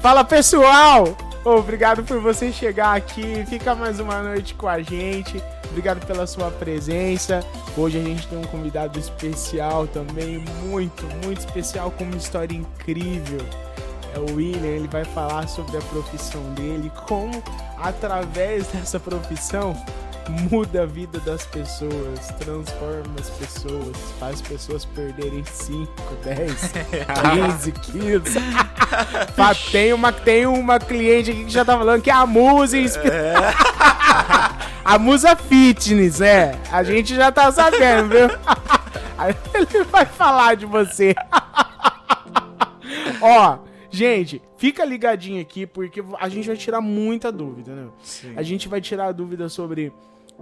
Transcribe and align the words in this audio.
Fala 0.00 0.24
pessoal! 0.24 1.14
Obrigado 1.44 2.02
por 2.02 2.20
você 2.20 2.50
chegar 2.50 2.96
aqui. 2.96 3.44
Fica 3.46 3.74
mais 3.74 4.00
uma 4.00 4.22
noite 4.22 4.54
com 4.54 4.66
a 4.66 4.80
gente. 4.80 5.42
Obrigado 5.68 6.04
pela 6.06 6.26
sua 6.26 6.50
presença. 6.50 7.40
Hoje 7.76 7.98
a 7.98 8.02
gente 8.02 8.26
tem 8.26 8.38
um 8.38 8.44
convidado 8.44 8.98
especial 8.98 9.86
também, 9.86 10.42
muito, 10.64 11.04
muito 11.22 11.40
especial, 11.40 11.90
com 11.90 12.04
uma 12.04 12.16
história 12.16 12.56
incrível. 12.56 13.40
É 14.14 14.18
o 14.18 14.36
William, 14.36 14.66
ele 14.66 14.88
vai 14.88 15.04
falar 15.04 15.46
sobre 15.48 15.76
a 15.76 15.82
profissão 15.82 16.42
dele, 16.54 16.90
como 17.06 17.42
através 17.76 18.68
dessa 18.68 18.98
profissão 18.98 19.76
muda 20.30 20.82
a 20.82 20.86
vida 20.86 21.18
das 21.20 21.44
pessoas, 21.46 22.28
transforma 22.38 23.14
as 23.18 23.30
pessoas, 23.30 23.96
faz 24.18 24.40
pessoas 24.40 24.84
perderem 24.84 25.44
5, 25.44 25.92
10, 26.24 26.72
15 27.46 27.72
quilos. 27.72 28.34
Tem, 29.70 29.92
uma, 29.92 30.12
tem 30.12 30.46
uma 30.46 30.78
cliente 30.78 31.30
aqui 31.30 31.44
que 31.44 31.50
já 31.50 31.64
tá 31.64 31.76
falando 31.76 32.02
que 32.02 32.10
é 32.10 32.14
a 32.14 32.26
musa 32.26 32.78
inspira... 32.78 33.14
É. 33.14 33.70
A 34.84 34.98
musa 34.98 35.36
fitness, 35.36 36.20
é. 36.20 36.58
A 36.72 36.82
gente 36.82 37.14
já 37.14 37.30
tá 37.30 37.52
sabendo, 37.52 38.08
viu? 38.08 38.28
Ele 39.54 39.84
vai 39.84 40.06
falar 40.06 40.56
de 40.56 40.66
você. 40.66 41.14
Ó, 43.20 43.58
gente, 43.90 44.42
fica 44.56 44.84
ligadinho 44.84 45.40
aqui 45.40 45.66
porque 45.66 46.02
a 46.18 46.28
gente 46.28 46.48
vai 46.48 46.56
tirar 46.56 46.80
muita 46.80 47.30
dúvida, 47.30 47.74
né? 47.74 47.88
Sim. 48.02 48.32
A 48.36 48.42
gente 48.42 48.66
vai 48.66 48.80
tirar 48.80 49.12
dúvida 49.12 49.48
sobre 49.48 49.92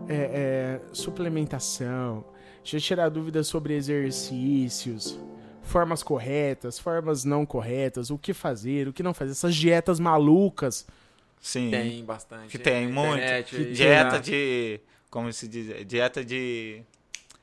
é, 0.09 0.81
é, 0.81 0.81
suplementação, 0.93 2.25
a 2.55 2.59
gente 2.65 2.73
vai 2.73 2.81
tirar 2.81 3.09
dúvida 3.09 3.43
sobre 3.43 3.75
exercícios, 3.75 5.19
formas 5.63 6.03
corretas, 6.03 6.79
formas 6.79 7.25
não 7.25 7.47
corretas, 7.47 8.11
o 8.11 8.19
que 8.19 8.35
fazer, 8.35 8.89
o 8.89 8.93
que 8.93 9.03
não 9.03 9.15
fazer, 9.15 9.33
essas 9.33 9.55
dietas 9.55 9.99
malucas. 9.99 10.87
Sim. 11.41 11.71
Tem 11.71 12.05
bastante. 12.05 12.51
Que 12.51 12.59
tem 12.59 12.89
Na 12.89 13.01
muito. 13.01 13.17
internet 13.17 13.57
aí. 13.57 13.73
Dieta 13.73 14.21
de. 14.21 14.81
Como 15.11 15.33
se 15.33 15.47
diz? 15.49 15.87
Dieta 15.87 16.25
de 16.25 16.83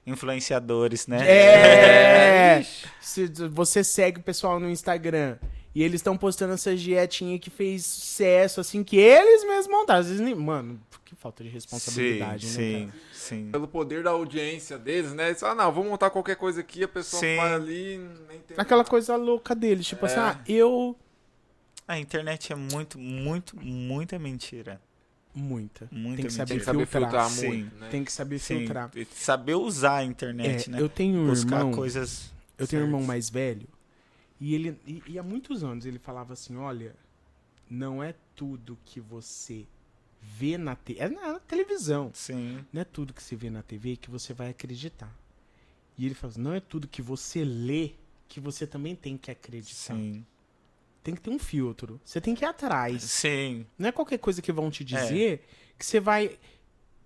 influenciadores, 0.05 1.07
né? 1.07 1.27
É! 1.27 2.65
Se 3.01 3.27
você 3.49 3.83
segue 3.83 4.19
o 4.19 4.23
pessoal 4.23 4.59
no 4.59 4.69
Instagram 4.69 5.37
e 5.73 5.83
eles 5.83 5.95
estão 5.99 6.15
postando 6.15 6.53
essas 6.53 6.79
dietinhas 6.79 7.39
que 7.39 7.49
fez 7.49 7.85
sucesso, 7.85 8.61
assim, 8.61 8.83
que 8.83 8.97
eles 8.97 9.43
mesmos 9.43 9.67
montaram. 9.67 9.99
Às 9.99 10.07
vezes 10.07 10.21
nem... 10.21 10.33
Mano, 10.33 10.79
que 11.03 11.04
falta 11.25 11.43
de 11.43 11.49
Sim, 11.49 11.53
responsabilidade, 11.55 12.45
né? 12.45 12.51
sim, 12.53 12.91
sim. 13.11 13.49
Pelo 13.51 13.67
poder 13.67 14.03
da 14.03 14.11
audiência 14.11 14.77
deles, 14.77 15.11
né? 15.13 15.29
Eles 15.29 15.39
falam, 15.39 15.59
ah, 15.59 15.65
não, 15.65 15.71
vou 15.71 15.83
montar 15.83 16.11
qualquer 16.11 16.35
coisa 16.35 16.61
aqui, 16.61 16.83
a 16.83 16.87
pessoa 16.87 17.19
Sim. 17.19 17.35
vai 17.37 17.53
ali 17.53 17.97
nem 18.29 18.39
tem 18.41 18.55
Aquela 18.57 18.79
nada. 18.79 18.89
coisa 18.89 19.15
louca 19.15 19.55
deles, 19.55 19.87
tipo 19.87 20.05
assim, 20.05 20.17
É. 20.17 20.19
ah, 20.19 20.39
eu. 20.47 20.95
A 21.87 21.97
internet 21.99 22.53
é 22.53 22.55
muito, 22.55 22.99
muito, 22.99 23.55
muita 23.59 24.19
mentira. 24.19 24.79
Muita. 25.33 25.87
Muita 25.91 26.17
Tem 26.17 26.25
que 26.27 26.33
saber 26.33 26.49
Tem 26.49 26.59
que 26.59 26.65
saber 26.65 26.85
filtrar. 26.85 27.01
filtrar 27.11 27.29
Sim. 27.29 27.47
muito, 27.47 27.75
né? 27.75 27.87
Tem 27.89 28.03
que 28.05 28.11
saber 28.11 28.39
Sim. 28.39 28.59
filtrar. 28.59 28.91
e 28.95 29.05
Saber 29.05 29.55
usar 29.55 29.95
a 29.97 30.03
internet, 30.03 30.69
É, 30.69 30.71
né? 30.73 30.81
Eu 30.81 30.87
tenho 30.87 31.19
um 31.19 31.27
Buscar 31.27 31.57
irmão. 31.57 31.71
coisas. 31.73 32.31
Eu 32.57 32.67
tenho 32.67 32.83
um 32.83 32.85
irmão 32.85 33.01
mais 33.03 33.29
velho. 33.29 33.67
E 34.39 34.53
ele. 34.55 34.79
E, 34.87 35.01
e 35.07 35.19
há 35.19 35.23
muitos 35.23 35.63
anos 35.63 35.85
ele 35.85 35.97
falava 35.99 36.33
assim: 36.33 36.55
olha, 36.55 36.95
não 37.69 38.01
é 38.03 38.13
tudo 38.35 38.77
que 38.85 38.99
você 39.01 39.65
vê 40.37 40.57
na, 40.57 40.75
te 40.75 40.97
é 40.99 41.07
na 41.09 41.39
televisão. 41.39 42.11
Sim, 42.13 42.65
Não 42.73 42.81
é 42.81 42.85
tudo 42.85 43.13
que 43.13 43.21
você 43.23 43.35
vê 43.35 43.49
na 43.49 43.61
TV 43.61 43.95
que 43.97 44.09
você 44.09 44.33
vai 44.33 44.49
acreditar. 44.49 45.13
E 45.97 46.05
ele 46.05 46.15
fala 46.15 46.31
assim, 46.31 46.41
não 46.41 46.53
é 46.53 46.59
tudo 46.59 46.87
que 46.87 47.01
você 47.01 47.43
lê 47.45 47.91
que 48.27 48.39
você 48.39 48.65
também 48.67 48.95
tem 48.95 49.17
que 49.17 49.31
acreditar. 49.31 49.95
sim. 49.95 50.25
Tem 51.03 51.13
que 51.13 51.21
ter 51.21 51.29
um 51.29 51.37
filtro. 51.37 52.01
Você 52.03 52.19
tem 52.19 52.33
que 52.33 52.43
ir 52.43 52.47
atrás. 52.47 53.03
Sim, 53.03 53.67
Não 53.77 53.89
é 53.89 53.91
qualquer 53.91 54.17
coisa 54.17 54.41
que 54.41 54.51
vão 54.51 54.71
te 54.71 54.83
dizer 54.83 55.45
que 55.77 55.85
você 55.85 55.99
vai. 55.99 56.39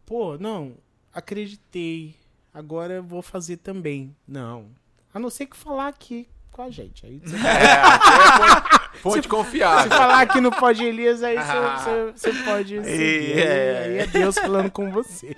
Pô, 0.06 0.38
não, 0.38 0.78
acreditei. 1.14 2.16
Agora 2.54 2.94
eu 2.94 3.04
vou 3.04 3.22
fazer 3.22 3.58
também. 3.58 4.16
Não. 4.26 4.70
A 5.14 5.20
não 5.20 5.30
ser 5.30 5.48
que 5.48 5.58
falar 5.58 5.90
aqui 5.90 6.30
com 6.50 6.62
a 6.62 6.70
gente. 6.70 7.06
Aí 7.06 7.20
você 7.20 7.36
É, 7.46 8.76
é 8.76 8.79
fonte, 9.00 9.14
fonte 9.16 9.24
Se 9.24 9.28
confiável. 9.30 9.90
falar 9.92 10.22
aqui 10.22 10.40
no 10.42 10.52
Pode 10.52 10.84
Elias, 10.84 11.24
aí 11.24 11.36
você- 11.36 12.12
você 12.14 12.32
você 12.34 12.44
pode 12.44 12.70
seguir. 12.84 12.88
Aí 12.88 13.40
é. 13.40 13.84
aí 13.86 13.98
é 14.00 14.08
Deus 14.08 14.36
falando 14.38 14.72
com 14.72 14.92
você. 14.92 15.36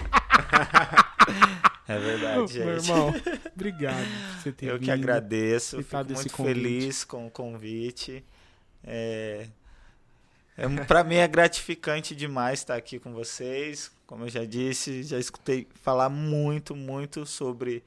é 1.88 2.00
verdade, 2.00 2.36
Meu 2.38 2.48
gente. 2.48 2.90
irmão, 2.90 3.14
obrigado 3.56 3.96
por 4.06 4.42
você 4.42 4.52
ter 4.52 4.66
Eu 4.68 4.74
que 4.80 4.86
vindo. 4.86 4.92
agradeço, 4.94 5.78
aceitado 5.78 6.08
fico 6.10 6.20
muito 6.22 6.34
convite. 6.38 6.56
feliz 6.64 7.04
com 7.04 7.28
o 7.28 7.32
convite. 7.32 8.24
É, 8.84 9.48
é, 10.58 10.68
para 10.86 11.04
mim 11.04 11.16
é 11.16 11.28
gratificante 11.28 12.16
demais 12.16 12.60
estar 12.60 12.76
aqui 12.76 12.98
com 13.00 13.14
vocês. 13.14 13.92
Como 14.08 14.26
eu 14.26 14.30
já 14.30 14.44
disse, 14.46 15.04
já 15.04 15.18
escutei 15.20 15.68
falar 15.84 16.10
muito, 16.10 16.76
muito 16.76 17.26
sobre 17.26 17.84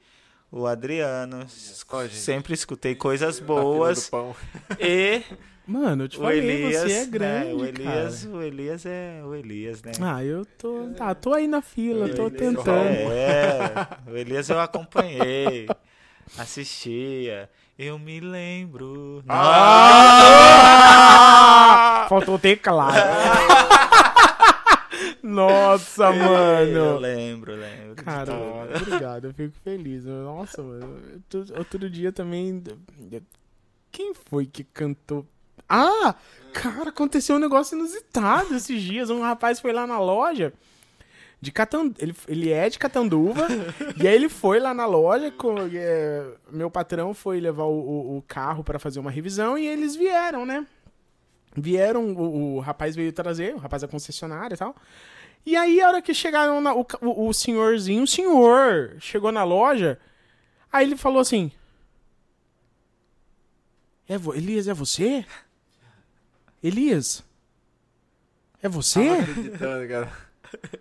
o 0.51 0.65
Adriano. 0.65 1.41
Gente. 1.41 2.15
Sempre 2.15 2.53
escutei 2.53 2.95
coisas 2.95 3.39
boas. 3.39 4.09
E 4.79 5.21
Mano, 5.67 6.03
eu 6.03 6.07
te 6.09 6.17
falei, 6.17 6.39
Elias, 6.39 6.81
você 6.83 6.91
é 6.91 6.99
né, 7.01 7.05
grande, 7.07 7.53
o 7.53 7.65
Elias, 7.65 8.23
cara. 8.23 8.35
o 8.35 8.41
Elias 8.43 8.85
é 8.85 9.21
o 9.25 9.33
Elias, 9.33 9.81
né? 9.81 9.91
Ah, 9.99 10.23
eu 10.23 10.45
tô, 10.45 10.89
tá, 10.95 11.15
tô 11.15 11.33
aí 11.33 11.47
na 11.47 11.61
fila, 11.61 12.07
tô 12.09 12.27
Elias, 12.27 12.39
tentando. 12.39 13.11
É, 13.11 13.71
o 14.07 14.15
Elias 14.15 14.47
eu 14.49 14.59
acompanhei, 14.59 15.67
assistia. 16.37 17.49
Eu 17.77 17.97
me 17.99 18.19
lembro. 18.21 19.23
Ah! 20.35 22.05
Faltou 22.07 22.35
o 22.35 22.39
teclado. 22.39 22.95
Nossa, 25.21 26.03
Eu 26.05 26.13
mano. 26.15 26.97
lembro, 26.99 27.51
eu 27.53 27.57
lembro. 27.59 27.95
de 27.95 28.03
Cara, 28.03 28.33
obrigado, 28.79 29.25
eu 29.25 29.33
fico 29.33 29.55
feliz. 29.63 30.05
Nossa, 30.05 30.61
mano. 30.61 31.01
Outro 31.57 31.89
dia 31.89 32.11
também. 32.11 32.63
Quem 33.91 34.13
foi 34.13 34.45
que 34.45 34.63
cantou? 34.63 35.25
Ah! 35.69 36.15
Cara, 36.53 36.89
aconteceu 36.89 37.35
um 37.35 37.39
negócio 37.39 37.77
inusitado 37.77 38.55
esses 38.55 38.81
dias. 38.81 39.09
Um 39.09 39.21
rapaz 39.21 39.59
foi 39.59 39.73
lá 39.73 39.85
na 39.85 39.99
loja 39.99 40.53
de 41.41 41.51
Catanduva. 41.51 41.95
Ele, 41.99 42.15
ele 42.27 42.51
é 42.51 42.69
de 42.69 42.79
Catanduva. 42.79 43.47
e 44.01 44.07
aí 44.07 44.15
ele 44.15 44.29
foi 44.29 44.59
lá 44.59 44.73
na 44.73 44.85
loja. 44.85 45.29
Com, 45.31 45.55
é, 45.73 46.25
meu 46.49 46.71
patrão 46.71 47.13
foi 47.13 47.39
levar 47.41 47.65
o, 47.65 47.77
o- 47.77 48.17
o 48.17 48.21
carro 48.21 48.63
pra 48.63 48.79
fazer 48.79 48.99
uma 48.99 49.11
revisão 49.11 49.57
e 49.57 49.67
eles 49.67 49.95
vieram, 49.95 50.45
né? 50.45 50.65
Vieram, 51.57 52.05
o, 52.13 52.55
o 52.55 52.59
rapaz 52.59 52.95
veio 52.95 53.11
trazer, 53.11 53.53
o 53.55 53.57
rapaz 53.59 53.81
da 53.81 53.87
concessionária 53.87 54.55
e 54.55 54.57
tal. 54.57 54.75
E 55.45 55.55
aí, 55.55 55.79
a 55.81 55.87
hora 55.87 56.01
que 56.01 56.13
chegaram 56.13 56.59
na, 56.61 56.73
o, 56.73 56.85
o, 57.01 57.33
senhorzinho, 57.33 58.03
o 58.03 58.07
senhor 58.07 58.95
chegou 58.99 59.31
na 59.31 59.43
loja, 59.43 59.99
aí 60.71 60.85
ele 60.87 60.95
falou 60.97 61.19
assim: 61.19 61.51
é 64.07 64.15
Elias, 64.35 64.67
é 64.67 64.73
você? 64.73 65.25
Elias? 66.67 67.23
É 68.63 68.67
você? 68.69 69.05
Tava 69.07 69.21
acreditando, 69.21 69.87
cara. 69.87 70.11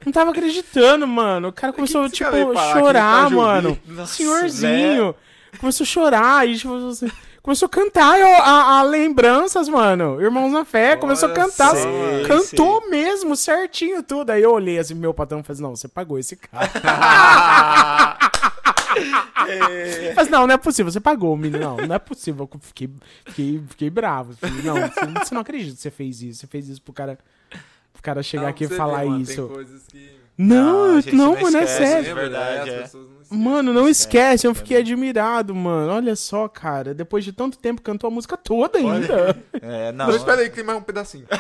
Não 0.07 0.13
tava 0.13 0.31
acreditando, 0.31 1.07
mano. 1.07 1.49
O 1.49 1.53
cara 1.53 1.73
começou, 1.73 2.01
que 2.03 2.07
esse 2.07 2.17
tipo, 2.17 2.31
cara 2.31 2.43
veio 2.45 2.55
parar 2.55 2.71
aqui 2.71 2.79
chorar, 2.79 3.23
Juvi? 3.25 3.37
mano. 3.37 3.79
Nossa, 3.89 4.15
Senhorzinho. 4.15 5.15
Começou 5.61 5.85
a 5.85 5.87
chorar 5.87 6.49
e, 6.49 6.57
tipo, 6.57 6.75
assim, 6.89 7.11
começou 7.43 7.67
a 7.67 7.69
cantar 7.69 8.21
a, 8.21 8.39
a- 8.43 8.79
a 8.79 8.83
lembranças, 8.83 9.69
mano. 9.69 10.21
Irmãos 10.23 10.51
na 10.53 10.65
fé, 10.65 10.97
começou 10.97 11.29
a 11.29 11.33
cantar. 11.33 11.75
mano. 11.75 12.27
cantou 12.27 12.89
mesmo, 12.89 13.37
certinho 13.37 14.03
tudo. 14.03 14.31
Aí 14.31 14.43
eu 14.43 14.53
olhei 14.53 14.79
assim, 14.79 14.95
meu 14.95 15.13
patrão 15.13 15.43
fez, 15.45 15.61
não, 15.61 15.77
você 15.77 15.87
pagou 15.89 16.19
esse 16.19 16.37
cara. 16.37 16.71
Mas 20.17 20.29
não, 20.29 20.47
não 20.47 20.55
é 20.55 20.59
possível, 20.59 20.91
você 20.91 21.01
pagou, 21.01 21.37
menino. 21.37 21.59
Não, 21.59 21.77
não 21.77 21.95
é 21.95 21.99
possível. 21.99 22.49
Eu 22.53 22.61
fiquei, 22.61 22.91
fiquei, 23.27 23.63
fiquei 23.69 23.91
bravo. 23.91 24.35
Falei, 24.35 24.63
não, 24.63 24.75
você, 24.75 25.07
você 25.25 25.35
não 25.35 25.43
acredita 25.43 25.77
que 25.77 25.83
você 25.83 25.91
fez 25.91 26.23
isso. 26.23 26.41
Você 26.41 26.47
fez 26.47 26.69
isso 26.69 26.83
pro 26.83 26.93
cara, 26.93 27.19
pro 27.93 28.03
cara 28.03 28.23
chegar 28.23 28.45
Não, 28.45 28.51
aqui 28.51 28.65
e 28.65 28.69
falar 28.69 29.05
isso. 29.07 29.51
Que... 29.89 30.25
Não, 30.37 30.97
Não, 30.97 31.03
não, 31.13 31.35
não 31.35 31.43
mano, 31.43 31.57
é 31.59 31.65
esquece, 31.65 31.77
sério. 31.79 32.03
de 32.03 32.09
Lembra, 32.09 32.29
né? 32.29 32.29
verdade, 32.31 32.71
é. 32.71 32.83
pessoas 32.83 33.07
não. 33.09 33.15
Mano, 33.31 33.73
não 33.73 33.89
esquece, 33.89 34.47
eu 34.47 34.51
é 34.51 34.55
fiquei 34.55 34.77
admirado, 34.79 35.55
mano. 35.55 35.93
Olha 35.93 36.15
só, 36.17 36.47
cara. 36.49 36.93
Depois 36.93 37.25
de 37.25 37.33
tanto 37.33 37.59
tempo, 37.59 37.81
cantou 37.83 38.09
a 38.09 38.11
música 38.11 38.37
toda 38.37 38.79
ainda. 38.79 39.37
É, 39.61 39.93
não. 39.93 40.09
Não, 40.09 40.17
espera 40.17 40.41
aí 40.41 40.51
que 40.51 40.57
tem 40.57 40.65
mais 40.65 40.79
um 40.79 40.83
pedacinho. 40.83 41.27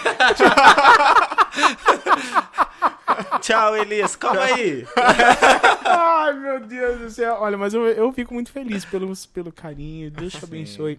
Tchau, 3.44 3.76
Elias, 3.76 4.16
calma 4.16 4.40
aí. 4.40 4.86
Ai, 5.84 6.32
meu 6.32 6.66
Deus 6.66 6.98
do 6.98 7.10
céu. 7.10 7.36
Olha, 7.40 7.58
mas 7.58 7.74
eu, 7.74 7.86
eu 7.88 8.10
fico 8.10 8.32
muito 8.32 8.50
feliz 8.50 8.86
pelo, 8.86 9.12
pelo 9.34 9.52
carinho. 9.52 10.10
Deus 10.10 10.32
te 10.32 10.40
Sim. 10.40 10.46
abençoe. 10.46 10.98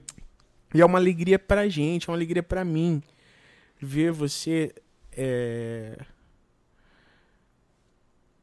E 0.71 0.79
é 0.79 0.85
uma 0.85 0.99
alegria 0.99 1.39
pra 1.39 1.67
gente, 1.67 2.07
é 2.07 2.11
uma 2.11 2.15
alegria 2.15 2.43
pra 2.43 2.63
mim 2.63 3.01
ver 3.81 4.11
você 4.11 4.75
é, 5.11 5.97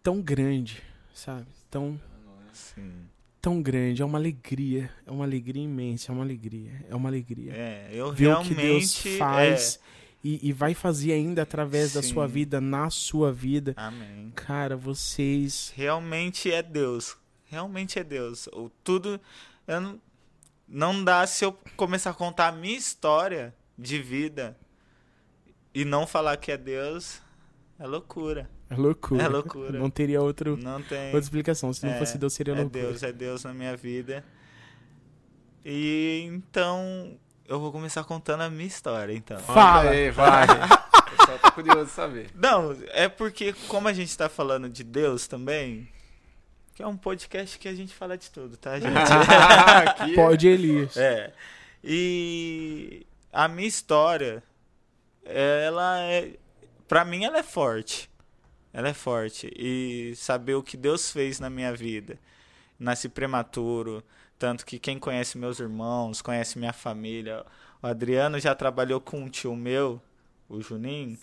tão 0.03 0.21
grande, 0.21 0.83
sabe? 1.15 1.47
Tão, 1.71 2.01
Sim. 2.53 2.93
tão 3.41 3.63
grande. 3.63 4.03
É 4.03 4.05
uma 4.05 4.19
alegria. 4.19 4.91
É 5.07 5.13
uma 5.13 5.25
alegria 5.25 5.63
imensa. 5.63 6.11
É 6.11 6.13
uma 6.13 6.25
alegria. 6.25 6.73
É 6.91 6.97
uma 6.97 7.09
alegria. 7.09 7.53
É, 7.53 7.91
eu 7.93 8.13
ver 8.13 8.35
o 8.35 8.43
que 8.43 8.53
Deus 8.53 9.01
realmente. 9.01 9.17
faz 9.17 9.81
e, 10.25 10.49
e 10.49 10.53
vai 10.53 10.75
fazer 10.75 11.13
ainda 11.13 11.43
através 11.43 11.95
da 11.95 12.03
sua 12.03 12.27
Sim. 12.27 12.33
vida, 12.35 12.61
na 12.61 12.91
sua 12.91 13.33
vida. 13.33 13.75
Amém. 13.77 14.33
Cara, 14.35 14.77
vocês. 14.77 15.73
Realmente 15.77 16.51
é 16.51 16.63
Deus. 16.63 17.17
Realmente 17.45 17.99
é 17.99 18.05
Deus. 18.05 18.47
O, 18.49 18.71
tudo. 18.85 19.21
eu 19.67 19.81
não, 19.81 20.01
não 20.69 21.05
dá 21.05 21.27
se 21.27 21.45
eu 21.45 21.53
começar 21.77 22.11
a 22.11 22.15
contar 22.15 22.49
a 22.49 22.53
minha 22.53 22.77
história 22.79 23.55
de 23.77 24.01
vida 24.01 24.57
e 25.75 25.85
não 25.85 26.07
falar 26.07 26.37
que 26.37 26.53
é 26.53 26.57
Deus. 26.57 27.21
É 27.79 27.87
loucura. 27.87 28.49
É 28.71 28.77
loucura. 28.77 29.23
É 29.23 29.29
loucura. 29.29 29.79
Não 29.79 29.91
teria 29.91 30.23
outro, 30.23 30.57
Não 30.57 30.81
tem. 30.83 31.07
outra 31.07 31.19
explicação. 31.21 31.73
Se 31.73 31.85
não 31.85 31.93
É, 31.93 31.99
fosse 31.99 32.17
Deus, 32.17 32.33
seria 32.33 32.55
É 32.55 32.61
loucura. 32.61 32.83
Deus, 32.85 33.03
é 33.03 33.13
Deus 33.13 33.45
na 33.45 33.53
minha 33.53 33.77
vida. 33.77 34.25
E 35.65 36.23
então 36.27 37.19
eu 37.53 37.61
vou 37.61 37.71
começar 37.71 38.03
contando 38.05 38.41
a 38.41 38.49
minha 38.49 38.67
história, 38.67 39.13
então. 39.13 39.39
Fala. 39.39 39.91
Aí, 39.91 40.11
vai. 40.11 40.47
Pessoal 41.19 41.39
tá 41.39 41.51
curioso 41.51 41.85
de 41.85 41.91
saber. 41.91 42.31
Não, 42.35 42.75
é 42.89 43.11
porque 43.11 43.53
como 43.69 43.89
a 43.89 43.93
gente 43.93 44.17
tá 44.17 44.27
falando 44.27 44.71
de 44.71 44.83
Deus 44.83 45.27
também, 45.27 45.87
que 46.75 46.83
é 46.83 46.87
um 46.87 46.97
podcast 46.97 47.59
que 47.59 47.69
a 47.69 47.75
gente 47.75 47.93
fala 47.93 48.17
de 48.17 48.31
tudo, 48.31 48.57
tá, 48.57 48.81
gente? 48.81 48.95
Aqui, 49.87 50.15
Pode, 50.15 50.49
Elias. 50.49 50.97
é. 50.97 51.35
E 51.85 53.07
a 53.31 53.47
minha 53.49 53.69
história, 53.69 54.43
ela 55.23 56.01
é 56.01 56.31
para 56.89 57.05
mim 57.05 57.25
ela 57.25 57.37
é 57.37 57.43
forte. 57.43 58.09
Ela 58.73 58.89
é 58.89 58.95
forte 58.95 59.53
e 59.55 60.15
saber 60.17 60.55
o 60.55 60.63
que 60.63 60.79
Deus 60.79 61.13
fez 61.13 61.39
na 61.39 61.51
minha 61.51 61.75
vida. 61.75 62.19
Nasci 62.79 63.11
prematuro, 63.11 64.03
tanto 64.43 64.67
que 64.67 64.77
quem 64.77 64.99
conhece 64.99 65.39
meus 65.39 65.61
irmãos, 65.61 66.21
conhece 66.21 66.59
minha 66.59 66.73
família, 66.73 67.47
o 67.81 67.87
Adriano 67.87 68.41
já 68.41 68.53
trabalhou 68.57 69.01
com 69.01 69.21
um 69.21 69.29
tio 69.29 69.55
meu, 69.55 70.03
o 70.49 70.61
Juninho. 70.61 71.17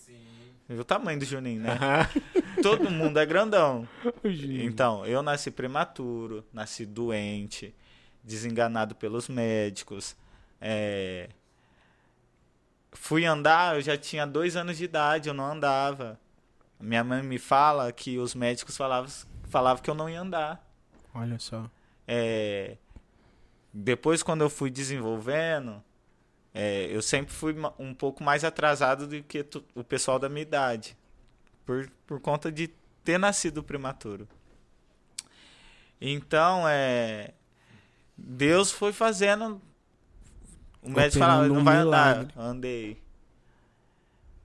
Viu 0.66 0.80
o 0.80 0.84
tamanho 0.84 1.18
do 1.18 1.26
Juninho, 1.26 1.60
né? 1.60 1.78
Todo 2.62 2.90
mundo 2.90 3.18
é 3.18 3.26
grandão. 3.26 3.86
Então, 4.24 5.04
eu 5.04 5.20
nasci 5.20 5.50
prematuro, 5.50 6.42
nasci 6.50 6.86
doente, 6.86 7.74
desenganado 8.24 8.94
pelos 8.94 9.28
médicos. 9.28 10.16
é, 10.58 11.28
Fui 12.92 13.26
andar, 13.26 13.76
eu 13.76 13.82
já 13.82 13.98
tinha 13.98 14.26
dois 14.26 14.56
anos 14.56 14.78
de 14.78 14.84
idade, 14.84 15.28
eu 15.28 15.34
não 15.34 15.44
andava. 15.44 16.18
Minha 16.80 17.04
mãe 17.04 17.22
me 17.22 17.38
fala 17.38 17.92
que 17.92 18.16
os 18.18 18.34
médicos 18.34 18.78
falavam, 18.78 19.10
falavam 19.50 19.82
que 19.82 19.90
eu 19.90 19.94
não 19.94 20.08
ia 20.08 20.22
andar. 20.22 20.66
Olha 21.14 21.38
só. 21.38 21.70
É, 22.08 22.78
Depois, 23.72 24.22
quando 24.22 24.40
eu 24.42 24.50
fui 24.50 24.70
desenvolvendo, 24.70 25.82
é, 26.52 26.86
eu 26.90 27.00
sempre 27.02 27.32
fui 27.32 27.54
um 27.78 27.94
pouco 27.94 28.22
mais 28.24 28.44
atrasado 28.44 29.06
do 29.06 29.22
que 29.22 29.44
tu- 29.44 29.64
o 29.74 29.84
pessoal 29.84 30.18
da 30.18 30.28
minha 30.28 30.42
idade. 30.42 30.96
Por, 31.64 31.88
por 32.06 32.20
conta 32.20 32.50
de 32.50 32.68
ter 33.04 33.18
nascido 33.18 33.62
prematuro. 33.62 34.28
Então, 36.00 36.64
é. 36.68 37.32
Deus 38.16 38.70
foi 38.72 38.92
fazendo. 38.92 39.60
O 40.82 40.90
médico 40.90 41.18
falava, 41.18 41.46
não 41.48 41.56
um 41.58 41.64
vai 41.64 41.76
andar. 41.76 42.28
Andei. 42.36 43.02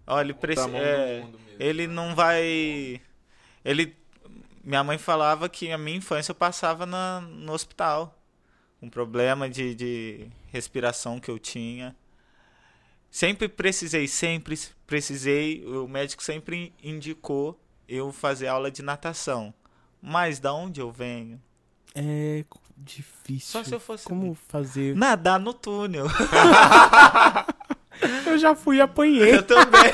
Olha, 0.06 0.28
ele, 0.28 0.33
preci- 0.33 0.69
é, 0.75 1.19
mesmo. 1.21 1.39
ele 1.60 1.88
não 1.88 2.13
vai. 2.13 3.01
Ele. 3.63 3.95
Minha 4.63 4.83
mãe 4.83 4.98
falava 4.98 5.48
que 5.48 5.71
a 5.71 5.78
minha 5.78 5.98
infância 5.98 6.31
eu 6.31 6.36
passava 6.36 6.86
na, 6.86 7.21
no 7.21 7.54
hospital. 7.54 8.18
Um 8.81 8.89
problema 8.89 9.50
de, 9.50 9.74
de 9.75 10.27
respiração 10.51 11.19
que 11.19 11.30
eu 11.31 11.39
tinha. 11.39 11.95
Sempre 13.10 13.48
precisei, 13.48 14.07
sempre 14.07 14.60
precisei. 14.86 15.66
O 15.66 15.88
médico 15.88 16.22
sempre 16.24 16.74
indicou 16.83 17.60
eu 17.88 18.12
fazer 18.12 18.48
aula 18.48 18.69
de 18.69 18.81
natação. 18.83 19.54
Mas 20.01 20.39
da 20.39 20.54
onde 20.54 20.81
eu 20.81 20.92
venho? 20.92 21.42
É 21.95 22.44
difícil. 22.77 23.51
Só 23.51 23.63
se 23.63 23.74
eu 23.74 23.80
fosse- 23.80 24.06
Como 24.06 24.36
fazer? 24.48 24.95
Nadar 24.95 25.39
no 25.39 25.54
túnel. 25.54 26.06
Eu 28.25 28.38
já 28.38 28.54
fui 28.54 28.78
e 28.78 28.81
apanhei. 28.81 29.36
Eu 29.36 29.44
também. 29.44 29.92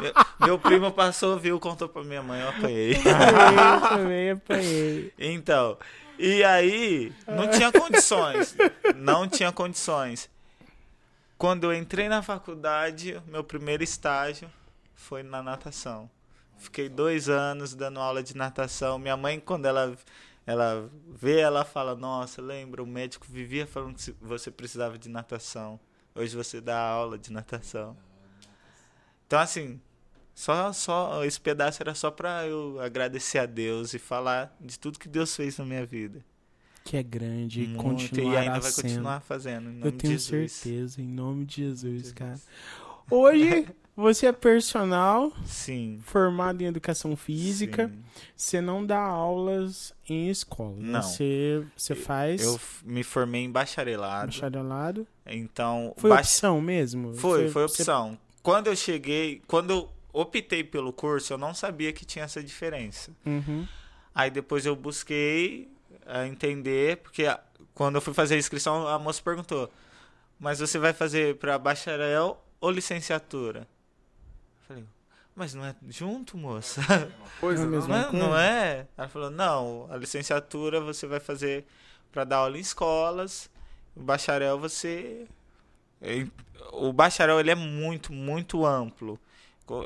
meu, 0.00 0.12
meu 0.46 0.58
primo 0.58 0.92
passou, 0.92 1.36
viu, 1.38 1.58
contou 1.58 1.88
pra 1.88 2.04
minha 2.04 2.22
mãe, 2.22 2.40
eu 2.40 2.48
apanhei. 2.50 2.92
Eu 2.94 3.88
também 3.88 4.30
apanhei. 4.30 5.12
Então, 5.18 5.76
e 6.18 6.44
aí, 6.44 7.12
não 7.26 7.50
tinha 7.50 7.72
condições. 7.72 8.56
Não 8.96 9.28
tinha 9.28 9.52
condições. 9.52 10.30
Quando 11.36 11.64
eu 11.64 11.74
entrei 11.74 12.08
na 12.08 12.22
faculdade, 12.22 13.20
meu 13.26 13.42
primeiro 13.42 13.82
estágio 13.82 14.50
foi 14.94 15.22
na 15.22 15.42
natação. 15.42 16.08
Fiquei 16.56 16.88
dois 16.88 17.28
anos 17.28 17.74
dando 17.74 17.98
aula 17.98 18.22
de 18.22 18.36
natação. 18.36 18.98
Minha 18.98 19.16
mãe, 19.16 19.40
quando 19.40 19.66
ela, 19.66 19.96
ela 20.46 20.88
vê, 21.08 21.40
ela 21.40 21.64
fala: 21.64 21.96
Nossa, 21.96 22.40
lembra, 22.40 22.82
o 22.82 22.86
médico 22.86 23.26
vivia 23.28 23.66
falando 23.66 23.96
que 23.96 24.14
você 24.20 24.50
precisava 24.50 24.96
de 24.96 25.08
natação. 25.08 25.80
Hoje 26.14 26.36
você 26.36 26.60
dá 26.60 26.78
aula 26.78 27.18
de 27.18 27.32
natação. 27.32 27.96
Então, 29.26 29.40
assim, 29.40 29.80
só, 30.34 30.72
só 30.72 31.24
esse 31.24 31.40
pedaço 31.40 31.82
era 31.82 31.94
só 31.94 32.10
pra 32.10 32.46
eu 32.46 32.80
agradecer 32.80 33.38
a 33.38 33.46
Deus 33.46 33.94
e 33.94 33.98
falar 33.98 34.54
de 34.60 34.78
tudo 34.78 34.98
que 34.98 35.08
Deus 35.08 35.34
fez 35.36 35.58
na 35.58 35.64
minha 35.64 35.84
vida. 35.86 36.24
Que 36.84 36.96
é 36.96 37.02
grande 37.02 37.62
e 37.62 37.74
continuará 37.74 38.34
e 38.34 38.48
ainda 38.48 38.58
vai 38.60 38.70
sendo. 38.72 38.82
continuar 38.84 39.20
fazendo, 39.20 39.70
em 39.70 39.74
nome 39.74 39.86
Eu 39.86 39.92
tenho 39.92 40.16
de 40.16 40.22
Jesus. 40.22 40.52
certeza, 40.52 41.00
em 41.00 41.06
nome 41.06 41.44
de 41.44 41.56
Jesus, 41.56 42.10
cara. 42.12 42.40
Hoje, 43.10 43.66
você 43.94 44.26
é 44.26 44.32
personal, 44.32 45.32
Sim. 45.44 46.00
formado 46.02 46.60
em 46.60 46.64
educação 46.66 47.14
física. 47.16 47.88
sim. 47.88 48.02
Você 48.34 48.60
não 48.60 48.84
dá 48.84 48.98
aulas 48.98 49.94
em 50.08 50.28
escola. 50.28 50.74
Não. 50.78 51.02
Você, 51.02 51.64
você 51.76 51.94
faz 51.94 52.42
Eu 52.42 52.54
f- 52.56 52.84
me 52.84 53.04
formei 53.04 53.44
em 53.44 53.50
bacharelado. 53.50 54.26
bacharelado. 54.26 55.06
Então, 55.26 55.94
Foi 55.96 56.10
bach- 56.10 56.20
opção 56.20 56.60
mesmo? 56.60 57.14
Foi, 57.14 57.44
Você- 57.44 57.48
foi 57.50 57.62
você- 57.68 57.82
opção. 57.82 58.18
Quando 58.42 58.66
eu 58.66 58.74
cheguei, 58.74 59.40
quando 59.46 59.70
eu 59.70 59.88
optei 60.12 60.62
pelo 60.62 60.92
curso, 60.92 61.32
eu 61.32 61.38
não 61.38 61.54
sabia 61.54 61.92
que 61.92 62.04
tinha 62.04 62.24
essa 62.24 62.42
diferença. 62.42 63.12
Uhum. 63.24 63.66
Aí 64.14 64.30
depois 64.30 64.66
eu 64.66 64.76
busquei 64.76 65.70
a 66.06 66.26
entender, 66.26 66.98
porque 66.98 67.24
quando 67.74 67.96
eu 67.96 68.00
fui 68.00 68.12
fazer 68.12 68.34
a 68.34 68.38
inscrição, 68.38 68.86
a 68.86 68.98
moça 68.98 69.22
perguntou: 69.22 69.70
Mas 70.38 70.58
você 70.58 70.78
vai 70.78 70.92
fazer 70.92 71.36
para 71.36 71.58
bacharel 71.58 72.42
ou 72.60 72.70
licenciatura? 72.70 73.60
Eu 73.60 74.66
falei: 74.68 74.84
Mas 75.34 75.54
não 75.54 75.64
é 75.64 75.74
junto, 75.88 76.36
moça? 76.36 76.82
Coisa, 77.40 77.62
É 77.62 77.66
não, 77.66 77.72
mesmo. 77.72 77.88
Não 77.88 77.96
é, 77.96 78.12
não 78.12 78.38
é? 78.38 78.86
Ela 78.96 79.08
falou: 79.08 79.30
Não, 79.30 79.88
a 79.90 79.96
licenciatura 79.96 80.80
você 80.80 81.06
vai 81.06 81.20
fazer 81.20 81.64
para 82.10 82.24
dar 82.24 82.36
aula 82.38 82.58
em 82.58 82.60
escolas, 82.60 83.50
o 83.96 84.02
bacharel 84.02 84.58
você. 84.58 85.26
O 86.72 86.92
bacharel 86.92 87.38
ele 87.38 87.50
é 87.50 87.54
muito, 87.54 88.12
muito 88.12 88.66
amplo. 88.66 89.18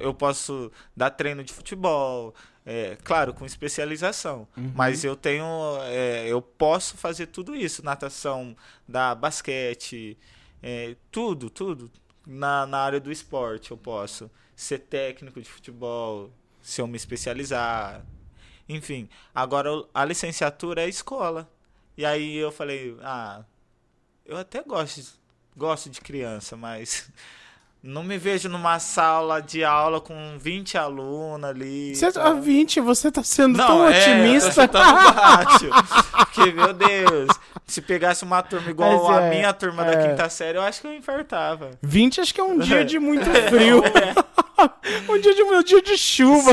Eu 0.01 0.15
posso 0.15 0.71
dar 0.97 1.11
treino 1.11 1.45
de 1.45 1.53
futebol, 1.53 2.35
é, 2.65 2.97
claro, 3.05 3.33
com 3.33 3.47
especialização. 3.47 4.49
Uhum. 4.57 4.73
Mas 4.75 5.05
eu 5.05 5.15
tenho. 5.15 5.47
é, 5.85 6.27
eu 6.27 6.43
posso 6.43 6.97
fazer 6.97 7.27
tudo 7.27 7.55
isso. 7.55 7.85
Natação, 7.85 8.57
dar 8.89 9.15
basquete, 9.15 10.19
é, 10.63 10.97
tudo, 11.11 11.49
tudo. 11.49 11.91
Na, 12.27 12.67
na 12.67 12.79
área 12.79 13.01
do 13.01 13.13
esporte 13.13 13.71
eu 13.71 13.77
posso. 13.77 14.31
Ser 14.57 14.79
técnico 14.81 15.41
de 15.41 15.49
futebol, 15.49 16.33
se 16.61 16.81
eu 16.81 16.87
me 16.87 16.97
especializar. 16.97 18.05
Enfim. 18.69 19.09
Agora 19.35 19.71
a 19.95 20.05
licenciatura 20.05 20.83
é 20.83 20.89
escola. 20.89 21.49
E 21.97 22.05
aí 22.05 22.37
eu 22.37 22.51
falei, 22.51 22.97
ah, 23.03 23.45
eu 24.25 24.37
até 24.37 24.63
gosto, 24.63 25.19
gosto 25.57 25.89
de 25.89 26.01
criança, 26.01 26.57
mas 26.57 27.11
não 27.87 28.03
me 28.03 28.19
vejo 28.19 28.49
numa 28.49 28.79
sala 28.81 29.41
de 29.41 29.65
aula 29.65 30.01
com 30.01 30.37
20 30.39 30.77
alunos 30.77 31.49
ali. 31.49 31.95
Você 31.95 32.11
tá 32.11 32.25
sabe? 32.25 32.41
20, 32.41 32.81
você 32.81 33.13
tá 33.13 33.23
sendo 33.23 33.57
Não, 33.57 33.67
tão 33.67 33.89
é, 33.89 33.99
otimista. 33.99 34.63
Eu 34.63 34.69
tô 34.69 34.79
baixo. 35.15 35.71
Porque, 36.11 36.53
meu 36.53 36.73
Deus, 36.73 37.29
se 37.65 37.81
pegasse 37.81 38.25
uma 38.25 38.43
turma 38.43 38.71
igual 38.71 39.05
Mas 39.05 39.17
a 39.19 39.23
é, 39.23 39.31
minha 39.31 39.53
turma 39.53 39.85
da 39.85 39.93
é. 39.93 40.09
quinta 40.09 40.29
série, 40.29 40.59
eu 40.59 40.63
acho 40.63 40.81
que 40.81 40.87
eu 40.89 40.95
infartava. 40.95 41.71
20 41.81 42.21
acho 42.21 42.35
que 42.35 42.41
é 42.41 42.45
um 42.45 42.59
dia 42.59 42.85
de 42.85 42.99
muito 42.99 43.25
frio. 43.49 43.83
um 45.09 45.21
dia 45.21 45.35
de 45.35 45.43
um 45.43 45.63
dia 45.63 45.83
de 45.83 45.97
chuva. 45.97 46.53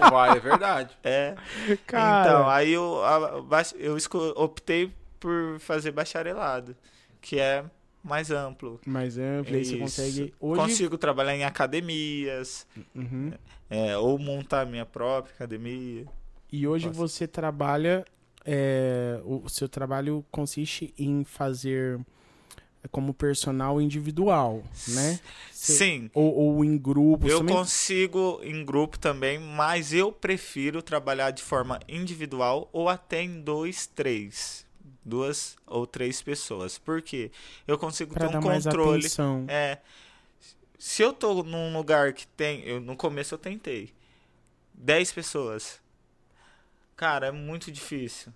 não 0.00 0.10
vai, 0.10 0.36
é 0.36 0.40
verdade. 0.40 0.96
É. 1.04 1.34
Cara. 1.86 2.26
Então, 2.26 2.48
aí 2.48 2.72
eu, 2.72 3.02
eu 3.78 3.96
optei 4.34 4.92
por 5.20 5.58
fazer 5.60 5.90
bacharelado, 5.90 6.74
que 7.20 7.38
é 7.38 7.64
mais 8.02 8.30
amplo. 8.30 8.80
Mas 8.86 9.18
amplo, 9.18 9.54
aí 9.56 9.64
você 9.64 9.76
consegue. 9.78 10.34
Hoje. 10.40 10.60
Consigo 10.62 10.96
trabalhar 10.98 11.36
em 11.36 11.44
academias, 11.44 12.66
Uhum. 12.94 13.32
é, 13.68 13.96
ou 13.96 14.18
montar 14.18 14.66
minha 14.66 14.86
própria 14.86 15.34
academia. 15.34 16.06
E 16.50 16.66
hoje 16.66 16.86
Posso. 16.86 16.98
você 16.98 17.26
trabalha. 17.26 18.04
é, 18.50 19.20
o 19.26 19.46
seu 19.48 19.68
trabalho 19.68 20.24
consiste 20.30 20.94
em 20.98 21.22
fazer 21.22 22.00
como 22.90 23.12
personal 23.12 23.78
individual, 23.78 24.62
né? 24.88 25.20
Sim. 25.52 26.08
Ou, 26.14 26.34
ou 26.34 26.64
em 26.64 26.78
grupo. 26.78 27.26
Eu 27.28 27.38
também- 27.40 27.54
consigo 27.54 28.40
em 28.42 28.64
grupo 28.64 28.98
também, 28.98 29.38
mas 29.38 29.92
eu 29.92 30.10
prefiro 30.10 30.80
trabalhar 30.80 31.30
de 31.32 31.42
forma 31.42 31.78
individual 31.86 32.70
ou 32.72 32.88
até 32.88 33.20
em 33.22 33.42
dois, 33.42 33.86
três. 33.86 34.64
Duas 35.08 35.56
ou 35.66 35.86
três 35.86 36.20
pessoas. 36.20 36.76
Por 36.78 37.00
quê? 37.02 37.30
Eu 37.66 37.78
consigo 37.78 38.12
pra 38.14 38.26
ter 38.32 38.36
um 38.38 38.40
controle. 38.70 39.00
É. 39.48 39.78
Se 40.78 41.02
eu 41.02 41.12
tô 41.12 41.42
num 41.42 41.72
lugar 41.76 42.12
que 42.12 42.26
tem. 42.26 42.62
Eu, 42.64 42.80
no 42.80 42.96
começo 42.96 43.34
eu 43.34 43.38
tentei. 43.38 43.92
10 44.74 45.10
pessoas. 45.12 45.80
Cara, 46.94 47.26
é 47.28 47.30
muito 47.32 47.70
difícil. 47.72 48.32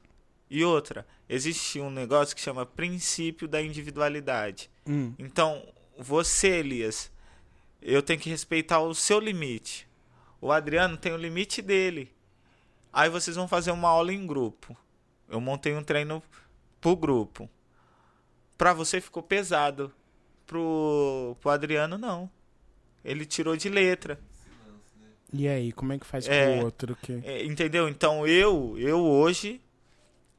E 0.51 0.65
outra, 0.65 1.07
existe 1.29 1.81
um 1.81 1.91
negócio 1.91 2.35
que 2.35 2.41
chama 2.43 2.67
princípio 2.67 3.47
da 3.49 3.63
individualidade. 3.63 4.71
Hum, 4.87 5.15
Então, 5.19 5.67
você, 5.99 6.49
Elias, 6.59 7.11
eu 7.81 8.03
tenho 8.03 8.19
que 8.21 8.29
respeitar 8.31 8.81
o 8.81 8.95
seu 8.95 9.19
limite. 9.21 9.89
O 10.41 10.51
Adriano 10.53 10.97
tem 10.97 11.13
o 11.13 11.17
limite 11.17 11.63
dele. 11.63 12.13
Aí 12.93 13.09
vocês 13.09 13.37
vão 13.37 13.47
fazer 13.49 13.71
uma 13.71 13.89
aula 13.89 14.13
em 14.13 14.27
grupo. 14.27 14.77
Eu 15.29 15.41
montei 15.41 15.75
um 15.75 15.83
treino 15.83 16.23
pro 16.83 16.97
grupo. 16.97 17.49
Pra 18.59 18.75
você 18.75 19.01
ficou 19.01 19.23
pesado. 19.23 19.91
Pro, 20.47 21.35
pro 21.41 21.51
Adriano, 21.51 21.97
não. 21.97 22.29
Ele 23.03 23.25
tirou 23.25 23.57
de 23.57 23.71
letra. 23.71 24.21
E 25.33 25.49
aí, 25.49 25.73
como 25.73 25.95
é 25.95 25.99
que 25.99 26.05
faz 26.05 26.29
É. 26.29 26.57
pro 26.57 26.67
outro? 26.67 26.97
Que... 27.01 27.23
É, 27.25 27.43
entendeu? 27.45 27.89
Então 27.89 28.27
eu, 28.27 28.75
eu 28.79 29.01
hoje, 29.03 29.63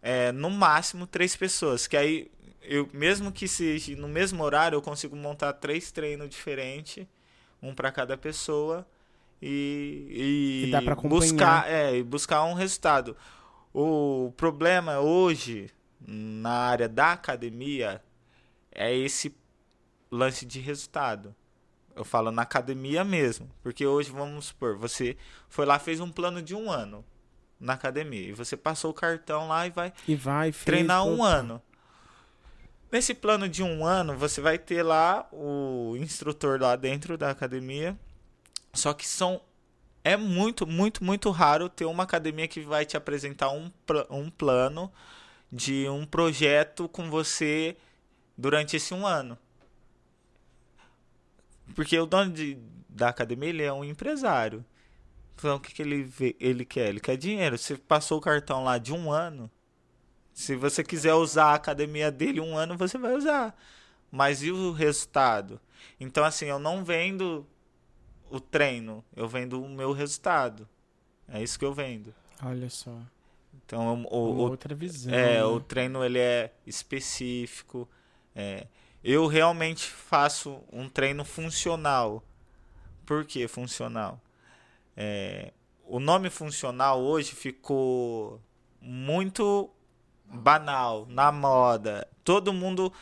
é, 0.02 0.32
no 0.32 0.52
máximo 0.52 1.08
três 1.08 1.36
pessoas. 1.36 1.88
Que 1.88 1.98
aí, 1.98 2.32
eu, 2.62 2.88
mesmo 2.94 3.32
que 3.32 3.48
seja 3.48 3.96
no 3.96 4.08
mesmo 4.08 4.44
horário, 4.44 4.76
eu 4.76 4.82
consigo 4.82 5.16
montar 5.16 5.54
três 5.54 5.92
treinos 5.92 6.30
diferentes, 6.30 7.08
um 7.62 7.74
para 7.74 7.92
cada 7.92 8.16
pessoa 8.16 8.86
e, 9.42 10.70
E 10.70 10.76
acompanhar. 10.76 11.10
buscar, 11.10 11.72
é, 11.72 11.96
e 11.98 12.04
buscar 12.04 12.44
um 12.44 12.54
resultado. 12.54 13.18
O 13.74 14.32
problema 14.38 15.00
hoje 15.00 15.72
na 16.05 16.51
área 16.51 16.89
da 16.89 17.13
academia 17.13 18.01
é 18.72 18.95
esse 18.95 19.36
lance 20.12 20.45
de 20.45 20.60
resultado. 20.60 21.36
Eu 21.95 22.03
falo 22.03 22.31
na 22.31 22.41
academia 22.41 23.03
mesmo. 23.03 23.50
Porque 23.62 23.86
hoje, 23.86 24.12
vamos 24.12 24.45
supor, 24.45 24.77
você 24.77 25.15
foi 25.48 25.65
lá 25.65 25.79
fez 25.79 26.00
um 26.00 26.12
plano 26.12 26.41
de 26.41 26.55
um 26.55 26.72
ano 26.72 27.05
na 27.60 27.74
academia. 27.74 28.29
E 28.29 28.33
você 28.33 28.57
passou 28.57 28.91
o 28.91 28.93
cartão 28.93 29.48
lá 29.48 29.67
e 29.67 29.69
vai 29.69 29.93
E 30.07 30.15
vai, 30.15 30.51
treinar 30.51 31.05
um 31.05 31.24
ano. 31.24 31.62
Nesse 32.91 33.13
plano 33.13 33.50
de 33.50 33.63
um 33.63 33.86
ano, 33.86 34.15
você 34.15 34.39
vai 34.39 34.57
ter 34.57 34.83
lá 34.83 35.27
o 35.31 35.95
instrutor 35.98 36.62
lá 36.62 36.75
dentro 36.75 37.17
da 37.17 37.29
academia. 37.31 37.98
Só 38.74 38.93
que 38.93 39.07
são. 39.07 39.41
É 40.03 40.17
muito, 40.17 40.67
muito, 40.67 41.01
muito 41.03 41.31
raro 41.31 41.69
ter 41.69 41.86
uma 41.86 42.03
academia 42.03 42.48
que 42.48 42.60
vai 42.60 42.86
te 42.86 42.98
apresentar 42.98 43.50
um, 43.51 43.72
um 44.10 44.29
plano 44.29 44.91
de 45.53 45.88
um 45.88 46.03
projeto 46.03 46.89
com 46.89 47.12
você 47.12 47.77
durante 48.36 48.75
esse 48.75 48.91
um 48.91 49.05
ano. 49.05 49.38
Porque 51.75 51.98
o 52.00 52.07
dono 52.07 52.31
de, 52.31 52.57
da 52.89 53.10
academia 53.10 53.50
ele 53.50 53.62
é 53.62 53.72
um 53.72 53.83
empresário. 53.83 54.65
Então 55.36 55.57
o 55.57 55.60
que, 55.60 55.72
que 55.72 55.83
ele, 55.83 56.01
vê, 56.01 56.36
ele 56.39 56.65
quer? 56.65 56.89
Ele 56.89 57.00
quer 57.00 57.15
dinheiro. 57.17 57.55
Você 57.55 57.77
passou 57.77 58.17
o 58.17 58.22
cartão 58.22 58.63
lá 58.63 58.79
de 58.79 58.91
um 58.91 59.12
ano. 59.12 59.50
Se 60.33 60.55
você 60.55 60.83
quiser 60.83 61.13
usar 61.13 61.51
a 61.51 61.53
academia 61.53 62.12
dele 62.12 62.41
um 62.41 62.57
ano, 62.57 62.75
você 62.75 62.98
vai 62.98 63.13
usar. 63.13 63.55
Mas 64.12 64.41
e 64.41 64.51
o 64.51 64.72
resultado? 64.72 65.62
Então, 66.00 66.24
assim, 66.24 66.45
eu 66.45 66.57
não 66.57 66.83
vendo 66.83 67.45
o 68.27 68.39
treino, 68.39 69.05
eu 69.15 69.27
vendo 69.27 69.62
o 69.62 69.69
meu 69.69 69.91
resultado. 69.91 70.67
É 71.27 71.43
isso 71.43 71.60
que 71.60 71.65
eu 71.65 71.74
vendo. 71.74 72.13
Olha 72.41 72.69
só. 72.72 72.98
Então, 73.74 74.06
o, 74.10 74.18
o, 74.18 74.38
outra 74.50 74.75
visão. 74.75 75.13
é, 75.13 75.36
né? 75.36 75.44
o 75.44 75.60
treino 75.60 76.03
ele 76.03 76.20
é 76.20 76.53
específico. 76.65 77.88
É. 78.36 78.68
Eu 79.03 79.27
realmente 79.27 79.89
faço 79.89 80.62
um 80.72 80.88
treino 80.88 81.25
funcional. 81.25 82.24
Por 83.06 83.25
que 83.25 83.48
funcional? 83.48 84.22
É, 84.96 85.51
o 85.86 86.00
nome 86.00 86.30
funcional 86.30 87.01
hoje 87.01 87.34
ficou 87.34 88.39
muito 88.80 89.70
banal, 90.25 91.06
na 91.10 91.32
moda. 91.32 92.08
Todo 92.24 92.53
mundo 92.53 92.94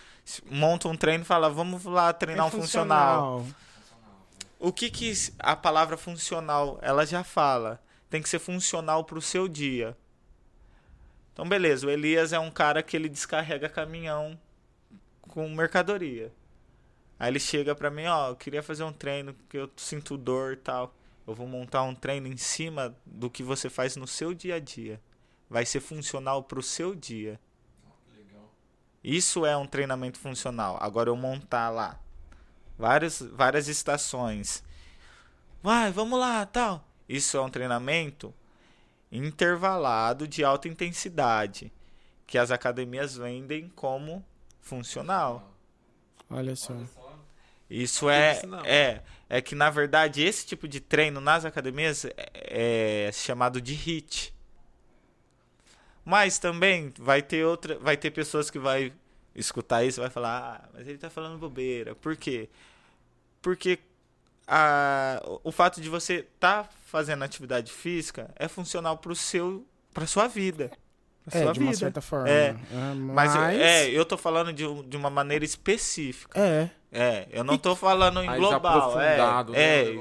monta 0.50 0.88
um 0.88 0.96
treino 0.96 1.24
e 1.24 1.28
fala, 1.28 1.50
vamos 1.50 1.86
lá 1.86 2.12
treinar 2.13 2.46
É 2.46 2.48
um 2.48 2.51
funcional. 2.51 3.46
O 4.60 4.72
que 4.72 4.90
que 4.90 5.12
a 5.40 5.56
palavra 5.56 5.98
funcional, 5.98 6.80
ela 6.82 7.06
já 7.06 7.24
fala? 7.24 7.82
Tem 8.10 8.22
que 8.22 8.30
ser 8.30 8.40
funcional 8.40 9.04
para 9.04 9.18
o 9.18 9.22
seu 9.22 9.48
dia. 9.48 9.96
Então, 11.42 11.50
beleza, 11.50 11.88
o 11.88 11.90
Elias 11.90 12.34
é 12.34 12.38
um 12.38 12.52
cara 12.52 12.84
que 12.84 12.96
ele 12.96 13.10
descarrega 13.10 13.68
caminhão 13.68 14.40
com 15.22 15.50
mercadoria. 15.50 16.32
Aí 17.18 17.32
ele 17.32 17.40
chega 17.40 17.74
pra 17.74 17.90
mim, 17.90 18.06
ó, 18.06 18.30
eu 18.30 18.36
queria 18.36 18.62
fazer 18.62 18.84
um 18.84 18.94
treino 18.94 19.34
porque 19.34 19.58
eu 19.58 19.68
sinto 19.76 20.20
dor 20.20 20.54
e 20.54 20.58
tal. 20.58 20.94
Eu 21.26 21.34
vou 21.34 21.48
montar 21.48 21.82
um 21.82 21.96
treino 21.96 22.28
em 22.28 22.38
cima 22.38 22.96
do 23.04 23.28
que 23.28 23.42
você 23.42 23.72
faz 23.72 23.96
no 23.96 24.06
seu 24.06 24.36
dia 24.36 24.58
a 24.58 24.60
dia. 24.60 25.02
Vai 25.50 25.66
ser 25.66 25.80
funcional 25.80 26.44
pro 26.44 26.62
seu 26.62 26.94
dia. 26.94 27.40
Isso 29.04 29.44
é 29.44 29.58
um 29.58 29.66
treinamento 29.66 30.20
funcional. 30.20 30.78
Agora 30.80 31.10
eu 31.10 31.16
montar 31.16 31.72
lá 31.72 32.00
várias, 32.78 33.20
várias 33.20 33.68
estações. 33.68 34.64
Vai, 35.64 35.92
vamos 35.92 36.20
lá, 36.20 36.46
tal. 36.46 36.88
Isso 37.10 37.36
é 37.36 37.42
um 37.42 37.50
treinamento 37.50 38.32
intervalado 39.12 40.27
de 40.27 40.44
alta 40.44 40.68
intensidade 40.68 41.72
que 42.25 42.38
as 42.38 42.51
academias 42.51 43.18
vendem 43.18 43.70
como 43.75 44.25
funcional. 44.60 45.53
Olha 46.30 46.56
só. 46.56 46.74
Isso 47.70 48.10
é, 48.10 48.41
é 48.65 49.01
é 49.34 49.41
que 49.41 49.56
na 49.56 49.70
verdade 49.70 50.22
esse 50.22 50.46
tipo 50.46 50.68
de 50.68 50.82
treino 50.82 51.22
nas 51.22 51.46
academias 51.46 52.03
é, 52.03 53.08
é 53.08 53.12
chamado 53.13 53.62
de 53.62 53.74
HIIT. 53.74 54.34
Mas 56.03 56.38
também 56.38 56.91
vai 57.00 57.22
ter 57.22 57.46
outra, 57.46 57.80
vai 57.80 57.96
ter 57.96 58.12
pessoas 58.12 58.50
que 58.50 58.60
vai 58.60 58.91
escutar 59.34 59.86
isso 59.86 60.01
e 60.01 60.03
vai 60.03 60.10
falar: 60.10 60.62
"Ah, 60.62 60.70
mas 60.74 60.86
ele 60.86 60.98
tá 60.98 61.10
falando 61.10 61.38
bobeira". 61.39 61.96
Por 61.96 62.18
quê? 62.18 62.50
Porque 63.41 63.80
a, 64.48 65.22
o 65.44 65.52
fato 65.52 65.80
de 65.82 65.90
você 65.90 66.26
estar 66.34 66.70
fazendo 66.86 67.24
atividade 67.24 67.72
física 67.72 68.30
é 68.36 68.48
funcional 68.48 68.98
pro 68.98 69.16
seu 69.16 69.66
para 69.94 70.06
sua 70.06 70.28
vida. 70.28 70.72
Pra 71.26 71.40
É, 71.40 71.44
sua 71.44 71.54
de 71.54 71.60
uma 71.60 71.68
vida. 71.72 71.78
certa 71.80 72.02
forma. 72.02 72.28
É, 72.30 72.56
Ah, 72.74 72.94
Mas, 72.96 73.36
eu- 73.36 73.42
é, 73.42 73.90
eu 73.90 74.04
tô 74.06 74.18
falando 74.18 74.52
de, 74.52 74.64
de 74.84 74.98
uma 74.98 75.10
maneira 75.10 75.46
específica. 75.46 76.40
É. 76.40 76.70
É, 76.92 77.28
eu 77.32 77.44
não 77.44 77.58
tô 77.58 77.76
falando 77.76 78.22
em 78.22 78.26
Mais 78.26 78.40
global. 78.40 79.00
É, 79.00 79.18
né, 79.18 79.54
é, 79.54 79.96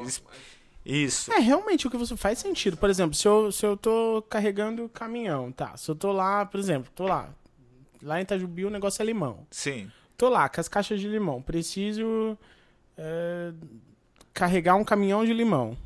isso. 0.85 1.31
É, 1.33 1.39
realmente 1.39 1.87
o 1.87 1.91
que 1.91 1.97
você 1.97 2.17
faz 2.17 2.39
sentido. 2.39 2.77
Por 2.77 2.89
exemplo, 2.91 3.15
se 3.15 3.29
eu, 3.29 3.53
se 3.53 3.65
eu 3.67 3.77
tô 3.77 4.25
carregando 4.29 4.89
caminhão, 4.89 5.53
tá? 5.53 5.77
Se 5.77 5.91
eu 5.91 5.95
tô 5.95 6.11
lá, 6.11 6.45
por 6.47 6.59
exemplo, 6.59 6.91
tô 6.95 7.05
lá. 7.07 7.29
Lá 8.03 8.19
em 8.19 8.23
Itajubi 8.23 8.65
o 8.65 8.71
negócio 8.71 9.03
é 9.03 9.05
limão. 9.05 9.47
Sim, 9.51 9.91
Tô 10.17 10.29
lá 10.29 10.49
com 10.49 10.61
as 10.61 10.69
caixas 10.69 11.01
de 11.01 11.07
limão. 11.09 11.41
Preciso 11.43 12.37
é, 12.97 13.53
carregar 14.33 14.75
um 14.77 14.85
caminhão 14.85 15.25
de 15.25 15.33
limão. 15.33 15.77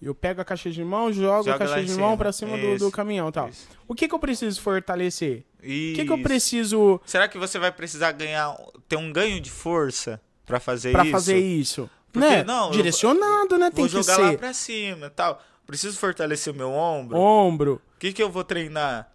Eu 0.00 0.14
pego 0.14 0.40
a 0.40 0.44
caixa 0.44 0.70
de 0.70 0.78
limão, 0.78 1.12
jogo 1.12 1.42
Joga 1.44 1.56
a 1.56 1.58
caixa 1.58 1.74
de 1.84 1.92
limão 1.92 2.08
cima. 2.10 2.16
pra 2.16 2.32
cima 2.32 2.56
do, 2.56 2.66
Isso, 2.74 2.84
do 2.86 2.90
caminhão 2.90 3.28
e 3.28 3.32
tal. 3.32 3.48
isso. 3.50 3.68
O 3.86 3.94
que, 3.94 4.08
que 4.08 4.14
eu 4.14 4.18
preciso 4.18 4.60
fortalecer? 4.62 5.44
O 5.58 5.62
que, 5.62 6.04
que 6.06 6.10
eu 6.10 6.14
Isso. 6.14 6.22
preciso 6.22 7.00
Será 7.04 7.28
que 7.28 7.36
você 7.36 7.58
vai 7.58 7.70
precisar 7.70 8.12
ganhar, 8.12 8.56
ter 8.88 8.96
um 8.96 9.12
ganho 9.12 9.38
de 9.40 9.50
força 9.50 10.18
pra 10.46 10.58
fazer 10.58 10.92
pra 10.92 11.02
isso? 11.02 11.12
fazer 11.12 11.38
isso? 11.38 11.90
Porque, 12.10 12.26
né? 12.26 12.42
não, 12.44 12.68
eu 12.68 12.72
Direcionado, 12.72 13.58
né? 13.58 13.70
Tem 13.70 13.86
Vou 13.86 14.00
que 14.00 14.06
jogar 14.06 14.18
lá 14.18 14.30
ser. 14.30 14.38
pra 14.38 14.52
cima 14.54 15.06
e 15.06 15.10
tal. 15.10 15.40
Preciso 15.66 15.98
fortalecer 15.98 16.52
o 16.52 16.56
meu 16.56 16.70
ombro. 16.72 17.16
O 17.16 17.20
Ombro, 17.20 17.80
que 17.98 18.12
que 18.12 18.22
eu 18.22 18.30
vou 18.30 18.42
treinar? 18.42 19.12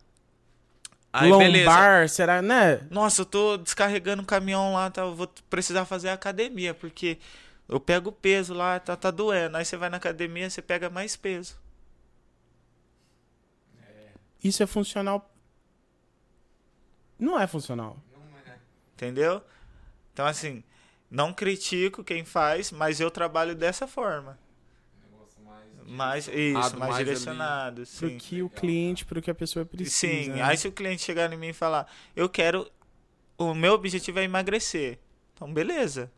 Aí, 1.12 1.30
lombar, 1.30 1.42
beleza. 1.52 2.08
será, 2.10 2.42
né? 2.42 2.82
Nossa, 2.92 3.22
eu 3.22 3.26
tô 3.26 3.58
descarregando 3.58 4.22
o 4.22 4.26
caminhão 4.26 4.74
lá, 4.74 4.90
tá? 4.92 5.02
Eu 5.02 5.16
vou 5.16 5.30
precisar 5.50 5.86
fazer 5.86 6.10
academia, 6.10 6.74
porque 6.74 7.18
eu 7.68 7.80
pego 7.80 8.12
peso 8.12 8.54
lá, 8.54 8.80
tá, 8.80 8.96
tá 8.96 9.10
doendo. 9.12 9.58
Aí 9.58 9.66
você 9.66 9.76
vai 9.76 9.90
na 9.90 9.98
academia, 9.98 10.50
você 10.50 10.62
pega 10.62 10.90
mais 10.90 11.16
peso. 11.16 11.58
Isso 14.44 14.62
é 14.62 14.68
funcional. 14.68 15.34
Não 17.18 17.40
é 17.40 17.48
funcional. 17.48 17.98
Entendeu? 18.94 19.42
Então, 20.14 20.26
assim, 20.26 20.64
não 21.10 21.34
critico 21.34 22.04
quem 22.04 22.24
faz, 22.24 22.72
mas 22.72 23.00
eu 23.00 23.10
trabalho 23.10 23.56
dessa 23.56 23.88
forma. 23.88 24.38
Mais, 25.88 26.28
isso, 26.28 26.32
direcionado, 26.32 26.80
mais, 26.80 26.90
mais 26.90 26.96
ali. 26.96 27.04
direcionado, 27.04 27.84
Pro 27.98 28.10
sim. 28.10 28.18
que 28.18 28.42
o 28.42 28.50
cliente, 28.50 29.06
pro 29.06 29.22
que 29.22 29.30
a 29.30 29.36
pessoa 29.36 29.66
precisa. 29.66 29.96
Sim, 29.96 30.30
né? 30.30 30.42
aí 30.42 30.58
se 30.58 30.68
o 30.68 30.72
cliente 30.72 31.04
chegar 31.04 31.32
em 31.32 31.38
mim 31.38 31.50
e 31.50 31.54
falar, 31.54 31.92
eu 32.16 32.28
quero. 32.28 32.70
O 33.38 33.54
meu 33.54 33.74
objetivo 33.74 34.18
é 34.20 34.24
emagrecer. 34.24 34.98
Então, 35.34 35.54
beleza. 35.54 36.12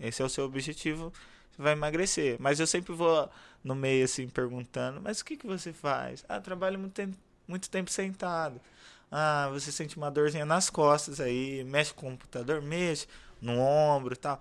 Esse 0.00 0.22
é 0.22 0.24
o 0.24 0.28
seu 0.28 0.44
objetivo, 0.44 1.12
você 1.50 1.62
vai 1.62 1.72
emagrecer. 1.72 2.36
Mas 2.40 2.60
eu 2.60 2.66
sempre 2.66 2.92
vou 2.92 3.28
no 3.64 3.74
meio 3.74 4.04
assim 4.04 4.28
perguntando: 4.28 5.00
"Mas 5.00 5.20
o 5.20 5.24
que 5.24 5.36
que 5.36 5.46
você 5.46 5.72
faz?" 5.72 6.24
"Ah, 6.28 6.40
trabalho 6.40 6.78
muito 6.78 6.92
tempo, 6.94 7.16
muito 7.46 7.70
tempo 7.70 7.90
sentado." 7.90 8.60
"Ah, 9.10 9.48
você 9.52 9.72
sente 9.72 9.96
uma 9.96 10.10
dorzinha 10.10 10.44
nas 10.46 10.70
costas 10.70 11.20
aí, 11.20 11.64
mexe 11.64 11.92
com 11.94 12.08
o 12.08 12.10
computador, 12.12 12.62
mexe 12.62 13.06
no 13.40 13.58
ombro, 13.58 14.14
e 14.14 14.16
tal." 14.16 14.40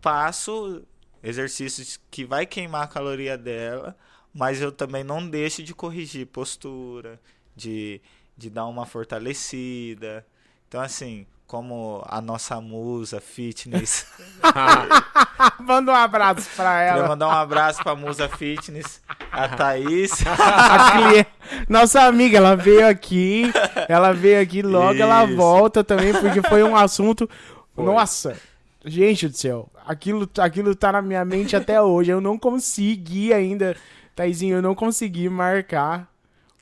Passo 0.00 0.84
exercícios 1.22 1.98
que 2.10 2.24
vai 2.24 2.46
queimar 2.46 2.84
a 2.84 2.88
caloria 2.88 3.36
dela, 3.36 3.96
mas 4.32 4.60
eu 4.60 4.70
também 4.70 5.02
não 5.02 5.28
deixo 5.28 5.62
de 5.62 5.74
corrigir 5.74 6.26
postura, 6.26 7.20
de, 7.56 8.00
de 8.36 8.50
dar 8.50 8.66
uma 8.66 8.86
fortalecida. 8.86 10.24
Então, 10.68 10.80
assim, 10.80 11.26
como 11.46 12.02
a 12.08 12.20
nossa 12.20 12.60
musa 12.60 13.20
fitness. 13.20 14.06
Manda 15.60 15.92
um 15.92 15.94
abraço 15.94 16.48
pra 16.56 16.78
Queria 16.86 16.98
ela. 17.00 17.08
mandar 17.08 17.28
um 17.28 17.32
abraço 17.32 17.82
pra 17.82 17.94
musa 17.94 18.28
fitness, 18.28 19.00
a 19.30 19.48
Thaís. 19.56 20.10
A 20.26 20.92
cliente- 20.92 21.30
Nossa 21.68 22.02
amiga, 22.02 22.38
ela 22.38 22.56
veio 22.56 22.86
aqui. 22.86 23.44
Ela 23.88 24.12
veio 24.12 24.40
aqui, 24.42 24.62
logo 24.62 24.98
ela 25.00 25.24
Isso. 25.24 25.36
volta 25.36 25.84
também, 25.84 26.12
porque 26.12 26.42
foi 26.42 26.62
um 26.62 26.74
assunto. 26.76 27.28
Foi. 27.74 27.84
Nossa, 27.84 28.36
gente 28.84 29.28
do 29.28 29.36
céu. 29.36 29.68
Aquilo, 29.86 30.28
aquilo 30.38 30.74
tá 30.74 30.90
na 30.92 31.02
minha 31.02 31.24
mente 31.24 31.54
até 31.54 31.80
hoje. 31.80 32.10
Eu 32.10 32.20
não 32.20 32.38
consegui 32.38 33.32
ainda, 33.32 33.76
Taizinho, 34.14 34.56
eu 34.56 34.62
não 34.62 34.74
consegui 34.74 35.28
marcar 35.28 36.08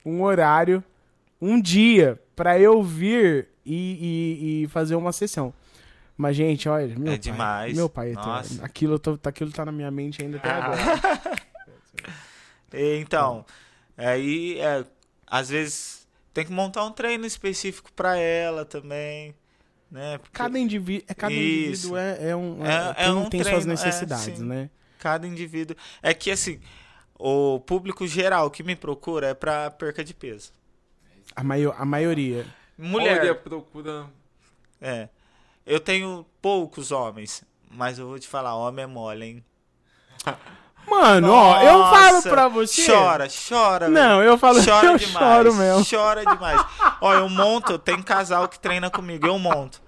um 0.04 0.22
horário, 0.22 0.84
um 1.40 1.58
dia, 1.60 2.20
pra 2.36 2.58
eu 2.58 2.82
vir 2.82 3.48
e, 3.64 3.75
e- 3.75 4.62
e 4.64 4.68
fazer 4.68 4.94
uma 4.94 5.12
sessão. 5.12 5.52
Mas, 6.16 6.37
gente, 6.37 6.68
olha, 6.68 6.88
meu 6.97 7.06
pai, 7.06 7.14
É 7.14 7.18
demais. 7.18 7.76
Meu 7.76 7.88
pai, 7.88 8.12
Nossa. 8.12 8.64
aquilo, 8.64 8.99
tô- 8.99 9.18
aquilo 9.25 9.50
tá 9.50 9.64
na 9.64 9.73
minha 9.73 9.90
mente 9.90 10.23
ainda 10.23 10.37
até 10.37 10.50
agora. 10.50 10.78
E, 12.73 12.97
Então, 12.99 13.44
aí, 13.97 14.59
é, 14.61 14.85
às 15.26 15.49
vezes, 15.49 16.06
tem 16.33 16.44
que 16.44 16.52
montar 16.52 16.85
um 16.85 16.90
treino 16.90 17.25
específico 17.25 17.92
pra 17.92 18.16
ela 18.16 18.64
também, 18.64 19.35
né? 19.90 20.18
Porque 20.18 20.33
Cada 20.33 20.59
indivíduo, 20.59 21.06
é, 21.09 21.14
cada 21.14 21.33
indivíduo 21.33 21.97
é, 21.97 22.30
é 22.30 22.37
um. 22.37 22.64
É- 22.66 22.68
É, 22.68 22.90
é 22.90 22.94
tem, 23.04 23.12
um 23.14 23.28
tem 23.30 23.40
suas 23.42 23.47
treino, 23.64 23.71
é, 23.71 23.75
necessidades, 23.75 24.40
né? 24.40 24.71
cada 24.99 25.26
indivíduo... 25.26 25.76
É 26.02 26.14
que, 26.14 26.30
assim, 26.30 26.59
o 27.18 27.61
público 27.61 28.06
geral 28.06 28.50
que 28.50 28.62
me 28.62 28.75
procura 28.75 29.28
é 29.28 29.35
pra 29.35 29.71
perca 29.71 30.02
de 30.02 30.14
peso. 30.14 30.50
A, 31.37 31.44
maio, 31.44 31.75
a 31.76 31.85
maioria. 31.85 32.47
Mulher, 32.76 33.20
Olha, 33.20 33.34
procura. 33.34 34.06
é. 34.80 35.08
Eu 35.66 35.80
tenho 35.80 36.26
poucos 36.42 36.92
homens, 36.92 37.42
mas 37.70 37.98
eu 37.98 38.06
vou 38.06 38.18
te 38.18 38.28
falar, 38.28 38.54
homem 38.54 38.82
é 38.84 38.86
mole, 38.86 39.24
hein? 39.24 39.44
Mano, 40.86 41.32
ó, 41.32 41.62
eu 41.62 41.78
falo 41.84 42.12
Nossa, 42.16 42.28
pra 42.28 42.48
você. 42.48 42.86
Chora, 42.86 43.26
chora, 43.48 43.88
velho. 43.88 43.94
Não, 44.08 44.22
eu 44.22 44.36
falo, 44.36 44.62
Chora 44.62 44.88
eu 44.92 44.98
demais. 44.98 45.26
choro 45.26 45.54
mesmo. 45.54 45.84
Chora 45.88 46.26
demais. 46.26 46.62
Ó, 47.00 47.14
eu 47.14 47.28
monto, 47.30 47.78
tem 47.78 48.02
casal 48.02 48.46
que 48.48 48.58
treina 48.58 48.90
comigo, 48.90 49.26
eu 49.26 49.38
monto. 49.38 49.80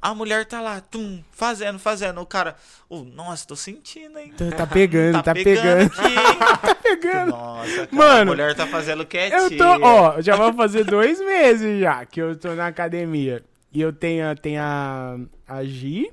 A 0.00 0.14
mulher 0.14 0.46
tá 0.46 0.60
lá, 0.60 0.80
tum, 0.80 1.20
fazendo, 1.32 1.80
fazendo. 1.80 2.20
O 2.20 2.26
cara, 2.26 2.54
oh, 2.88 3.00
nossa, 3.02 3.44
tô 3.48 3.56
sentindo, 3.56 4.16
hein? 4.20 4.32
Tá, 4.32 4.58
tá 4.58 4.66
pegando, 4.68 5.20
tá, 5.20 5.34
pegando. 5.34 5.90
aqui, 5.90 6.77
Nossa, 7.26 7.86
cara, 7.86 7.88
Mano, 7.92 8.20
a 8.32 8.34
mulher 8.34 8.54
tá 8.54 8.66
fazendo 8.66 9.04
quietinha. 9.06 9.40
Eu 9.40 9.56
tô, 9.56 9.64
ó, 9.84 10.20
já 10.20 10.36
vou 10.36 10.52
fazer 10.54 10.84
dois 10.84 11.20
meses 11.20 11.80
já 11.80 12.04
que 12.06 12.20
eu 12.20 12.36
tô 12.36 12.54
na 12.54 12.66
academia. 12.66 13.42
E 13.72 13.80
eu 13.80 13.92
tenho, 13.92 14.28
a- 14.30 14.34
tenho 14.34 14.60
a, 14.62 15.18
a 15.46 15.62
Gi 15.64 16.10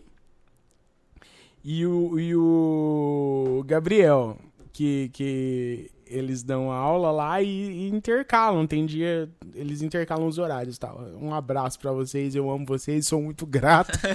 e 1.63 1.86
o, 1.86 2.20
e 2.20 2.36
o 2.36 3.63
Gabriel, 3.65 4.38
que, 4.74 5.10
que 5.13 5.89
eles 6.05 6.44
dão 6.44 6.72
aula 6.72 7.09
lá 7.11 7.42
e, 7.42 7.48
e 7.48 7.90
intercalam. 7.90 8.68
Tem 8.68 8.85
dia, 8.85 9.29
eles 9.55 9.81
intercalam 9.81 10.27
os 10.27 10.38
horários 10.38 10.77
tal. 10.77 11.01
Um 11.20 11.33
abraço 11.33 11.79
pra 11.79 11.92
vocês, 11.92 12.35
eu 12.35 12.50
amo 12.51 12.66
vocês, 12.66 13.07
sou 13.07 13.22
muito 13.22 13.46
grato. 13.46 13.98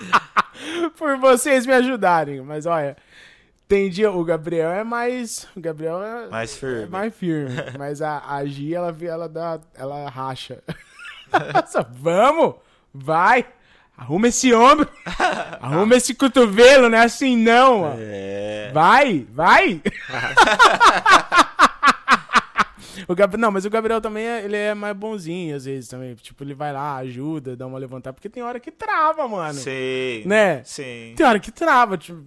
por 0.96 1.16
vocês 1.18 1.66
me 1.66 1.72
ajudarem. 1.72 2.40
Mas 2.42 2.66
olha, 2.66 2.96
tem 3.70 3.88
dia, 3.88 4.10
o 4.10 4.24
Gabriel 4.24 4.72
é 4.72 4.82
mais. 4.82 5.46
O 5.56 5.60
Gabriel 5.60 6.02
é 6.02 6.28
Mais 6.28 6.56
firme. 6.56 6.82
é 6.82 6.86
mais 6.86 7.14
firme. 7.14 7.54
Mas 7.78 8.02
a, 8.02 8.20
a 8.26 8.44
Gi, 8.44 8.74
ela, 8.74 8.94
ela, 9.00 9.28
dá, 9.28 9.60
ela 9.76 10.10
racha. 10.10 10.60
Só, 11.70 11.86
Vamos! 11.88 12.56
Vai! 12.92 13.46
Arruma 13.96 14.26
esse 14.26 14.52
ombro! 14.52 14.88
Arruma 15.62 15.94
esse 15.94 16.14
cotovelo, 16.14 16.88
não 16.88 16.98
é 16.98 17.04
assim 17.04 17.36
não. 17.36 17.94
É. 17.96 18.72
Vai! 18.74 19.24
Vai! 19.30 19.80
O 23.12 23.14
Gab... 23.14 23.36
Não, 23.36 23.50
mas 23.50 23.64
o 23.64 23.70
Gabriel 23.70 24.00
também 24.00 24.24
é, 24.24 24.44
ele 24.44 24.56
é 24.56 24.74
mais 24.74 24.96
bonzinho 24.96 25.56
às 25.56 25.64
vezes 25.64 25.88
também. 25.88 26.14
Tipo, 26.14 26.44
ele 26.44 26.54
vai 26.54 26.72
lá, 26.72 26.96
ajuda, 26.96 27.56
dá 27.56 27.66
uma 27.66 27.78
levantada. 27.78 28.14
Porque 28.14 28.28
tem 28.28 28.42
hora 28.42 28.60
que 28.60 28.70
trava, 28.70 29.26
mano. 29.26 29.54
Sim. 29.58 30.22
Né? 30.26 30.62
Sim. 30.64 31.14
Tem 31.16 31.26
hora 31.26 31.40
que 31.40 31.50
trava. 31.50 31.98
Tipo, 31.98 32.22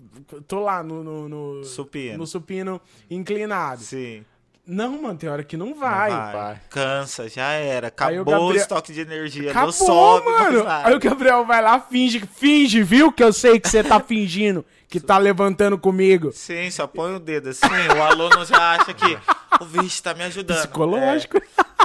tô 0.48 0.60
lá 0.60 0.84
no, 0.84 1.04
no, 1.04 1.30
no, 1.30 1.63
Supino. 1.63 2.17
no 2.17 2.28
supino 2.28 2.82
inclinado. 3.10 3.82
Sim. 3.82 4.24
Não, 4.65 5.02
mano, 5.02 5.17
tem 5.17 5.30
hora 5.30 5.43
que 5.43 5.58
não 5.58 5.76
vai. 5.76 6.10
Não 6.10 6.32
vai. 6.32 6.62
Cansa, 6.69 7.28
já 7.28 7.52
era. 7.52 7.88
O 7.88 7.89
Acabou 7.89 8.22
o, 8.22 8.26
Gabriel- 8.26 8.56
estoque 8.56 8.93
de 8.93 9.02
energia. 9.02 9.52
Acabou, 9.52 9.67
não 9.67 9.74
sobe, 9.74 10.26
mano. 10.26 10.63
nada. 10.63 10.88
Aí 10.88 10.96
o 10.96 11.00
Gabriel 11.00 11.46
vai 11.46 11.62
lá, 11.62 11.80
finge, 11.82 12.22
finge, 12.34 12.82
viu? 12.82 13.12
Que 13.12 13.24
eu 13.24 13.34
sei 13.34 13.60
que 13.60 13.67
você 13.69 13.84
tá 13.84 14.00
fingindo 14.00 14.65
que 14.94 15.00
tá 15.00 15.18
levantando 15.18 15.76
comigo. 15.76 16.32
Sim, 16.32 16.70
só 16.70 16.86
põe 16.86 17.16
o 17.16 17.20
dedo 17.20 17.50
assim, 17.50 17.66
o 17.98 18.04
aluno 18.04 18.46
já 18.46 18.74
acha 18.76 18.94
que 18.94 19.18
o 19.60 19.66
bicho 19.66 20.04
tá 20.04 20.14
me 20.14 20.22
ajudando. 20.22 20.60
Psicológico. 20.60 21.38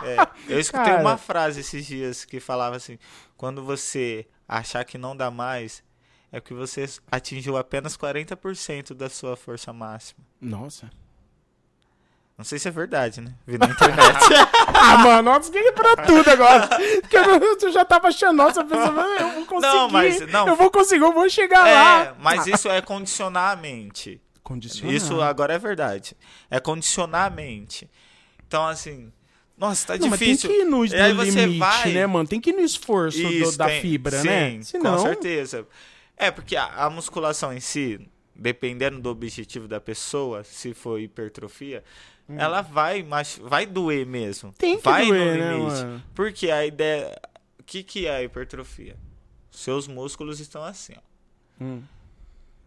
É, 0.05 0.15
é. 0.15 0.29
Eu 0.47 0.61
escutei 0.61 0.93
Cara. 0.93 1.01
uma 1.01 1.17
frase 1.17 1.61
esses 1.61 1.87
dias 1.87 2.27
que 2.27 2.39
falava 2.39 2.77
assim: 2.77 2.99
quando 3.35 3.65
você 3.65 4.27
achar 4.47 4.85
que 4.85 4.99
não 4.99 5.17
dá 5.17 5.31
mais, 5.31 5.83
é 6.31 6.39
que 6.39 6.53
você 6.53 6.85
atingiu 7.11 7.57
apenas 7.57 7.97
40% 7.97 8.93
da 8.93 9.09
sua 9.09 9.37
força 9.39 9.73
máxima. 9.73 10.21
Nossa. 10.39 10.91
Não 12.39 12.45
sei 12.45 12.57
se 12.59 12.69
é 12.69 12.71
verdade, 12.71 13.21
né? 13.21 13.35
Vi 13.47 13.59
na 13.59 13.67
internet. 13.67 13.99
Ah, 14.81 14.97
mano, 14.99 15.23
nossa, 15.33 15.51
que 15.51 15.73
pra 15.73 15.97
tudo 15.97 16.31
agora. 16.31 16.69
Porque 17.01 17.17
eu, 17.17 17.57
eu 17.61 17.73
já 17.73 17.85
tava 17.85 18.07
achando, 18.09 18.37
nossa, 18.37 18.61
eu 18.61 18.65
pensava, 18.65 19.01
eu 19.03 19.31
vou 19.33 19.45
conseguir. 19.47 19.75
Não, 19.75 19.89
mas- 19.91 20.21
não. 20.29 20.47
Eu 20.49 20.55
vou 20.57 20.71
conseguir, 20.71 21.03
eu 21.03 21.13
vou 21.13 21.29
chegar 21.29 21.67
é, 21.69 21.75
lá. 21.75 22.17
mas 22.21 22.47
Ah, 22.47 22.51
isso 22.51 22.69
é 22.71 22.81
condicionar 22.81 23.53
a 23.53 23.61
mente. 23.61 24.21
Condicionar. 24.41 24.95
Isso 24.95 25.21
agora 25.21 25.53
é 25.55 25.59
verdade. 25.59 26.17
É 26.49 26.61
condicionar 26.61 27.27
a 27.27 27.31
mente. 27.31 27.91
Então, 28.47 28.65
assim, 28.69 29.13
nossa, 29.59 29.89
tá 29.89 29.97
Não, 29.99 30.09
mas 30.09 30.19
difícil. 30.21 30.49
tem 30.49 30.59
que 30.61 30.65
ir 30.65 30.71
no, 30.71 30.87
E 30.87 30.95
aí 30.95 31.13
no 31.13 31.25
você 31.27 31.41
limite, 31.45 31.59
vai- 31.59 31.93
né, 31.93 32.07
mano? 32.07 32.29
Tem 32.29 32.41
que 32.41 32.51
ir 32.51 32.53
no 32.55 32.61
esforço 32.63 33.21
do- 33.21 33.29
Isso, 33.33 33.59
da 33.59 33.67
tem- 33.67 33.81
fibra, 33.83 34.21
sim, 34.21 34.29
né? 34.29 34.61
Senão, 34.63 34.97
Com 34.97 35.03
certeza. 35.03 35.67
É, 36.17 36.31
porque 36.31 36.55
a, 36.55 36.67
a 36.67 36.89
musculação 36.89 37.53
em 37.53 37.61
si, 37.61 38.01
dependendo 38.35 39.01
do 39.01 39.11
objetivo 39.11 39.67
da 39.67 39.81
pessoa, 39.81 40.45
se 40.45 40.73
for 40.73 41.01
hipertrofia, 41.01 41.83
ela 42.37 42.61
vai, 42.63 43.03
mas 43.03 43.39
vai 43.43 43.65
doer 43.67 44.05
mesmo. 44.07 44.51
Hum. 44.51 44.55
Tem 44.59 44.77
que 44.79 44.85
vai 44.85 45.07
doer, 45.07 45.39
no 45.39 45.45
né, 45.45 45.53
limite. 45.55 45.71
mano? 45.77 46.03
Porque 46.15 46.51
a 46.51 46.67
ideia. 46.67 47.19
O 47.59 47.63
que, 47.63 47.83
que 47.83 48.07
é 48.07 48.17
a 48.17 48.23
hipertrofia? 48.23 48.97
Seus 49.51 49.87
músculos 49.89 50.41
estão 50.41 50.63
assim, 50.63 50.95
ó. 50.97 51.65
Hum. 51.65 51.83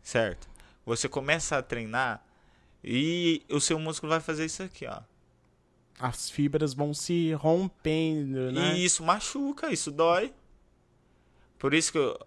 Certo? 0.01 0.49
Você 0.85 1.07
começa 1.07 1.57
a 1.57 1.61
treinar 1.63 2.23
e 2.83 3.43
o 3.49 3.59
seu 3.59 3.77
músculo 3.79 4.11
vai 4.11 4.19
fazer 4.19 4.45
isso 4.45 4.63
aqui, 4.63 4.85
ó. 4.87 4.99
As 5.99 6.29
fibras 6.29 6.73
vão 6.73 6.93
se 6.93 7.31
rompendo, 7.33 8.51
né? 8.51 8.75
E 8.75 8.83
isso 8.83 9.03
machuca, 9.03 9.71
isso 9.71 9.91
dói. 9.91 10.33
Por 11.59 11.73
isso 11.75 11.91
que, 11.91 11.97
eu- 11.99 12.19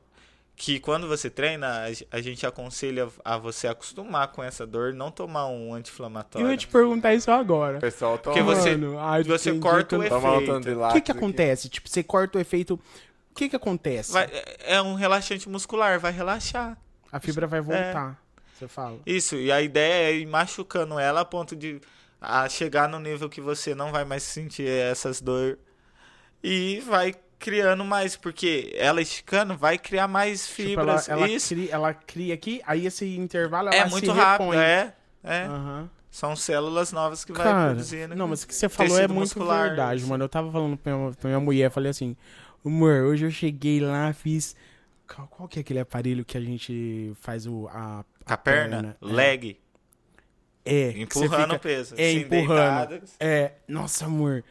que 0.56 0.78
quando 0.78 1.08
você 1.08 1.28
treina, 1.28 1.82
a 1.82 1.92
ge- 1.92 2.06
a 2.10 2.20
gente 2.20 2.46
aconselha 2.46 3.08
a 3.24 3.36
você 3.36 3.66
acostumar 3.66 4.28
com 4.28 4.42
essa 4.42 4.64
dor, 4.66 4.92
não 4.94 5.10
tomar 5.10 5.48
um 5.48 5.70
Eu 5.70 5.74
anti-inflamatório. 5.74 6.48
ia 6.50 6.56
te 6.56 6.68
perguntar 6.68 7.12
isso 7.14 7.30
agora. 7.30 7.78
O 7.78 7.80
pessoal 7.80 8.18
toma. 8.18 8.34
Porque 8.36 8.42
você- 8.42 8.76
Mano, 8.76 8.98
ai, 8.98 9.24
você 9.24 9.58
corta 9.58 9.98
o 9.98 10.02
eu- 10.02 10.06
efeito. 10.06 10.52
O 10.80 10.92
que 10.92 11.00
que 11.00 11.10
aqui. 11.10 11.18
acontece? 11.18 11.68
Tipo, 11.68 11.88
você 11.88 12.02
corta 12.02 12.38
o 12.38 12.40
efeito... 12.40 12.74
O 13.30 13.34
que 13.34 13.48
que 13.48 13.56
acontece? 13.56 14.12
Vai- 14.12 14.26
é 14.32 14.74
é 14.76 14.82
um 14.82 14.94
relaxante 14.94 15.48
muscular, 15.48 15.98
vai 15.98 16.12
relaxar. 16.12 16.78
A 17.10 17.18
fibra 17.18 17.48
vai 17.48 17.60
voltar, 17.60 18.16
você 18.56 18.68
fala. 18.68 18.98
Isso, 19.04 19.34
e 19.34 19.50
a 19.50 19.60
ideia 19.60 20.10
é 20.10 20.14
ir 20.16 20.26
machucando 20.26 20.98
ela 21.00 21.22
a 21.22 21.24
ponto 21.24 21.56
de 21.56 21.80
a 22.20 22.48
chegar 22.48 22.88
no 22.88 22.98
nível 23.00 23.28
que 23.28 23.40
você 23.40 23.74
não 23.74 23.90
vai 23.90 24.04
mais 24.04 24.22
sentir 24.22 24.68
essas 24.68 25.20
dores 25.20 25.56
e 26.42 26.80
vai 26.86 27.12
criando 27.44 27.85
mais, 27.85 28.16
porque 28.16 28.72
ela 28.74 29.02
esticando 29.02 29.54
vai 29.54 29.76
criar 29.76 30.09
mais 30.09 30.46
Tipo, 30.48 30.80
ela, 30.80 30.98
fibras. 30.98 31.09
ela, 31.11 31.28
cria, 31.28 31.68
ela 31.70 31.92
cria 31.94 32.33
aqui, 32.35 32.62
aí 32.66 32.87
esse 32.87 33.04
intervalo 33.16 33.68
ela 33.68 33.76
é 33.76 33.85
muito 33.90 34.11
rápido, 34.11 34.50
repõe. 34.50 34.57
é, 34.64 34.92
é. 35.22 35.44
Aham. 35.44 35.90
São 36.11 36.35
células 36.35 36.90
novas 36.92 37.24
que 37.24 37.33
vai 37.33 37.42
Cara, 37.44 37.66
produzindo. 37.70 38.14
não, 38.14 38.28
mas 38.28 38.44
o 38.44 38.46
que 38.48 38.54
você 38.54 38.68
falou 38.68 38.96
é 38.98 39.07
muito 39.09 39.18
muscular, 39.20 39.66
verdade, 39.68 40.04
mano. 40.07 40.24
Eu 40.24 40.28
tava 40.28 40.50
falando 40.50 40.76
pra 40.76 40.96
minha, 40.96 41.12
pra 41.12 41.28
minha 41.28 41.40
mulher, 41.40 41.70
falei 41.70 41.90
assim, 41.90 42.16
amor, 42.64 43.02
hoje 43.02 43.26
eu 43.26 43.30
cheguei 43.30 43.80
lá, 43.80 44.12
fiz 44.12 44.54
Qual, 45.07 45.26
qual 45.28 45.48
que 45.48 45.59
é 45.59 45.61
aquele 45.61 45.80
aparelho 45.80 46.24
que 46.24 46.38
a 46.38 46.40
gente 46.40 47.12
faz 47.20 47.46
o, 47.46 47.68
a, 47.68 48.04
Com 48.24 48.33
a 48.33 48.37
perna, 48.38 48.76
perna, 48.76 48.96
é. 49.02 49.07
leg, 49.14 49.61
é, 50.64 50.90
empurrando 50.98 51.42
fica- 51.42 51.57
o 51.57 51.59
peso. 51.59 51.94
é, 51.98 52.09
assim, 52.09 52.18
empurrando. 52.20 52.88
deitado. 52.88 53.02
É, 53.20 53.52
nossa, 53.68 54.07
amor. 54.07 54.42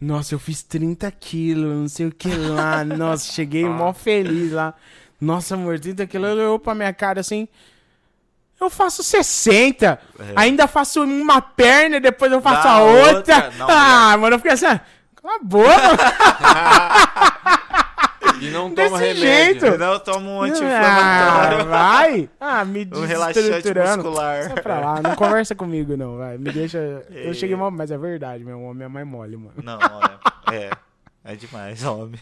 Nossa, 0.00 0.34
eu 0.34 0.38
fiz 0.38 0.62
30 0.62 1.10
quilos, 1.10 1.76
não 1.76 1.88
sei 1.88 2.06
o 2.06 2.12
que 2.12 2.34
lá. 2.34 2.82
Nossa, 2.84 3.32
cheguei 3.32 3.64
mó 3.66 3.92
feliz 3.92 4.52
lá. 4.52 4.72
Nossa, 5.20 5.54
amor, 5.54 5.78
30 5.78 6.06
quilos. 6.06 6.30
Ele 6.30 6.40
olhou 6.40 6.58
pra 6.58 6.74
minha 6.74 6.92
cara 6.92 7.20
assim. 7.20 7.46
Eu 8.58 8.70
faço 8.70 9.02
60. 9.02 9.86
É. 9.86 9.98
Ainda 10.36 10.66
faço 10.66 11.02
uma 11.02 11.40
perna 11.42 11.96
e 11.96 12.00
depois 12.00 12.32
eu 12.32 12.40
faço 12.40 12.66
a 12.66 12.82
outra. 12.82 13.16
outra. 13.16 13.52
Não, 13.58 13.66
ah, 13.70 14.16
mano, 14.16 14.34
eu 14.36 14.38
fiquei 14.38 14.52
assim. 14.52 14.66
ah, 14.66 14.80
Cala 15.20 15.36
a 15.36 15.38
boca. 15.42 15.70
E 18.40 18.50
não 18.50 18.72
Desse 18.72 18.88
toma 18.88 18.98
remédio. 18.98 19.22
jeito. 19.22 19.60
Senão 19.66 19.92
eu 19.92 20.00
tomo 20.00 20.30
um 20.30 20.42
ah, 20.42 20.46
anti-inflamatório. 20.46 21.66
vai. 21.66 22.30
Ah, 22.40 22.64
me 22.64 22.88
Um 22.92 23.04
relaxante 23.04 23.46
desestruturando. 23.48 24.04
muscular. 24.04 24.42
Sai 24.44 24.62
pra 24.62 24.80
lá, 24.80 25.02
não 25.02 25.14
conversa 25.14 25.54
comigo, 25.54 25.96
não, 25.96 26.16
vai. 26.16 26.38
Me 26.38 26.50
deixa. 26.52 26.78
Eu 27.10 27.30
É. 27.30 27.34
cheguei 27.34 27.54
mal, 27.56 27.70
mas 27.70 27.90
é 27.90 27.98
verdade, 27.98 28.44
meu 28.44 28.60
homem 28.62 28.84
é 28.84 28.88
mais 28.88 29.06
mole, 29.06 29.36
mano. 29.36 29.52
Não, 29.62 29.78
olha. 29.78 30.18
É. 30.52 30.70
É 31.24 31.36
demais, 31.36 31.84
homem. 31.84 32.18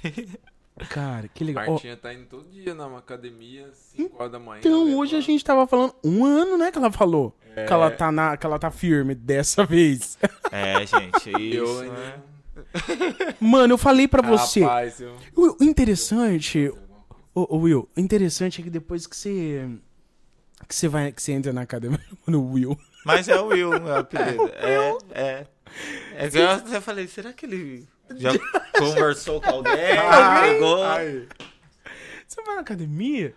Cara, 0.90 1.26
que 1.28 1.42
legal. 1.44 1.64
Ó, 1.66 1.70
Martinha 1.72 1.96
tá 1.96 2.12
indo 2.14 2.24
todo 2.26 2.48
dia 2.50 2.72
na 2.74 2.86
academia, 2.96 3.68
5 3.96 4.16
horas 4.16 4.30
da 4.32 4.38
manhã. 4.38 4.60
Então, 4.60 4.96
hoje 4.96 5.16
a 5.16 5.20
gente 5.20 5.44
tava 5.44 5.66
falando 5.66 5.92
um 6.04 6.24
ano, 6.24 6.56
né, 6.56 6.70
que 6.70 6.78
ela 6.78 6.90
falou. 6.92 7.36
É. 7.56 7.64
Que, 7.64 7.72
ela 7.72 7.90
tá 7.90 8.12
na, 8.12 8.36
que 8.36 8.46
ela 8.46 8.58
tá 8.58 8.70
firme 8.70 9.14
dessa 9.14 9.64
vez. 9.66 10.16
É, 10.52 10.86
gente, 10.86 11.30
Eu 11.54 11.64
isso. 11.64 11.80
ainda- 11.82 11.94
né? 11.94 12.14
Mano, 13.40 13.74
eu 13.74 13.78
falei 13.78 14.08
pra 14.08 14.22
você. 14.22 14.60
Rapaz, 14.60 15.00
eu... 15.00 15.16
O 15.36 15.62
o 15.62 15.64
interessante, 15.64 16.72
ô, 17.34 17.56
ô, 17.56 17.58
Will, 17.58 17.88
o 17.96 18.00
interessante 18.00 18.60
é 18.60 18.64
que 18.64 18.70
depois 18.70 19.06
que 19.06 19.16
você. 19.16 19.68
Que 20.66 20.74
você 20.74 20.88
vai, 20.88 21.12
que 21.12 21.22
você 21.22 21.32
entra 21.32 21.52
na 21.52 21.62
academia, 21.62 22.00
mano, 22.26 22.52
Will. 22.52 22.78
Mas 23.04 23.28
é 23.28 23.40
o 23.40 23.46
Will, 23.46 23.70
meu 23.70 23.94
apelido. 23.96 24.48
É, 24.54 24.98
é. 25.12 25.46
É 26.16 26.28
que 26.30 26.38
eu 26.38 26.50
até 26.50 26.80
falei, 26.80 27.06
será 27.06 27.32
que 27.32 27.46
ele 27.46 27.86
já 28.16 28.30
conversou 28.78 29.40
com 29.40 29.50
alguém? 29.50 29.74
Pegou? 30.42 30.82
Ai. 30.82 31.28
Você 32.26 32.42
vai 32.42 32.56
na 32.56 32.60
academia? 32.62 33.34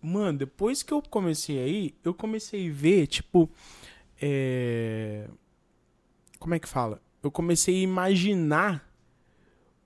Mano, 0.00 0.38
depois 0.38 0.82
que 0.82 0.92
eu 0.92 1.00
comecei 1.02 1.58
aí, 1.58 1.94
eu 2.02 2.12
comecei 2.12 2.68
a 2.68 2.72
ver, 2.72 3.06
tipo. 3.06 3.48
É... 4.20 5.28
Como 6.38 6.54
é 6.54 6.58
que 6.58 6.68
fala? 6.68 7.00
Eu 7.22 7.30
comecei 7.30 7.76
a 7.76 7.82
imaginar 7.82 8.84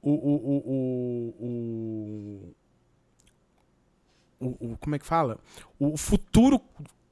o. 0.03 0.11
o, 0.11 0.35
o, 4.41 4.47
o, 4.47 4.77
como 4.79 4.95
é 4.95 4.99
que 4.99 5.07
fala? 5.07 5.39
O 5.79 5.97
futuro 5.97 6.61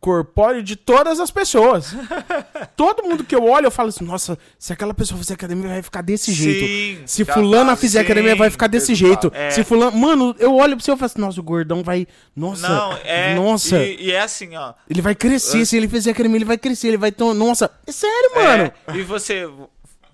corpóreo 0.05 0.63
de 0.63 0.77
todas 0.77 1.19
as 1.19 1.31
pessoas. 1.31 1.95
Todo 2.77 3.03
mundo 3.05 3.25
que 3.25 3.35
eu 3.35 3.43
olho, 3.45 3.69
eu 3.69 3.71
falo 3.71 3.89
assim, 3.89 4.05
nossa, 4.05 4.39
se 4.59 4.71
aquela 4.71 4.93
pessoa 4.93 5.17
fizer 5.19 5.33
academia, 5.33 5.71
vai 5.71 5.83
ficar 5.83 6.03
desse 6.03 6.31
jeito. 6.31 7.09
Se 7.09 7.25
fulana 7.25 7.65
fala, 7.65 7.77
fizer 7.77 8.01
academia, 8.01 8.37
vai 8.37 8.51
ficar 8.51 8.67
desse 8.67 8.95
jeito. 8.95 9.33
É. 9.35 9.49
Se 9.49 9.65
fulano. 9.65 9.97
Mano, 9.97 10.37
eu 10.39 10.57
olho 10.57 10.77
pra 10.77 10.85
você 10.85 10.93
e 10.93 10.97
falo 10.97 11.07
assim, 11.07 11.21
nossa, 11.23 11.41
o 11.41 11.43
gordão 11.43 11.83
vai. 11.83 12.07
Nossa. 12.37 12.69
Não, 12.69 12.99
é. 13.03 13.35
Nossa. 13.35 13.83
E, 13.83 14.11
é 14.11 14.21
assim, 14.21 14.55
ó. 14.55 14.75
Ele 14.91 15.01
vai 15.01 15.15
crescer. 15.15 15.65
Se 15.65 15.75
ele 15.75 15.89
fizer 15.89 16.11
academia, 16.11 16.37
ele 16.37 16.45
vai 16.45 16.59
crescer. 16.59 16.89
Ele 16.89 16.99
vai. 16.99 17.15
Nossa. 17.35 17.71
É 17.87 17.93
sério, 17.93 18.31
mano. 18.35 18.73
É, 18.87 18.97
e 18.97 19.03
você, 19.03 19.49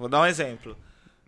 vou 0.01 0.09
dar 0.09 0.23
um 0.23 0.27
exemplo. 0.27 0.77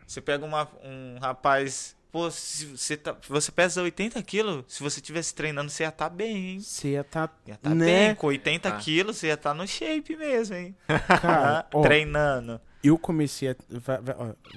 Você 0.07 0.21
pega 0.21 0.45
uma- 0.45 0.69
um 0.83 1.19
rapaz, 1.21 1.95
pô, 2.11 2.31
se 2.31 2.67
você, 2.67 2.97
tá, 2.97 3.17
você 3.29 3.53
pesa 3.53 3.81
80 3.83 4.21
quilos, 4.23 4.65
se 4.69 4.83
você 4.83 5.01
tivesse 5.01 5.35
treinando, 5.35 5.71
você 5.71 5.85
ia 5.85 5.89
estar 5.91 6.09
bem, 6.11 6.37
hein? 6.55 6.61
Você 6.61 6.89
ia 6.93 7.05
tá. 7.05 7.31
Ia 7.47 7.55
estar 7.55 7.75
né? 7.75 7.85
bem, 8.09 8.15
com 8.17 8.27
80 8.27 8.69
Ah. 8.69 8.77
quilos, 8.79 9.17
você 9.17 9.29
ia 9.29 9.35
estar 9.35 9.55
no 9.55 9.67
shape 9.67 10.17
mesmo, 10.17 10.57
hein? 10.57 10.75
Cara, 11.21 11.67
ó, 11.73 11.83
Treinando. 11.83 12.61
eu 12.83 12.99
comecei 12.99 13.51
a. 13.51 13.57
Vai, 13.71 13.99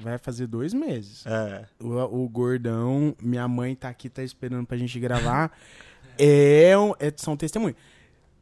vai- 0.02 0.18
fazer 0.18 0.48
dois 0.48 0.74
meses. 0.74 1.26
É. 1.26 1.66
O, 1.80 2.24
o 2.24 2.28
gordão, 2.30 3.16
minha 3.22 3.48
mãe 3.48 3.76
tá 3.76 3.88
aqui, 3.90 4.10
tá 4.10 4.24
esperando 4.24 4.66
pra 4.66 4.76
gente 4.78 5.00
gravar. 5.00 5.52
é, 6.18 6.78
um, 6.78 6.94
é 7.00 7.14
são 7.16 7.38
testemunhos. 7.38 7.78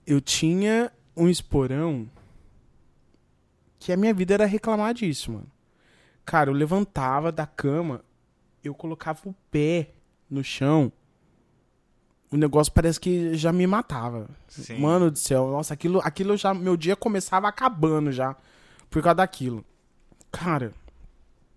Eu 0.08 0.20
tinha 0.22 0.92
um 1.16 1.30
esporão 1.30 2.10
que 3.80 3.92
a 3.92 3.98
minha 3.98 4.14
vida 4.14 4.34
era 4.34 4.46
reclamar 4.46 4.94
disso, 4.94 5.32
mano. 5.32 5.48
Cara, 6.26 6.50
eu 6.50 6.54
levantava 6.54 7.32
da 7.32 7.46
cama, 7.46 8.04
eu 8.64 8.74
colocava 8.74 9.20
o 9.26 9.36
pé 9.52 9.90
no 10.30 10.44
chão. 10.44 10.92
O 12.32 12.38
negócio 12.38 12.74
parece 12.74 13.00
que 13.00 13.36
já 13.36 13.52
me 13.54 13.68
matava. 13.68 14.28
Sim. 14.48 14.80
Mano 14.80 15.12
do 15.12 15.20
céu, 15.20 15.52
nossa, 15.52 15.74
aquilo, 15.74 16.00
aquilo 16.04 16.36
já. 16.36 16.54
Meu 16.54 16.76
dia 16.76 16.96
começava 16.96 17.48
acabando 17.48 18.12
já. 18.12 18.36
Por 18.90 19.04
causa 19.04 19.16
daquilo. 19.16 19.64
Cara, 20.32 20.72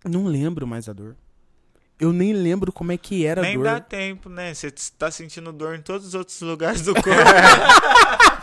não 0.05 0.27
lembro 0.27 0.67
mais 0.67 0.89
a 0.89 0.93
dor. 0.93 1.17
Eu 1.99 2.13
nem 2.13 2.35
lembro 2.35 2.71
como 2.73 2.93
é 2.93 2.99
que 2.99 3.25
era 3.25 3.41
a 3.41 3.45
Nem 3.45 3.55
dor. 3.55 3.65
dá 3.65 3.81
tempo, 3.81 4.29
né? 4.29 4.53
Você 4.53 4.71
tá 4.99 5.11
sentindo 5.11 5.51
dor 5.51 5.77
em 5.77 5.81
todos 5.81 6.09
os 6.09 6.15
outros 6.15 6.39
lugares 6.43 6.83
do 6.83 6.93
corpo. 6.93 7.09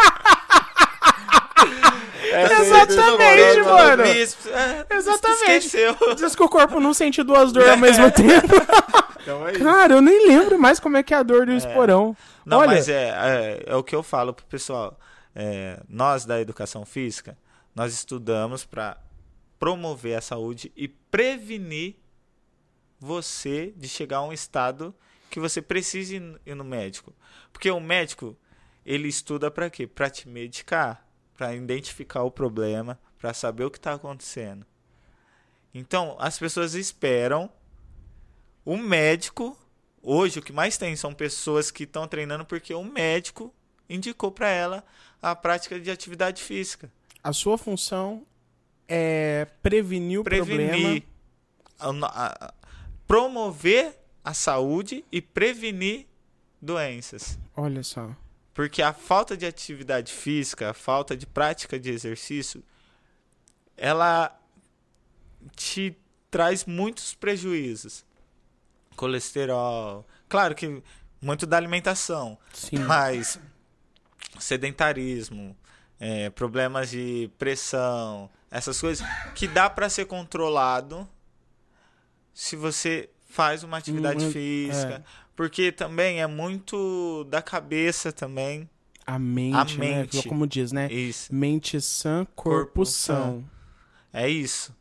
Exatamente, 2.42 3.62
mano. 3.62 4.04
bíceps. 4.04 4.48
É, 4.48 4.86
Exatamente. 4.96 5.68
Esqueceu. 5.68 5.96
Diz 6.16 6.36
que 6.36 6.44
o 6.44 6.50
corpo 6.50 6.80
não 6.80 6.94
sente 6.94 7.22
duas 7.24 7.52
dores 7.52 7.70
ao 7.70 7.78
mesmo 7.78 8.10
tempo. 8.12 8.54
Então 9.22 9.48
é 9.48 9.54
isso. 9.54 9.64
Cara, 9.64 9.94
eu 9.94 10.02
nem 10.02 10.28
lembro 10.28 10.60
mais 10.60 10.80
como 10.80 10.98
é 10.98 11.04
que 11.04 11.14
é 11.14 11.18
a 11.18 11.24
dor 11.24 11.46
do 11.46 11.54
esporão. 11.54 12.16
Não, 12.46 12.60
Olha, 12.60 12.72
mas 12.72 12.90
é, 12.90 13.10
é, 13.10 13.64
é 13.68 13.76
o 13.76 13.84
que 13.84 13.96
eu 13.96 14.04
falo 14.04 14.34
pro 14.34 14.46
pessoal. 14.46 15.00
É, 15.36 15.80
nós 15.90 16.26
da 16.26 16.40
educação 16.40 16.86
física, 16.86 17.38
nós 17.74 17.94
estudamos 17.94 18.66
para 18.66 18.98
promover 19.58 20.16
a 20.16 20.22
saúde 20.22 20.72
e 20.76 20.88
prevenir 20.88 21.96
você 23.00 23.74
de 23.76 23.88
chegar 23.88 24.18
a 24.18 24.24
um 24.24 24.34
estado 24.34 24.94
que 25.30 25.40
você 25.40 25.62
precise 25.62 26.18
ir 26.18 26.42
ir 26.46 26.56
no 26.56 26.64
médico. 26.64 27.14
Porque 27.52 27.70
o 27.72 27.80
médico, 27.80 28.38
ele 28.86 29.08
estuda 29.08 29.50
para 29.50 29.70
quê? 29.70 29.88
Para 29.88 30.10
te 30.10 30.28
medicar, 30.28 31.06
para 31.44 31.54
identificar 31.56 32.24
o 32.24 32.32
problema, 32.32 32.98
para 33.20 33.34
saber 33.34 33.66
o 33.66 33.72
que 33.72 33.78
está 33.78 33.94
acontecendo. 33.94 34.66
Então, 35.74 36.16
as 36.20 36.40
pessoas 36.40 36.74
esperam 36.74 37.50
o 38.64 38.78
médico 38.78 39.58
Hoje 40.06 40.40
o 40.40 40.42
que 40.42 40.52
mais 40.52 40.78
tem 40.78 40.98
são 40.98 41.14
pessoas 41.14 41.72
que 41.72 41.84
estão 41.86 42.06
treinando 42.06 42.44
porque 42.44 42.74
o 42.74 42.84
médico 42.84 43.54
indicou 43.90 44.30
para 44.34 44.50
ela 44.50 44.84
a 45.22 45.34
prática 45.34 45.80
de 45.80 45.90
atividade 45.90 46.44
física. 46.44 46.92
a 47.24 47.32
sua 47.32 47.58
função 47.58 48.26
é 48.86 49.48
prevenir 49.62 50.20
o 50.20 50.24
problema. 50.26 50.72
Prevenir, 50.72 51.04
a- 51.80 51.88
a- 51.90 52.48
a- 52.48 52.54
promover 53.08 53.98
a 54.22 54.34
saúde 54.34 55.06
e 55.10 55.22
prevenir 55.22 56.06
doenças. 56.62 57.40
Olha 57.56 57.82
só. 57.82 58.14
Porque 58.54 58.82
a 58.82 58.94
falta 58.94 59.36
de 59.36 59.46
atividade 59.46 60.14
física, 60.14 60.70
a 60.70 60.74
falta 60.74 61.18
de 61.18 61.26
prática 61.26 61.80
de 61.80 61.90
exercício, 61.90 62.64
ela 63.76 64.40
te 65.56 65.98
traz 66.30 66.66
muitos 66.66 67.14
prejuízos. 67.14 68.06
Colesterol, 68.96 70.06
claro 70.30 70.54
que 70.54 70.84
muito 71.20 71.48
da 71.48 71.58
alimentação, 71.58 72.38
Sim. 72.54 72.80
mas 72.80 73.40
sedentarismo, 74.40 75.58
é, 76.00 76.30
problemas 76.30 76.90
de 76.90 77.32
pressão, 77.40 78.30
essas 78.52 78.80
coisas 78.80 79.08
que 79.34 79.48
dá 79.48 79.70
para 79.70 79.90
ser 79.90 80.06
controlado 80.06 81.08
se 82.34 82.56
você 82.56 83.10
faz 83.30 83.64
uma 83.64 83.78
atividade 83.78 84.26
Hum, 84.26 84.32
é. 84.94 85.04
Porque 85.36 85.72
também 85.72 86.22
é 86.22 86.28
muito 86.28 87.24
da 87.26 87.42
cabeça 87.42 88.12
também. 88.12 88.70
A 89.06 89.20
mente, 89.20 89.56
A 89.56 89.66
né? 89.66 89.76
mente. 89.78 90.28
Como 90.30 90.48
diz, 90.48 90.72
né? 90.72 90.92
Isso. 90.92 91.34
Mente 91.34 91.80
sã, 91.82 92.26
corpo, 92.36 92.60
Corpo 92.60 92.86
são. 92.86 93.44
É 94.12 94.30
isso. 94.30 94.74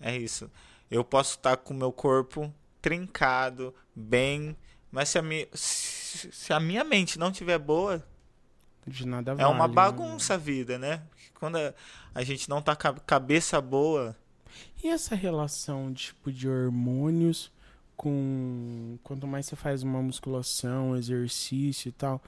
É 0.00 0.16
isso. 0.16 0.50
Eu 0.90 1.04
posso 1.04 1.36
estar 1.36 1.56
com 1.58 1.74
o 1.74 1.76
meu 1.76 1.92
corpo 1.92 2.52
trincado, 2.80 3.74
bem, 3.94 4.56
mas 4.90 5.10
se 5.10 5.18
a, 5.18 5.22
mi 5.22 5.46
se 5.52 6.52
a 6.52 6.58
minha 6.58 6.82
mente 6.82 7.18
não 7.18 7.30
tiver 7.30 7.58
boa, 7.58 8.02
De 8.86 9.06
nada 9.06 9.32
é 9.32 9.34
vale, 9.34 9.48
uma 9.52 9.68
né? 9.68 9.74
bagunça 9.74 10.34
a 10.34 10.36
vida, 10.38 10.78
né? 10.78 11.02
Quando 11.34 11.56
a, 11.56 11.74
a 12.14 12.22
gente 12.24 12.48
não 12.48 12.62
tá 12.62 12.74
com 12.74 12.88
a 12.88 12.94
cabeça 12.94 13.60
boa, 13.60 14.16
E 14.82 14.88
essa 14.88 15.14
relação, 15.14 15.92
tipo, 15.92 16.32
de 16.32 16.48
hormônios 16.48 17.52
com... 17.98 18.96
Quanto 19.02 19.26
mais 19.26 19.44
você 19.44 19.56
faz 19.56 19.82
uma 19.82 20.00
musculação, 20.00 20.96
exercício 20.96 21.90
e 21.90 21.92
tal, 21.92 22.22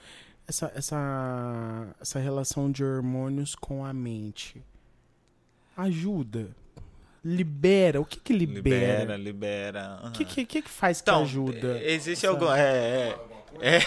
essa, 0.47 0.71
essa, 0.75 1.87
essa 2.01 2.19
relação 2.19 2.71
de 2.71 2.85
hormônios 2.85 3.55
com 3.55 3.85
a 3.85 3.93
mente 3.95 4.63
ajuda? 5.77 6.49
Libera? 7.25 8.01
O 8.01 8.05
que 8.05 8.19
que 8.19 8.33
libera? 8.33 9.15
libera, 9.15 9.17
libera. 9.17 10.01
O 10.05 10.11
que, 10.11 10.25
que, 10.25 10.45
que 10.45 10.63
que 10.63 10.71
faz 10.71 11.01
Então, 11.01 11.19
que 11.19 11.23
ajuda? 11.31 11.81
existe 11.85 12.27
Essa- 12.27 12.35
algum. 12.35 12.51
É, 12.53 13.15
é, 13.63 13.79
é. 13.79 13.81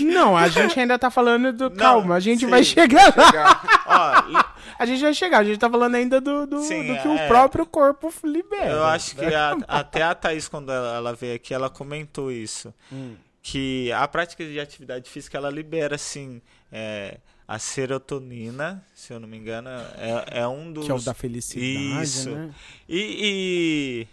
Não, 0.04 0.34
a 0.36 0.48
gente 0.48 0.78
ainda 0.80 0.98
tá 0.98 1.10
falando 1.10 1.52
do. 1.52 1.68
Não, 1.68 1.76
Calma, 1.76 2.14
a 2.14 2.20
gente 2.20 2.40
sim. 2.40 2.50
vai 2.50 2.64
chegar 2.64 3.14
lá. 3.14 3.26
Chegar. 3.26 3.82
Ó, 3.86 4.44
A 4.80 4.86
gente 4.86 5.02
vai 5.02 5.12
chegar, 5.12 5.40
a 5.40 5.44
gente 5.44 5.58
tá 5.58 5.68
falando 5.68 5.94
ainda 5.94 6.22
do, 6.22 6.46
do, 6.46 6.62
Sim, 6.62 6.86
do 6.86 7.02
que 7.02 7.06
é. 7.06 7.24
o 7.26 7.28
próprio 7.28 7.66
corpo 7.66 8.10
libera. 8.24 8.70
eu 8.70 8.84
acho 8.84 9.14
que 9.14 9.26
a- 9.26 9.58
até 9.68 10.02
a 10.02 10.14
Thaís, 10.14 10.48
quando 10.48 10.72
ela, 10.72 10.96
ela 10.96 11.12
veio 11.14 11.34
aqui, 11.34 11.52
ela 11.52 11.68
comentou 11.68 12.32
isso. 12.32 12.72
Hum. 12.90 13.14
Que 13.42 13.92
a 13.92 14.08
prática 14.08 14.42
de 14.42 14.58
atividade 14.58 15.10
física, 15.10 15.36
ela 15.36 15.50
libera, 15.50 15.96
assim, 15.96 16.40
é, 16.72 17.18
a 17.46 17.58
serotonina, 17.58 18.82
se 18.94 19.12
eu 19.12 19.20
não 19.20 19.28
me 19.28 19.36
engano, 19.36 19.68
é, 19.68 20.40
é 20.40 20.48
um 20.48 20.72
dos... 20.72 20.86
Que 20.86 20.92
é 20.92 20.94
o 20.94 21.00
da 21.02 21.12
felicidade, 21.12 22.02
Isso. 22.02 22.30
né? 22.30 22.54
e, 22.88 24.06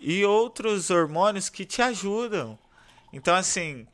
e, 0.00 0.18
e 0.18 0.24
outros 0.24 0.88
hormônios 0.88 1.50
que 1.50 1.66
te 1.66 1.82
ajudam. 1.82 2.58
Então, 3.12 3.34
assim, 3.34 3.86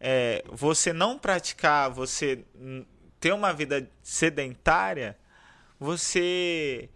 é, 0.00 0.42
você 0.50 0.92
não 0.92 1.16
praticar, 1.16 1.88
você 1.88 2.44
ter 3.24 3.32
uma 3.32 3.54
vida 3.54 3.88
sedentária, 4.02 5.16
você 5.80 6.90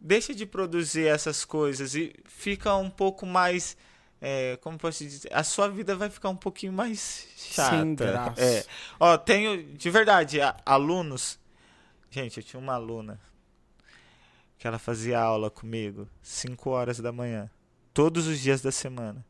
deixa 0.00 0.34
de 0.34 0.44
produzir 0.44 1.06
essas 1.06 1.44
coisas 1.44 1.94
e 1.94 2.12
fica 2.24 2.74
um 2.74 2.90
pouco 2.90 3.24
mais. 3.24 3.76
é, 4.20 4.56
como 4.56 4.76
posso 4.76 5.04
dizer? 5.04 5.32
A 5.32 5.44
sua 5.44 5.68
vida 5.68 5.94
vai 5.94 6.10
ficar 6.10 6.30
um 6.30 6.36
pouquinho 6.36 6.72
mais 6.72 7.28
chata. 7.36 7.76
Sem 7.76 7.94
graça. 7.94 8.42
É. 8.42 8.66
Ó, 8.98 9.16
tenho, 9.16 9.62
de 9.74 9.88
verdade, 9.88 10.40
alunos. 10.64 11.38
Gente, 12.10 12.38
eu 12.38 12.42
tinha 12.42 12.58
uma 12.58 12.74
aluna 12.74 13.20
que 14.58 14.66
ela 14.66 14.80
fazia 14.80 15.20
aula 15.20 15.48
comigo 15.48 16.08
5 16.22 16.70
horas 16.70 16.98
da 16.98 17.12
manhã. 17.12 17.48
Todos 17.94 18.26
os 18.26 18.40
dias 18.40 18.60
da 18.60 18.72
semana. 18.72 19.24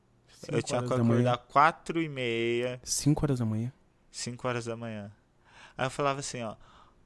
eu 0.49 0.57
Cinco 0.57 0.63
tinha 0.63 0.83
que 0.83 0.87
horas 0.87 0.99
da 0.99 1.05
manhã. 1.05 1.31
acordar 1.33 1.53
4 1.53 2.01
e 2.01 2.09
meia, 2.09 2.81
5 2.83 3.23
horas 3.23 3.39
da 3.39 3.45
manhã. 3.45 3.71
5 4.11 4.49
horas 4.49 4.65
da 4.65 4.77
manhã. 4.79 5.13
Aí 5.77 5.87
eu 5.87 5.91
falava 5.91 6.21
assim, 6.21 6.43
ó, 6.43 6.55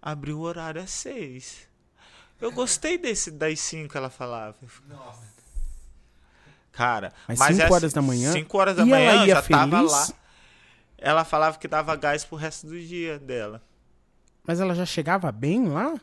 abriu 0.01 0.39
o 0.39 0.43
horário 0.43 0.81
às 0.83 0.91
6. 0.91 1.69
Eu 2.41 2.53
gostei 2.53 2.97
desse 2.97 3.31
das 3.31 3.61
5, 3.61 3.97
ela 3.99 4.09
falava. 4.11 4.57
Cara, 6.73 7.13
Mas 7.29 7.39
mas 7.39 7.57
cinco 7.57 7.69
é 7.69 7.73
horas 7.73 7.93
da 7.93 8.01
manhã? 8.01 8.33
5 8.33 8.59
horas 8.59 8.77
da 8.77 8.83
E 8.83 8.87
manhã 8.87 9.11
ela 9.13 9.27
ia 9.27 9.35
já 9.35 9.43
tava 9.43 9.71
feliz? 9.77 9.93
lá. 9.93 10.09
Ela 10.97 11.25
falava 11.25 11.59
que 11.59 11.67
dava 11.69 11.97
gás 11.97 12.25
pro 12.25 12.37
resto 12.37 12.67
do 12.67 12.79
dia 12.81 13.19
dela. 13.19 13.61
Mas 14.47 14.61
ela 14.61 14.75
já 14.75 14.87
chegava 14.87 15.31
bem 15.33 15.69
lá? 15.69 15.99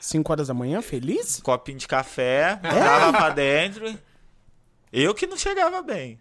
5 0.00 0.32
horas 0.32 0.48
da 0.48 0.54
manhã, 0.54 0.80
feliz? 0.80 1.40
Copinho 1.42 1.78
de 1.78 1.86
café, 1.86 2.58
É? 2.62 2.80
dava 2.80 3.12
pra 3.16 3.30
dentro. 3.30 3.96
Eu 4.92 5.14
que 5.14 5.26
não 5.26 5.36
chegava 5.36 5.82
bem 5.82 6.18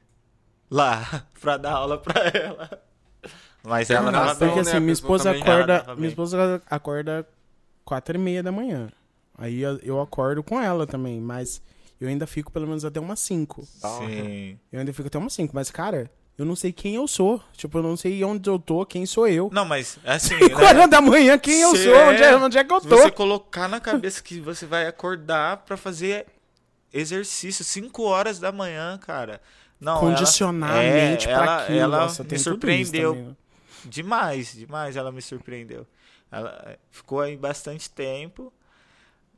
lá 0.70 1.26
pra 1.42 1.58
dar 1.58 1.72
aula 1.74 1.98
pra 1.98 2.22
ela. 2.28 2.84
Mas 3.70 3.88
ela 3.92 4.12
bem. 4.34 4.36
Porque 4.36 4.56
né, 4.56 4.62
assim, 4.62 4.80
minha 4.80 4.92
esposa 4.92 5.30
acorda. 5.30 5.86
Minha 5.96 6.10
esposa 6.10 6.60
acorda 6.68 7.28
4 7.86 8.16
e 8.16 8.18
meia 8.18 8.42
da 8.42 8.52
manhã. 8.52 8.90
Aí 9.38 9.62
eu, 9.62 10.02
acordo 10.02 10.44
com 10.44 10.60
ela 10.60 10.86
também, 10.86 11.22
mas 11.22 11.62
eu 12.02 12.10
ainda 12.10 12.26
fico 12.28 12.52
pelo 12.52 12.68
menos 12.68 12.84
até 12.84 13.00
umas 13.00 13.20
5. 13.20 13.64
Sim. 13.64 14.60
Eu 14.72 14.80
ainda 14.80 14.92
fico 14.92 15.08
até 15.08 15.18
umas 15.18 15.34
5, 15.34 15.56
mas 15.56 15.70
cara, 15.70 16.12
eu 16.36 16.46
não 16.46 16.56
sei 16.56 16.74
quem 16.74 16.96
eu 16.96 17.08
sou. 17.08 17.42
Tipo, 17.54 17.78
eu 17.78 17.84
não 17.84 17.96
sei 17.96 18.24
onde 18.24 18.50
eu 18.50 18.58
tô, 18.58 18.86
quem 18.86 19.06
sou 19.06 19.28
eu. 19.28 19.50
Não, 19.54 19.66
mas 19.66 20.00
assim. 20.04 20.38
5 20.40 20.60
né, 20.60 20.66
horas 20.66 20.90
da 20.90 21.00
manhã, 21.00 21.38
quem 21.38 21.62
eu 21.62 21.76
sou? 21.76 21.96
Onde 22.10 22.24
é, 22.24 22.36
onde 22.36 22.58
é 22.58 22.64
que 22.64 22.74
eu 22.74 22.82
se 22.82 22.88
tô? 22.88 22.98
você 22.98 23.12
colocar 23.12 23.70
na 23.70 23.80
cabeça 23.80 24.22
que 24.22 24.42
você 24.42 24.66
vai 24.66 24.88
acordar 24.88 25.58
pra 25.58 25.78
fazer 25.78 26.26
exercício 26.92 27.64
5 27.64 28.02
horas 28.02 28.40
da 28.40 28.52
manhã, 28.52 28.98
cara. 28.98 29.40
Não, 29.80 30.00
Condicionar 30.00 30.72
ela, 30.72 30.80
a 30.80 30.84
é, 30.84 31.12
mente 31.12 31.28
pra 31.28 31.34
ela, 31.34 31.58
aquilo. 31.62 31.80
Ela 31.80 32.00
Nossa, 32.00 32.24
me 32.24 32.30
tem 32.30 32.38
tudo 32.38 32.42
isso 32.42 32.50
surpreendeu 32.50 33.16
né? 33.16 33.36
Demais, 33.86 34.54
demais 34.54 34.96
ela 34.96 35.12
me 35.12 35.22
surpreendeu. 35.22 35.86
Ela 36.32 36.62
eh, 36.68 36.80
ficou 36.92 37.22
aí 37.22 37.36
bastante 37.38 37.90
tempo. 37.90 38.54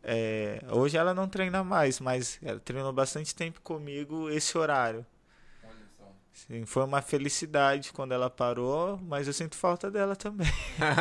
É, 0.04 0.60
hoje 0.71 0.97
ela 0.97 1.13
não 1.13 1.27
treina 1.27 1.63
mais, 1.63 1.99
mas 1.99 2.39
ela 2.41 2.60
treinou 2.60 2.91
bastante 2.91 3.36
tempo 3.36 3.62
comigo 3.62 4.30
esse 4.30 4.58
horário. 4.58 5.06
Sim, 6.34 6.65
foi 6.65 6.84
uma 6.84 7.01
felicidade 7.01 7.91
quando 7.91 8.13
ela 8.13 8.30
parou, 8.30 8.97
mas 9.04 9.27
eu 9.27 9.34
sinto 9.34 9.56
falta 9.56 9.91
dela 9.91 10.15
também. 10.15 10.47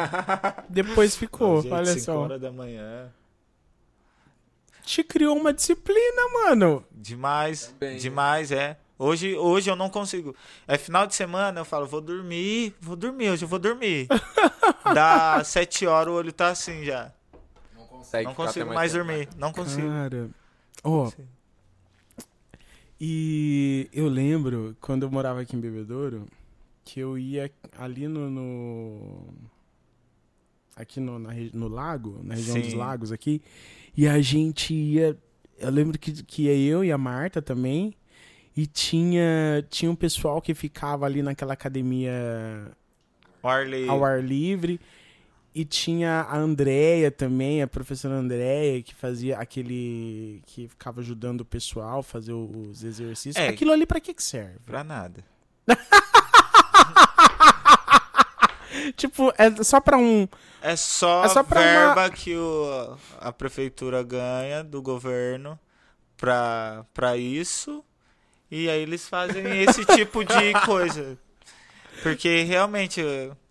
Depois 0.68 1.16
ficou, 1.16 1.62
Gente, 1.62 1.72
olha 1.72 1.92
cinco 1.92 2.04
só. 2.04 2.18
horas 2.18 2.40
da 2.40 2.50
manhã. 2.52 3.10
Te 4.82 5.04
criou 5.04 5.36
uma 5.36 5.52
disciplina, 5.52 6.28
mano. 6.34 6.84
Demais, 6.90 7.66
Também, 7.68 7.92
né? 7.92 7.98
demais, 7.98 8.50
é. 8.50 8.76
Hoje, 9.02 9.34
hoje 9.34 9.70
eu 9.70 9.74
não 9.76 9.88
consigo. 9.88 10.36
É 10.68 10.76
final 10.76 11.06
de 11.06 11.14
semana, 11.14 11.58
eu 11.60 11.64
falo, 11.64 11.86
vou 11.86 12.02
dormir, 12.02 12.74
vou 12.82 12.94
dormir, 12.94 13.30
hoje 13.30 13.46
eu 13.46 13.48
vou 13.48 13.58
dormir. 13.58 14.06
Dá 14.94 15.42
sete 15.42 15.86
horas, 15.86 16.12
o 16.12 16.16
olho 16.18 16.30
tá 16.30 16.48
assim 16.48 16.84
já. 16.84 17.10
Não 17.74 17.86
consegue 17.86 18.24
não 18.26 18.34
consigo 18.34 18.66
mais 18.74 18.92
tempo. 18.92 19.04
dormir, 19.06 19.28
não 19.38 19.52
consigo. 19.54 19.88
Cara. 19.88 20.28
Ó, 20.84 21.06
Sim. 21.06 21.26
e 23.00 23.88
eu 23.90 24.06
lembro 24.06 24.76
quando 24.82 25.04
eu 25.04 25.10
morava 25.10 25.40
aqui 25.40 25.56
em 25.56 25.60
Bebedouro 25.60 26.26
que 26.84 27.00
eu 27.00 27.16
ia 27.16 27.50
ali 27.78 28.06
no. 28.06 28.28
no- 28.28 29.28
aqui 30.76 31.00
no, 31.00 31.18
na 31.18 31.30
no 31.54 31.68
lago, 31.68 32.20
na 32.22 32.34
região 32.34 32.58
dos 32.60 32.70
Sim. 32.72 32.76
lagos 32.76 33.12
aqui, 33.12 33.40
e 33.96 34.06
a 34.06 34.20
gente 34.20 34.74
ia. 34.74 35.16
Eu 35.58 35.70
lembro 35.70 35.98
que, 35.98 36.22
que 36.22 36.42
ia 36.42 36.54
eu 36.54 36.84
e 36.84 36.92
a 36.92 36.98
Marta 36.98 37.40
também. 37.40 37.94
E 38.56 38.66
tinha, 38.66 39.64
tinha 39.70 39.90
um 39.90 39.94
pessoal 39.94 40.40
que 40.42 40.54
ficava 40.54 41.06
ali 41.06 41.22
naquela 41.22 41.52
academia 41.52 42.12
ao 43.88 44.04
ar 44.04 44.22
livre. 44.22 44.80
E 45.52 45.64
tinha 45.64 46.26
a 46.28 46.36
Andrea 46.36 47.10
também, 47.10 47.60
a 47.60 47.66
professora 47.66 48.14
Andrea, 48.14 48.80
que 48.82 48.94
fazia 48.94 49.36
aquele. 49.38 50.42
que 50.46 50.68
ficava 50.68 51.00
ajudando 51.00 51.40
o 51.40 51.44
pessoal 51.44 52.00
a 52.00 52.02
fazer 52.02 52.32
os 52.32 52.84
exercícios. 52.84 53.36
É. 53.44 53.48
Aquilo 53.48 53.72
ali 53.72 53.84
pra 53.84 53.98
que, 54.00 54.14
que 54.14 54.22
serve? 54.22 54.58
pra 54.64 54.84
nada. 54.84 55.24
Tipo, 58.96 59.32
é 59.36 59.62
só 59.64 59.80
pra 59.80 59.96
um. 59.96 60.28
É 60.62 60.76
só, 60.76 61.24
É 61.24 61.28
só 61.28 61.42
pra 61.42 61.60
verba 61.60 62.10
que 62.10 62.36
o, 62.36 62.96
a 63.18 63.32
prefeitura 63.32 64.02
ganha 64.02 64.62
do 64.62 64.80
governo 64.80 65.58
pra, 66.16 66.84
pra 66.94 67.16
isso. 67.16 67.84
E 68.50 68.68
aí 68.68 68.82
eles 68.82 69.08
fazem 69.08 69.62
esse 69.62 69.84
tipo 69.84 70.24
de 70.24 70.52
coisa. 70.66 71.16
Porque 72.02 72.42
realmente. 72.42 73.02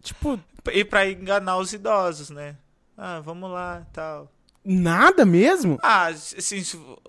Tipo, 0.02 0.40
E 0.74 0.84
pra 0.84 1.10
enganar 1.10 1.58
os 1.58 1.72
idosos, 1.74 2.30
né? 2.30 2.56
Ah, 2.98 3.20
vamos 3.22 3.50
lá 3.50 3.86
tal. 3.94 4.30
nada 4.66 5.26
mesmo? 5.26 5.80
Ah, 5.82 6.08
assim, 6.08 6.62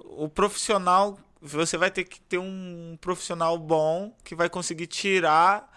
o 0.04 0.28
profissional. 0.28 1.18
Você 1.42 1.78
vai 1.78 1.90
ter 1.90 2.04
que 2.04 2.20
ter 2.20 2.36
um 2.38 2.98
profissional 3.00 3.56
bom 3.58 4.14
que 4.22 4.34
vai 4.34 4.48
conseguir 4.50 4.86
tirar 4.86 5.68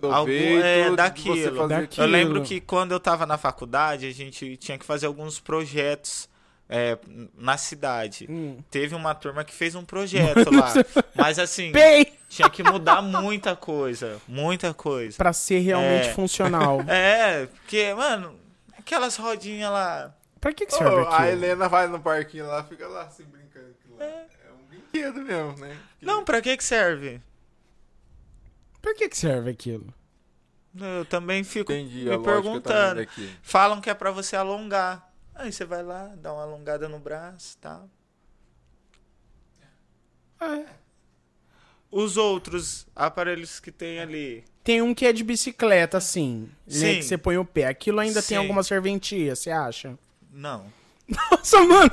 Algum- 0.00 0.30
é, 0.32 0.94
daquilo. 0.94 1.66
Daquilo. 1.66 2.06
Eu 2.06 2.10
lembro 2.10 2.42
que 2.42 2.60
quando 2.60 2.92
eu 2.92 3.00
tava 3.00 3.26
na 3.26 3.36
faculdade, 3.36 4.06
a 4.06 4.12
gente 4.12 4.56
tinha 4.56 4.78
que 4.78 4.84
fazer 4.84 5.06
alguns 5.06 5.40
projetos 5.40 6.28
é, 6.68 6.98
na 7.36 7.56
cidade. 7.56 8.26
Hum. 8.30 8.58
Teve 8.70 8.94
uma 8.94 9.14
turma 9.14 9.44
que 9.44 9.52
fez 9.54 9.74
um 9.74 9.84
projeto 9.86 10.50
lá. 10.54 10.72
Mas 11.14 11.38
assim, 11.38 11.72
Bem! 11.72 12.12
tinha 12.28 12.48
que 12.48 12.62
mudar 12.62 13.02
muita 13.02 13.54
coisa. 13.54 14.20
Muita 14.26 14.72
coisa. 14.74 15.16
Pra 15.16 15.32
ser 15.32 15.60
realmente 15.60 16.08
É. 16.08 16.12
funcional. 16.14 16.80
É, 16.88 17.46
porque, 17.46 17.92
mano, 17.94 18.38
aquelas 18.78 19.16
rodinhas 19.16 19.70
lá. 19.70 20.14
Pra 20.40 20.52
que, 20.52 20.66
que 20.66 20.74
serve 20.74 21.06
a 21.06 21.08
aquilo? 21.08 21.28
Helena 21.28 21.68
vai 21.68 21.86
no 21.86 21.98
parquinho 22.00 22.46
lá, 22.46 22.62
fica 22.64 22.86
lá 22.86 23.02
assim 23.04 23.24
brincando. 23.24 23.74
lá. 23.98 24.04
É. 24.04 24.26
um 24.52 24.66
brinquedo 24.68 25.20
mesmo, 25.22 25.56
né? 25.58 25.76
Não, 26.02 26.22
pra 26.24 26.42
que 26.42 26.56
que 26.56 26.64
serve? 26.64 27.20
Pra 28.82 28.94
que, 28.94 29.08
que 29.08 29.16
serve 29.16 29.50
aquilo? 29.50 29.86
Eu 30.78 31.04
também 31.06 31.42
fico 31.44 31.72
Entendi 31.72 32.04
me 32.04 32.12
a 32.14 32.18
perguntando. 32.18 33.06
Falam 33.42 33.80
que 33.80 33.88
é 33.88 33.94
pra 33.94 34.10
você 34.10 34.36
alongar. 34.36 35.13
Aí 35.34 35.52
você 35.52 35.64
vai 35.64 35.82
lá, 35.82 36.10
dá 36.16 36.32
uma 36.32 36.42
alongada 36.42 36.88
no 36.88 36.98
braço 36.98 37.56
e 37.56 37.60
tal. 37.60 37.88
É. 40.40 40.64
Os 41.90 42.16
outros 42.16 42.86
aparelhos 42.94 43.60
que 43.60 43.70
tem 43.72 44.00
ali. 44.00 44.44
Tem 44.62 44.80
um 44.82 44.94
que 44.94 45.06
é 45.06 45.12
de 45.12 45.22
bicicleta, 45.22 45.98
assim. 45.98 46.50
Né, 46.66 46.72
Sim. 46.72 46.94
que 46.96 47.02
você 47.02 47.18
põe 47.18 47.36
o 47.38 47.44
pé. 47.44 47.66
Aquilo 47.66 48.00
ainda 48.00 48.20
Sim. 48.22 48.28
tem 48.28 48.38
alguma 48.38 48.62
serventia, 48.62 49.34
você 49.36 49.50
acha? 49.50 49.96
Não. 50.32 50.66
Nossa, 51.08 51.60
mano! 51.64 51.90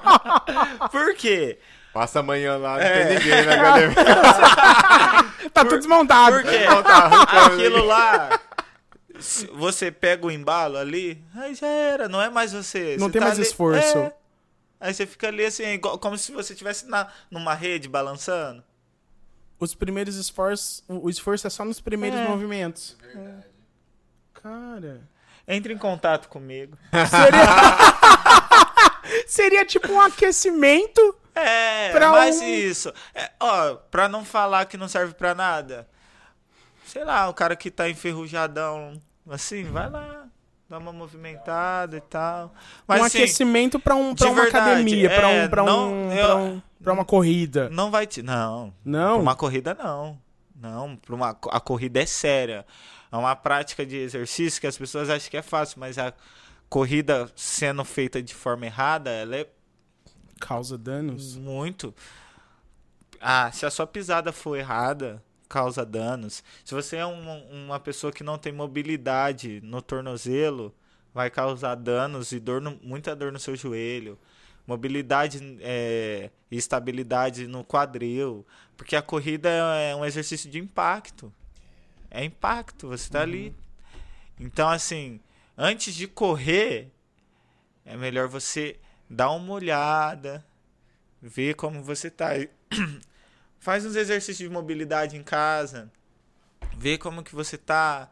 Por 0.90 1.14
quê? 1.14 1.58
Passa 1.92 2.20
amanhã 2.20 2.56
lá, 2.56 2.72
não 2.78 2.80
É. 2.80 3.04
tem 3.06 3.18
ninguém 3.18 3.44
na 3.44 3.54
academia. 3.54 3.94
tá 5.52 5.64
tudo 5.64 5.78
desmontado. 5.78 6.36
Por 6.36 6.42
quê? 6.50 6.64
Tá 6.82 7.22
Aquilo 7.46 7.84
lá. 7.84 8.40
Você 9.54 9.90
pega 9.90 10.26
o 10.26 10.30
embalo 10.30 10.76
ali, 10.76 11.22
aí 11.34 11.54
já 11.54 11.66
era, 11.66 12.08
não 12.08 12.20
é 12.20 12.28
mais 12.30 12.52
você. 12.52 12.96
Não 12.98 13.06
Você 13.06 13.12
tem 13.12 13.20
tá 13.20 13.26
mais 13.28 13.38
ali- 13.38 13.46
esforço. 13.46 13.98
É. 13.98 14.14
Aí 14.80 14.92
você 14.92 15.06
fica 15.06 15.28
ali 15.28 15.44
assim, 15.44 15.64
igual- 15.64 15.98
como 15.98 16.18
se 16.18 16.32
você 16.32 16.52
estivesse 16.52 16.86
na, 16.86 17.08
numa 17.30 17.54
rede 17.54 17.88
balançando. 17.88 18.62
os 19.60 19.74
primeiros 19.74 20.16
esforços. 20.16 20.82
O 20.88 21.08
esforço 21.08 21.46
é 21.46 21.50
só 21.50 21.64
nos 21.64 21.80
primeiros 21.80 22.18
É. 22.20 22.28
movimentos. 22.28 22.96
Verdade. 23.00 23.46
Cara. 24.34 25.00
Entre 25.48 25.72
em 25.72 25.78
contato 25.78 26.28
comigo. 26.28 26.76
Seria. 27.08 27.46
Seria 29.26 29.64
tipo 29.64 29.90
um 29.92 30.00
aquecimento. 30.00 31.16
É, 31.34 31.90
Pra 31.92 32.10
mas 32.10 32.40
um- 32.40 32.44
isso. 32.44 32.92
É, 33.14 33.30
ó, 33.40 33.74
pra 33.74 34.08
não 34.08 34.24
falar 34.24 34.66
que 34.66 34.76
não 34.76 34.88
serve 34.88 35.14
pra 35.14 35.34
nada. 35.34 35.88
Sei 36.86 37.04
lá, 37.04 37.28
o 37.28 37.34
cara 37.34 37.56
que 37.56 37.70
tá 37.70 37.88
enferrujadão, 37.88 39.00
assim, 39.28 39.64
vai 39.64 39.88
lá, 39.90 40.26
dá 40.68 40.78
uma 40.78 40.92
movimentada 40.92 41.96
e 41.96 42.00
tal. 42.00 42.54
Mas 42.86 43.00
um 43.00 43.04
assim, 43.04 43.18
aquecimento 43.18 43.78
pra, 43.78 43.94
um, 43.94 44.14
pra 44.14 44.28
uma 44.28 44.42
verdade, 44.42 44.66
academia, 44.70 45.08
é, 45.10 45.44
um, 45.44 45.48
pra, 45.48 45.62
não, 45.64 45.92
um, 45.92 46.12
eu- 46.12 46.26
pra, 46.26 46.36
um- 46.36 46.62
pra 46.82 46.92
uma 46.92 47.04
corrida. 47.04 47.68
não 47.70 47.90
vai 47.90 48.06
te. 48.06 48.22
Não, 48.22 48.72
Não. 48.84 49.14
Pra 49.14 49.22
uma 49.22 49.36
corrida, 49.36 49.74
não. 49.74 50.18
Não, 50.56 50.96
pra 50.96 51.14
uma, 51.14 51.30
a 51.30 51.60
corrida 51.60 52.00
é 52.02 52.06
séria. 52.06 52.64
É 53.12 53.16
uma 53.16 53.36
prática 53.36 53.84
de 53.86 53.96
exercício 53.96 54.60
que 54.60 54.66
as 54.66 54.76
pessoas 54.78 55.08
acham 55.10 55.30
que 55.30 55.36
é 55.36 55.42
fácil, 55.42 55.78
mas 55.78 55.98
a 55.98 56.12
corrida 56.68 57.30
sendo 57.36 57.84
feita 57.84 58.22
de 58.22 58.34
forma 58.34 58.66
errada, 58.66 59.10
ela 59.10 59.36
é 59.36 59.46
Causa 60.40 60.76
danos. 60.76 61.36
muito. 61.36 61.94
Ah, 63.20 63.50
se 63.52 63.64
a 63.64 63.70
sua 63.70 63.86
pisada 63.86 64.32
for 64.32 64.56
errada, 64.56 65.22
causa 65.48 65.84
danos. 65.84 66.42
Se 66.64 66.74
você 66.74 66.96
é 66.96 67.06
uma, 67.06 67.34
uma 67.50 67.80
pessoa 67.80 68.12
que 68.12 68.24
não 68.24 68.38
tem 68.38 68.52
mobilidade 68.52 69.60
no 69.62 69.80
tornozelo, 69.82 70.74
vai 71.12 71.30
causar 71.30 71.74
danos 71.76 72.32
e 72.32 72.40
dor 72.40 72.60
no- 72.60 72.78
muita 72.82 73.14
dor 73.14 73.30
no 73.32 73.38
seu 73.38 73.54
joelho. 73.54 74.18
Mobilidade 74.66 75.58
é, 75.60 76.30
e 76.50 76.56
estabilidade 76.56 77.46
no 77.46 77.62
quadril. 77.64 78.46
Porque 78.76 78.96
a 78.96 79.02
corrida 79.02 79.48
é 79.48 79.94
um 79.94 80.04
exercício 80.04 80.50
de 80.50 80.58
impacto. 80.58 81.32
É 82.10 82.24
impacto, 82.24 82.88
você 82.88 83.10
tá 83.10 83.20
ali. 83.22 83.54
Então, 84.40 84.68
assim, 84.68 85.20
antes 85.56 85.94
de 85.94 86.08
correr, 86.08 86.90
é 87.84 87.96
melhor 87.96 88.26
você 88.28 88.76
dar 89.08 89.30
uma 89.30 89.52
olhada, 89.52 90.44
ver 91.20 91.54
como 91.54 91.82
você 91.82 92.10
tá. 92.10 92.30
Faz 93.64 93.86
uns 93.86 93.96
exercícios 93.96 94.46
de 94.46 94.54
mobilidade 94.54 95.16
em 95.16 95.22
casa. 95.22 95.90
Vê 96.76 96.98
como 96.98 97.22
que 97.22 97.34
você 97.34 97.56
tá. 97.56 98.10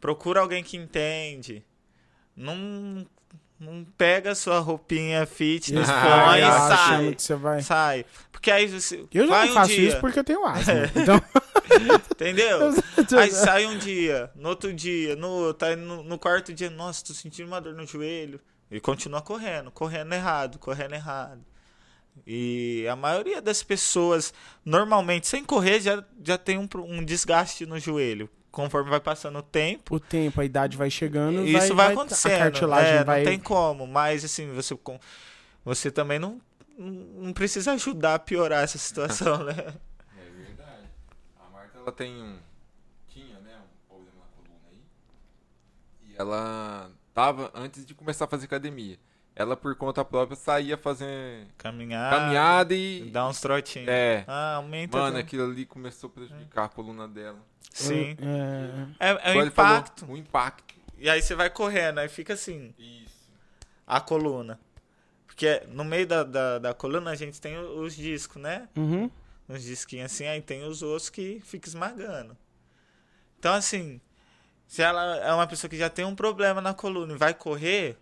Procura 0.00 0.38
alguém 0.38 0.62
que 0.62 0.76
entende. 0.76 1.64
Não, 2.36 3.04
não 3.58 3.84
pega 3.98 4.32
sua 4.36 4.60
roupinha 4.60 5.26
fitness, 5.26 5.88
Ah, 5.90 6.26
põe 6.28 6.38
e 6.38 6.76
sai. 6.76 7.14
você 7.18 7.34
vai. 7.34 7.62
Sai. 7.62 8.06
Porque 8.30 8.48
aí 8.48 8.68
você. 8.68 9.04
Eu 9.12 9.26
já 9.26 9.44
não 9.44 9.50
um 9.50 9.54
faço 9.54 9.72
dia, 9.72 9.88
isso 9.88 9.98
porque 9.98 10.20
eu 10.20 10.24
tenho 10.24 10.46
asma. 10.46 10.74
Então, 10.94 11.20
Entendeu? 12.12 12.72
Aí 13.20 13.32
sai 13.32 13.66
um 13.66 13.76
dia, 13.78 14.30
no 14.36 14.50
outro 14.50 14.72
dia, 14.72 15.16
no, 15.16 15.52
tá 15.52 15.74
no, 15.74 16.04
no 16.04 16.16
quarto 16.16 16.54
dia, 16.54 16.70
nossa, 16.70 17.04
tô 17.04 17.12
sentindo 17.12 17.48
uma 17.48 17.60
dor 17.60 17.74
no 17.74 17.84
joelho. 17.84 18.38
E 18.70 18.78
continua 18.78 19.20
correndo, 19.20 19.68
correndo 19.72 20.12
errado, 20.12 20.60
correndo 20.60 20.94
errado. 20.94 21.44
E 22.26 22.86
a 22.88 22.94
maioria 22.96 23.42
das 23.42 23.62
pessoas, 23.62 24.32
normalmente, 24.64 25.26
sem 25.26 25.44
correr, 25.44 25.80
já, 25.80 26.04
já 26.24 26.38
tem 26.38 26.58
um, 26.58 26.68
um 26.84 27.04
desgaste 27.04 27.66
no 27.66 27.78
joelho. 27.78 28.28
Conforme 28.50 28.88
vai 28.88 29.00
passando 29.00 29.38
o 29.38 29.42
tempo, 29.42 29.96
o 29.96 30.00
tempo, 30.00 30.40
a 30.40 30.44
idade 30.44 30.76
vai 30.78 30.88
chegando. 30.90 31.44
isso 31.46 31.74
vai, 31.74 31.88
A 31.88 31.90
acontecendo. 31.90 32.38
cartilagem 32.38 32.94
É, 32.94 33.04
vai. 33.04 33.18
Não 33.22 33.30
tem 33.30 33.38
como, 33.38 33.86
mas 33.86 34.24
assim, 34.24 34.50
você, 34.52 34.74
com- 34.76 34.98
você 35.62 35.90
também 35.90 36.18
não, 36.18 36.40
não 36.78 37.32
precisa 37.34 37.72
ajudar 37.72 38.14
a 38.14 38.18
piorar 38.18 38.64
essa 38.64 38.78
situação, 38.78 39.42
né? 39.44 39.52
É 39.52 40.30
verdade. 40.30 40.88
A 41.38 41.50
Marta, 41.50 41.78
ela 41.78 41.92
tem 41.92 42.14
um... 42.14 42.38
Tinha, 43.08 43.38
né? 43.40 43.56
Um 43.58 43.88
problema 43.88 44.16
na 44.20 44.36
coluna 44.36 44.68
aí. 44.70 44.80
E 46.08 46.14
ela 46.16 46.90
tava, 47.12 47.50
antes 47.54 47.84
de 47.84 47.94
começar 47.94 48.24
a 48.24 48.28
fazer 48.28 48.46
academia, 48.46 48.98
ela 49.38 49.54
por 49.54 49.76
conta 49.76 50.02
própria 50.02 50.34
saía 50.34 50.78
fazer 50.78 51.46
Caminhar, 51.58 52.10
caminhada 52.10 52.74
e... 52.74 53.10
dar 53.10 53.28
uns 53.28 53.38
trotinhos. 53.38 53.86
É. 53.86 54.24
Ah, 54.26 54.54
aumenta. 54.54 54.96
Mano, 54.96 55.18
aquilo 55.18 55.44
ali 55.44 55.66
começou 55.66 56.08
a 56.08 56.12
prejudicar 56.14 56.64
a 56.64 56.68
coluna 56.70 57.06
dela. 57.06 57.38
Sim. 57.70 58.16
É, 58.98 59.10
É, 59.10 59.10
é 59.10 59.30
Igual 59.30 59.36
o 59.36 59.40
ele 59.42 59.50
falou, 59.50 59.76
impacto. 59.76 60.06
O 60.06 60.16
impacto. 60.16 60.74
E 60.96 61.10
aí 61.10 61.20
você 61.20 61.34
vai 61.34 61.50
correndo, 61.50 61.98
aí 61.98 62.08
fica 62.08 62.32
assim, 62.32 62.74
Isso. 62.78 63.30
a 63.86 64.00
coluna. 64.00 64.58
Porque 65.26 65.62
no 65.68 65.84
meio 65.84 66.06
da, 66.06 66.24
da, 66.24 66.58
da 66.58 66.72
coluna 66.72 67.10
a 67.10 67.14
gente 67.14 67.38
tem 67.38 67.58
os 67.58 67.94
discos, 67.94 68.40
né? 68.40 68.66
uhum. 68.74 69.10
Uns 69.46 69.62
disquinhos 69.62 70.10
assim, 70.10 70.26
aí 70.26 70.40
tem 70.40 70.64
os 70.64 70.82
ossos 70.82 71.10
que 71.10 71.40
fica 71.44 71.68
esmagando. 71.68 72.34
Então, 73.38 73.52
assim, 73.52 74.00
se 74.66 74.80
ela 74.80 75.16
é 75.18 75.32
uma 75.34 75.46
pessoa 75.46 75.68
que 75.68 75.76
já 75.76 75.90
tem 75.90 76.06
um 76.06 76.14
problema 76.14 76.62
na 76.62 76.72
coluna 76.72 77.12
e 77.12 77.18
vai 77.18 77.34
correr, 77.34 77.98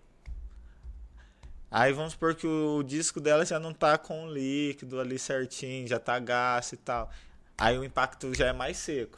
aí 1.82 1.92
vamos 1.92 2.12
supor 2.12 2.34
que 2.34 2.46
o, 2.46 2.82
disco 2.82 3.20
dela 3.20 3.44
já 3.44 3.58
não 3.58 3.74
tá 3.74 3.98
com 3.98 4.24
o 4.26 4.32
líquido 4.32 5.00
ali 5.00 5.18
certinho, 5.18 5.87
já 5.88 5.98
tá 5.98 6.18
gasto 6.18 6.74
e 6.74 6.76
tal. 6.76 7.10
Aí 7.58 7.76
o 7.76 7.84
impacto 7.84 8.32
já 8.34 8.46
é 8.46 8.52
mais 8.52 8.76
seco. 8.76 9.16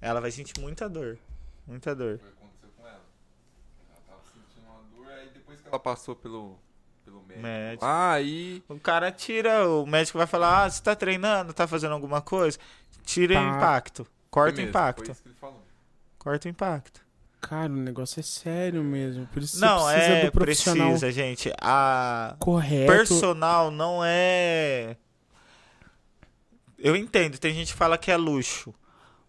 Ela 0.00 0.20
vai 0.20 0.30
sentir 0.30 0.60
muita 0.60 0.88
dor. 0.88 1.18
Muita 1.66 1.94
dor. 1.94 2.18
Foi 2.18 2.28
o 2.28 2.32
que 2.32 2.38
aconteceu 2.38 2.68
com 2.76 2.86
ela. 2.86 3.00
Ela 3.90 4.00
tava 4.06 4.20
sentindo 4.32 4.66
uma 4.68 4.82
dor, 5.04 5.12
aí 5.12 5.30
depois 5.30 5.60
que 5.60 5.68
ela 5.68 5.78
passou 5.78 6.14
pelo, 6.14 6.58
pelo 7.04 7.20
médico. 7.22 7.42
Médico. 7.42 7.84
Ah, 7.84 8.12
aí. 8.12 8.62
O 8.68 8.78
cara 8.78 9.10
tira, 9.10 9.68
o 9.68 9.86
médico 9.86 10.18
vai 10.18 10.26
falar: 10.26 10.64
Ah, 10.64 10.70
você 10.70 10.82
tá 10.82 10.94
treinando, 10.94 11.52
tá 11.52 11.66
fazendo 11.66 11.92
alguma 11.92 12.20
coisa? 12.20 12.58
Tira 13.04 13.34
o 13.34 13.36
Tá. 13.36 13.56
impacto. 13.56 14.06
Corta 14.30 14.60
o 14.60 14.64
impacto. 14.64 15.04
Foi 15.04 15.12
isso 15.12 15.22
que 15.22 15.28
ele 15.28 15.36
falou. 15.36 15.62
Corta 16.18 16.48
o 16.48 16.50
impacto. 16.50 17.05
Cara, 17.48 17.72
o 17.72 17.76
negócio 17.76 18.18
é 18.18 18.22
sério 18.24 18.82
mesmo. 18.82 19.26
Por 19.28 19.40
isso 19.40 19.60
Não, 19.60 19.80
você 19.80 19.92
precisa 19.94 20.14
é 20.16 20.24
do 20.26 20.32
profissional 20.32 20.88
precisa, 20.88 21.12
gente. 21.12 21.52
A 21.60 22.34
correto. 22.40 22.90
personal 22.92 23.70
não 23.70 24.00
é. 24.04 24.96
Eu 26.78 26.96
entendo, 26.96 27.38
tem 27.38 27.54
gente 27.54 27.72
que 27.72 27.78
fala 27.78 27.96
que 27.96 28.10
é 28.10 28.16
luxo. 28.16 28.74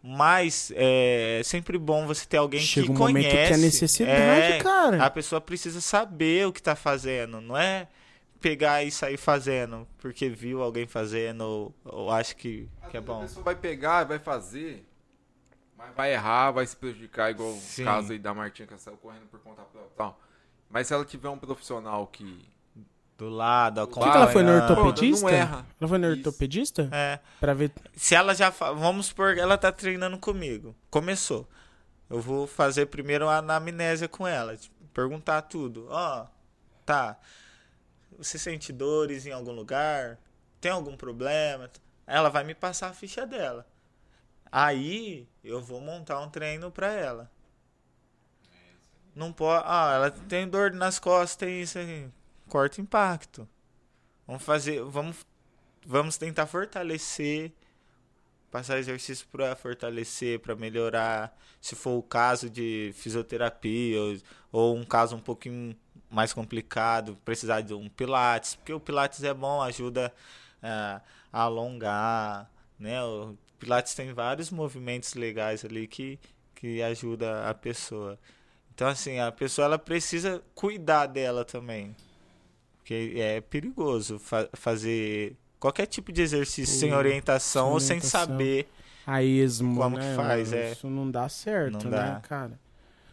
Mas 0.01 0.71
é 0.75 1.41
sempre 1.43 1.77
bom 1.77 2.05
você 2.07 2.25
ter 2.25 2.37
alguém 2.37 2.59
Chega 2.61 2.85
que 2.87 2.91
um 2.91 2.95
conhece. 2.95 3.27
momento 3.27 3.47
que 3.47 3.53
é 3.53 3.57
necessidade, 3.57 4.53
É, 4.53 4.57
cara. 4.59 5.03
A 5.03 5.09
pessoa 5.09 5.41
precisa 5.41 5.81
saber 5.81 6.47
o 6.47 6.53
que 6.53 6.61
tá 6.61 6.75
fazendo, 6.75 7.41
não 7.41 7.57
é 7.57 7.87
pegar 8.39 8.83
e 8.83 8.91
sair 8.91 9.17
fazendo 9.17 9.87
porque 9.97 10.29
viu 10.29 10.61
alguém 10.61 10.85
fazendo 10.87 11.41
ou, 11.41 11.75
ou 11.83 12.11
acha 12.11 12.33
que, 12.35 12.69
que 12.89 12.95
é 12.95 13.01
vezes 13.01 13.09
A 13.09 13.13
bom. 13.13 13.21
pessoa 13.21 13.43
vai 13.43 13.55
pegar, 13.55 14.05
vai 14.05 14.19
fazer, 14.19 14.86
mas 15.77 15.93
vai 15.95 16.13
errar, 16.13 16.51
vai 16.51 16.65
se 16.65 16.75
prejudicar, 16.75 17.29
igual 17.31 17.53
Sim. 17.53 17.83
o 17.83 17.85
caso 17.85 18.11
aí 18.11 18.19
da 18.19 18.33
Martinha 18.33 18.67
que 18.67 18.77
saiu 18.77 18.97
correndo 18.97 19.27
por 19.27 19.39
conta 19.41 19.61
própria. 19.61 19.91
tal. 19.95 20.19
Mas 20.69 20.87
se 20.87 20.93
ela 20.93 21.05
tiver 21.05 21.29
um 21.29 21.37
profissional 21.37 22.05
que. 22.07 22.47
Do 23.17 23.29
lado, 23.29 23.87
Por 23.87 23.95
que, 24.03 24.11
que 24.11 24.15
ela 24.15 24.27
foi 24.27 24.43
no 24.43 24.51
ortopedista? 24.53 25.25
Não 25.25 25.29
erra. 25.33 25.65
Ela 25.81 25.87
foi 25.89 25.97
no 25.97 26.07
Isso. 26.13 26.17
ortopedista? 26.17 26.89
É. 26.91 27.19
Pra 27.39 27.53
ver. 27.55 27.71
Se 27.95 28.13
ela 28.13 28.35
já. 28.35 28.51
fa- 28.51 28.73
Vamos 28.73 29.07
supor 29.07 29.33
que 29.33 29.39
ela 29.39 29.57
tá 29.57 29.71
treinando 29.71 30.19
comigo. 30.19 30.75
Começou. 30.91 31.47
Eu 32.09 32.21
vou 32.21 32.45
fazer 32.45 32.85
primeiro 32.87 33.27
a 33.27 33.37
anamnésia 33.37 34.07
com 34.07 34.27
ela. 34.27 34.55
tipo, 34.55 34.75
perguntar 34.93 35.41
tudo. 35.43 35.87
Ó, 35.89 36.27
tá. 36.85 37.17
Você 38.19 38.37
sente 38.37 38.71
dores 38.71 39.25
em 39.25 39.31
algum 39.31 39.51
lugar? 39.51 40.19
Tem 40.61 40.71
algum 40.71 40.95
problema? 40.95 41.69
Ela 42.05 42.29
vai 42.29 42.43
me 42.43 42.53
passar 42.53 42.89
a 42.89 42.93
ficha 42.93 43.25
dela. 43.25 43.65
Aí 44.51 45.27
eu 45.47 45.61
vou 45.61 45.79
montar 45.81 46.19
um 46.19 46.29
treino 46.29 46.71
pra 46.71 46.91
ela. 46.91 47.31
Não 49.15 49.33
pode. 49.33 49.63
Ah, 49.65 49.93
ela 49.95 50.11
tem 50.11 50.47
dor 50.47 50.71
nas 50.71 50.99
costas, 50.99 51.35
tem 51.35 51.61
isso 51.61 51.79
aí. 51.79 52.07
Corta 52.47 52.79
impacto. 52.79 53.47
Vamos 54.27 54.43
fazer. 54.43 54.83
Vamos, 54.83 55.25
vamos 55.85 56.17
tentar 56.17 56.45
fortalecer. 56.45 57.51
Passar 58.51 58.77
exercício 58.77 59.27
para 59.31 59.55
fortalecer, 59.55 60.39
para 60.39 60.55
melhorar. 60.55 61.35
Se 61.59 61.75
for 61.75 61.97
o 61.97 62.03
caso 62.03 62.49
de 62.49 62.91
fisioterapia 62.95 63.99
ou, 63.99 64.17
ou 64.51 64.75
um 64.77 64.85
caso 64.85 65.15
um 65.15 65.19
pouquinho 65.19 65.75
mais 66.09 66.31
complicado, 66.31 67.17
precisar 67.25 67.61
de 67.61 67.73
um 67.73 67.89
pilates, 67.89 68.55
porque 68.55 68.71
o 68.71 68.79
pilates 68.79 69.23
é 69.23 69.33
bom, 69.33 69.61
ajuda 69.61 70.13
ah, 70.61 71.01
a 71.31 71.41
alongar, 71.41 72.49
né? 72.79 73.03
O 73.03 73.35
pilates 73.59 73.93
tem 73.95 74.13
vários 74.13 74.49
movimentos 74.51 75.13
legais 75.13 75.63
ali 75.65 75.87
que 75.87 76.19
que 76.55 76.81
ajuda 76.81 77.47
a 77.47 77.53
pessoa. 77.53 78.17
Então 78.73 78.87
assim, 78.87 79.19
a 79.19 79.31
pessoa 79.31 79.65
ela 79.65 79.77
precisa 79.79 80.41
cuidar 80.55 81.05
dela 81.05 81.45
também. 81.45 81.95
Porque 82.79 83.13
é 83.17 83.41
perigoso 83.41 84.17
fa- 84.17 84.49
fazer 84.53 85.35
qualquer 85.59 85.85
tipo 85.85 86.11
de 86.11 86.21
exercício 86.21 86.79
sem 86.79 86.93
orientação 86.93 87.65
sem 87.65 87.73
ou 87.73 87.79
sem 87.79 87.99
saber, 88.01 88.67
A 89.05 89.21
esmo, 89.23 89.75
Como 89.79 89.97
né? 89.97 90.09
que 90.09 90.15
faz, 90.15 90.51
é. 90.53 90.71
Isso 90.71 90.89
não 90.89 91.09
dá 91.11 91.27
certo, 91.29 91.83
Não 91.83 91.91
né, 91.91 91.97
dá. 91.97 92.19
cara? 92.21 92.59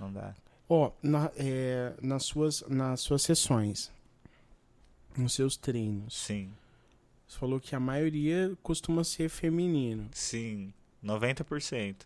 não 0.01 0.11
dá. 0.13 0.35
Ó, 0.69 0.91
na- 1.03 1.31
é, 1.37 1.93
nas, 2.01 2.23
suas, 2.25 2.63
nas 2.69 3.01
suas 3.01 3.21
sessões, 3.23 3.91
nos 5.17 5.35
seus 5.35 5.57
treinos, 5.57 6.15
Sim. 6.17 6.51
Você 7.27 7.39
falou 7.39 7.59
que 7.61 7.75
a 7.75 7.81
maioria 7.81 8.53
costuma 8.63 9.03
ser 9.05 9.29
feminino. 9.29 10.09
Sim, 10.13 10.73
90%. 11.05 11.97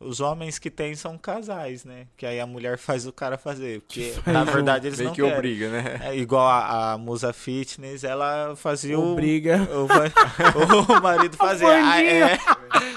Os 0.00 0.18
homens 0.18 0.58
que 0.58 0.68
tem 0.68 0.96
são 0.96 1.16
casais, 1.16 1.84
né? 1.84 2.08
Que 2.16 2.26
aí 2.26 2.40
a 2.40 2.46
mulher 2.46 2.76
faz 2.78 3.06
o 3.06 3.12
cara 3.12 3.38
fazer. 3.38 3.80
Porque, 3.82 4.12
faz 4.24 4.34
na 4.36 4.42
verdade, 4.44 4.88
eles 4.88 4.98
Meio 4.98 5.08
não 5.10 5.14
que 5.14 5.20
querem. 5.22 5.36
obriga, 5.36 5.70
né? 5.70 6.00
É 6.02 6.16
igual 6.16 6.46
a, 6.48 6.92
a 6.94 6.98
Musa 6.98 7.32
Fitness, 7.32 8.02
ela 8.02 8.56
fazia 8.56 8.98
o, 8.98 9.12
Obriga. 9.12 9.62
o, 9.72 9.86
va- 9.86 10.10
o 10.98 11.00
marido 11.02 11.36
fazer. 11.38 11.66
Ah, 11.66 12.02
é. 12.02 12.36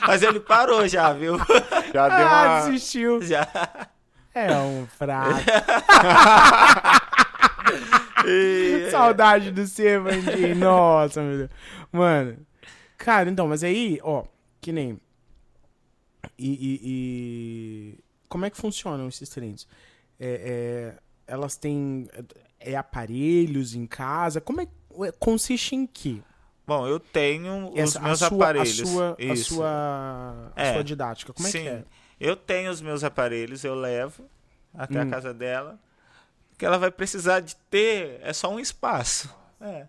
Mas 0.08 0.24
ele 0.24 0.40
parou 0.40 0.88
já, 0.88 1.14
viu? 1.14 1.38
Já 1.94 2.10
deu 2.10 2.28
Ah, 2.28 2.60
uma. 2.62 2.66
desistiu. 2.72 3.22
Já. 3.22 3.48
É 4.34 4.52
um 4.58 4.86
fraco. 4.98 5.40
E- 8.28 8.90
Saudade 8.92 9.52
do 9.52 9.66
ser, 9.68 10.00
Vandinho. 10.00 10.56
Nossa, 10.56 11.22
meu 11.22 11.38
Deus. 11.38 11.50
Mano. 11.92 12.38
Cara, 12.98 13.30
então, 13.30 13.48
mas 13.48 13.64
aí, 13.64 14.00
ó, 14.04 14.24
que 14.62 14.72
nem. 14.72 15.00
E. 16.38 16.50
e- 16.50 16.80
e- 16.84 18.00
Como 18.28 18.46
é 18.46 18.50
que 18.50 18.58
funcionam 18.58 19.08
esses 19.08 19.30
treinos? 19.30 19.68
É, 20.20 20.94
é, 20.96 21.00
elas 21.28 21.56
têm. 21.56 22.08
É 22.60 22.76
aparelhos 22.76 23.76
em 23.76 23.86
casa? 23.86 24.42
Como 24.42 24.62
é. 24.62 24.68
Consiste 25.20 25.76
em 25.76 25.86
quê? 25.86 26.20
Bom, 26.66 26.88
eu 26.88 27.00
tenho 27.00 27.70
os 27.72 27.78
Essa- 27.80 28.00
meus 28.00 28.24
a 28.24 28.28
sua, 28.30 28.38
aparelhos. 28.38 28.80
A 28.82 28.86
sua, 28.86 29.18
a 29.20 29.36
sua, 29.36 30.52
a 30.56 30.64
É. 30.64 30.74
sua 30.74 30.84
didática. 30.84 31.32
Como 31.34 31.48
é 31.48 31.52
Sim. 31.52 31.62
que 31.62 31.68
é? 31.68 31.84
Eu 32.20 32.36
tenho 32.36 32.72
os 32.72 32.82
meus 32.82 33.04
aparelhos, 33.04 33.64
eu 33.64 33.76
levo 33.76 34.26
até 34.74 34.98
Hum. 35.00 35.02
a 35.02 35.06
casa 35.06 35.34
dela. 35.34 35.78
O 36.56 36.58
que 36.58 36.66
ela 36.66 36.78
vai 36.78 36.90
precisar 36.90 37.42
de 37.42 37.54
ter 37.70 38.18
é 38.22 38.32
só 38.32 38.50
um 38.50 38.58
espaço. 38.60 39.30
É. 39.60 39.88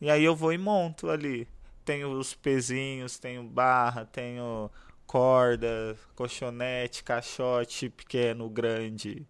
E 0.00 0.10
aí 0.10 0.24
eu 0.24 0.34
vou 0.34 0.52
e 0.52 0.58
monto 0.58 1.08
ali. 1.08 1.46
Tenho 1.84 2.10
os 2.10 2.34
pezinhos, 2.34 3.20
tenho 3.20 3.44
barra, 3.44 4.04
tenho 4.04 4.68
corda, 5.06 5.96
colchonete, 6.16 7.04
caixote 7.04 7.88
pequeno, 7.88 8.50
grande. 8.50 9.24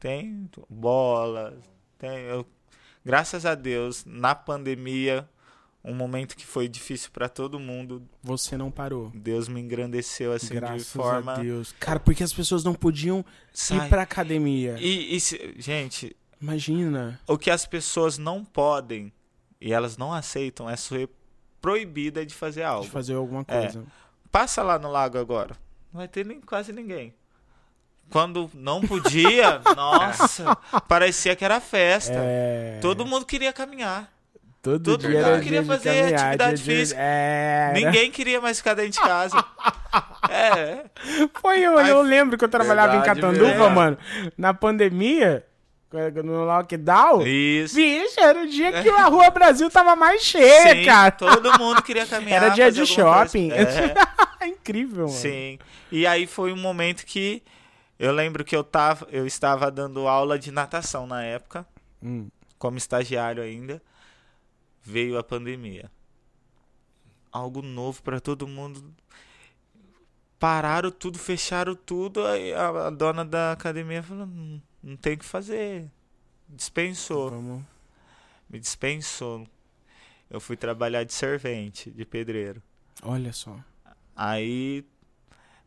Tem 0.00 0.48
bola. 0.70 1.58
Eu- 2.00 2.46
graças 3.04 3.44
a 3.44 3.54
Deus, 3.54 4.02
na 4.06 4.34
pandemia, 4.34 5.28
um 5.86 5.94
momento 5.94 6.36
que 6.36 6.44
foi 6.44 6.68
difícil 6.68 7.10
para 7.12 7.28
todo 7.28 7.58
mundo, 7.60 8.02
Você 8.22 8.56
não 8.56 8.70
parou. 8.70 9.10
Deus 9.14 9.46
me 9.48 9.60
engrandeceu 9.60 10.32
assim 10.32 10.54
Graças 10.56 10.78
de 10.82 10.84
forma. 10.90 11.34
a 11.34 11.36
Deus. 11.38 11.72
Cara, 11.78 12.00
porque 12.00 12.24
as 12.24 12.32
pessoas 12.32 12.64
não 12.64 12.74
podiam 12.74 13.24
Sai. 13.52 13.86
ir 13.86 13.88
pra 13.88 14.02
academia. 14.02 14.76
E, 14.80 15.14
e 15.14 15.20
se- 15.20 15.54
gente, 15.58 16.16
Imagina. 16.40 17.20
o 17.26 17.38
que 17.38 17.50
as 17.50 17.64
pessoas 17.64 18.18
não 18.18 18.44
podem 18.44 19.12
e 19.60 19.72
elas 19.72 19.96
não 19.96 20.12
aceitam 20.12 20.68
é 20.68 20.76
ser 20.76 21.08
proibida 21.60 22.26
de 22.26 22.34
fazer 22.34 22.62
algo. 22.64 22.84
De 22.84 22.90
fazer 22.90 23.14
alguma 23.14 23.44
É. 23.48 23.60
coisa. 23.62 23.84
Passa 24.30 24.62
lá 24.62 24.78
no 24.78 24.90
lago 24.90 25.18
agora. 25.18 25.56
Não 25.92 25.98
vai 25.98 26.08
ter 26.08 26.26
nem, 26.26 26.40
quase 26.40 26.72
ninguém. 26.72 27.14
Quando 28.10 28.48
não 28.54 28.80
podia, 28.80 29.60
nossa, 29.74 30.54
parecia 30.88 31.34
que 31.34 31.44
era 31.44 31.60
festa. 31.60 32.14
É. 32.16 32.78
Todo 32.80 33.04
mundo 33.06 33.26
queria 33.26 33.52
caminhar. 33.52 34.12
Todo, 34.66 34.82
todo 34.98 35.08
dia 35.08 35.22
mundo 35.26 35.42
queria 35.42 35.64
fazer 35.64 36.00
caminhar, 36.02 36.20
atividade 36.24 36.62
física. 36.62 37.00
É, 37.00 37.70
era. 37.70 37.72
Ninguém 37.86 38.10
queria 38.10 38.40
mais 38.40 38.58
ficar 38.58 38.74
dentro 38.74 38.92
de 38.92 39.00
casa. 39.00 39.44
É, 40.28 40.86
Foi 41.40 41.60
eu, 41.60 41.78
Aí- 41.78 41.88
eu 41.88 42.02
lembro 42.02 42.36
que 42.36 42.44
eu 42.44 42.48
trabalhava 42.48 42.92
Verdade 42.92 43.18
em 43.18 43.22
Catanduva, 43.22 43.70
mano. 43.70 43.96
Na 44.36 44.52
pandemia, 44.52 45.46
no 46.24 46.44
lockdown. 46.44 47.24
isso. 47.26 47.74
Vixe, 47.76 48.20
era 48.20 48.42
o 48.42 48.46
dia 48.48 48.82
que 48.82 48.88
a 48.90 49.04
Rua 49.06 49.30
Brasil 49.30 49.70
tava 49.70 49.94
mais 49.94 50.22
cheia, 50.22 50.74
Sim, 50.74 50.84
cara. 50.84 51.12
todo 51.12 51.56
mundo 51.58 51.80
queria 51.82 52.04
caminhar. 52.06 52.42
Era 52.42 52.52
dia 52.54 52.72
de 52.72 52.84
shopping. 52.84 53.50
É 53.52 54.46
incrível, 54.48 55.06
mano. 55.06 55.16
Sim. 55.16 55.58
E 55.92 56.06
aí 56.06 56.26
foi 56.26 56.52
um 56.52 56.56
momento 56.60 57.06
que 57.06 57.42
eu 57.98 58.12
lembro 58.12 58.44
que 58.44 58.54
eu 58.56 58.64
tava, 58.64 59.06
eu 59.12 59.26
estava 59.26 59.70
dando 59.70 60.06
aula 60.08 60.38
de 60.38 60.50
natação 60.50 61.06
na 61.06 61.22
época, 61.22 61.64
Hum. 62.02 62.28
como 62.58 62.76
estagiário 62.76 63.42
ainda. 63.42 63.80
Veio 64.86 65.18
a 65.18 65.24
pandemia. 65.24 65.90
Algo 67.32 67.60
novo 67.60 68.00
para 68.04 68.20
todo 68.20 68.46
mundo. 68.46 68.94
Pararam 70.38 70.92
tudo, 70.92 71.18
fecharam 71.18 71.74
tudo. 71.74 72.24
Aí 72.24 72.54
a, 72.54 72.68
a 72.86 72.90
dona 72.90 73.24
da 73.24 73.50
academia 73.50 74.00
falou: 74.00 74.26
não, 74.26 74.62
não 74.80 74.96
tem 74.96 75.14
o 75.14 75.18
que 75.18 75.24
fazer. 75.24 75.90
Dispensou. 76.48 77.30
Vamos. 77.30 77.64
Me 78.48 78.60
dispensou. 78.60 79.44
Eu 80.30 80.40
fui 80.40 80.56
trabalhar 80.56 81.02
de 81.02 81.12
servente, 81.12 81.90
de 81.90 82.04
pedreiro. 82.04 82.62
Olha 83.02 83.32
só. 83.32 83.58
Aí, 84.14 84.86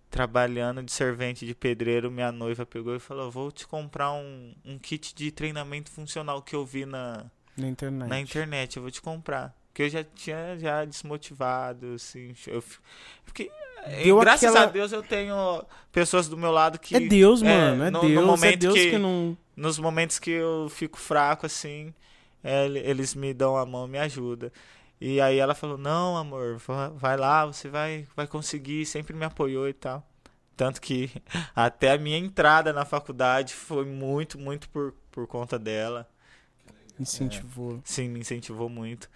trabalhando 0.10 0.82
de 0.82 0.94
servente 0.94 1.46
de 1.46 1.54
pedreiro, 1.54 2.10
minha 2.10 2.32
noiva 2.32 2.66
pegou 2.66 2.96
e 2.96 3.00
falou: 3.00 3.30
Vou 3.30 3.52
te 3.52 3.68
comprar 3.68 4.14
um, 4.14 4.56
um 4.64 4.80
kit 4.80 5.14
de 5.14 5.30
treinamento 5.30 5.92
funcional 5.92 6.42
que 6.42 6.56
eu 6.56 6.66
vi 6.66 6.86
na, 6.86 7.30
Na 7.62 7.68
internet. 7.68 8.10
na 8.10 8.20
internet. 8.20 8.78
Eu 8.78 8.82
vou 8.84 8.92
te 8.92 9.02
comprar. 9.02 9.56
Porque 9.68 9.84
eu 9.84 9.90
já 9.90 10.04
tinha 10.04 10.58
já 10.60 10.84
desmotivado, 10.86 11.94
assim. 11.94 12.34
Eu 12.48 12.62
fiquei. 13.26 13.52
Deu 14.04 14.20
graças 14.20 14.50
aquela- 14.50 14.66
a 14.66 14.70
Deus 14.70 14.92
eu 14.92 15.02
tenho 15.02 15.64
pessoas 15.92 16.28
do 16.28 16.38
meu 16.38 16.52
lado 16.52 16.78
que. 16.80 16.96
É 16.96 17.00
Deus, 17.00 17.42
é, 17.42 17.46
mano. 17.46 17.84
É 17.86 17.92
no- 17.92 18.02
no 18.02 18.08
Deus. 18.10 18.22
É 18.24 18.26
momento 18.26 18.60
Deus 18.60 18.74
que... 18.74 18.90
que- 18.92 18.98
não. 18.98 19.38
Nos 19.56 19.78
momentos 19.80 20.20
que 20.20 20.32
eu 20.32 20.68
fico 20.70 20.98
fraco, 20.98 21.46
assim, 21.46 21.94
é, 22.44 22.66
ele- 22.66 22.80
eles 22.80 23.14
me 23.16 23.34
dão 23.34 23.56
a 23.58 23.66
mão, 23.66 23.88
me 23.88 23.98
ajudam. 24.00 24.52
E 25.02 25.22
aí 25.22 25.38
ela 25.38 25.56
falou, 25.56 25.78
não, 25.78 26.18
amor, 26.18 26.58
va- 26.58 26.90
vai 26.90 27.16
lá, 27.16 27.46
você 27.46 27.70
vai, 27.70 28.06
vai 28.16 28.28
conseguir, 28.28 28.86
sempre 28.86 29.14
me 29.16 29.24
apoiou 29.24 29.68
e 29.70 29.74
tal. 29.74 30.06
Tanto 30.58 30.82
que 30.82 31.10
até 31.56 31.92
a 31.92 31.98
minha 31.98 32.18
entrada 32.18 32.74
na 32.74 32.84
faculdade 32.84 33.54
foi 33.54 33.86
muito, 33.86 34.38
muito 34.38 34.68
por, 34.70 34.94
por 35.10 35.26
conta 35.26 35.58
dela. 35.58 36.06
Incentivou. 37.00 37.80
Sim, 37.84 38.10
me 38.10 38.20
incentivou 38.20 38.70
muito. 38.70 39.10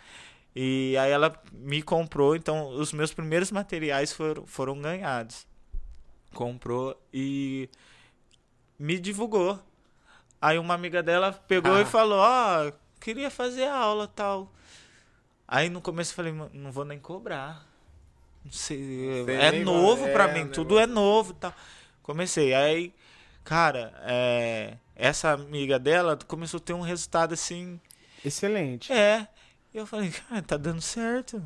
E 0.56 0.96
aí 0.98 1.12
ela 1.12 1.34
me 1.52 1.82
comprou, 1.82 2.36
então 2.36 2.70
os 2.70 2.94
meus 2.94 3.14
primeiros 3.14 3.52
materiais 3.52 4.14
foram, 4.14 4.46
foram 4.46 4.80
ganhados. 4.80 5.48
Comprou 6.34 6.96
e 7.14 7.70
me 8.78 9.00
divulgou. 9.00 9.60
Aí 10.42 10.58
uma 10.58 10.74
amiga 10.74 11.02
dela 11.02 11.32
pegou 11.32 11.74
Ah. 11.76 11.82
e 11.82 11.86
falou, 11.86 12.20
ó, 12.20 12.72
queria 13.00 13.30
fazer 13.32 13.68
aula 13.68 14.08
tal. 14.08 14.52
Aí 15.48 15.70
no 15.70 15.82
começo 15.82 16.12
eu 16.12 16.16
falei, 16.16 16.32
"Mano, 16.32 16.52
não 16.54 16.72
vou 16.72 16.86
nem 16.86 17.00
cobrar. 17.00 17.66
Não 18.44 18.52
sei, 18.52 19.24
é 19.30 19.52
novo 19.64 20.06
é, 20.08 20.14
mim, 20.34 20.44
o 20.44 20.50
tudo 20.50 20.78
é 20.78 20.86
novo 20.86 21.32
e 21.32 21.36
tal. 21.36 21.54
Comecei, 22.02 22.54
aí, 22.54 22.94
cara, 23.44 23.94
é, 24.04 24.78
essa 24.96 25.32
amiga 25.32 25.80
dela 25.80 26.18
começou 26.28 26.58
a 26.58 26.62
ter 26.62 26.74
um 26.74 26.82
resultado 26.82 27.34
assim, 27.34 27.80
Excelente. 28.24 28.92
é. 28.92 29.28
E 29.74 29.78
eu 29.78 29.88
falei, 29.88 30.12
cara, 30.12 30.42
tá 30.42 30.56
dando 30.56 30.82
certo. 30.82 31.44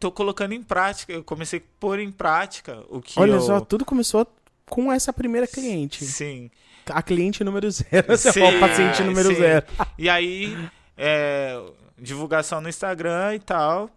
Tô 0.00 0.10
colocando 0.10 0.52
em 0.52 0.62
prática. 0.62 1.12
Eu 1.12 1.22
comecei 1.22 1.60
a 1.60 1.62
pôr 1.78 2.00
em 2.00 2.10
prática 2.10 2.84
o 2.88 3.00
que 3.00 3.18
Olha 3.20 3.34
eu... 3.34 3.40
só, 3.40 3.60
tudo 3.60 3.84
começou 3.84 4.26
com 4.66 4.92
essa 4.92 5.12
primeira 5.12 5.46
cliente. 5.46 6.04
Sim. 6.04 6.50
A 6.86 7.00
cliente 7.00 7.44
número 7.44 7.70
zero. 7.70 8.16
Sim, 8.18 8.40
é 8.40 8.56
o 8.56 8.60
paciente 8.60 9.02
número 9.04 9.28
sim. 9.28 9.36
zero. 9.36 9.66
E 9.96 10.08
aí, 10.08 10.68
é, 10.96 11.62
divulgação 11.96 12.60
no 12.60 12.68
Instagram 12.68 13.36
e 13.36 13.38
tal. 13.38 13.88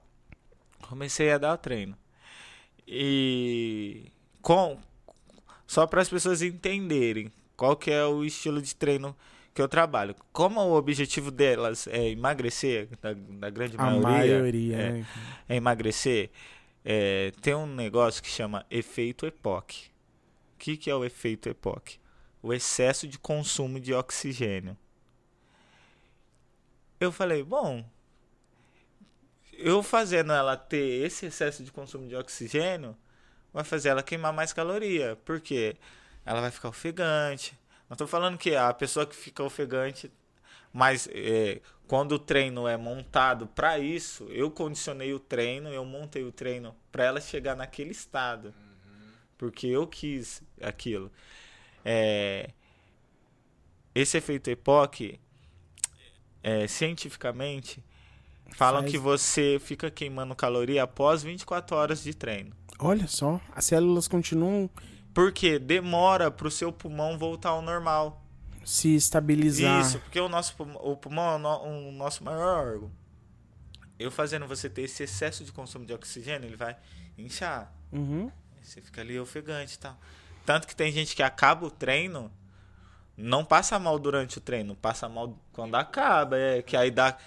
Comecei 0.87 1.31
a 1.31 1.39
dar 1.39 1.55
o 1.55 1.57
treino. 1.57 1.97
E 2.87 4.11
com 4.43 4.77
só 5.65 5.87
para 5.87 6.01
as 6.01 6.09
pessoas 6.09 6.43
entenderem 6.43 7.31
qual 7.55 7.75
que 7.75 7.91
é 7.91 8.03
o 8.05 8.23
estilo 8.23 8.61
de 8.61 8.75
treino 8.75 9.15
que 9.53 9.61
eu 9.61 9.69
trabalho. 9.69 10.13
Como 10.33 10.59
o 10.59 10.75
objetivo 10.75 11.31
delas 11.31 11.87
é 11.87 12.09
emagrecer, 12.09 12.89
da, 13.01 13.13
da 13.13 13.49
grande 13.49 13.75
A 13.77 13.83
maioria, 13.83 14.39
maioria, 14.39 14.75
é, 14.75 14.91
né? 14.91 15.05
é 15.47 15.55
emagrecer, 15.55 16.29
é, 16.83 17.31
tem 17.41 17.55
um 17.55 17.65
negócio 17.65 18.21
que 18.21 18.29
chama 18.29 18.65
efeito 18.69 19.25
EPOC. 19.25 19.87
O 20.53 20.57
que, 20.57 20.77
que 20.77 20.89
é 20.89 20.95
o 20.95 21.05
efeito 21.05 21.47
EPOC? 21.47 21.97
O 22.43 22.53
excesso 22.53 23.07
de 23.07 23.17
consumo 23.17 23.79
de 23.79 23.93
oxigênio. 23.93 24.77
Eu 26.99 27.11
falei, 27.11 27.41
bom, 27.41 27.83
eu 29.53 29.81
fazendo 29.81 30.33
ela 30.33 30.57
ter 30.57 31.05
esse 31.05 31.25
excesso 31.25 31.63
de 31.63 31.71
consumo 31.71 32.07
de 32.07 32.15
oxigênio, 32.15 32.95
vai 33.53 33.63
fazer 33.63 33.89
ela 33.89 34.03
queimar 34.03 34.33
mais 34.33 34.51
caloria. 34.51 35.17
Por 35.23 35.39
quê? 35.39 35.77
Ela 36.25 36.41
vai 36.41 36.51
ficar 36.51 36.69
ofegante. 36.69 37.57
Não 37.89 37.93
estou 37.95 38.07
falando 38.07 38.37
que 38.37 38.55
a 38.55 38.73
pessoa 38.73 39.05
que 39.05 39.15
fica 39.15 39.43
ofegante, 39.43 40.11
mas 40.73 41.07
é, 41.11 41.61
quando 41.87 42.13
o 42.13 42.19
treino 42.19 42.67
é 42.67 42.75
montado 42.75 43.45
para 43.47 43.77
isso, 43.77 44.25
eu 44.31 44.49
condicionei 44.49 45.13
o 45.13 45.19
treino, 45.19 45.69
eu 45.69 45.85
montei 45.85 46.23
o 46.23 46.31
treino 46.31 46.75
para 46.91 47.03
ela 47.03 47.21
chegar 47.21 47.55
naquele 47.55 47.91
estado. 47.91 48.53
Porque 49.37 49.67
eu 49.67 49.85
quis 49.85 50.41
aquilo. 50.61 51.11
É, 51.83 52.49
esse 53.93 54.17
efeito 54.17 54.49
EPOC, 54.49 55.19
é, 56.41 56.67
cientificamente, 56.67 57.83
Falam 58.55 58.81
Faz- 58.81 58.91
que 58.91 58.97
você 58.97 59.57
fica 59.59 59.89
queimando 59.89 60.35
caloria 60.35 60.83
após 60.83 61.23
24 61.23 61.75
horas 61.75 62.03
de 62.03 62.13
treino. 62.13 62.55
Olha 62.77 63.07
só, 63.07 63.41
as 63.53 63.65
células 63.65 64.07
continuam 64.07 64.69
Porque 65.15 65.57
demora 65.57 66.29
pro 66.29 66.51
seu 66.51 66.71
pulmão 66.71 67.17
voltar 67.17 67.49
ao 67.49 67.61
normal. 67.63 68.21
se 68.65 68.95
estabilizar. 68.95 69.79
Isso, 69.81 69.99
porque 69.99 70.19
o 70.19 70.27
nosso 70.29 70.55
pulmão, 70.55 70.81
o 70.83 70.95
pulmão 70.97 71.31
é 71.31 71.35
o, 71.35 71.39
no- 71.39 71.89
o 71.89 71.91
nosso 71.91 72.23
maior 72.23 72.67
órgão. 72.67 72.91
Eu 73.97 74.11
fazendo 74.11 74.45
você 74.47 74.69
ter 74.69 74.81
esse 74.81 75.03
excesso 75.03 75.43
de 75.45 75.51
consumo 75.51 75.85
de 75.85 75.93
oxigênio, 75.93 76.47
ele 76.49 76.55
vai 76.57 76.75
inchar. 77.17 77.71
Uhum. 77.91 78.29
Você 78.61 78.81
fica 78.81 79.01
ali 79.01 79.17
ofegante 79.19 79.75
e 79.75 79.77
tal. 79.79 79.97
Tanto 80.45 80.67
que 80.67 80.75
tem 80.75 80.91
gente 80.91 81.15
que 81.15 81.23
acaba 81.23 81.65
o 81.65 81.71
treino, 81.71 82.29
não 83.15 83.45
passa 83.45 83.79
mal 83.79 83.97
durante 83.97 84.37
o 84.37 84.41
treino, 84.41 84.75
passa 84.75 85.07
mal 85.07 85.39
quando 85.53 85.75
acaba. 85.75 86.37
É 86.37 86.61
que 86.61 86.75
aí 86.75 86.91
dá. 86.91 87.17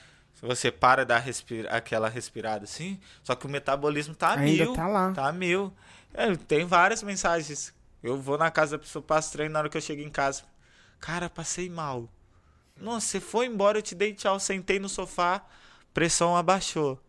Você 0.43 0.71
para 0.71 1.05
dar 1.07 1.19
respira, 1.19 1.69
aquela 1.71 2.09
respirada 2.09 2.63
assim, 2.65 3.01
só 3.25 3.35
que 3.35 3.47
o 3.47 3.49
metabolismo 3.49 4.15
tá 4.15 4.35
Ainda 4.35 4.65
mil. 4.65 4.73
tá 4.75 4.87
lá. 4.87 5.13
Tá 5.13 5.33
mil. 5.33 5.73
É, 6.15 6.35
tem 6.37 6.65
várias 6.65 7.03
mensagens. 7.03 7.73
Eu 8.03 8.21
vou 8.21 8.39
na 8.39 8.51
casa 8.51 8.77
da 8.77 8.83
pessoa, 8.83 9.03
passo 9.03 9.33
treino, 9.33 9.53
na 9.53 9.61
hora 9.61 9.69
que 9.69 9.77
eu 9.77 9.81
chego 9.81 10.03
em 10.03 10.11
casa. 10.11 10.45
Cara, 11.01 11.29
passei 11.29 11.69
mal. 11.69 12.09
Nossa, 12.77 13.07
você 13.07 13.21
foi 13.21 13.47
embora, 13.47 13.79
eu 13.79 13.83
te 13.83 13.95
dei 13.95 14.15
tchau, 14.15 14.39
sentei 14.39 14.79
no 14.79 14.89
sofá, 14.89 15.45
pressão 15.93 16.37
abaixou. 16.37 17.01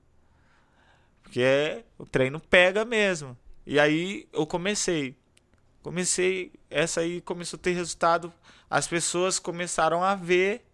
Porque 1.21 1.41
é, 1.41 1.83
o 1.97 2.05
treino 2.05 2.39
pega 2.39 2.83
mesmo. 2.83 3.37
E 3.65 3.79
aí 3.79 4.27
eu 4.33 4.47
comecei. 4.47 5.15
Comecei, 5.83 6.51
essa 6.69 7.01
aí 7.01 7.21
começou 7.21 7.57
a 7.57 7.61
ter 7.61 7.73
resultado. 7.73 8.33
As 8.69 8.87
pessoas 8.87 9.37
começaram 9.37 10.03
a 10.03 10.15
ver, 10.15 10.65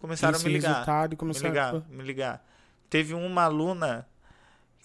começaram 0.00 0.36
Esse 0.36 0.46
a 0.46 0.48
me 0.48 0.54
ligar. 0.54 0.70
e 1.14 1.16
Me 1.46 1.50
ligar, 1.50 1.74
a... 1.76 1.80
me 1.88 2.02
ligar. 2.02 2.46
Teve 2.90 3.14
uma 3.14 3.44
aluna 3.44 4.08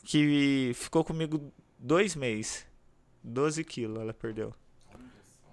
que 0.04 0.72
ficou 0.76 1.04
comigo 1.04 1.52
dois 1.78 2.16
meses. 2.16 2.66
12 3.24 3.64
quilos 3.64 4.00
ela 4.02 4.14
perdeu. 4.14 4.54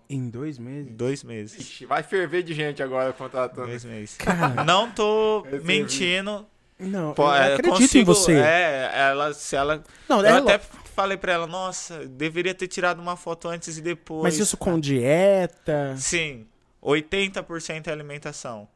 Em 0.09 0.29
dois 0.31 0.57
meses? 0.59 0.93
Dois 0.93 1.25
meses. 1.25 1.59
Ixi, 1.61 1.85
vai 1.87 2.03
ferver 2.03 2.43
de 2.45 2.55
gente 2.55 2.81
agora 2.83 3.12
contratando. 3.12 3.67
Dois 3.67 3.85
meses. 3.85 4.17
Cara, 4.17 4.62
Não 4.64 4.91
tô 4.91 5.45
mentindo. 5.64 6.47
não, 6.79 7.12
Pô, 7.12 7.25
eu 7.25 7.33
é, 7.35 7.55
acredito 7.55 7.73
consigo- 7.81 7.99
em 7.99 8.05
você. 8.05 8.33
É, 8.35 8.91
ela, 8.95 9.35
se 9.35 9.57
ela. 9.57 9.83
Não, 10.09 10.21
eu 10.21 10.27
é 10.27 10.39
até 10.39 10.59
falei 10.95 11.17
pra 11.17 11.33
ela, 11.33 11.47
nossa, 11.49 12.07
deveria 12.07 12.55
ter 12.55 12.69
tirado 12.69 13.01
uma 13.01 13.17
foto 13.17 13.49
antes 13.49 13.79
e 13.79 13.83
depois. 13.83 14.23
Mas 14.23 14.39
isso 14.39 14.57
com 14.57 14.79
dieta, 14.79 15.97
Sim, 15.97 16.47
80% 16.81 17.89
é 17.89 17.93
alimentação. 17.93 18.69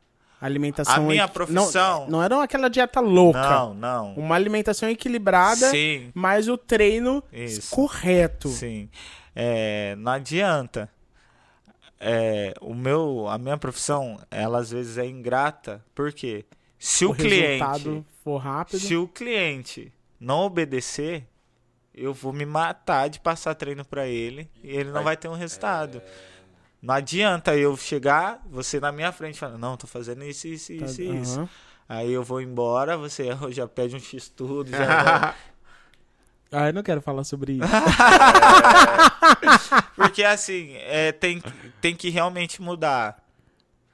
Alimentação... 0.47 0.95
A 0.95 1.01
minha 1.01 1.24
equi- 1.24 1.32
profissão- 1.34 2.01
Não, 2.05 2.11
não 2.11 2.22
era 2.22 2.43
aquela 2.43 2.68
dieta 2.68 3.01
louca. 3.01 3.41
Não, 3.41 3.74
não. 3.74 4.14
Uma 4.14 4.34
alimentação 4.34 4.88
equilibrada, 4.88 5.70
Sim, 5.70 6.11
mas 6.14 6.49
o 6.49 6.57
treino 6.57 7.22
Isso. 7.32 7.74
correto. 7.74 8.49
sim. 8.49 8.88
É, 9.34 9.95
não 9.97 10.12
adianta. 10.12 10.91
É, 11.99 12.55
o 12.61 12.74
meu, 12.74 13.28
a 13.28 13.36
minha 13.38 13.57
profissão, 13.59 14.18
ela 14.30 14.59
às 14.59 14.70
vezes 14.70 14.97
é 14.99 15.07
ingrata. 15.07 15.84
Por 15.95 16.12
quê? 16.12 16.45
Se 16.78 17.05
o, 17.05 17.11
resultado 17.11 17.82
cliente, 17.82 18.07
for 18.24 18.38
rápido. 18.38 18.80
se 18.80 18.97
o 18.97 19.07
cliente 19.07 19.93
não 20.18 20.41
obedecer, 20.41 21.26
eu 21.95 22.14
vou 22.14 22.32
me 22.32 22.47
matar 22.47 23.09
de 23.09 23.20
passar 23.20 23.55
treino 23.55 23.84
pra 23.84 24.07
ele 24.07 24.51
e 24.64 24.70
ele 24.70 24.91
não 24.91 25.03
vai 25.05 25.16
ter 25.16 25.28
um 25.28 25.34
resultado. 25.34 26.01
Não 26.82 26.94
adianta 26.94 27.54
eu 27.56 27.76
chegar, 27.76 28.40
você 28.46 28.80
na 28.80 28.90
minha 28.90 29.12
frente 29.12 29.38
falar, 29.38 29.58
não, 29.58 29.76
tô 29.76 29.86
fazendo 29.86 30.24
isso, 30.24 30.48
isso, 30.48 30.76
Tá- 30.78 30.84
isso, 30.86 31.02
isso. 31.02 31.38
aham. 31.40 31.48
Aí 31.88 32.12
eu 32.12 32.22
vou 32.22 32.40
embora, 32.40 32.96
você 32.96 33.28
já 33.50 33.66
pede 33.66 33.96
um 33.96 34.00
X 34.00 34.28
tudo, 34.28 34.70
já 34.70 35.34
Ah, 36.52 36.68
eu 36.68 36.72
não 36.72 36.82
quero 36.82 37.00
falar 37.00 37.22
sobre 37.22 37.52
isso. 37.54 37.62
Porque 39.94 40.24
assim, 40.24 40.74
é, 40.78 41.12
tem, 41.12 41.40
tem 41.80 41.94
que 41.94 42.10
realmente 42.10 42.60
mudar. 42.60 43.22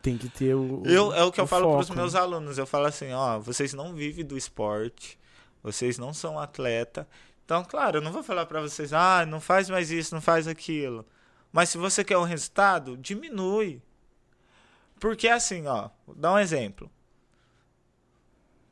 Tem 0.01 0.17
que 0.17 0.29
ter 0.29 0.55
o. 0.55 0.83
Eu, 0.87 1.13
é 1.13 1.23
o 1.25 1.33
que 1.33 1.41
eu 1.41 1.47
falo 1.47 1.65
foco, 1.65 1.77
pros 1.77 1.91
meus 1.91 2.15
alunos. 2.15 2.57
Eu 2.59 2.67
falo 2.67 2.87
assim, 2.87 3.13
ó, 3.13 3.39
vocês 3.39 3.75
não 3.75 3.95
vivem 3.95 4.25
do 4.25 4.39
esporte, 4.39 5.19
vocês 5.63 5.99
não 5.99 6.15
são 6.15 6.39
atleta. 6.39 7.07
Então, 7.45 7.63
claro, 7.65 7.99
eu 7.99 8.03
não 8.03 8.13
vou 8.13 8.23
falar 8.23 8.47
pra 8.47 8.61
vocês, 8.61 8.93
ah, 8.93 9.25
não 9.27 9.41
faz 9.41 9.69
mais 9.69 9.91
isso, 9.91 10.15
não 10.15 10.23
faz 10.23 10.49
aquilo. 10.49 11.05
Mas 11.53 11.69
se 11.71 11.79
você 11.79 12.05
quer 12.05 12.19
um 12.19 12.25
resultado, 12.25 12.97
diminui. 12.97 13.81
Porque 15.01 15.29
assim, 15.29 15.67
ó, 15.67 15.91
dar 16.17 16.33
um 16.35 16.39
exemplo. 16.39 16.91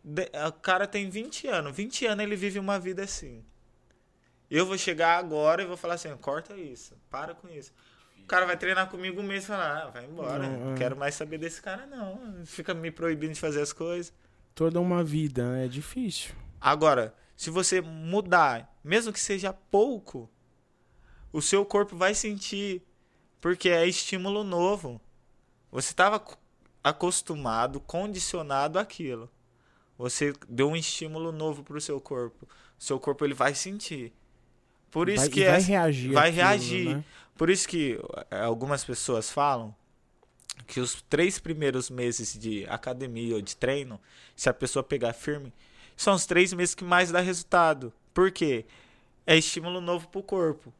De- 0.03 0.31
o 0.49 0.53
cara 0.53 0.87
tem 0.87 1.09
20 1.09 1.47
anos, 1.47 1.75
20 1.75 2.07
anos 2.07 2.23
ele 2.25 2.37
vive 2.37 2.59
uma 2.59 2.79
vida 2.79 3.03
assim. 3.05 3.43
Eu 4.51 4.67
vou 4.67 4.77
chegar 4.77 5.19
agora 5.19 5.63
e 5.63 5.67
vou 5.67 5.77
falar 5.77 5.95
assim, 5.95 6.15
corta 6.19 6.55
isso, 6.57 6.95
para 7.11 7.35
com 7.35 7.49
isso. 7.49 7.73
O 8.23 8.27
cara 8.27 8.47
vai 8.47 8.57
treinar 8.57 8.89
comigo 8.91 9.21
um 9.21 9.25
mês 9.25 9.45
e 9.45 9.47
falar, 9.47 9.83
ah, 9.85 9.91
vai 9.91 10.05
embora, 10.05 10.47
Não, 10.49 10.61
não 10.67 10.73
é. 10.75 10.77
quero 10.77 10.97
mais 10.97 11.15
saber 11.15 11.39
desse 11.39 11.61
cara 11.61 11.87
não. 11.87 12.43
Fica 12.45 12.73
me 12.75 12.91
proibindo 12.91 13.33
de 13.35 13.41
fazer 13.41 13.61
as 13.63 13.73
coisas. 13.73 14.13
Toda 14.55 14.81
uma 14.81 15.03
vida, 15.03 15.51
né? 15.53 15.65
é 15.65 15.69
difícil. 15.69 16.35
Agora, 16.61 17.15
se 17.37 17.51
você 17.51 17.81
mudar, 17.81 18.79
mesmo 18.85 19.13
que 19.13 19.21
seja 19.21 19.53
pouco, 19.53 20.31
o 21.35 21.43
seu 21.43 21.67
corpo 21.67 21.97
vai 21.97 22.15
sentir, 22.15 22.81
porque 23.41 23.69
é 23.69 23.85
estímulo 23.89 24.45
novo. 24.45 25.01
Você 25.73 25.91
estava 25.91 26.25
acostumado, 26.83 27.81
condicionado 27.81 28.79
àquilo. 28.79 29.29
Você 29.99 30.33
deu 30.49 30.69
um 30.69 30.77
estímulo 30.77 31.33
novo 31.33 31.65
para 31.65 31.77
o 31.77 31.81
seu 31.81 32.01
corpo. 32.01 32.47
O 32.79 32.83
seu 32.83 33.01
corpo 33.01 33.25
ele 33.25 33.35
vai 33.35 33.53
sentir. 33.53 34.13
Por 34.93 35.09
isso 35.09 35.23
vai, 35.23 35.29
que 35.29 35.45
vai 35.45 35.59
é, 35.59 35.59
reagir. 35.59 36.13
vai 36.13 36.29
àquilo, 36.29 36.45
reagir. 36.45 36.97
né? 36.99 37.05
por 37.37 37.51
isso 37.51 37.67
que 37.67 37.99
eh, 38.31 38.41
algumas 38.41 38.85
pessoas 38.85 39.29
falam 39.29 39.75
que 40.69 40.79
os 40.79 41.03
três 41.11 41.41
primeiros 41.41 41.91
meses 41.91 42.39
de 42.39 42.65
academia 42.69 43.35
ou 43.35 43.43
de 43.43 43.57
treino, 43.57 44.01
se 44.37 44.49
a 44.49 44.55
pessoa 44.55 44.85
pegar 44.85 45.13
firme, 45.13 45.53
são 45.97 46.15
os 46.15 46.27
três 46.27 46.53
meses 46.53 46.77
que 46.77 46.85
mais 46.85 47.11
dá 47.11 47.19
resultado. 47.19 47.93
Por 48.15 48.31
quê? 48.31 48.65
É 49.27 49.37
estímulo 49.37 49.81
novo 49.81 50.07
pro 50.07 50.23
corpo. 50.23 50.73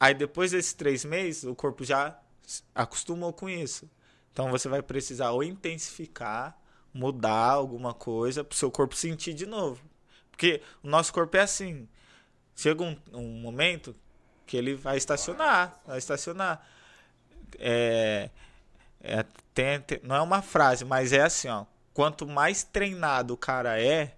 Aí 0.00 0.14
depois 0.14 0.52
desses 0.52 0.72
três 0.72 1.04
meses, 1.04 1.44
o 1.44 1.54
corpo 1.54 1.84
já 1.84 2.18
acostumou 2.74 3.32
com 3.32 3.48
isso. 3.48 3.90
Então 4.32 4.50
você 4.50 4.68
vai 4.68 4.82
precisar 4.82 5.30
ou 5.32 5.42
intensificar, 5.42 6.56
mudar 6.94 7.50
alguma 7.52 7.92
coisa 7.94 8.44
pro 8.44 8.56
seu 8.56 8.70
corpo 8.70 8.94
sentir 8.96 9.34
de 9.34 9.46
novo. 9.46 9.82
Porque 10.30 10.62
o 10.82 10.88
nosso 10.88 11.12
corpo 11.12 11.36
é 11.36 11.40
assim. 11.40 11.88
Chega 12.56 12.82
um, 12.84 12.96
um 13.12 13.40
momento 13.40 13.94
que 14.46 14.56
ele 14.56 14.74
vai 14.74 14.96
estacionar, 14.96 15.80
vai 15.86 15.98
estacionar. 15.98 16.66
É, 17.58 18.30
é, 19.00 19.24
tem- 19.54 19.80
tem- 19.82 20.00
não 20.02 20.16
é 20.16 20.22
uma 20.22 20.42
frase, 20.42 20.84
mas 20.84 21.12
é 21.12 21.22
assim, 21.22 21.48
ó. 21.48 21.66
Quanto 21.94 22.26
mais 22.26 22.64
treinado 22.64 23.34
o 23.34 23.36
cara 23.36 23.80
é, 23.82 24.16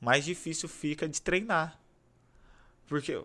mais 0.00 0.24
difícil 0.24 0.68
fica 0.68 1.08
de 1.08 1.22
treinar. 1.22 1.78
Porque, 2.88 3.22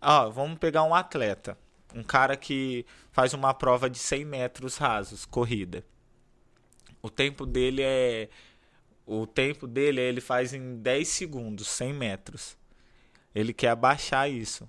ó, 0.00 0.28
vamos 0.30 0.58
pegar 0.58 0.82
um 0.84 0.94
atleta, 0.94 1.56
um 1.94 2.02
cara 2.02 2.36
que 2.36 2.84
faz 3.12 3.32
uma 3.34 3.52
prova 3.54 3.88
de 3.90 3.98
100 3.98 4.24
metros 4.24 4.76
rasos, 4.76 5.24
corrida. 5.26 5.84
O 7.02 7.08
tempo 7.10 7.46
dele 7.46 7.82
é 7.82 8.28
o 9.06 9.26
tempo 9.26 9.66
dele 9.66 10.00
ele 10.00 10.20
faz 10.20 10.52
em 10.52 10.76
10 10.76 11.08
segundos, 11.08 11.66
100 11.68 11.92
metros. 11.94 12.56
Ele 13.34 13.52
quer 13.52 13.68
abaixar 13.70 14.30
isso. 14.30 14.68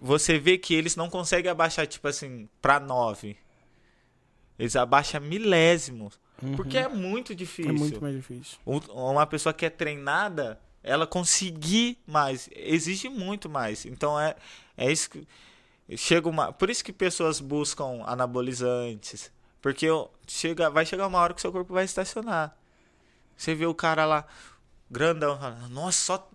Você 0.00 0.38
vê 0.38 0.56
que 0.56 0.74
eles 0.74 0.96
não 0.96 1.10
conseguem 1.10 1.50
abaixar, 1.50 1.86
tipo 1.86 2.08
assim, 2.08 2.48
pra 2.60 2.80
9. 2.80 3.36
Eles 4.58 4.74
abaixam 4.76 5.20
milésimos. 5.20 6.18
Porque 6.56 6.78
é 6.78 6.88
muito 6.88 7.34
difícil. 7.34 7.70
É 7.70 7.74
muito 7.74 8.00
mais 8.00 8.14
difícil. 8.16 8.58
Um- 8.66 8.78
Uma 9.10 9.26
pessoa 9.26 9.52
que 9.52 9.66
é 9.66 9.70
treinada, 9.70 10.58
ela 10.82 11.06
conseguir 11.06 11.98
mais, 12.06 12.48
exige 12.54 13.08
muito 13.08 13.48
mais. 13.48 13.84
Então 13.86 14.18
é, 14.18 14.34
é 14.76 14.90
isso 14.90 15.10
que 15.10 15.26
chega 15.96 16.28
uma, 16.28 16.52
por 16.52 16.70
isso 16.70 16.84
que 16.84 16.92
pessoas 16.92 17.40
buscam 17.40 18.02
anabolizantes, 18.06 19.32
porque 19.60 19.86
eu- 19.86 20.10
chega, 20.26 20.70
vai 20.70 20.86
chegar 20.86 21.06
uma 21.06 21.18
hora 21.18 21.34
que 21.34 21.40
seu 21.40 21.52
corpo 21.52 21.72
vai 21.74 21.84
estacionar. 21.84 22.56
Você 23.36 23.54
vê 23.54 23.66
o 23.66 23.74
cara 23.74 24.04
lá 24.04 24.26
grandão, 24.90 25.38
nossa, 25.70 25.98
só 25.98 26.30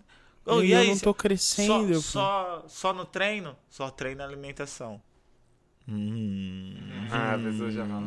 Oh, 0.47 0.61
e 0.61 0.67
e 0.67 0.71
eu 0.73 0.79
aí, 0.79 0.87
não 0.89 0.99
tô 0.99 1.11
crescendo. 1.13 1.95
só, 2.01 2.61
só, 2.61 2.65
só 2.67 2.93
no 2.93 3.03
treino? 3.03 3.57
Só 3.67 3.89
treino 3.89 4.21
e 4.21 4.23
alimentação. 4.23 5.01
Hum. 5.87 6.75
Ah, 7.11 7.33
a 7.33 7.37
pessoa 7.39 7.71
já 7.71 7.85
fala. 7.85 8.05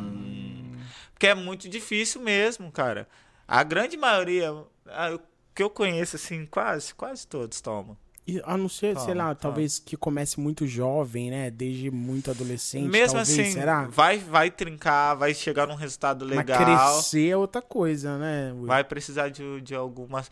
Porque 1.12 1.26
é 1.26 1.34
muito 1.34 1.68
difícil 1.68 2.20
mesmo, 2.20 2.70
cara. 2.70 3.08
A 3.46 3.62
grande 3.62 3.96
maioria, 3.96 4.52
ah, 4.86 5.18
que 5.58 5.62
eu 5.64 5.68
conheço, 5.68 6.14
assim, 6.14 6.46
quase, 6.46 6.94
quase 6.94 7.26
todos 7.26 7.60
tomam. 7.60 7.96
E, 8.24 8.40
a 8.44 8.56
não 8.56 8.68
ser, 8.68 8.94
sei 8.96 9.06
Toma, 9.12 9.14
lá, 9.16 9.24
toma. 9.24 9.34
talvez 9.34 9.80
que 9.80 9.96
comece 9.96 10.38
muito 10.38 10.68
jovem, 10.68 11.30
né? 11.32 11.50
Desde 11.50 11.90
muito 11.90 12.30
adolescente. 12.30 12.88
Mesmo 12.88 13.16
talvez, 13.16 13.28
assim, 13.40 13.50
será? 13.52 13.86
vai 13.88 14.18
vai 14.18 14.52
trincar, 14.52 15.16
vai 15.16 15.34
chegar 15.34 15.66
num 15.66 15.74
resultado 15.74 16.24
Mas 16.24 16.36
legal. 16.36 16.94
crescer 16.94 17.30
é 17.30 17.36
outra 17.36 17.60
coisa, 17.60 18.16
né? 18.18 18.52
Will? 18.52 18.66
Vai 18.66 18.84
precisar 18.84 19.30
de, 19.30 19.60
de 19.62 19.74
alguma 19.74 20.22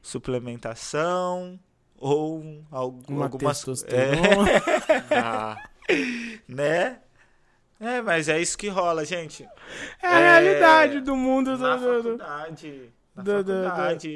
suplementação 0.00 1.58
ou 1.96 2.62
algum, 2.70 3.14
Uma 3.16 3.24
algumas 3.24 3.56
testosterona. 3.58 4.46
Ah, 5.10 5.56
é, 5.88 6.38
né? 6.46 6.98
É, 7.80 8.00
mas 8.02 8.28
é 8.28 8.40
isso 8.40 8.56
que 8.58 8.68
rola, 8.68 9.04
gente. 9.04 9.42
É 10.02 10.06
a 10.06 10.18
É, 10.20 10.40
realidade 10.40 11.00
do 11.00 11.16
mundo. 11.16 11.56
Do, 11.56 11.62
Na 11.62 11.76
do- 11.76 12.02
do- 12.02 12.02
faculdade, 12.02 12.92
na 13.18 13.22
do- 13.22 13.44
do- 13.44 13.52
faculdade, 13.64 14.08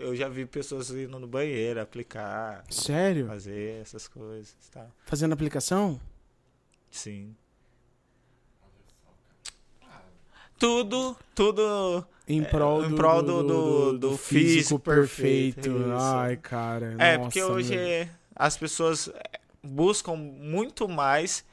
eu 0.00 0.14
já 0.16 0.28
vi 0.28 0.46
pessoas 0.46 0.90
indo 0.90 1.18
no 1.18 1.26
banheiro 1.26 1.80
aplicar, 1.80 2.64
Sério? 2.70 3.26
fazer 3.26 3.82
essas 3.82 4.08
coisas, 4.08 4.54
tá? 4.72 4.86
Fazendo 5.04 5.32
aplicação? 5.34 6.00
Sim. 6.90 7.34
Tudo, 10.58 11.14
tudo 11.34 12.06
Em 12.26 12.42
prol, 12.42 12.84
em 12.84 12.88
do, 12.90 12.96
prol 12.96 13.22
do, 13.22 13.42
do- 13.42 13.92
do, 13.92 13.98
do 13.98 14.16
físico 14.16 14.48
físico 14.54 14.78
perfeito. 14.78 15.54
perfeito. 15.60 15.92
Ai, 15.98 16.36
cara. 16.38 16.96
É, 16.98 17.16
nossa, 17.18 17.20
porque 17.24 17.42
hoje 17.42 17.76
meu. 17.76 18.08
as 18.34 18.56
pessoas 18.56 19.10
buscam 19.62 20.16
muito 20.16 20.88
mais 20.88 21.44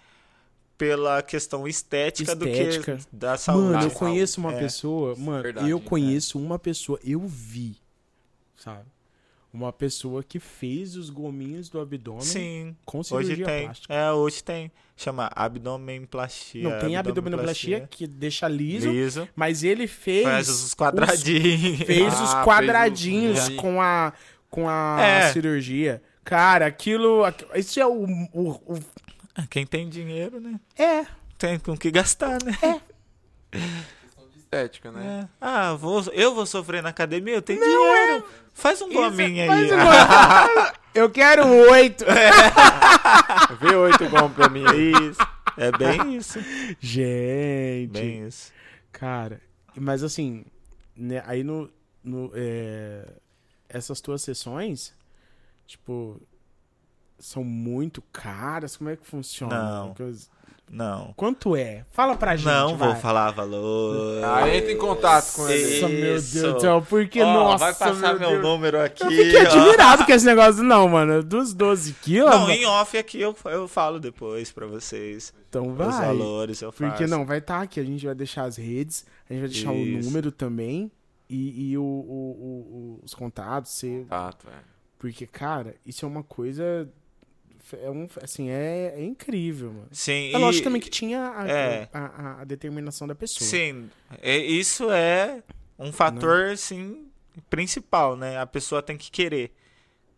pela 0.77 1.21
questão 1.21 1.67
estética, 1.67 2.35
do 2.35 2.47
Estética. 2.47 2.97
que 2.97 3.03
da 3.15 3.37
saúde. 3.37 3.73
Mano, 3.73 3.83
eu 3.87 3.91
conheço 3.91 4.39
uma 4.39 4.53
É. 4.53 4.59
pessoa. 4.59 5.15
Mano, 5.15 5.43
Verdade, 5.43 5.69
eu 5.69 5.77
é. 5.77 5.81
conheço 5.81 6.39
uma 6.39 6.57
pessoa. 6.59 6.99
Eu 7.03 7.21
vi. 7.27 7.77
Sabe? 8.57 8.83
Uma 9.53 9.71
pessoa 9.71 10.23
que 10.23 10.39
fez 10.39 10.95
os 10.95 11.11
gominhos 11.11 11.69
do 11.69 11.79
abdômen 11.79 12.21
Sim, 12.23 12.75
com 12.85 12.99
hoje 12.99 13.07
cirurgia 13.09 13.45
tem. 13.45 13.63
plástica. 13.65 13.93
É, 13.93 14.11
hoje 14.11 14.43
tem. 14.43 14.71
Chama 14.97 15.29
abdomenplastia. 15.35 16.63
Não, 16.69 16.79
tem 16.79 16.95
abdominoplastia 16.95 17.87
que 17.89 18.07
deixa 18.07 18.47
liso, 18.47 18.89
liso. 18.89 19.27
mas 19.35 19.63
ele 19.63 19.85
fez. 19.87 20.23
Faz 20.23 20.49
os 20.49 20.73
quadradinhos. 20.73 21.81
fez 21.85 22.13
Ah, 22.13 22.23
os 22.23 22.31
fez 22.33 22.43
quadradinhos 22.43 23.47
o- 23.49 23.55
com 23.57 23.79
a 23.81 24.13
com 24.49 24.69
a 24.69 24.97
É. 25.01 25.31
cirurgia. 25.33 26.01
Cara, 26.23 26.65
aquilo, 26.67 27.23
aqu- 27.23 27.45
isso 27.55 27.79
é 27.79 27.85
o, 27.87 28.03
o, 28.33 28.49
o- 28.73 28.79
Quem 29.49 29.65
tem 29.65 29.89
dinheiro, 29.89 30.39
né? 30.39 30.59
é, 30.77 31.05
Tem 31.37 31.57
com 31.59 31.75
que 31.75 31.89
gastar, 31.91 32.37
né? 32.43 32.51
questão 33.51 34.27
de 34.31 34.39
estética, 34.39 34.91
né? 34.91 35.21
É. 35.23 35.27
Ah, 35.41 35.73
vou, 35.73 36.01
eu 36.13 36.33
vou 36.35 36.45
sofrer 36.45 36.81
na 36.83 36.89
academia? 36.89 37.33
Eu 37.35 37.41
tenho 37.41 37.59
dinheiro. 37.59 38.25
Faz 38.53 38.81
um 38.81 38.89
é- 38.91 38.93
gominho 38.93 39.47
faz 39.47 39.71
aí. 39.71 39.77
um 39.77 40.71
eu 40.93 41.09
quero 41.09 41.45
oito. 41.47 42.05
Vê 43.59 43.75
oito 43.75 44.07
bom 44.09 44.29
pra 44.29 44.49
mim 44.49 44.63
aí. 44.67 44.91
Isso. 45.09 45.19
É 45.57 45.71
bem 45.71 46.15
isso. 46.15 46.39
Gente, 46.79 47.91
Bem 47.91 48.27
isso. 48.27 48.51
cara, 48.91 49.39
mas 49.75 50.03
assim, 50.03 50.45
né, 50.95 51.23
aí 51.27 51.43
no, 51.43 51.69
no 52.03 52.31
é, 52.33 53.07
essas 53.69 53.99
tuas 54.01 54.21
sessões, 54.23 54.93
tipo, 55.67 56.19
são 57.25 57.43
muito 57.43 58.01
caras. 58.11 58.77
Como 58.77 58.89
é 58.89 58.95
que 58.95 59.05
funciona? 59.05 59.57
Não. 59.79 59.93
Porque- 59.93 60.13
Não. 60.71 61.13
Quanto 61.15 61.55
é? 61.55 61.85
Fala 61.91 62.15
pra 62.15 62.35
gente. 62.35 62.47
Não 62.47 62.75
vou 62.77 62.89
vai. 62.93 62.99
falar 62.99 63.29
valor. 63.31 64.23
Ah, 64.23 64.49
entra 64.49 64.71
em 64.71 64.77
contato 64.77 65.33
com 65.35 65.47
ele. 65.47 65.81
Nossa, 65.81 65.87
meu. 65.89 66.01
Deus 66.01 66.31
do 66.33 66.59
céu, 66.61 66.81
porque, 66.89 67.21
Ó, 67.21 67.33
nossa, 67.33 67.65
vai 67.65 67.73
passar 67.75 68.17
meu, 68.17 68.29
Deus. 68.29 68.41
número 68.41 68.81
aqui. 68.81 69.03
Eu 69.03 69.09
fiquei 69.09 69.45
ó. 69.45 69.49
admirado 69.49 70.05
com 70.05 70.11
esse 70.11 70.25
negócio, 70.25 70.63
não, 70.63 70.87
mano. 70.87 71.21
Dos 71.21 71.53
12 71.53 71.93
quilos, 72.01 72.31
Não, 72.31 72.39
mano. 72.41 72.51
em 72.53 72.65
off 72.65 72.97
aqui 72.97 73.21
eu, 73.21 73.35
eu 73.45 73.67
falo 73.67 73.99
depois 73.99 74.51
pra 74.51 74.65
vocês. 74.65 75.31
então 75.47 75.69
Os 75.69 75.77
vai. 75.77 75.91
valores 76.07 76.61
eu 76.61 76.71
faço. 76.71 76.89
Porque 76.91 77.05
não, 77.07 77.23
vai 77.25 77.37
estar 77.37 77.61
aqui. 77.61 77.79
A 77.79 77.83
gente 77.83 78.05
vai 78.05 78.15
deixar 78.15 78.45
as 78.45 78.55
redes, 78.57 79.05
a 79.29 79.33
gente 79.33 79.41
vai 79.41 79.49
deixar 79.49 79.71
o 79.71 79.75
Isso. 79.77 80.07
número 80.09 80.31
também 80.31 80.91
e, 81.29 81.71
e 81.71 81.77
o, 81.77 81.83
o- 81.83 81.85
o- 81.85 82.99
o- 82.99 82.99
os 83.03 83.13
contatos. 83.13 83.71
Você, 83.73 83.99
Contato, 84.09 84.47
é. 84.47 84.59
porque, 84.97 85.27
cara, 85.27 85.75
isso 85.85 86.03
é 86.03 86.07
uma 86.07 86.23
coisa. 86.23 86.89
É 87.81 87.89
um, 87.89 88.07
assim, 88.21 88.49
é, 88.49 88.93
é 88.97 89.03
incrível, 89.03 89.71
mano. 89.71 89.87
Sim, 89.91 90.29
É 90.29 90.31
e- 90.31 90.37
lógico 90.37 90.63
também 90.65 90.81
que 90.81 90.89
tinha 90.89 91.31
a, 91.35 91.47
É. 91.47 91.89
a, 91.93 91.99
a- 91.99 92.41
a 92.41 92.43
determinação 92.43 93.07
da 93.07 93.15
pessoa. 93.15 93.47
Sim, 93.47 93.89
é- 94.21 94.37
isso 94.37 94.91
é 94.91 95.41
um 95.79 95.91
fator, 95.91 96.45
assim, 96.51 97.07
principal, 97.49 98.15
né? 98.15 98.37
A 98.39 98.45
pessoa 98.45 98.81
tem 98.81 98.97
que 98.97 99.09
querer. 99.11 99.51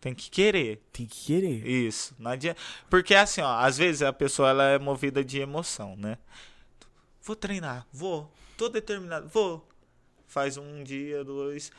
Tem 0.02 0.14
que 0.14 0.30
querer. 0.30 0.82
Tem 0.94 1.06
que 1.06 1.26
querer. 1.26 1.66
Isso. 1.66 2.14
Não 2.20 2.30
adianta. 2.32 2.60
Porque 2.90 3.16
assim, 3.16 3.42
ó, 3.42 3.58
às 3.60 3.78
vezes 3.78 4.02
a 4.04 4.14
pessoa 4.14 4.50
ela 4.50 4.64
é 4.70 4.78
movida 4.80 5.24
de 5.24 5.40
emoção, 5.40 5.96
né? 5.98 6.18
Vou 7.24 7.36
treinar, 7.36 7.88
vou. 7.92 8.32
Tô 8.56 8.70
determinado, 8.70 9.28
vou. 9.30 9.68
Faz 10.28 10.58
um 10.58 10.84
dia, 10.84 11.24
dois. 11.24 11.72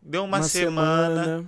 Deu 0.00 0.22
uma, 0.24 0.42
semana. 0.42 1.44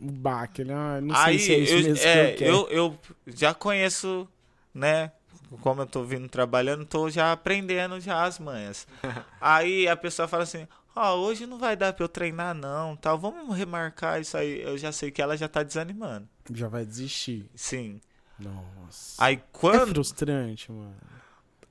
O 0.00 0.10
baque, 0.10 0.64
né? 0.64 0.74
Ah, 0.74 1.00
não 1.00 1.14
Aí 1.14 1.38
sei 1.38 1.46
se 1.46 1.52
é 1.54 1.58
isso 1.58 1.72
eu, 1.74 1.82
mesmo 1.82 2.06
é, 2.08 2.32
que 2.32 2.44
eu 2.44 2.68
eu, 2.68 2.98
eu 3.26 3.32
já 3.34 3.54
conheço, 3.54 4.28
né? 4.74 5.12
Como 5.60 5.82
eu 5.82 5.86
tô 5.86 6.02
vindo 6.02 6.28
trabalhando, 6.28 6.84
tô 6.84 7.08
já 7.08 7.30
aprendendo 7.30 8.00
já 8.00 8.24
as 8.24 8.38
manhas. 8.40 8.88
aí 9.40 9.86
a 9.86 9.96
pessoa 9.96 10.26
fala 10.26 10.42
assim: 10.42 10.66
Ó, 10.96 11.14
hoje 11.16 11.46
não 11.46 11.58
vai 11.58 11.76
dar 11.76 11.92
pra 11.92 12.04
eu 12.04 12.08
treinar, 12.08 12.54
não. 12.54 12.96
Tal, 12.96 13.16
vamos 13.18 13.56
remarcar 13.56 14.20
isso 14.20 14.36
aí. 14.36 14.60
Eu 14.62 14.76
já 14.76 14.90
sei 14.90 15.10
que 15.12 15.22
ela 15.22 15.36
já 15.36 15.48
tá 15.48 15.62
desanimando. 15.62 16.28
Já 16.52 16.68
vai 16.68 16.84
desistir. 16.84 17.48
Sim. 17.54 18.00
Nossa. 18.38 19.22
Aí 19.24 19.36
É 19.36 19.40
quando. 19.52 19.88
frustrante, 19.90 20.72
mano. 20.72 20.96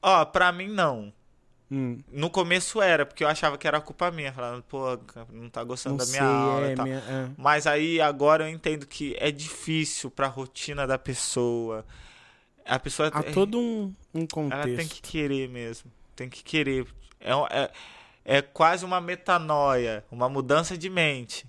Ó, 0.01 0.23
pra 0.25 0.51
mim 0.51 0.67
não. 0.69 1.11
Hum, 1.75 1.97
No 2.11 2.29
começo 2.29 2.79
era, 2.81 3.03
porque 3.03 3.23
eu 3.23 3.27
achava 3.27 3.57
que 3.57 3.67
era 3.67 3.81
culpa 3.81 4.11
minha. 4.11 4.31
Falando, 4.31 4.61
pô, 4.63 4.99
não 5.31 5.49
tá 5.49 5.63
gostando 5.63 5.97
não 5.97 6.05
da 6.05 6.11
minha 6.11 6.21
sei, 6.21 6.49
aula 6.51 6.67
é, 6.67 6.71
e 6.71 6.75
tal. 6.75 6.85
minha- 6.85 6.99
é. 6.99 7.29
Mas 7.35 7.65
aí 7.65 7.99
agora 7.99 8.43
eu 8.43 8.49
entendo 8.49 8.85
que 8.85 9.15
é 9.19 9.31
difícil 9.31 10.11
pra 10.11 10.27
rotina 10.27 10.85
da 10.85 10.99
pessoa. 10.99 11.83
A 12.63 12.77
pessoa 12.77 13.07
Há 13.09 13.23
todo 13.23 13.57
um, 13.59 13.93
um 14.13 14.27
contexto. 14.27 14.67
ela 14.67 14.77
tem 14.77 14.87
que 14.87 15.01
querer 15.01 15.49
mesmo. 15.49 15.91
Tem 16.15 16.29
que 16.29 16.43
querer. 16.43 16.85
É, 17.19 17.31
é, 17.33 17.71
é 18.37 18.41
quase 18.41 18.85
uma 18.85 19.01
metanoia, 19.01 20.05
uma 20.11 20.29
mudança 20.29 20.77
de 20.77 20.89
mente. 20.91 21.45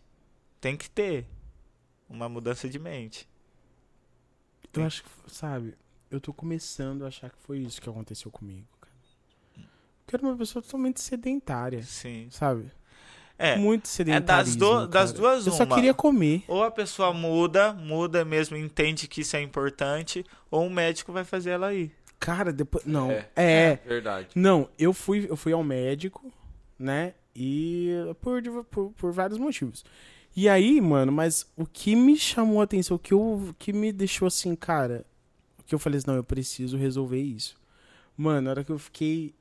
Tem 0.60 0.74
que 0.74 0.88
ter 0.88 1.26
uma 2.08 2.28
mudança 2.30 2.66
de 2.68 2.78
mente. 2.78 3.28
Eu 4.72 4.84
acho 4.84 5.04
que, 5.04 5.10
sabe, 5.28 5.74
eu 6.10 6.20
tô 6.20 6.32
começando 6.32 7.04
a 7.04 7.08
achar 7.08 7.30
que 7.30 7.36
foi 7.42 7.58
isso 7.58 7.80
que 7.80 7.88
aconteceu 7.88 8.30
comigo, 8.30 8.66
Porque 10.04 10.16
era 10.16 10.24
uma 10.26 10.36
pessoa 10.36 10.62
totalmente 10.62 11.00
sedentária, 11.00 11.82
Sim. 11.82 12.28
sabe? 12.30 12.70
É. 13.38 13.56
Muito 13.56 13.88
sedentária. 13.88 14.44
do- 14.54 14.86
das 14.86 15.12
duas, 15.12 15.46
Eu 15.46 15.52
só 15.52 15.64
uma. 15.64 15.74
queria 15.74 15.92
comer. 15.92 16.44
Ou 16.46 16.62
a 16.62 16.70
pessoa 16.70 17.12
muda, 17.12 17.72
muda 17.72 18.24
mesmo, 18.24 18.56
entende 18.56 19.08
que 19.08 19.22
isso 19.22 19.36
é 19.36 19.42
importante, 19.42 20.24
ou 20.50 20.64
um 20.64 20.70
médico 20.70 21.12
vai 21.12 21.24
fazer 21.24 21.50
ela 21.50 21.74
ir. 21.74 21.90
Cara, 22.20 22.52
depois. 22.52 22.84
Não. 22.84 23.10
É. 23.10 23.28
É. 23.34 23.78
Verdade. 23.86 24.28
Não, 24.34 24.68
eu 24.78 24.92
fui, 24.92 25.26
eu 25.28 25.36
fui 25.36 25.52
ao 25.52 25.64
médico, 25.64 26.32
né? 26.78 27.14
E 27.34 27.90
por, 28.20 28.40
por, 28.70 28.90
por 28.92 29.12
vários 29.12 29.38
motivos. 29.38 29.84
E 30.36 30.48
aí, 30.48 30.80
mano, 30.80 31.10
mas 31.10 31.46
o 31.56 31.66
que 31.66 31.94
me 31.96 32.16
chamou 32.16 32.60
a 32.60 32.64
atenção, 32.64 32.96
o 32.96 33.00
que, 33.00 33.12
eu, 33.14 33.20
o 33.20 33.54
que 33.58 33.72
me 33.72 33.92
deixou 33.92 34.26
assim, 34.26 34.54
cara, 34.54 35.04
o 35.58 35.62
que 35.64 35.74
eu 35.74 35.78
falei 35.78 35.98
assim, 35.98 36.06
não, 36.08 36.16
eu 36.16 36.24
preciso 36.24 36.76
resolver 36.76 37.20
isso. 37.20 37.56
Mano, 38.16 38.42
na 38.42 38.50
hora 38.50 38.64
que 38.64 38.70
eu 38.70 38.78
fiquei. 38.78 39.34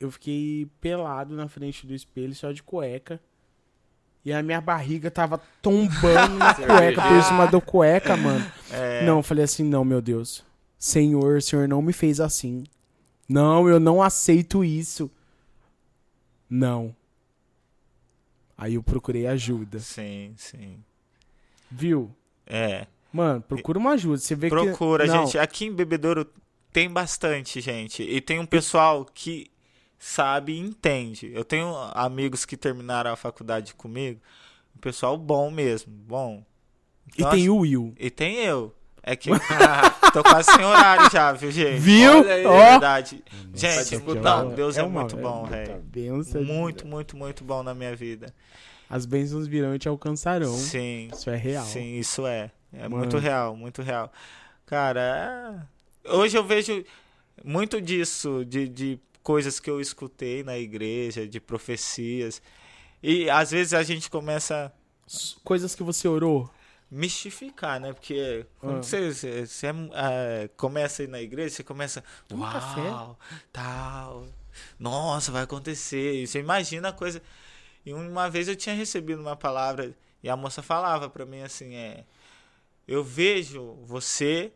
Eu 0.00 0.10
fiquei 0.10 0.66
pelado 0.80 1.36
na 1.36 1.46
frente 1.46 1.86
do 1.86 1.94
espelho, 1.94 2.34
só 2.34 2.50
de 2.50 2.62
cueca. 2.62 3.20
E 4.24 4.32
a 4.32 4.42
minha 4.42 4.60
barriga 4.60 5.10
tava 5.10 5.40
tombando 5.60 6.36
na 6.36 6.54
cueca, 6.56 7.02
por 7.02 7.22
cima 7.22 7.46
da 7.46 7.60
cueca, 7.60 8.16
mano. 8.16 8.52
É, 8.72 9.04
Não, 9.04 9.18
eu 9.18 9.22
falei 9.22 9.44
assim, 9.44 9.62
não, 9.62 9.84
meu 9.84 10.00
Deus. 10.00 10.44
Senhor, 10.78 11.36
o 11.36 11.42
senhor 11.42 11.68
não 11.68 11.82
me 11.82 11.92
fez 11.92 12.18
assim. 12.18 12.64
Não, 13.28 13.68
eu 13.68 13.78
não 13.78 14.02
aceito 14.02 14.64
isso. 14.64 15.10
Não. 16.48 16.96
Aí 18.56 18.74
eu 18.74 18.82
procurei 18.82 19.26
ajuda. 19.26 19.78
Sim, 19.78 20.34
sim. 20.36 20.82
Viu? 21.70 22.10
É. 22.46 22.86
Mano, 23.12 23.40
procura 23.40 23.78
uma 23.78 23.92
ajuda. 23.92 24.18
Você 24.18 24.34
vê 24.34 24.48
Procura, 24.48 25.04
que. 25.04 25.10
Não, 25.10 25.26
gente. 25.26 25.38
Aqui 25.38 25.66
em 25.66 25.72
Bebedouro 25.72 26.26
tem 26.72 26.90
bastante, 26.90 27.60
gente. 27.60 28.02
E 28.02 28.20
tem 28.20 28.38
um 28.38 28.46
pessoal 28.46 29.04
que 29.04 29.50
sabe 30.00 30.54
e 30.54 30.58
entende. 30.58 31.30
Eu 31.34 31.44
tenho 31.44 31.72
amigos 31.92 32.44
que 32.46 32.56
terminaram 32.56 33.12
a 33.12 33.16
faculdade 33.16 33.74
comigo. 33.74 34.18
Um 34.74 34.80
pessoal 34.80 35.16
bom 35.18 35.50
mesmo. 35.50 35.92
Bom. 35.92 36.42
E 37.16 37.20
Então, 37.20 37.30
tem 37.30 37.48
o 37.50 37.58
Will. 37.58 37.94
E 37.98 38.10
tem 38.10 38.36
eu. 38.38 38.74
É 39.02 39.14
que 39.16 39.30
tô 40.12 40.22
quase 40.22 40.50
sem 40.52 40.64
horário 40.64 41.10
já, 41.10 41.32
viu, 41.32 41.50
gente? 41.50 41.78
Viu? 41.80 42.18
Olha 42.20 42.34
aí, 42.34 42.42
É 42.44 42.48
Ó. 42.48 42.70
verdade. 42.72 43.24
Gente, 43.54 43.96
não, 44.22 44.50
Deus 44.54 44.76
é, 44.76 44.82
uma- 44.82 45.00
muito 45.00 45.16
bom, 45.16 45.40
muita 45.40 45.56
velho. 45.56 46.44
Muito, 46.44 46.86
muito, 46.86 47.16
muito 47.16 47.44
bom 47.44 47.62
na 47.62 47.74
minha 47.74 47.94
vida. 47.94 48.34
As 48.88 49.06
bênçãos 49.06 49.46
virão 49.46 49.74
e 49.74 49.78
te 49.78 49.88
alcançarão. 49.88 50.52
Sim. 50.56 51.08
Isso 51.12 51.30
é 51.30 51.36
real. 51.36 51.64
Sim, 51.64 51.98
isso 51.98 52.26
é. 52.26 52.50
É 52.72 52.82
Mano. 52.82 52.98
muito 52.98 53.18
real, 53.18 53.54
muito 53.56 53.82
real. 53.82 54.12
Cara, 54.66 55.66
é- 56.04 56.12
hoje 56.12 56.36
eu 56.36 56.44
vejo 56.44 56.84
muito 57.44 57.80
disso, 57.80 58.44
de, 58.44 58.68
de 58.68 59.00
coisas 59.22 59.58
que 59.60 59.70
eu 59.70 59.80
escutei 59.80 60.42
na 60.42 60.58
igreja, 60.58 61.26
de 61.28 61.40
profecias. 61.40 62.40
E 63.02 63.28
às 63.30 63.50
vezes 63.50 63.74
a 63.74 63.82
gente 63.82 64.10
começa 64.10 64.72
Coisas 65.42 65.74
que 65.74 65.82
você 65.82 66.06
orou. 66.06 66.48
mistificar, 66.90 67.80
né? 67.80 67.92
Porque 67.92 68.44
quando 68.58 68.78
Ah. 68.78 68.82
você, 68.82 69.12
você- 69.12 69.46
você, 69.46 69.66
é, 69.94 70.48
começa 70.56 71.02
a 71.02 71.04
ir 71.04 71.08
na 71.08 71.20
igreja, 71.20 71.54
você 71.56 71.64
começa. 71.64 72.02
Uau, 72.32 72.52
café." 72.52 73.16
tal. 73.52 74.26
Nossa, 74.78 75.30
vai 75.32 75.42
acontecer. 75.42 76.22
E 76.22 76.26
Você 76.26 76.38
imagina 76.40 76.88
a 76.88 76.92
coisa. 76.92 77.22
E 77.86 77.92
uma 77.94 78.28
vez 78.28 78.48
eu 78.48 78.56
tinha 78.56 78.74
recebido 78.74 79.20
uma 79.20 79.36
palavra 79.36 79.96
e 80.22 80.28
a 80.28 80.36
moça 80.36 80.62
falava 80.62 81.08
pra 81.08 81.24
mim 81.24 81.40
assim: 81.42 81.74
é. 81.74 82.04
Eu 82.86 83.02
vejo 83.04 83.74
você 83.84 84.52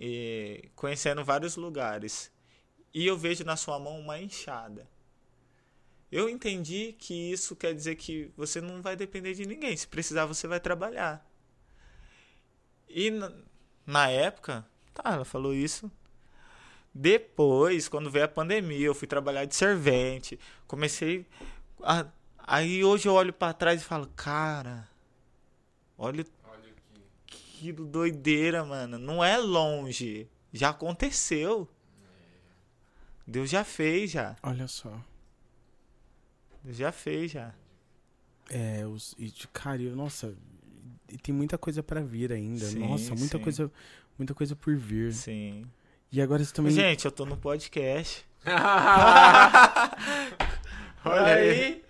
eh, 0.00 0.68
conhecendo 0.74 1.24
vários 1.24 1.54
lugares. 1.56 2.30
E 2.94 3.06
eu 3.06 3.16
vejo 3.16 3.44
na 3.44 3.56
sua 3.56 3.78
mão 3.78 3.98
uma 3.98 4.20
enxada. 4.20 4.86
Eu 6.10 6.28
entendi 6.28 6.94
que 6.98 7.14
isso 7.32 7.56
quer 7.56 7.74
dizer 7.74 7.94
que 7.96 8.30
você 8.36 8.60
não 8.60 8.82
vai 8.82 8.94
depender 8.94 9.32
de 9.34 9.46
ninguém. 9.46 9.74
Se 9.76 9.86
precisar, 9.88 10.26
você 10.26 10.46
vai 10.46 10.60
trabalhar. 10.60 11.26
E 12.88 13.10
na, 13.10 13.32
na 13.86 14.08
época, 14.10 14.66
tá, 14.92 15.12
ela 15.14 15.24
falou 15.24 15.54
isso. 15.54 15.90
Depois, 16.94 17.88
quando 17.88 18.10
veio 18.10 18.26
a 18.26 18.28
pandemia, 18.28 18.86
eu 18.86 18.94
fui 18.94 19.08
trabalhar 19.08 19.46
de 19.46 19.54
servente. 19.56 20.38
Comecei. 20.66 21.26
a- 21.82 22.06
aí 22.38 22.84
hoje 22.84 23.08
eu 23.08 23.14
olho 23.14 23.32
pra 23.32 23.52
trás 23.54 23.80
e 23.80 23.84
falo, 23.84 24.06
cara, 24.14 24.86
olha 25.96 26.24
Olha 26.44 26.70
aqui. 26.70 27.02
que 27.26 27.72
doideira, 27.72 28.62
mano. 28.64 28.98
Não 28.98 29.24
é 29.24 29.38
longe. 29.38 30.28
Já 30.52 30.68
aconteceu. 30.68 31.66
Deus 33.26 33.50
já 33.50 33.64
fez, 33.64 34.10
já. 34.10 34.36
Olha 34.42 34.66
só. 34.66 34.92
Deus 36.62 36.76
já 36.76 36.92
fez, 36.92 37.32
já. 37.32 37.52
É, 38.50 38.86
os. 38.86 39.14
E, 39.18 39.32
cara, 39.52 39.80
eu, 39.80 39.96
nossa. 39.96 40.34
E 41.08 41.18
tem 41.18 41.34
muita 41.34 41.58
coisa 41.58 41.82
pra 41.82 42.00
vir 42.00 42.32
ainda. 42.32 42.64
Sim, 42.64 42.80
nossa, 42.80 43.14
muita 43.14 43.38
sim. 43.38 43.42
coisa. 43.42 43.70
Muita 44.18 44.34
coisa 44.34 44.54
por 44.54 44.76
vir. 44.76 45.12
Sim. 45.12 45.64
E 46.10 46.20
agora 46.20 46.44
você 46.44 46.52
também. 46.52 46.72
Gente, 46.72 47.04
eu 47.04 47.12
tô 47.12 47.24
no 47.24 47.36
podcast. 47.36 48.26
Olha 51.04 51.34
aí. 51.34 51.82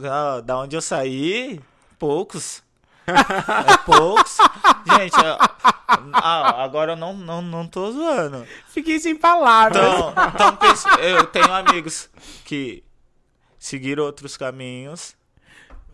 Da, 0.00 0.40
da 0.40 0.58
onde 0.58 0.74
eu 0.74 0.80
saí, 0.80 1.60
poucos. 1.98 2.62
É 3.08 3.76
poucos. 3.84 4.36
Gente, 4.96 5.14
ah, 6.12 6.62
agora 6.62 6.92
eu 6.92 6.96
não, 6.96 7.14
não, 7.14 7.40
não 7.42 7.66
tô 7.66 7.90
zoando. 7.92 8.46
Fiquei 8.68 8.98
sem 9.00 9.16
palavras. 9.16 9.82
Então, 9.82 10.14
então 10.54 10.98
eu 11.00 11.26
tenho 11.26 11.52
amigos 11.52 12.10
que 12.44 12.82
seguiram 13.58 14.04
outros 14.04 14.36
caminhos, 14.36 15.16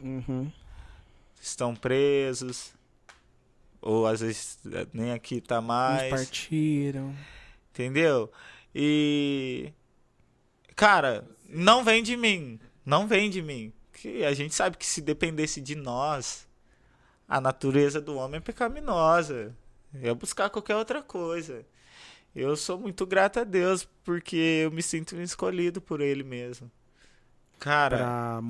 Uhum. 0.00 0.50
estão 1.40 1.74
presos, 1.74 2.74
ou 3.80 4.06
às 4.06 4.20
vezes 4.20 4.58
eh, 4.70 4.86
nem 4.92 5.12
aqui 5.12 5.40
tá 5.40 5.60
mais. 5.60 6.10
partiram. 6.10 7.14
Entendeu? 7.70 8.30
E. 8.74 9.72
Cara, 10.76 11.24
não 11.48 11.82
vem 11.84 12.02
de 12.02 12.16
mim. 12.16 12.58
Não 12.84 13.06
vem 13.06 13.30
de 13.30 13.40
mim. 13.40 13.72
Que 13.92 14.24
a 14.24 14.34
gente 14.34 14.54
sabe 14.54 14.76
que 14.76 14.84
se 14.84 15.00
dependesse 15.00 15.60
de 15.60 15.74
nós, 15.74 16.46
a 17.28 17.40
natureza 17.40 18.00
do 18.00 18.16
homem 18.16 18.38
é 18.38 18.40
pecaminosa. 18.40 19.54
É 20.02 20.12
buscar 20.12 20.50
qualquer 20.50 20.76
outra 20.76 21.02
coisa. 21.02 21.64
Eu 22.34 22.56
sou 22.56 22.78
muito 22.78 23.06
grato 23.06 23.38
a 23.40 23.44
Deus 23.44 23.86
porque 24.04 24.62
eu 24.64 24.70
me 24.72 24.82
sinto 24.82 25.14
escolhido 25.20 25.80
por 25.80 26.00
Ele 26.00 26.24
mesmo. 26.24 26.70
Cara, 27.60 27.96
Pra, 27.96 28.40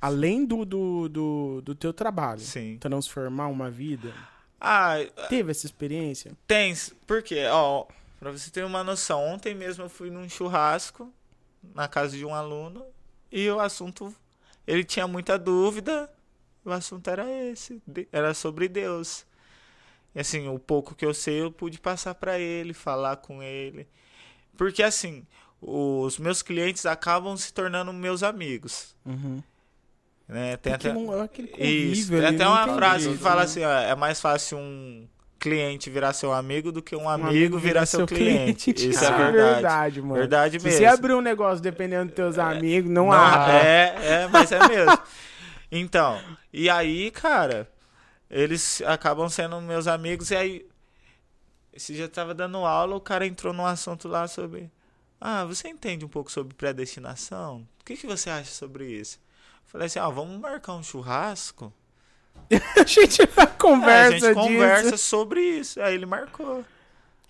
além 0.00 0.44
do, 0.44 0.64
do, 0.64 1.08
do, 1.08 1.62
do 1.62 1.74
teu 1.74 1.92
trabalho, 1.92 2.40
sim. 2.40 2.76
transformar 2.78 3.46
uma 3.46 3.70
vida. 3.70 4.12
Ah, 4.60 4.96
Teve 5.28 5.52
essa 5.52 5.66
experiência? 5.66 6.32
Tem, 6.46 6.74
porque, 7.06 7.46
ó, 7.46 7.86
pra 8.18 8.32
você 8.32 8.50
ter 8.50 8.64
uma 8.64 8.82
noção, 8.82 9.24
ontem 9.24 9.54
mesmo 9.54 9.84
eu 9.84 9.88
fui 9.88 10.10
num 10.10 10.28
churrasco 10.28 11.12
na 11.74 11.86
casa 11.86 12.16
de 12.16 12.24
um 12.24 12.34
aluno 12.34 12.84
e 13.30 13.48
o 13.48 13.60
assunto, 13.60 14.12
ele 14.66 14.82
tinha 14.82 15.06
muita 15.06 15.38
dúvida, 15.38 16.10
o 16.68 16.72
assunto 16.72 17.08
era 17.08 17.24
esse, 17.46 17.82
era 18.12 18.34
sobre 18.34 18.68
Deus. 18.68 19.26
E 20.14 20.20
assim, 20.20 20.48
o 20.48 20.58
pouco 20.58 20.94
que 20.94 21.04
eu 21.06 21.14
sei 21.14 21.42
eu 21.42 21.50
pude 21.52 21.78
passar 21.78 22.14
pra 22.14 22.38
ele, 22.38 22.72
falar 22.72 23.16
com 23.16 23.42
ele. 23.42 23.86
Porque 24.56 24.82
assim, 24.82 25.24
os 25.60 26.18
meus 26.18 26.42
clientes 26.42 26.86
acabam 26.86 27.36
se 27.36 27.52
tornando 27.52 27.92
meus 27.92 28.22
amigos, 28.22 28.96
Uhum. 29.04 29.42
né? 30.28 30.56
Tem 30.56 30.72
Porque 30.72 30.88
até 30.88 30.98
não, 30.98 31.22
é 31.58 31.64
isso, 31.66 32.10
tem 32.10 32.24
até 32.26 32.46
uma 32.46 32.74
frase 32.74 33.04
jeito, 33.04 33.16
que 33.18 33.22
fala 33.22 33.40
né? 33.40 33.44
assim, 33.44 33.64
ó, 33.64 33.70
é 33.70 33.94
mais 33.94 34.20
fácil 34.20 34.58
um 34.58 35.06
cliente 35.38 35.88
virar 35.88 36.12
seu 36.14 36.32
amigo 36.32 36.72
do 36.72 36.82
que 36.82 36.96
um 36.96 37.08
amigo, 37.08 37.28
amigo 37.28 37.58
virar 37.58 37.86
seu 37.86 38.04
cliente. 38.06 38.72
Isso 38.74 38.88
Isso 38.90 39.04
é 39.04 39.30
verdade. 39.30 40.02
mano. 40.02 40.14
Verdade 40.14 40.58
Se 40.58 40.64
mesmo. 40.66 40.78
você 40.80 40.84
abrir 40.86 41.14
um 41.14 41.20
negócio 41.20 41.62
dependendo 41.62 42.06
dos 42.06 42.14
teus 42.14 42.38
amigos, 42.38 42.90
não, 42.90 43.06
Não, 43.06 43.12
abre. 43.12 43.54
é, 43.54 43.94
é, 44.02 44.28
mas 44.32 44.50
é 44.50 44.66
mesmo. 44.66 44.98
Então, 45.70 46.22
e 46.52 46.70
aí, 46.70 47.10
cara, 47.10 47.70
eles 48.30 48.82
acabam 48.82 49.28
sendo 49.28 49.60
meus 49.60 49.86
amigos 49.86 50.30
e 50.30 50.36
aí 50.36 50.66
esse 51.72 51.92
dia 51.94 52.04
eu 52.04 52.08
tava 52.08 52.34
dando 52.34 52.58
aula, 52.58 52.96
o 52.96 53.00
cara 53.00 53.26
entrou 53.26 53.52
num 53.52 53.66
assunto 53.66 54.08
lá 54.08 54.26
sobre 54.28 54.70
Ah, 55.20 55.44
você 55.44 55.68
entende 55.68 56.04
um 56.04 56.08
pouco 56.08 56.30
sobre 56.32 56.54
predestinação? 56.54 57.66
O 57.80 57.84
que, 57.84 57.96
que 57.96 58.06
você 58.06 58.30
acha 58.30 58.50
sobre 58.52 58.86
isso? 58.90 59.18
Eu 59.66 59.70
falei 59.72 59.86
assim, 59.86 59.98
ó, 60.00 60.10
vamos 60.10 60.38
marcar 60.40 60.74
um 60.74 60.82
churrasco? 60.82 61.72
a 62.76 62.84
gente 62.86 63.22
É, 63.22 63.46
conversa 63.58 64.30
a 64.30 64.34
gente 64.34 64.34
disso. 64.34 64.34
conversa 64.34 64.96
sobre 64.96 65.40
isso. 65.42 65.80
Aí 65.80 65.94
ele 65.94 66.06
marcou. 66.06 66.64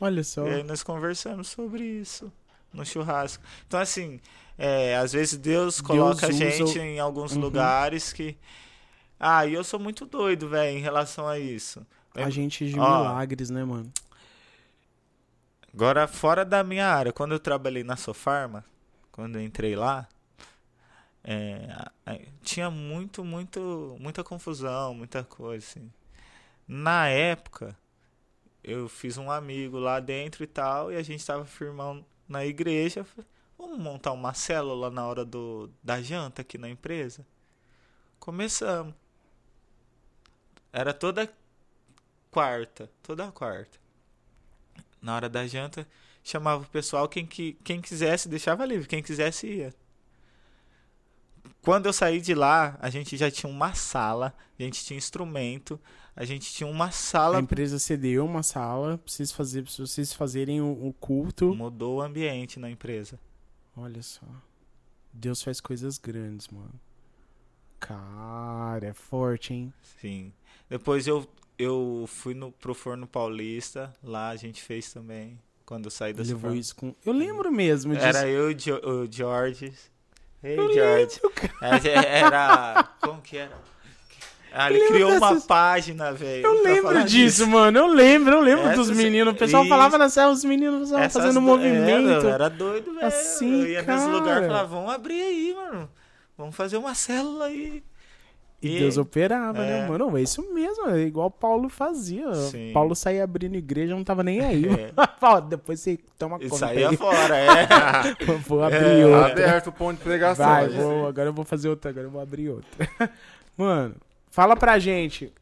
Olha 0.00 0.24
só. 0.24 0.42
E 0.44 0.50
aí 0.50 0.62
nós 0.62 0.82
conversamos 0.82 1.48
sobre 1.48 1.84
isso 1.84 2.32
no 2.72 2.84
churrasco. 2.84 3.42
Então, 3.66 3.80
assim, 3.80 4.20
é, 4.58 4.96
às 4.96 5.12
vezes 5.12 5.38
Deus 5.38 5.80
coloca 5.80 6.26
a 6.26 6.30
usa 6.30 6.32
gente 6.32 6.78
o- 6.78 6.82
em 6.82 6.98
alguns 6.98 7.32
Uhum. 7.32 7.40
lugares 7.40 8.12
que. 8.12 8.36
Ah, 9.18 9.46
e 9.46 9.54
eu 9.54 9.64
sou 9.64 9.78
muito 9.80 10.04
doido, 10.04 10.48
velho, 10.48 10.76
em 10.76 10.80
relação 10.82 11.26
a 11.28 11.38
isso. 11.38 11.86
A 12.14 12.28
gente 12.30 12.68
de 12.68 12.78
Ó. 12.78 12.98
milagres, 12.98 13.48
né, 13.50 13.64
mano? 13.64 13.90
Agora, 15.72 16.08
fora 16.08 16.44
da 16.44 16.64
minha 16.64 16.86
área, 16.88 17.12
quando 17.12 17.32
eu 17.32 17.38
trabalhei 17.38 17.84
na 17.84 17.96
Sofarma, 17.96 18.64
quando 19.12 19.36
eu 19.36 19.42
entrei 19.42 19.76
lá, 19.76 20.08
é, 21.22 21.68
a- 21.70 21.92
a- 22.06 22.18
tinha 22.42 22.70
muito, 22.70 23.24
muito, 23.24 23.96
muita 24.00 24.24
confusão, 24.24 24.94
muita 24.94 25.22
coisa, 25.22 25.64
assim. 25.64 25.90
Na 26.66 27.08
época, 27.08 27.76
eu 28.64 28.88
fiz 28.88 29.16
um 29.18 29.30
amigo 29.30 29.78
lá 29.78 30.00
dentro 30.00 30.42
e 30.42 30.46
tal, 30.46 30.90
e 30.92 30.96
a 30.96 31.02
gente 31.02 31.24
tava 31.24 31.44
firmando 31.44 32.04
na 32.28 32.44
igreja. 32.44 33.06
Vamos 33.58 33.78
montar 33.78 34.12
uma 34.12 34.32
célula 34.32 34.88
na 34.88 35.04
hora 35.06 35.24
do, 35.24 35.68
da 35.82 36.00
janta 36.00 36.42
aqui 36.42 36.56
na 36.56 36.68
empresa? 36.68 37.26
Começamos. 38.20 38.94
Era 40.72 40.94
toda 40.94 41.28
quarta, 42.30 42.88
toda 43.02 43.32
quarta. 43.32 43.78
Na 45.02 45.16
hora 45.16 45.28
da 45.28 45.46
janta, 45.46 45.86
chamava 46.22 46.62
o 46.62 46.68
pessoal, 46.68 47.08
quem, 47.08 47.26
que, 47.26 47.54
quem 47.64 47.80
quisesse 47.80 48.28
deixava 48.28 48.64
livre, 48.64 48.86
quem 48.86 49.02
quisesse 49.02 49.46
ia. 49.46 49.74
Quando 51.62 51.86
eu 51.86 51.92
saí 51.92 52.20
de 52.20 52.34
lá, 52.34 52.78
a 52.80 52.88
gente 52.90 53.16
já 53.16 53.30
tinha 53.30 53.50
uma 53.50 53.74
sala, 53.74 54.32
a 54.58 54.62
gente 54.62 54.84
tinha 54.84 54.96
instrumento, 54.96 55.80
a 56.14 56.24
gente 56.24 56.52
tinha 56.52 56.68
uma 56.68 56.86
A 56.86 56.92
sala. 56.92 57.40
empresa 57.40 57.78
cedeu 57.78 58.24
uma 58.24 58.42
sala 58.42 58.98
pra 58.98 59.12
vocês, 59.12 59.32
fazer, 59.32 59.64
pra 59.64 59.72
vocês 59.72 60.12
fazerem 60.12 60.60
o, 60.60 60.88
o 60.88 60.92
culto. 60.92 61.54
Mudou 61.54 61.96
o 61.96 62.02
ambiente 62.02 62.60
na 62.60 62.70
empresa. 62.70 63.18
Olha 63.80 64.02
só. 64.02 64.26
Deus 65.12 65.42
faz 65.42 65.60
coisas 65.60 65.98
grandes, 65.98 66.48
mano. 66.48 66.78
Cara, 67.80 68.86
é 68.88 68.92
forte, 68.92 69.54
hein? 69.54 69.72
Sim. 70.00 70.32
Depois 70.68 71.06
eu, 71.06 71.26
eu 71.58 72.04
fui 72.08 72.34
no, 72.34 72.50
pro 72.52 72.74
Forno 72.74 73.06
Paulista, 73.06 73.94
lá 74.02 74.30
a 74.30 74.36
gente 74.36 74.62
fez 74.62 74.92
também, 74.92 75.38
quando 75.64 75.84
eu 75.86 75.90
saí 75.90 76.12
da 76.12 76.22
Levou 76.22 76.54
isso 76.54 76.74
com. 76.74 76.94
Eu 77.04 77.12
lembro 77.12 77.52
mesmo 77.52 77.94
disso. 77.94 78.04
Era 78.06 78.28
eu 78.28 78.50
e 78.50 78.54
o 78.54 79.08
George. 79.10 79.72
Ei, 80.42 80.58
Eu 80.58 80.72
George. 80.72 81.20
lembro, 81.22 81.30
cara. 81.58 81.88
É, 81.88 82.18
Era. 82.18 82.84
Como 83.00 83.22
que 83.22 83.36
era? 83.36 83.56
Ah, 84.52 84.70
ele 84.70 84.86
criou 84.88 85.10
uma 85.10 85.20
dessas- 85.28 85.46
página, 85.46 86.12
velho. 86.12 86.44
Eu 86.46 86.62
lembro 86.62 87.04
disso, 87.04 87.38
disso. 87.44 87.46
mano. 87.46 87.78
Eu 87.78 87.86
lembro, 87.86 88.34
eu 88.36 88.40
lembro 88.40 88.64
dos 88.70 88.88
Essas- 88.88 88.96
meninos. 88.96 89.34
O 89.34 89.36
pessoal 89.36 89.62
isso. 89.62 89.70
falava 89.70 89.98
na 89.98 90.08
cela, 90.08 90.32
os 90.32 90.44
meninos 90.44 90.84
estavam 90.84 91.04
Essas 91.04 91.22
fazendo 91.22 91.34
do- 91.40 91.42
movimento. 91.46 92.08
É, 92.10 92.16
eu 92.16 92.28
era 92.30 92.48
doido, 92.48 92.94
velho. 92.94 93.06
Assim, 93.06 93.60
eu 93.62 93.66
ia 93.68 93.82
nesse 93.82 94.06
lugar 94.06 94.34
cara. 94.34 94.44
e 94.44 94.48
falava, 94.48 94.68
vamos 94.68 94.92
abrir 94.94 95.20
aí, 95.22 95.54
mano. 95.54 95.88
Vamos 96.36 96.54
fazer 96.56 96.76
uma 96.76 96.94
célula 96.94 97.46
aí. 97.46 97.82
E, 98.60 98.76
E- 98.76 98.80
Deus 98.80 98.96
operava, 98.98 99.62
é. 99.64 99.82
né, 99.82 99.88
mano? 99.88 100.18
É 100.18 100.22
isso 100.22 100.42
mesmo, 100.52 100.88
é 100.90 101.02
igual 101.02 101.30
Paulo 101.30 101.68
fazia. 101.68 102.34
Sim. 102.34 102.72
Paulo 102.74 102.92
saía 102.96 103.22
abrindo 103.22 103.54
igreja, 103.54 103.94
não 103.94 104.02
tava 104.02 104.24
nem 104.24 104.40
aí. 104.40 104.64
É. 104.66 104.90
Depois 105.48 105.78
você 105.78 105.96
toma 106.18 106.38
E 106.40 106.48
conta 106.48 106.66
saía 106.66 106.88
aí. 106.88 106.96
fora, 106.96 107.36
é. 107.36 107.68
Vou 108.48 108.64
abrir 108.64 108.78
É, 109.00 109.06
outra. 109.06 109.26
Aberto 109.32 109.66
o 109.68 109.72
ponto 109.72 109.98
de 109.98 110.02
pregação. 110.02 110.44
Vai, 110.44 110.68
vou, 110.70 111.06
agora 111.06 111.28
eu 111.28 111.32
vou 111.32 111.44
fazer 111.44 111.68
outra, 111.68 111.90
agora 111.90 112.06
eu 112.06 112.10
vou 112.10 112.20
abrir 112.20 112.48
outra. 112.50 112.68
Mano, 113.56 113.94
fala 114.38 114.54
pra 114.56 114.78
gente 114.78 115.32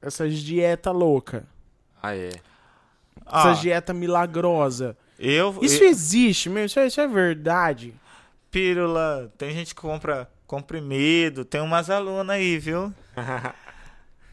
essas 0.00 0.38
dieta 0.38 0.90
louca, 0.90 1.44
Ah, 2.02 2.16
é. 2.16 2.30
Ah, 3.26 3.40
essas 3.50 3.60
dieta 3.60 3.92
milagrosa. 3.92 4.96
eu, 5.18 5.54
Isso 5.60 5.84
eu- 5.84 5.88
existe 5.90 6.48
mesmo? 6.48 6.64
Isso 6.66 6.80
é, 6.80 6.86
isso 6.86 6.98
é 7.00 7.06
verdade? 7.06 7.92
pílula, 8.50 9.30
tem 9.36 9.50
gente 9.52 9.74
que 9.74 9.80
compra 9.82 10.26
comprimido, 10.46 11.44
tem 11.44 11.60
umas 11.60 11.90
alunas 11.90 12.34
aí, 12.36 12.58
viu? 12.58 12.90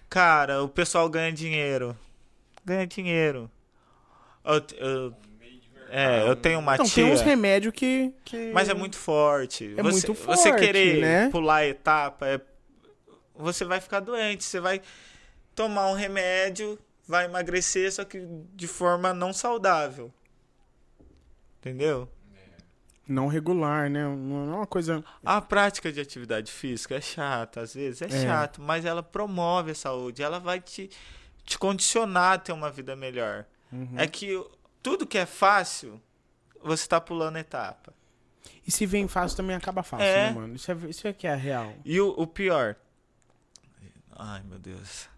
Cara, 0.10 0.64
o 0.64 0.70
pessoal 0.70 1.10
ganha 1.10 1.34
dinheiro. 1.34 1.94
Ganha 2.64 2.88
dinheiro. 2.88 3.52
Eu, 4.46 4.62
eu- 4.78 5.14
é, 5.90 6.28
eu 6.30 6.36
tenho 6.38 6.60
uma 6.60 6.78
Não, 6.78 6.86
tia. 6.86 7.04
tem 7.04 7.14
uns 7.14 7.20
remédios 7.22 7.74
que, 7.74 8.14
que- 8.24 8.52
Mas 8.54 8.70
é 8.70 8.74
muito 8.74 8.96
forte. 8.98 9.74
É 9.78 9.84
você, 9.84 10.08
muito 10.08 10.14
Você 10.14 10.50
forte, 10.50 10.66
querer 10.66 11.02
né? 11.02 11.30
pular 11.30 11.56
a 11.58 11.68
etapa, 11.68 12.26
é- 12.28 12.40
você 13.38 13.64
vai 13.66 13.80
ficar 13.80 14.00
doente. 14.00 14.44
Você 14.44 14.60
vai 14.60 14.82
tomar 15.54 15.88
um 15.90 15.94
remédio, 15.94 16.78
vai 17.08 17.26
emagrecer, 17.26 17.92
só 17.94 18.04
que 18.04 18.26
de 18.54 18.68
forma 18.68 19.14
não 19.14 19.32
saudável. 19.34 20.12
Entendeu? 21.60 22.10
Não 23.08 23.28
regular, 23.28 23.90
né? 23.90 24.04
Não 24.04 24.54
é 24.54 24.56
uma 24.58 24.68
coisa... 24.68 25.04
A 25.24 25.40
prática 25.40 25.92
de 25.92 26.00
atividade 26.02 26.52
física 26.52 26.96
é 26.96 27.02
chata, 27.02 27.62
às 27.62 27.74
vezes 27.76 28.02
é, 28.02 28.06
É. 28.06 28.10
chato, 28.24 28.62
mas 28.62 28.84
ela 28.84 29.04
promove 29.04 29.72
a 29.72 29.76
saúde, 29.76 30.24
ela 30.24 30.40
vai 30.40 30.60
te, 30.60 30.90
te 31.44 31.58
condicionar 31.60 32.34
a 32.34 32.38
ter 32.40 32.52
uma 32.52 32.72
vida 32.72 32.96
melhor. 32.96 33.46
Uhum. 33.72 33.94
É 33.96 34.08
que 34.08 34.44
tudo 34.82 35.06
que 35.06 35.20
é 35.20 35.26
fácil, 35.26 36.02
você 36.64 36.88
tá 36.88 37.00
pulando 37.00 37.38
etapa. 37.38 37.94
E 38.66 38.72
se 38.72 38.88
vem 38.88 39.08
fácil, 39.08 39.38
também 39.38 39.56
acaba 39.56 39.84
fácil, 39.84 40.06
É. 40.08 40.30
né, 40.30 40.32
mano? 40.32 40.56
Isso 40.56 40.72
é, 40.72 40.76
isso 40.88 41.08
é 41.08 41.14
que 41.14 41.28
é 41.28 41.36
real. 41.36 41.74
E 41.86 42.00
o, 42.02 42.10
o 42.18 42.26
pior. 42.26 42.76
Ai, 44.16 44.42
meu 44.44 44.58
Deus. 44.60 45.10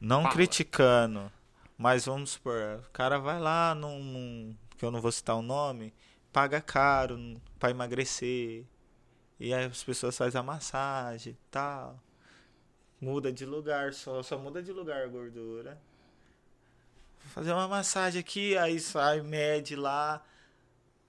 Não 0.00 0.22
Fala. 0.22 0.34
criticando, 0.34 1.32
mas 1.76 2.04
vamos 2.06 2.30
supor, 2.30 2.80
o 2.86 2.90
cara 2.90 3.18
vai 3.18 3.40
lá 3.40 3.74
num, 3.74 3.98
num- 4.02 4.56
que 4.76 4.84
eu 4.84 4.90
não 4.90 5.00
vou 5.00 5.10
citar 5.10 5.36
o 5.36 5.42
nome, 5.42 5.92
paga 6.32 6.60
caro 6.60 7.18
pra 7.58 7.70
emagrecer. 7.70 8.64
E 9.40 9.52
aí 9.52 9.64
as 9.64 9.82
pessoas 9.82 10.16
fazem 10.16 10.38
a 10.38 10.42
massagem 10.44 11.32
e 11.32 11.36
tal. 11.50 11.98
Muda 13.00 13.32
de 13.32 13.44
lugar, 13.44 13.92
só, 13.92 14.22
só 14.22 14.38
muda 14.38 14.62
de 14.62 14.72
lugar 14.72 15.02
a 15.02 15.06
gordura. 15.06 15.78
Fazer 17.34 17.52
uma 17.52 17.68
massagem 17.68 18.20
aqui, 18.20 18.56
aí 18.56 18.78
sai, 18.80 19.20
mede 19.20 19.76
lá. 19.76 20.22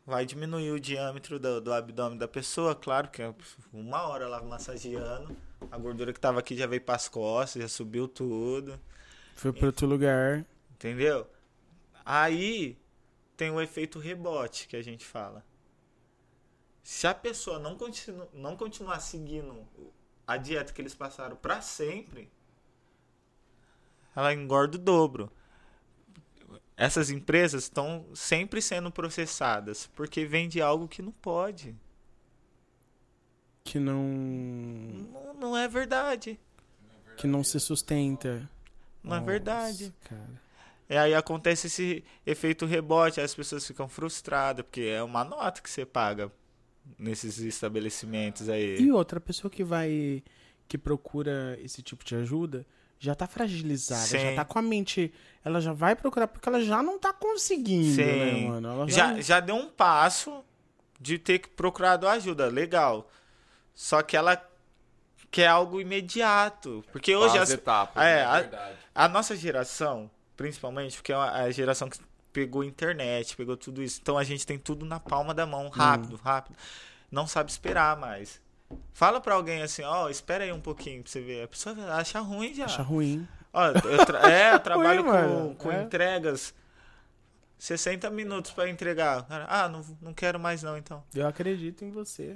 Vai 0.05 0.25
diminuir 0.25 0.71
o 0.71 0.79
diâmetro 0.79 1.37
do, 1.39 1.59
do 1.61 1.73
abdômen 1.73 2.17
da 2.17 2.27
pessoa, 2.27 2.73
claro 2.73 3.09
que 3.09 3.21
é 3.21 3.33
uma 3.73 4.03
hora 4.07 4.27
lá 4.27 4.41
massageando. 4.41 5.35
A 5.71 5.77
gordura 5.77 6.13
que 6.13 6.19
tava 6.19 6.39
aqui 6.39 6.55
já 6.55 6.67
veio 6.67 6.81
pras 6.81 7.07
costas, 7.09 7.61
já 7.61 7.67
subiu 7.67 8.07
tudo. 8.07 8.79
Foi 9.35 9.51
pra 9.51 9.67
outro 9.67 9.87
lugar. 9.87 10.45
Entendeu? 10.71 11.27
Aí 12.05 12.77
tem 13.35 13.51
o 13.51 13.61
efeito 13.61 13.99
rebote 13.99 14.67
que 14.67 14.75
a 14.75 14.81
gente 14.81 15.05
fala. 15.05 15.43
Se 16.83 17.05
a 17.05 17.13
pessoa 17.13 17.59
não, 17.59 17.75
continu 17.75 18.27
não 18.33 18.55
continuar 18.55 18.99
seguindo 18.99 19.67
a 20.25 20.37
dieta 20.37 20.71
que 20.71 20.81
eles 20.81 20.95
passaram 20.95 21.35
pra 21.35 21.61
sempre, 21.61 22.31
ela 24.15 24.33
engorda 24.33 24.77
o 24.77 24.79
dobro. 24.79 25.31
Essas 26.75 27.09
empresas 27.09 27.63
estão 27.63 28.05
sempre 28.13 28.61
sendo 28.61 28.91
processadas 28.91 29.87
porque 29.95 30.25
vende 30.25 30.61
algo 30.61 30.87
que 30.87 31.01
não 31.01 31.11
pode. 31.11 31.75
Que 33.67 33.79
não... 33.79 34.01
Não, 34.01 35.33
não 35.33 35.57
é 35.57 35.67
verdade. 35.67 36.39
Que 37.17 37.27
não 37.27 37.43
se 37.43 37.59
sustenta. 37.59 38.49
Não 39.03 39.13
é 39.13 39.19
Nossa, 39.19 39.29
verdade. 39.29 39.93
Cara. 40.05 40.41
E 40.89 40.95
aí 40.95 41.13
acontece 41.13 41.67
esse 41.67 42.01
efeito 42.25 42.65
rebote, 42.65 43.19
as 43.19 43.35
pessoas 43.35 43.67
ficam 43.67 43.89
frustradas, 43.89 44.63
porque 44.63 44.83
é 44.83 45.03
uma 45.03 45.25
nota 45.25 45.61
que 45.61 45.69
você 45.69 45.85
paga 45.85 46.31
nesses 46.97 47.39
estabelecimentos 47.39 48.47
aí. 48.47 48.79
E 48.79 48.89
outra 48.89 49.19
pessoa 49.19 49.51
que 49.51 49.65
vai... 49.65 50.23
Que 50.65 50.77
procura 50.77 51.59
esse 51.61 51.81
tipo 51.81 52.05
de 52.05 52.15
ajuda... 52.15 52.65
Já 52.99 53.13
tá 53.13 53.27
fragilizada, 53.27 54.07
já 54.07 54.29
Sim. 54.29 54.35
tá 54.35 54.45
com 54.45 54.57
a 54.57 54.61
mente... 54.61 55.13
Ela 55.43 55.59
já 55.59 55.73
vai 55.73 55.93
procurar 55.93 56.25
porque 56.25 56.47
ela 56.47 56.61
já 56.61 56.81
não 56.81 56.97
tá 56.97 57.11
conseguindo, 57.11 57.97
né, 57.97 58.33
Sim. 58.33 58.47
mano? 58.47 58.69
Ela 58.69 58.89
Já, 58.89 59.21
já 59.21 59.39
deu 59.39 59.55
um 59.55 59.69
passo 59.69 60.41
de 60.99 61.19
ter 61.19 61.47
procurado 61.49 62.07
ajuda, 62.07 62.47
legal. 62.47 63.07
Só 63.79 64.01
que 64.01 64.17
ela 64.17 64.43
quer 65.29 65.45
algo 65.47 65.79
imediato. 65.79 66.83
Porque 66.91 67.15
hoje 67.15 67.37
As 67.37 67.43
as, 67.43 67.49
etapas, 67.51 68.03
é, 68.03 68.15
né? 68.15 68.25
a- 68.25 68.39
verdade. 68.41 68.77
a 68.95 69.07
nossa 69.07 69.35
geração, 69.35 70.09
principalmente, 70.35 70.95
porque 70.97 71.13
é 71.13 71.15
a 71.15 71.51
geração 71.51 71.87
que 71.87 71.99
pegou 72.33 72.63
internet, 72.63 73.35
pegou 73.37 73.55
tudo 73.55 73.83
isso. 73.83 73.99
Então 74.01 74.17
a 74.17 74.23
gente 74.23 74.47
tem 74.47 74.57
tudo 74.57 74.83
na 74.83 74.99
palma 74.99 75.31
da 75.31 75.45
mão, 75.45 75.69
rápido, 75.69 76.15
rápido. 76.15 76.55
Não 77.11 77.27
sabe 77.27 77.51
esperar 77.51 77.95
mais. 77.97 78.41
Fala 78.93 79.21
pra 79.21 79.35
alguém 79.35 79.61
assim, 79.61 79.83
ó, 79.83 80.09
espera 80.09 80.43
aí 80.43 80.51
um 80.51 80.59
pouquinho 80.59 81.03
pra 81.03 81.11
você 81.11 81.21
ver. 81.21 81.43
A 81.43 81.47
pessoa 81.47 81.75
acha 81.93 82.19
ruim 82.19 82.53
já. 82.55 82.65
acha 82.65 82.81
ruim. 82.81 83.27
Ó, 83.53 83.65
eu 83.67 84.05
tra- 84.05 84.31
é, 84.31 84.53
eu 84.55 84.59
trabalho 84.59 85.01
Ruim, 85.03 85.11
mano. 85.11 85.49
com, 85.49 85.55
com 85.55 85.71
É. 85.71 85.83
entregas. 85.83 86.51
60 87.59 88.09
minutos 88.09 88.51
pra 88.51 88.69
entregar. 88.69 89.25
Ah, 89.47 89.67
não, 89.69 89.81
não 90.01 90.13
quero 90.13 90.39
mais 90.39 90.61
não, 90.63 90.77
então. 90.77 91.03
Eu 91.13 91.27
acredito 91.27 91.83
em 91.85 91.91
você. 91.91 92.35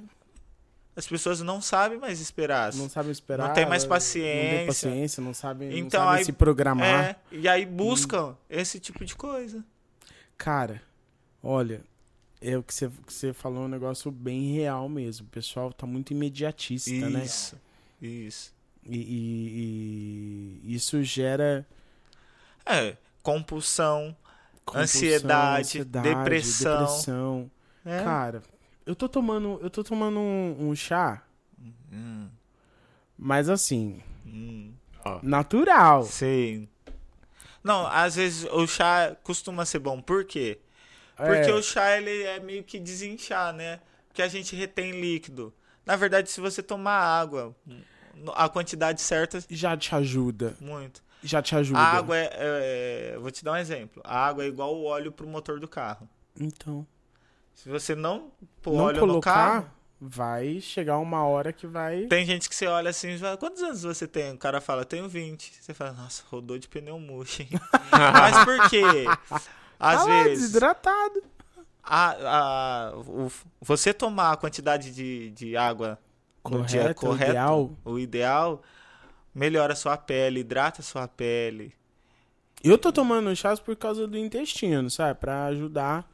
As 0.94 1.06
pessoas 1.06 1.40
não 1.40 1.60
sabem 1.62 1.98
mais 1.98 2.20
esperar. 2.20 2.74
Não 2.74 2.88
sabe 2.88 3.10
esperar. 3.10 3.48
Não 3.48 3.54
tem 3.54 3.64
mais 3.66 3.82
Não 3.84 3.88
paciência. 3.88 4.56
tem 4.58 4.66
paciência, 4.66 5.22
não 5.22 5.32
sabe, 5.32 5.64
não 5.66 5.76
Então, 5.78 6.04
sabe 6.04 6.18
aí- 6.18 6.24
se 6.24 6.32
programar. 6.32 6.86
É, 6.86 7.16
e 7.30 7.48
aí 7.48 7.64
buscam 7.64 8.36
esse 8.50 8.78
tipo 8.78 9.02
de 9.04 9.14
coisa. 9.16 9.64
Cara, 10.36 10.82
olha, 11.42 11.80
é 12.42 12.58
o 12.58 12.62
que 12.62 12.74
você, 12.74 12.88
que 13.06 13.12
você 13.12 13.32
falou 13.32 13.62
é 13.62 13.66
um 13.66 13.68
negócio 13.68 14.10
bem 14.10 14.52
real 14.54 14.86
mesmo. 14.88 15.26
O 15.26 15.30
pessoal 15.30 15.72
tá 15.72 15.86
muito 15.86 16.10
imediatista, 16.12 16.90
né? 16.90 17.24
Isso. 17.24 17.56
Isso. 18.00 18.52
E, 18.84 18.98
e- 18.98 20.60
e 20.64 20.74
isso 20.74 21.02
gera 21.02 21.64
É, 22.66 22.96
compulsão. 23.22 24.14
compulsão, 24.64 24.82
Ansiedade, 24.82 25.84
depressão. 25.84 26.78
depressão. 26.84 27.50
É. 27.84 28.02
Cara, 28.02 28.42
eu 28.86 28.94
tô 28.96 29.08
tomando, 29.08 29.58
eu 29.62 29.70
tô 29.70 29.82
tomando 29.84 30.18
um, 30.18 30.68
um 30.70 30.74
chá, 30.76 31.22
Hum, 31.92 32.28
mas 33.16 33.48
assim, 33.48 34.02
hum. 34.26 34.72
natural. 35.22 36.02
Sim. 36.04 36.68
Não, 37.62 37.86
às 37.86 38.16
vezes 38.16 38.44
o 38.50 38.66
chá 38.66 39.14
costuma 39.22 39.64
ser 39.64 39.78
bom. 39.78 40.00
Por 40.00 40.24
quê? 40.24 40.58
Porque 41.14 41.50
É, 41.50 41.54
o 41.54 41.62
chá 41.62 41.96
ele 41.96 42.22
é 42.24 42.40
meio 42.40 42.64
que 42.64 42.80
desinchar, 42.80 43.52
né? 43.52 43.80
Porque 44.08 44.22
a 44.22 44.28
gente 44.28 44.56
retém 44.56 45.00
líquido. 45.00 45.54
Na 45.86 45.94
verdade, 45.96 46.30
se 46.30 46.40
você 46.40 46.62
tomar 46.62 46.98
água, 46.98 47.54
a 48.34 48.48
quantidade 48.48 49.00
certa, 49.00 49.38
já 49.48 49.76
te 49.76 49.94
ajuda, 49.94 50.56
muito. 50.60 51.02
já 51.22 51.40
te 51.40 51.54
ajuda. 51.54 51.80
A 51.80 51.96
água 51.96 52.16
é, 52.16 52.30
é- 53.14 53.18
Vou 53.18 53.30
te 53.30 53.44
dar 53.44 53.52
um 53.52 53.56
exemplo. 53.56 54.02
A 54.04 54.26
água 54.26 54.44
é 54.44 54.48
igual 54.48 54.74
o 54.74 54.84
óleo 54.84 55.12
pro 55.12 55.26
motor 55.26 55.60
do 55.60 55.68
carro. 55.68 56.08
Então, 56.40 56.86
Se 57.54 57.68
você 57.68 57.94
não 57.94 58.30
pôr 58.60 58.74
não 58.76 58.84
óleo 58.84 59.00
no 59.02 59.06
colocar, 59.08 59.32
carro, 59.34 59.70
vai 60.00 60.60
chegar 60.60 60.98
uma 60.98 61.24
hora 61.24 61.52
que 61.52 61.66
vai 61.66 62.06
tem 62.06 62.24
gente 62.26 62.48
que 62.48 62.54
você 62.54 62.66
olha 62.66 62.90
assim 62.90 63.10
e 63.14 63.18
fala, 63.18 63.36
quantos 63.36 63.62
anos 63.62 63.82
você 63.82 64.06
tem? 64.08 64.32
O 64.32 64.38
cara 64.38 64.60
fala, 64.60 64.84
tenho 64.84 65.08
20. 65.08 65.52
Você 65.60 65.72
fala, 65.72 65.92
nossa, 65.92 66.24
rodou 66.28 66.58
de 66.58 66.68
pneu 66.68 66.98
murcho, 66.98 67.42
hein? 67.42 67.48
Mas 67.92 68.44
por 68.44 68.68
quê? 68.68 69.04
Às 69.78 70.00
lá, 70.00 70.04
vezes, 70.06 70.40
desidratado. 70.40 71.22
a, 71.82 72.10
a, 72.90 72.96
o- 72.96 73.30
você 73.60 73.92
tomar 73.94 74.32
a 74.32 74.36
quantidade 74.36 74.92
de, 74.92 75.30
de 75.30 75.56
água 75.56 75.98
no 76.48 76.64
dia 76.64 76.92
Correto, 76.94 77.06
o 77.06 77.08
correto, 77.10 77.30
ideal. 77.30 77.70
o 77.84 77.98
ideal, 77.98 78.62
melhora 79.34 79.72
a 79.72 79.76
sua 79.76 79.96
pele, 79.96 80.40
hidrata 80.40 80.80
a 80.80 80.84
sua 80.84 81.06
pele. 81.06 81.72
Eu 82.64 82.76
tô 82.78 82.92
tomando 82.92 83.34
chás 83.36 83.58
por 83.60 83.74
causa 83.76 84.06
do 84.06 84.16
intestino, 84.16 84.88
sabe? 84.90 85.18
Pra 85.20 85.46
ajudar 85.46 86.08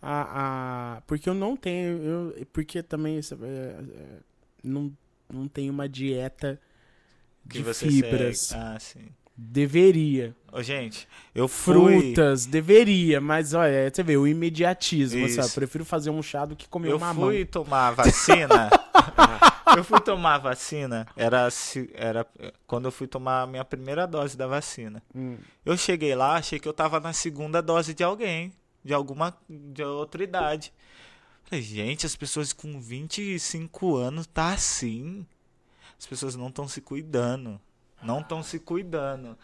a. 0.00 0.96
a... 0.96 1.00
Porque 1.02 1.28
eu 1.28 1.34
não 1.34 1.56
tenho. 1.56 2.02
Eu... 2.02 2.46
Porque 2.52 2.82
também 2.82 3.18
é, 3.18 3.46
é, 3.46 3.80
não, 4.62 4.92
não 5.32 5.48
tenho 5.48 5.72
uma 5.72 5.88
dieta 5.88 6.60
Que 7.48 7.62
de 7.62 7.74
fibras. 7.74 8.52
Ah. 8.52 8.78
Deveria. 9.42 10.36
Ô, 10.52 10.62
gente, 10.62 11.08
eu 11.34 11.48
fui. 11.48 11.74
Frutas, 11.74 12.44
deveria, 12.44 13.22
mas 13.22 13.54
olha, 13.54 13.90
você 13.90 14.02
vê, 14.02 14.16
o 14.16 14.26
imediatismo, 14.26 15.24
Isso. 15.24 15.36
sabe? 15.36 15.48
Eu 15.48 15.54
prefiro 15.54 15.84
fazer 15.84 16.10
um 16.10 16.22
chá 16.22 16.44
do 16.44 16.54
que 16.54 16.68
comer 16.68 16.90
Eu 16.90 16.98
uma 16.98 17.14
fui 17.14 17.46
tomar 17.46 17.88
a 17.88 17.90
vacina. 17.92 18.68
eu 19.76 19.82
fui 19.82 20.00
tomar 20.00 20.34
a 20.34 20.38
vacina, 20.38 21.06
era, 21.16 21.50
se- 21.50 21.90
era 21.94 22.26
quando 22.66 22.86
eu 22.86 22.92
fui 22.92 23.06
tomar 23.06 23.42
a 23.42 23.46
minha 23.46 23.64
primeira 23.64 24.06
dose 24.06 24.36
da 24.36 24.46
vacina. 24.46 25.02
Hum. 25.14 25.38
Eu 25.64 25.76
cheguei 25.76 26.14
lá, 26.14 26.36
achei 26.36 26.58
que 26.58 26.68
eu 26.68 26.74
tava 26.74 27.00
na 27.00 27.14
segunda 27.14 27.62
dose 27.62 27.94
de 27.94 28.02
alguém, 28.02 28.52
de 28.84 28.94
alguma, 28.94 29.36
de 29.48 29.82
outra 29.82 30.22
idade. 30.22 30.72
Falei, 31.44 31.62
gente, 31.64 32.06
as 32.06 32.14
pessoas 32.16 32.52
com 32.52 32.80
25 32.80 33.96
anos 33.96 34.26
tá 34.26 34.52
assim. 34.52 35.26
As 35.98 36.06
pessoas 36.06 36.34
não 36.36 36.48
estão 36.48 36.66
se 36.68 36.80
cuidando. 36.80 37.60
Não 38.02 38.20
estão 38.20 38.42
se 38.42 38.58
cuidando. 38.58 39.36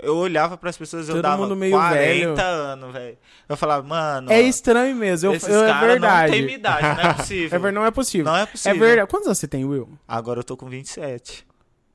Eu 0.00 0.16
olhava 0.16 0.56
pras 0.56 0.76
pessoas, 0.76 1.08
eu 1.08 1.16
Todo 1.16 1.22
dava 1.24 1.42
mundo 1.42 1.56
meio 1.56 1.72
40 1.72 1.96
velho. 1.98 2.40
anos, 2.40 2.92
velho. 2.92 3.18
Eu 3.48 3.56
falava, 3.56 3.84
mano, 3.84 4.30
É 4.30 4.40
estranho 4.40 4.94
mesmo. 4.94 5.30
Eu, 5.30 5.34
esses 5.34 5.48
eu, 5.48 5.64
é 5.64 5.80
verdade. 5.80 6.30
não 6.38 6.44
minha 6.44 6.54
idade, 6.56 6.82
não 7.02 7.10
é 7.10 7.14
possível. 7.14 7.56
É 7.56 7.58
ver- 7.58 7.72
não 7.72 7.84
é 7.84 7.90
possível. 7.90 8.24
Não 8.26 8.36
é 8.36 8.42
É 8.42 8.46
possível. 8.46 8.78
verdade. 8.78 9.10
Quantos 9.10 9.26
anos 9.26 9.38
você 9.38 9.48
tem, 9.48 9.64
Will? 9.64 9.88
Agora 10.06 10.38
eu 10.38 10.44
tô 10.44 10.56
com 10.56 10.68
27. 10.68 11.44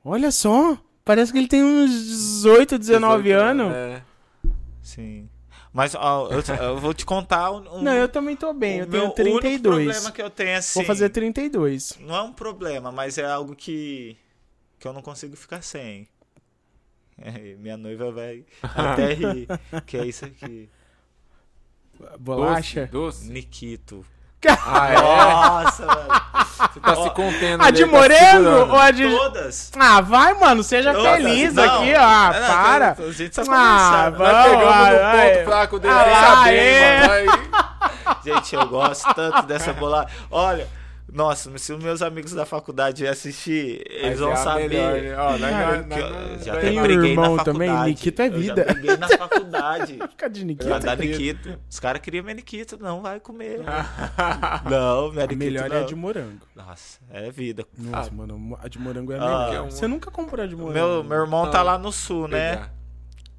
Olha 0.04 0.30
só. 0.30 0.76
Parece 1.06 1.32
que 1.32 1.38
ele 1.38 1.48
tem 1.48 1.62
uns 1.64 1.90
18, 1.90 2.78
19 2.78 3.22
18 3.22 3.42
anos. 3.42 3.72
É. 3.74 4.02
Sim. 4.82 5.28
Mas 5.72 5.94
ó, 5.94 6.28
eu, 6.30 6.42
eu 6.56 6.78
vou 6.78 6.92
te 6.92 7.04
contar 7.04 7.52
um, 7.52 7.80
Não, 7.80 7.92
eu 7.92 8.08
também 8.08 8.34
tô 8.34 8.52
bem. 8.52 8.80
o 8.80 8.84
Eu 8.84 8.86
tenho 8.88 9.04
único 9.04 9.40
32. 9.40 9.84
problema 9.84 10.12
que 10.12 10.22
eu 10.22 10.30
tenho 10.30 10.58
assim. 10.58 10.80
Vou 10.80 10.84
fazer 10.86 11.10
32. 11.10 11.98
Não 12.00 12.16
é 12.16 12.22
um 12.22 12.32
problema, 12.32 12.90
mas 12.90 13.18
é 13.18 13.24
algo 13.24 13.54
que 13.54 14.16
que 14.78 14.88
eu 14.88 14.92
não 14.92 15.02
consigo 15.02 15.36
ficar 15.36 15.62
sem. 15.62 16.08
É, 17.18 17.54
minha 17.56 17.76
noiva 17.76 18.10
vai 18.10 18.44
até 18.62 19.12
rir, 19.12 19.46
que 19.86 19.96
é 19.98 20.06
isso 20.06 20.24
aqui. 20.24 20.68
Bolacha? 22.18 22.86
Doce. 22.86 23.20
doce. 23.24 23.32
Nikito. 23.32 24.06
Ah, 24.48 24.88
é? 24.90 24.94
Nossa, 24.94 25.86
velho. 25.86 26.20
Você 26.72 26.80
tá 26.80 26.92
Ó, 26.96 27.02
se 27.04 27.10
contendo 27.10 27.62
A 27.62 27.66
ali, 27.66 27.76
de 27.76 27.84
tá 27.84 27.90
morango 27.90 28.72
ou 28.72 28.78
a 28.78 28.90
de. 28.90 29.08
Todas. 29.10 29.70
Ah, 29.78 30.00
vai, 30.00 30.34
mano. 30.34 30.62
Seja 30.62 30.92
Todas. 30.94 31.12
feliz 31.12 31.52
Não, 31.54 31.62
aqui, 31.64 31.94
ó. 31.94 32.00
Ah, 32.02 32.32
não, 32.32 32.46
para. 32.46 32.96
A 32.98 33.12
gente 33.12 33.34
só 33.34 33.42
Ah, 33.42 33.44
conversando. 34.12 34.18
vai. 34.18 34.32
Nós 34.32 34.44
pegamos 34.44 34.64
Vai, 34.74 34.92
no 34.94 34.98
vai. 35.00 35.30
ponto 35.34 35.44
fraco 35.44 35.78
dele, 35.78 35.94
Ah, 35.94 36.34
sabendo, 36.36 36.56
é. 36.56 37.06
mano. 37.06 37.12
Aí- 37.12 37.50
Gente, 38.24 38.54
eu 38.54 38.66
gosto 38.66 39.14
tanto 39.14 39.42
dessa 39.42 39.72
bolada. 39.72 40.10
Olha, 40.30 40.66
nossa, 41.12 41.56
se 41.58 41.72
os 41.72 41.82
meus 41.82 42.02
amigos 42.02 42.32
da 42.32 42.44
faculdade 42.46 43.06
assistir, 43.06 43.82
eles 43.86 44.10
Mas 44.10 44.18
vão 44.20 44.32
é 44.32 44.36
saber. 44.36 44.68
melhor, 44.68 45.00
né? 45.00 45.16
Ó, 45.16 45.38
Cara, 45.38 45.76
eu 45.76 45.86
nós- 46.36 46.44
já 46.44 46.56
Tem 46.60 46.70
até 46.70 46.80
um 46.80 46.82
briguei 46.82 47.10
irmão 47.10 47.36
na 47.36 47.44
também, 47.44 47.68
faculdade. 47.68 47.90
Nikito 47.90 48.22
é 48.22 48.26
Eu 48.28 48.32
vida. 48.32 48.64
Já 48.66 48.72
briguei 48.74 48.96
na 48.96 49.08
faculdade. 49.18 49.98
Fica 50.10 50.30
de 50.30 50.44
Nikita. 50.44 50.78
dar 50.80 50.96
Nikito. 50.96 51.58
Os 51.68 51.80
caras 51.80 52.00
queriam 52.02 52.22
minha 52.24 52.34
Nikito, 52.34 52.78
não 52.80 53.00
vai 53.02 53.20
comer. 53.20 53.60
não, 54.70 55.10
minha 55.12 55.24
A 55.24 55.26
Nikito 55.26 55.36
melhor 55.38 55.68
não. 55.68 55.76
é 55.76 55.80
a 55.82 55.86
de 55.86 55.94
morango. 55.94 56.46
Nossa, 56.54 56.98
é 57.10 57.30
vida. 57.30 57.64
Nossa, 57.78 58.10
mano, 58.10 58.58
a 58.62 58.68
de 58.68 58.78
morango 58.78 59.12
é 59.12 59.18
a 59.18 59.22
Ah. 59.22 59.48
melhor. 59.48 59.70
Você 59.70 59.86
nunca 59.86 60.10
comprou 60.10 60.44
a 60.44 60.46
de 60.46 60.56
morango? 60.56 60.72
Meu, 60.74 61.04
meu 61.04 61.18
irmão 61.18 61.50
tá 61.50 61.58
Não. 61.58 61.64
lá 61.66 61.78
no 61.78 61.92
sul, 61.92 62.28
né? 62.28 62.68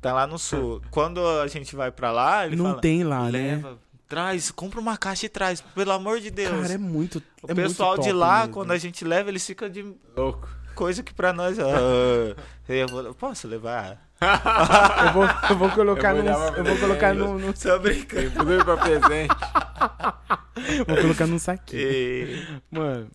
Tá 0.01 0.13
lá 0.13 0.25
no 0.25 0.39
sul. 0.39 0.81
Quando 0.89 1.25
a 1.25 1.47
gente 1.47 1.75
vai 1.75 1.91
pra 1.91 2.11
lá, 2.11 2.45
ele 2.47 2.55
Não 2.55 2.65
fala, 2.71 2.81
tem 2.81 3.03
lá, 3.03 3.23
né? 3.25 3.31
leva, 3.55 3.77
traz, 4.11 4.51
compra 4.51 4.79
uma 4.79 4.97
caixa 4.97 5.25
e 5.25 5.29
traz, 5.29 5.61
pelo 5.61 5.91
amor 5.93 6.19
de 6.19 6.29
Deus. 6.29 6.61
Cara, 6.61 6.73
é 6.73 6.77
muito. 6.77 7.23
o 7.41 7.51
é 7.51 7.55
pessoal 7.55 7.91
muito 7.95 8.03
de 8.03 8.11
lá, 8.11 8.39
mesmo. 8.39 8.53
quando 8.53 8.71
a 8.71 8.77
gente 8.77 9.05
leva, 9.05 9.29
eles 9.29 9.45
ficam 9.45 9.69
de 9.69 9.95
Louco. 10.17 10.49
coisa 10.75 11.01
que 11.01 11.13
pra 11.13 11.31
nós. 11.31 11.57
ah, 11.59 11.63
eu 12.67 12.87
vou- 12.89 13.13
posso 13.15 13.47
levar? 13.47 14.09
Eu 14.21 15.13
vou, 15.13 15.23
eu 15.49 15.57
vou 15.57 15.69
colocar 15.71 16.15
Eu 16.15 16.23
vou 16.23 16.51
pra 16.51 16.57
Eu 16.59 16.63
vou 16.63 16.77
colocar 16.77 17.13
no. 17.15 17.39
no- 17.39 17.53
Tô 17.53 17.79
brincando. 17.79 18.63
Pra 18.63 18.77
presente. 18.77 19.33
vou 20.87 20.95
colocar 21.01 21.25
num 21.25 21.39
saquinho. 21.39 21.81
E- 21.81 22.47
Mano, 22.69 23.09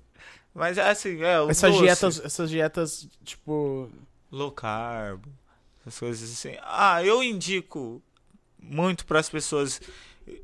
Mas 0.52 0.78
é 0.78 0.90
assim, 0.90 1.22
é, 1.22 1.40
o 1.40 1.48
essas 1.48 1.70
doce, 1.70 1.82
dietas, 1.84 2.20
essas 2.24 2.50
dietas, 2.50 3.08
tipo. 3.22 3.88
low 4.32 4.50
carb, 4.50 5.20
essas 5.82 5.96
coisas 6.00 6.28
assim. 6.32 6.56
Ah, 6.64 7.04
eu 7.04 7.22
indico 7.22 8.02
muito 8.60 9.06
pras 9.06 9.28
pessoas. 9.30 9.80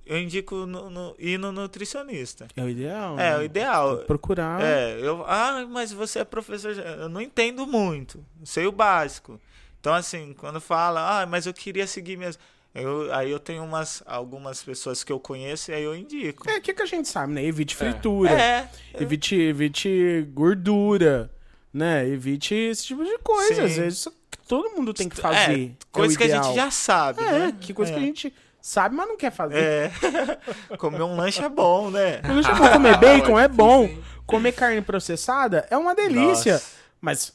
Eu 0.06 0.18
indico 0.18 0.66
no, 0.66 0.88
no, 0.88 1.16
ir 1.18 1.38
no 1.38 1.50
nutricionista. 1.50 2.46
É 2.56 2.62
o 2.62 2.68
ideal. 2.68 3.18
É, 3.18 3.30
né? 3.30 3.38
o 3.38 3.42
ideal. 3.42 3.98
Procurar. 3.98 4.62
É, 4.62 4.98
eu. 5.00 5.24
Ah, 5.26 5.66
mas 5.68 5.92
você 5.92 6.20
é 6.20 6.24
professor. 6.24 6.72
Eu 6.72 7.08
não 7.08 7.20
entendo 7.20 7.66
muito. 7.66 8.24
Sei 8.44 8.66
o 8.66 8.72
básico. 8.72 9.40
Então, 9.80 9.92
assim, 9.92 10.32
quando 10.34 10.60
fala, 10.60 11.22
ah, 11.22 11.26
mas 11.26 11.46
eu 11.46 11.52
queria 11.52 11.86
seguir 11.86 12.16
mesmo. 12.16 12.40
Eu, 12.74 13.12
aí 13.12 13.30
eu 13.30 13.38
tenho 13.38 13.62
umas, 13.64 14.02
algumas 14.06 14.62
pessoas 14.62 15.04
que 15.04 15.12
eu 15.12 15.20
conheço 15.20 15.70
e 15.70 15.74
aí 15.74 15.82
eu 15.82 15.94
indico. 15.94 16.48
É, 16.48 16.56
o 16.56 16.60
que, 16.60 16.72
que 16.72 16.82
a 16.82 16.86
gente 16.86 17.08
sabe, 17.08 17.32
né? 17.32 17.44
Evite 17.44 17.76
fritura. 17.76 18.30
É, 18.30 18.70
Evite, 18.94 19.34
evite 19.34 20.26
gordura, 20.32 21.30
né? 21.72 22.08
Evite 22.08 22.54
esse 22.54 22.86
tipo 22.86 23.04
de 23.04 23.18
coisa. 23.18 23.54
Sim. 23.54 23.60
Às 23.62 23.76
vezes 23.76 24.08
todo 24.48 24.70
mundo 24.70 24.94
tem 24.94 25.08
que 25.08 25.18
é, 25.18 25.22
fazer. 25.22 25.66
É 25.66 25.70
coisa 25.90 26.14
o 26.14 26.18
que 26.18 26.24
a 26.24 26.28
gente 26.28 26.54
já 26.54 26.70
sabe, 26.70 27.22
É, 27.22 27.32
né? 27.32 27.56
que 27.60 27.74
coisa 27.74 27.92
é. 27.92 27.94
que 27.94 28.00
a 28.00 28.06
gente 28.06 28.32
sabe, 28.62 28.94
mas 28.94 29.08
não 29.08 29.16
quer 29.18 29.32
fazer. 29.32 29.58
É. 29.58 29.92
Comer 30.78 31.02
um 31.02 31.16
lanche 31.16 31.42
é 31.44 31.48
bom, 31.48 31.90
né? 31.90 32.22
Não 32.22 32.34
deixa 32.36 32.50
eu 32.52 32.56
comer 32.72 32.96
bacon, 32.98 33.38
é 33.38 33.48
bom. 33.48 33.90
Comer 34.24 34.52
carne 34.52 34.80
processada 34.80 35.66
é 35.68 35.76
uma 35.76 35.94
delícia. 35.94 36.54
Nossa. 36.54 36.70
Mas 37.00 37.32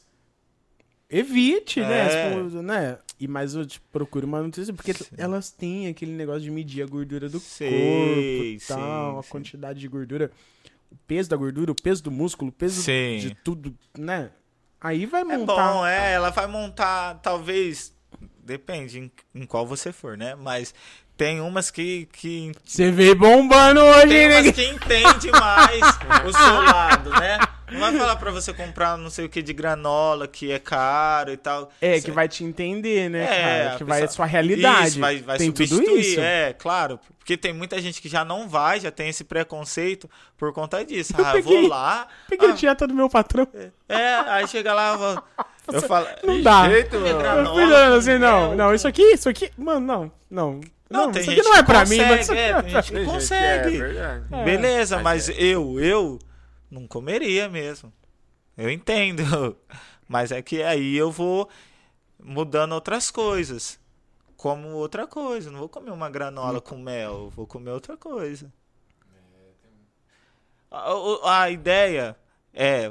evite, 1.08 1.80
né? 1.80 2.06
É. 2.06 2.30
Tipo, 2.30 2.62
né? 2.62 2.98
E 3.20 3.26
mais 3.28 3.54
eu 3.54 3.66
te 3.66 3.80
procure 3.80 4.24
uma 4.24 4.40
nutrição, 4.42 4.74
porque 4.74 4.94
Sim. 4.94 5.04
elas 5.16 5.50
têm 5.50 5.88
aquele 5.88 6.12
negócio 6.12 6.40
de 6.42 6.50
medir 6.50 6.82
a 6.82 6.86
gordura 6.86 7.28
do 7.28 7.40
Sei, 7.40 7.68
corpo 7.70 8.20
e 8.44 8.58
tal, 8.66 9.12
sim, 9.22 9.28
a 9.28 9.30
quantidade 9.30 9.80
de 9.80 9.88
gordura, 9.88 10.30
o 10.90 10.96
peso 11.06 11.28
da 11.28 11.36
gordura, 11.36 11.72
o 11.72 11.74
peso 11.74 12.02
do 12.02 12.10
músculo, 12.10 12.50
o 12.50 12.52
peso 12.52 12.82
de 12.82 13.36
tudo, 13.42 13.76
né? 13.96 14.30
Aí 14.80 15.04
vai 15.06 15.22
É 15.22 15.24
montar. 15.24 15.72
bom, 15.72 15.84
é. 15.84 16.12
Ela 16.12 16.30
vai 16.30 16.46
montar, 16.46 17.14
talvez. 17.20 17.92
Depende 18.42 18.98
em, 19.00 19.10
em 19.34 19.44
qual 19.44 19.66
você 19.66 19.92
for, 19.92 20.16
né? 20.16 20.34
Mas 20.36 20.72
tem 21.18 21.40
umas 21.42 21.70
que. 21.70 22.08
que 22.12 22.52
Você 22.64 22.90
vê 22.90 23.14
bombando 23.14 23.80
hoje, 23.80 24.06
tem 24.08 24.28
né? 24.28 24.40
umas 24.40 24.52
que 24.52 24.64
entende 24.64 25.30
mais 25.32 25.80
o 26.24 26.32
seu 26.32 26.62
lado, 26.64 27.10
né? 27.10 27.38
Não 27.70 27.80
vai 27.80 27.92
falar 27.98 28.16
pra 28.16 28.30
você 28.30 28.50
comprar 28.54 28.96
não 28.96 29.10
sei 29.10 29.26
o 29.26 29.28
que 29.28 29.42
de 29.42 29.52
granola, 29.52 30.26
que 30.26 30.50
é 30.50 30.58
caro 30.58 31.30
e 31.30 31.36
tal. 31.36 31.70
É, 31.82 32.00
que 32.00 32.10
vai 32.10 32.26
te 32.26 32.42
entender, 32.42 33.10
né, 33.10 33.24
É, 33.24 33.26
cara? 33.66 33.74
a 33.74 33.76
Que 33.76 33.84
vai 33.84 33.98
a 33.98 34.00
pessoa- 34.02 34.16
sua 34.16 34.24
realidade. 34.26 34.88
Isso, 34.88 35.00
vai, 35.00 35.18
vai 35.18 35.36
tem 35.36 35.52
tudo 35.52 35.66
substituir, 35.68 36.00
isso. 36.00 36.20
é, 36.20 36.54
claro. 36.54 36.98
Porque 37.18 37.36
tem 37.36 37.52
muita 37.52 37.78
gente 37.82 38.00
que 38.00 38.08
já 38.08 38.24
não 38.24 38.48
vai, 38.48 38.80
já 38.80 38.90
tem 38.90 39.10
esse 39.10 39.22
preconceito 39.22 40.08
por 40.38 40.50
conta 40.54 40.82
disso. 40.82 41.12
Eu 41.18 41.26
ah, 41.26 41.28
eu 41.36 41.42
peguei- 41.42 41.60
vou 41.60 41.68
lá. 41.68 42.06
Peguei 42.26 42.48
ah, 42.48 42.52
a 42.52 42.54
dieta 42.54 42.86
do 42.86 42.94
meu 42.94 43.10
patrão. 43.10 43.46
é, 43.86 44.14
aí 44.28 44.48
chega 44.48 44.72
lá, 44.72 44.92
eu, 44.92 44.98
vou- 44.98 45.22
eu 45.74 45.82
falo. 45.82 46.06
Não 46.24 46.40
dá. 46.40 46.70
Jeito, 46.70 46.98
mano. 46.98 47.18
granola. 47.18 47.48
Eu 47.48 47.54
fui 47.54 47.64
olhando 47.64 47.96
assim, 47.96 48.16
não, 48.18 48.54
não, 48.56 48.74
isso 48.74 48.88
aqui, 48.88 49.02
isso 49.12 49.28
aqui, 49.28 49.50
mano, 49.58 49.80
não, 49.86 50.12
não. 50.30 50.60
Não, 50.90 51.12
tem 51.12 51.20
isso 51.22 51.30
gente 51.30 51.40
aqui 51.40 51.48
não 51.48 51.56
é 51.56 51.62
pra 51.62 51.84
mim, 51.84 51.98
mas 51.98 52.28
é, 52.30 52.62
tem 52.62 52.70
gente 52.70 52.92
que 52.92 52.98
que 53.00 53.04
consegue. 53.04 53.76
É, 53.76 53.78
verdade. 53.80 54.26
É. 54.34 54.44
Beleza, 54.44 54.96
Mas 55.00 55.28
mas 55.28 55.38
eu, 55.38 55.78
eu 55.80 56.18
não 56.70 56.86
comeria 56.86 57.48
mesmo. 57.48 57.92
Eu 58.56 58.70
entendo. 58.70 59.56
Mas 60.08 60.32
é 60.32 60.40
que 60.40 60.62
aí 60.62 60.96
eu 60.96 61.12
vou 61.12 61.48
mudando 62.18 62.72
outras 62.72 63.10
coisas. 63.10 63.78
Como 64.38 64.68
outra 64.70 65.06
coisa. 65.06 65.50
Não 65.50 65.58
vou 65.58 65.68
comer 65.68 65.90
uma 65.90 66.08
granola 66.08 66.60
com 66.62 66.78
mel. 66.78 67.28
Vou 67.36 67.46
comer 67.46 67.72
outra 67.72 67.94
coisa. 67.96 68.50
A, 70.70 70.94
o- 70.94 71.26
a 71.26 71.50
ideia 71.50 72.16
é 72.54 72.90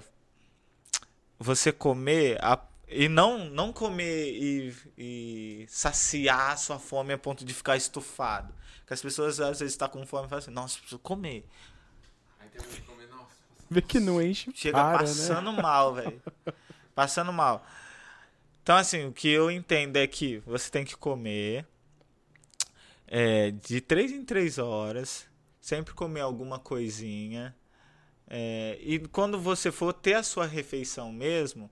você 1.39 1.71
comer 1.71 2.37
a- 2.41 2.59
e 2.87 3.09
não, 3.09 3.45
não 3.49 3.73
comer 3.73 4.31
e, 4.31 4.75
e 4.97 5.65
saciar 5.67 6.51
a 6.51 6.57
sua 6.57 6.79
fome 6.79 7.13
a 7.13 7.17
ponto 7.17 7.43
de 7.43 7.53
ficar 7.53 7.75
estufado. 7.75 8.53
Que 8.85 8.93
as 8.93 9.01
pessoas 9.01 9.39
às 9.41 9.59
vezes 9.59 9.73
estão 9.73 9.89
com 9.89 10.05
fome 10.05 10.25
e 10.25 10.29
falam 10.29 10.41
assim, 10.41 10.51
nossa, 10.51 10.77
preciso 10.79 10.99
comer. 10.99 11.45
Aí 12.39 12.47
tem 12.49 12.61
que 12.61 12.81
comer, 12.81 13.07
nossa. 13.09 13.35
Vê 13.69 13.81
que 13.81 13.99
não 13.99 14.21
enche 14.21 14.49
Chega 14.55 14.77
para, 14.77 14.91
né? 14.93 14.99
passando 14.99 15.51
mal, 15.51 15.93
velho. 15.93 16.21
Passando 16.95 17.33
mal. 17.33 17.65
Então, 18.63 18.77
assim, 18.77 19.05
o 19.05 19.13
que 19.13 19.27
eu 19.29 19.51
entendo 19.51 19.97
é 19.97 20.07
que 20.07 20.39
você 20.39 20.69
tem 20.69 20.85
que 20.85 20.95
comer 20.95 21.65
é, 23.07 23.51
de 23.51 23.79
três 23.81 24.11
em 24.11 24.23
três 24.23 24.57
horas, 24.57 25.27
sempre 25.61 25.93
comer 25.93 26.21
alguma 26.21 26.57
coisinha. 26.59 27.55
é, 28.29 28.77
e 28.81 28.99
quando 28.99 29.39
você 29.39 29.71
for 29.71 29.93
ter 29.93 30.15
a 30.15 30.23
sua 30.23 30.45
refeição 30.45 31.11
mesmo, 31.11 31.69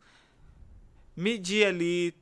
medir 1.16 1.66
ali, 1.66 2.14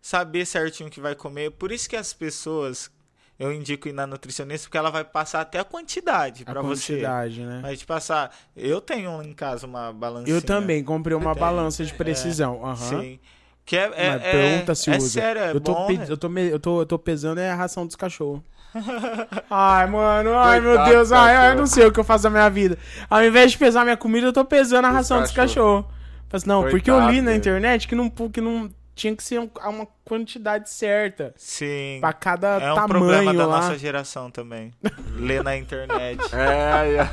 saber 0.00 0.44
certinho 0.46 0.88
o 0.88 0.92
que 0.92 1.00
vai 1.00 1.14
comer. 1.14 1.50
Por 1.52 1.72
isso 1.72 1.88
que 1.88 1.96
as 1.96 2.12
pessoas, 2.12 2.90
eu 3.38 3.52
indico 3.52 3.88
ir 3.88 3.92
na 3.92 4.06
nutricionista, 4.06 4.66
porque 4.66 4.78
ela 4.78 4.90
vai 4.90 5.04
passar 5.04 5.40
até 5.40 5.58
a 5.58 5.64
quantidade 5.64 6.42
A 6.46 6.52
para 6.52 6.62
você. 6.62 6.92
quantidade, 6.94 7.40
né? 7.42 7.60
Vai 7.62 7.76
te 7.76 7.84
passar. 7.86 8.34
Eu 8.56 8.80
tenho 8.80 9.22
em 9.22 9.32
casa 9.32 9.66
uma 9.66 9.92
balancinha. 9.92 10.34
Eu 10.36 10.42
também 10.42 10.82
comprei 10.84 11.16
uma 11.16 11.34
balança 11.34 11.84
de 11.84 11.92
precisão. 11.94 12.64
aham. 12.64 12.76
Sim. 13.00 13.18
Que 13.64 13.76
é, 13.76 13.90
é, 13.96 14.10
Mas 14.10 14.22
é- 14.22 14.30
pergunta 14.30 14.74
se 14.76 14.90
é 14.90 14.96
usa. 14.96 15.08
sério, 15.08 15.42
é 15.42 15.50
eu, 15.50 15.60
tô 15.60 15.74
bom. 15.74 15.86
pe- 15.88 15.98
né? 15.98 16.06
eu, 16.08 16.16
tô 16.16 16.28
me- 16.28 16.48
eu, 16.48 16.60
tô, 16.60 16.82
eu 16.82 16.86
tô 16.86 16.96
pesando 16.96 17.40
é 17.40 17.50
a 17.50 17.54
ração 17.56 17.84
dos 17.84 17.96
cachorros. 17.96 18.40
ai, 19.50 19.86
mano, 19.90 20.34
ai, 20.38 20.60
meu 20.60 20.70
Coitado 20.70 20.90
Deus, 20.90 21.08
do 21.08 21.14
ai, 21.16 21.34
ai, 21.34 21.50
eu 21.52 21.56
não 21.56 21.66
sei 21.66 21.84
o 21.86 21.90
que 21.92 21.98
eu 21.98 22.04
faço 22.04 22.22
da 22.24 22.30
minha 22.30 22.48
vida. 22.48 22.78
Ao 23.10 23.24
invés 23.24 23.50
de 23.52 23.58
pesar 23.58 23.82
minha 23.84 23.96
comida, 23.96 24.26
eu 24.28 24.32
tô 24.32 24.44
pesando 24.44 24.84
a 24.84 24.90
ração 24.90 25.20
dos 25.20 25.32
cachorros. 25.32 25.82
cachorros. 25.84 25.95
Falei 26.28 26.38
assim, 26.38 26.48
não, 26.48 26.62
porque 26.68 26.90
eu 26.90 26.98
li 26.98 27.04
Coitado 27.06 27.22
na 27.22 27.34
internet 27.36 27.86
que 27.88 27.94
não, 27.94 28.10
que 28.10 28.40
não 28.40 28.70
tinha 28.94 29.14
que 29.14 29.22
ser 29.22 29.38
um- 29.40 29.50
uma 29.68 29.86
quantidade 30.04 30.70
certa 30.70 31.32
Sim. 31.36 31.98
pra 32.00 32.12
cada 32.12 32.58
É 32.60 32.72
um 32.72 32.74
tamanho 32.74 32.88
problema 32.88 33.34
da 33.34 33.46
lá. 33.46 33.56
nossa 33.60 33.78
geração 33.78 34.30
também. 34.30 34.72
Ler 35.16 35.42
na 35.44 35.56
internet. 35.56 36.18
É, 36.34 36.96
é. 37.02 37.08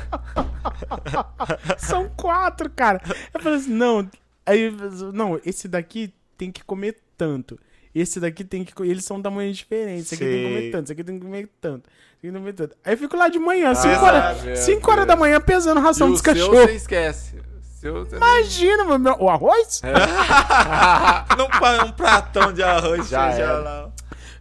São 1.78 2.08
quatro, 2.16 2.70
cara. 2.70 3.00
Eu 3.32 3.40
falei 3.40 3.58
assim, 3.58 3.72
não. 3.72 4.08
Aí, 4.46 4.70
não, 5.12 5.40
esse 5.44 5.68
daqui 5.68 6.12
tem 6.36 6.50
que 6.50 6.62
comer 6.64 6.96
tanto. 7.16 7.58
Esse 7.94 8.18
daqui 8.18 8.42
tem 8.44 8.64
que. 8.64 8.72
Eles 8.82 9.04
são 9.04 9.22
tamanhos 9.22 9.56
diferentes. 9.56 10.06
Esse 10.12 10.14
aqui 10.16 10.24
tem 10.24 10.42
que 10.42 10.48
comer 10.48 10.70
tanto. 10.70 10.84
Esse 10.84 10.92
aqui 10.92 11.04
tem 11.04 11.18
que 11.18 11.24
comer 11.24 11.48
tanto. 11.60 11.84
Esse 11.84 11.92
aqui 12.20 12.22
tem 12.22 12.32
que 12.32 12.40
comer 12.40 12.54
tanto. 12.56 12.76
Aí 12.84 12.92
eu 12.94 12.98
fico 12.98 13.16
lá 13.16 13.28
de 13.28 13.38
manhã, 13.38 13.70
Ah, 13.70 13.74
5 13.74 14.04
horas, 14.04 14.42
meu 14.42 14.56
cinco 14.56 14.90
horas 14.90 15.06
da 15.06 15.14
manhã, 15.14 15.40
pesando 15.40 15.80
ração 15.80 16.08
E 16.08 16.12
dos 16.12 16.20
cachorros. 16.22 16.58
você 16.58 16.72
esquece. 16.72 17.36
Seu 17.84 18.02
você 18.02 18.16
Imagina, 18.16 18.82
meu, 18.86 18.98
meu- 18.98 19.16
o 19.20 19.28
arroz? 19.28 19.82
Não 21.36 21.50
põe 21.50 21.80
um 21.86 21.92
pratão 21.92 22.50
de 22.50 22.62
arroz 22.62 23.10
Já 23.10 23.30
era. 23.30 23.58
lá. 23.58 23.92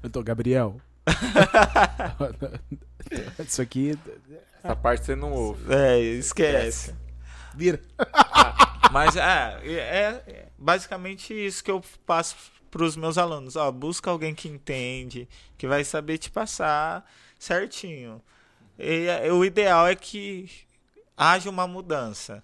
Eu 0.02 0.10
tô, 0.10 0.24
Gabriel. 0.24 0.78
Isso 3.46 3.62
aqui. 3.62 4.00
Essa 4.64 4.78
parte 4.78 5.06
você 5.06 5.14
não 5.14 5.34
ouve. 5.34 5.74
É, 5.74 6.00
esquece. 6.00 6.96
Vira. 7.54 7.82
Mas 8.94 9.18
é, 9.18 9.60
é, 9.66 10.24
é 10.26 10.46
basicamente 10.58 11.34
isso 11.34 11.62
que 11.62 11.70
eu 11.70 11.84
passo 12.06 12.38
pros 12.72 12.96
meus 12.96 13.18
alunos. 13.18 13.58
Ó, 13.58 13.70
busca 13.74 14.10
alguém 14.10 14.34
que 14.34 14.48
entende, 14.48 15.28
que 15.58 15.68
vai 15.68 15.84
saber 15.84 16.18
te 16.18 16.32
passar 16.32 17.06
certinho. 17.38 18.22
E, 18.80 19.06
é, 19.08 19.34
o 19.34 19.44
ideal 19.44 19.86
é 19.86 19.96
que 19.96 20.50
haja 21.18 21.50
uma 21.50 21.68
mudança. 21.68 22.42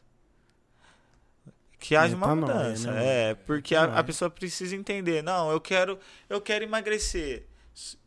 Que 1.79 1.95
haja 1.95 2.15
uma 2.15 2.35
Metanoia, 2.35 2.57
mudança. 2.69 2.91
né, 2.91 3.31
É, 3.31 3.35
porque 3.35 3.73
a, 3.75 3.85
a 3.99 4.03
pessoa 4.03 4.29
precisa 4.29 4.75
entender. 4.75 5.23
Não, 5.23 5.49
eu 5.51 5.61
quero, 5.61 5.97
eu 6.29 6.41
quero 6.41 6.63
emagrecer. 6.65 7.45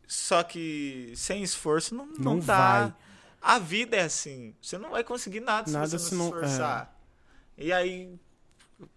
Só 0.07 0.43
que 0.43 1.11
sem 1.15 1.41
esforço 1.41 1.95
não, 1.95 2.05
não, 2.05 2.35
Não 2.35 2.39
dá. 2.39 2.81
vai. 2.81 2.93
A 3.41 3.59
vida 3.59 3.97
é 3.97 4.01
assim. 4.03 4.55
Você 4.61 4.77
não 4.77 4.91
vai 4.91 5.03
conseguir 5.03 5.39
nada, 5.39 5.69
Nada 5.71 5.87
se 5.87 5.97
você 5.97 6.15
não 6.15 6.25
se 6.25 6.35
esforçar. 6.35 6.95
E 7.57 7.73
aí 7.73 8.15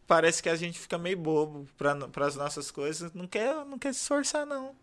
parece 0.07 0.43
que 0.43 0.49
a 0.49 0.57
gente 0.57 0.79
fica 0.79 0.99
meio 0.99 1.17
bobo 1.17 1.67
para 1.77 2.27
as 2.27 2.37
nossas 2.37 2.71
coisas, 2.71 3.13
não 3.13 3.27
quer, 3.27 3.55
não 3.65 3.79
quer 3.79 3.93
se 3.95 4.01
esforçar 4.03 4.47
não. 4.47 4.75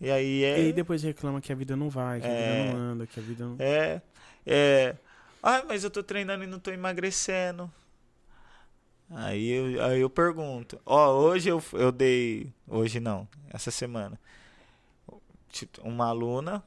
E 0.00 0.10
aí 0.10 0.40
E 0.40 0.44
é 0.44 0.54
aí 0.54 0.72
depois 0.72 1.02
reclama 1.02 1.40
que 1.40 1.52
a 1.52 1.54
vida 1.54 1.76
não 1.76 1.90
vai, 1.90 2.20
que 2.20 2.26
a 2.26 2.30
É. 2.30 2.62
vida 2.62 2.72
não 2.72 2.80
anda, 2.80 3.06
que 3.06 3.20
a 3.20 3.22
vida 3.22 3.44
não. 3.44 3.56
é 3.58 4.00
é 4.46 4.96
ah, 5.42 5.62
mas 5.66 5.84
eu 5.84 5.90
tô 5.90 6.02
treinando 6.02 6.44
e 6.44 6.46
não 6.46 6.58
tô 6.58 6.70
emagrecendo. 6.70 7.70
Aí 9.12 9.50
eu, 9.50 9.84
aí 9.84 10.00
eu 10.00 10.08
pergunto, 10.08 10.80
ó, 10.86 11.10
hoje 11.12 11.48
eu, 11.48 11.62
eu 11.72 11.90
dei, 11.90 12.52
hoje 12.68 13.00
não, 13.00 13.26
essa 13.48 13.70
semana, 13.70 14.18
tipo, 15.48 15.82
uma 15.82 16.06
aluna, 16.06 16.62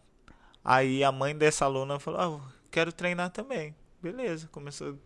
aí 0.64 1.06
a 1.06 1.12
mãe 1.12 1.34
dessa 1.34 1.64
aluna 1.64 2.00
falou, 2.00 2.20
ah, 2.20 2.52
quero 2.70 2.92
treinar 2.92 3.30
também. 3.30 3.74
Beleza, 4.02 4.50
começou. 4.52 4.98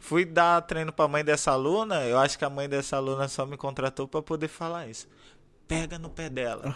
Fui 0.00 0.24
dar 0.24 0.60
treino 0.62 0.92
pra 0.92 1.06
mãe 1.06 1.24
dessa 1.24 1.52
aluna, 1.52 2.04
eu 2.04 2.18
acho 2.18 2.36
que 2.36 2.44
a 2.44 2.50
mãe 2.50 2.68
dessa 2.68 2.96
aluna 2.96 3.28
só 3.28 3.46
me 3.46 3.56
contratou 3.56 4.08
pra 4.08 4.20
poder 4.20 4.48
falar 4.48 4.88
isso. 4.88 5.08
Pega 5.68 5.98
no 5.98 6.08
pé 6.08 6.30
dela. 6.30 6.74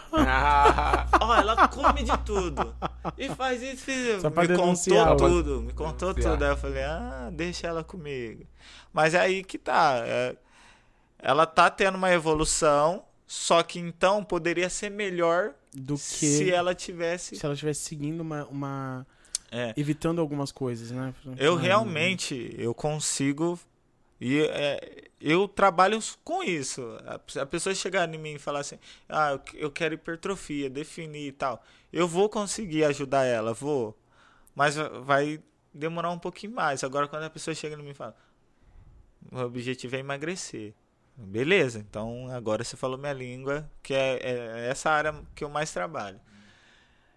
Ó, 1.19 1.35
ela 1.35 1.67
come 1.67 2.03
de 2.03 2.15
tudo. 2.19 2.75
E 3.17 3.27
faz 3.29 3.61
isso. 3.63 4.21
Só 4.21 4.29
pra 4.29 4.43
me 4.47 4.55
contou 4.55 5.17
tudo, 5.17 5.61
me 5.63 5.73
contou 5.73 6.13
Denunciar. 6.13 6.33
tudo. 6.33 6.45
Aí 6.45 6.51
eu 6.51 6.57
falei, 6.57 6.83
ah, 6.83 7.29
deixa 7.33 7.65
ela 7.67 7.83
comigo. 7.83 8.45
Mas 8.93 9.15
é 9.15 9.19
aí 9.19 9.43
que 9.43 9.57
tá. 9.57 10.03
é, 10.05 10.35
ela 11.17 11.45
tá 11.47 11.69
tendo 11.71 11.95
uma 11.95 12.11
evolução, 12.13 13.03
só 13.25 13.63
que 13.63 13.79
então 13.79 14.23
poderia 14.23 14.69
ser 14.69 14.91
melhor 14.91 15.53
Do 15.73 15.95
que 15.95 15.99
se 15.99 16.51
ela 16.51 16.75
tivesse. 16.75 17.35
se 17.35 17.43
ela 17.43 17.55
estivesse 17.55 17.81
seguindo 17.81 18.21
uma, 18.21 18.45
uma- 18.45 19.07
É. 19.51 19.73
evitando 19.75 20.21
algumas 20.21 20.51
coisas, 20.51 20.91
né? 20.91 21.13
Eu 21.37 21.55
Ah, 21.55 21.59
realmente, 21.59 22.53
eu 22.59 22.73
consigo. 22.75 23.59
E 24.25 24.39
é, 24.47 25.09
eu 25.19 25.47
trabalho 25.49 25.99
com 26.23 26.41
isso. 26.43 26.81
A, 27.05 27.41
a 27.41 27.45
pessoa 27.45 27.75
chegar 27.75 28.07
em 28.13 28.17
mim 28.17 28.35
e 28.35 28.39
falar 28.39 28.59
assim: 28.61 28.79
ah, 29.09 29.37
eu, 29.53 29.69
quero 29.69 29.95
hipertrofia, 29.95 30.69
definir 30.69 31.27
e 31.27 31.31
tal. 31.33 31.61
Eu 31.91 32.07
vou 32.07 32.29
conseguir 32.29 32.85
ajudar 32.85 33.25
ela, 33.25 33.53
vou. 33.53 33.97
Mas 34.55 34.75
va- 34.75 34.89
vai 35.01 35.41
demorar 35.73 36.11
um 36.11 36.19
pouquinho 36.19 36.53
mais. 36.53 36.83
Agora, 36.85 37.07
quando 37.07 37.23
a 37.23 37.29
pessoa 37.29 37.53
chega 37.55 37.75
em 37.75 37.83
mim 37.83 37.91
e 37.91 37.93
fala: 37.93 38.15
o 39.31 39.39
objetivo 39.39 39.95
é 39.95 39.99
emagrecer. 39.99 40.73
Beleza, 41.17 41.79
então 41.79 42.27
agora 42.31 42.63
você 42.63 42.75
falou 42.77 42.97
minha 42.97 43.13
língua, 43.13 43.69
que 43.83 43.93
é, 43.93 44.19
é 44.23 44.67
essa 44.69 44.89
área 44.89 45.13
que 45.35 45.43
eu 45.43 45.49
mais 45.49 45.71
trabalho. 45.71 46.19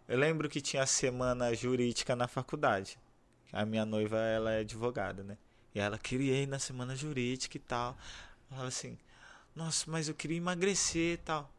Eu 0.09 0.19
lembro 0.19 0.49
que 0.49 0.61
tinha 0.61 0.85
semana 0.87 1.55
jurídica 1.55 2.15
na 2.17 2.29
faculdade. 2.29 2.99
A 3.53 3.65
minha 3.65 3.85
noiva, 3.87 4.19
ela 4.19 4.53
é 4.53 4.61
advogada, 4.61 5.23
né? 5.23 5.39
E 5.77 5.79
ela 5.79 5.99
queria 5.99 6.43
ir 6.43 6.47
na 6.49 6.59
semana 6.59 6.97
jurídica 6.97 7.59
e 7.59 7.61
tal. 7.61 7.89
Ela 7.89 7.97
falava 8.49 8.69
assim: 8.69 8.97
Nossa, 9.55 9.85
mas 9.87 10.09
eu 10.09 10.15
queria 10.15 10.39
emagrecer 10.39 11.13
e 11.13 11.17
tal. 11.19 11.51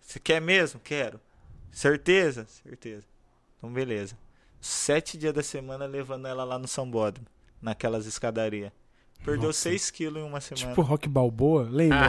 Você 0.00 0.18
quer 0.18 0.40
mesmo? 0.40 0.80
Quero. 0.82 1.20
Certeza? 1.70 2.46
Certeza. 2.62 3.04
Então, 3.58 3.70
beleza. 3.70 4.16
Sete 4.58 5.18
dias 5.18 5.34
da 5.34 5.42
semana 5.42 5.84
levando 5.84 6.26
ela 6.28 6.44
lá 6.44 6.58
no 6.58 6.66
São 6.66 6.90
Bódromo, 6.90 7.26
naquelas 7.60 8.06
escadarias. 8.06 8.72
Perdeu 9.22 9.48
Nossa. 9.48 9.60
6 9.68 9.90
quilos 9.90 10.22
em 10.22 10.26
uma 10.26 10.40
semana. 10.40 10.68
Tipo 10.68 10.80
Rock 10.80 11.06
Balboa, 11.06 11.68
lembra? 11.70 12.08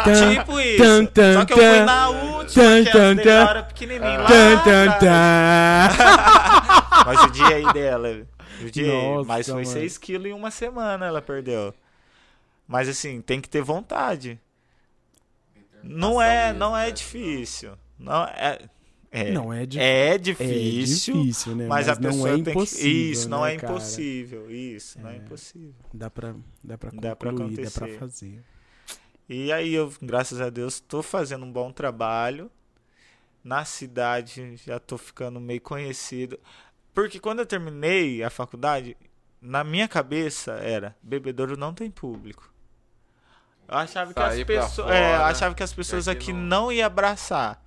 Tipo 0.32 0.60
isso. 0.60 0.78
tan, 0.82 1.06
tan, 1.06 1.34
Só 1.34 1.44
que 1.44 1.52
eu 1.54 1.56
fui 1.56 1.66
tan. 1.66 1.84
na 1.84 2.08
última, 2.08 2.62
Tan, 2.64 2.84
que 2.84 2.92
tan, 2.92 3.16
tan. 3.16 3.48
era 3.50 3.62
pequenininho 3.64 4.20
lá 4.22 4.26
Tan, 4.28 4.58
tan, 4.62 4.98
tan. 5.00 5.88
Mas 7.04 7.24
o 7.24 7.30
dia 7.32 7.56
aí 7.56 7.72
dela. 7.72 8.26
Dia 8.70 8.86
Nossa, 8.86 9.28
mas 9.28 9.46
foi 9.46 9.54
mano. 9.64 9.66
6 9.66 9.98
quilos 9.98 10.26
em 10.26 10.32
uma 10.32 10.50
semana 10.50 11.06
ela 11.06 11.22
perdeu. 11.22 11.74
Mas 12.66 12.88
assim, 12.88 13.20
tem 13.20 13.40
que 13.40 13.48
ter 13.48 13.62
vontade. 13.62 14.40
Não 15.82 16.20
é, 16.20 16.52
não 16.52 16.76
é 16.76 16.90
difícil. 16.90 17.72
Não 17.98 18.24
é, 18.24 18.58
é, 19.10 19.30
Não 19.32 19.52
é 19.52 19.66
difícil. 19.66 19.82
é 19.82 20.14
É 20.14 20.18
difícil. 20.18 21.14
difícil, 21.14 21.56
né? 21.56 21.66
Mas, 21.68 21.88
a 21.88 21.94
não 21.94 22.00
pessoa 22.10 22.30
é 22.30 22.42
tem 22.42 22.54
que. 22.54 22.88
Isso, 22.88 23.28
não 23.28 23.42
né, 23.42 23.54
é 23.54 23.56
cara? 23.56 23.72
impossível. 23.74 24.50
Isso, 24.50 24.98
não 25.00 25.10
é 25.10 25.14
É. 25.14 25.16
impossível. 25.18 25.74
Dá 25.92 26.10
pra, 26.10 26.34
dá 26.62 26.78
pra 26.78 26.90
Dá 26.90 27.14
pra 27.16 27.30
concluir, 27.30 27.56
dá 27.64 27.70
pra 27.70 27.86
acontecer. 27.86 27.98
fazer. 27.98 28.42
E 29.28 29.52
aí 29.52 29.72
eu, 29.74 29.92
graças 30.02 30.40
a 30.40 30.50
Deus, 30.50 30.80
tô 30.80 31.02
fazendo 31.02 31.44
um 31.44 31.52
bom 31.52 31.70
trabalho. 31.70 32.50
Na 33.42 33.64
cidade 33.64 34.56
já 34.56 34.80
tô 34.80 34.96
ficando 34.96 35.38
meio 35.38 35.60
conhecido. 35.60 36.38
Porque 36.94 37.18
quando 37.18 37.40
eu 37.40 37.46
terminei 37.46 38.22
a 38.22 38.30
faculdade, 38.30 38.96
na 39.40 39.64
minha 39.64 39.88
cabeça 39.88 40.52
era, 40.52 40.96
bebedouro 41.02 41.56
não 41.56 41.74
tem 41.74 41.90
público. 41.90 42.50
Eu 43.66 43.76
achava 43.76 44.14
que 44.14 44.20
as 44.20 44.44
pessoas, 44.44 44.74
fora, 44.88 44.96
é, 44.96 45.16
eu 45.16 45.24
achava 45.24 45.54
que 45.54 45.62
as 45.62 45.72
pessoas 45.72 46.06
aqui 46.06 46.24
aqui 46.24 46.32
não- 46.32 46.40
não 46.66 46.72
iam 46.72 46.86
abraçar. 46.86 47.62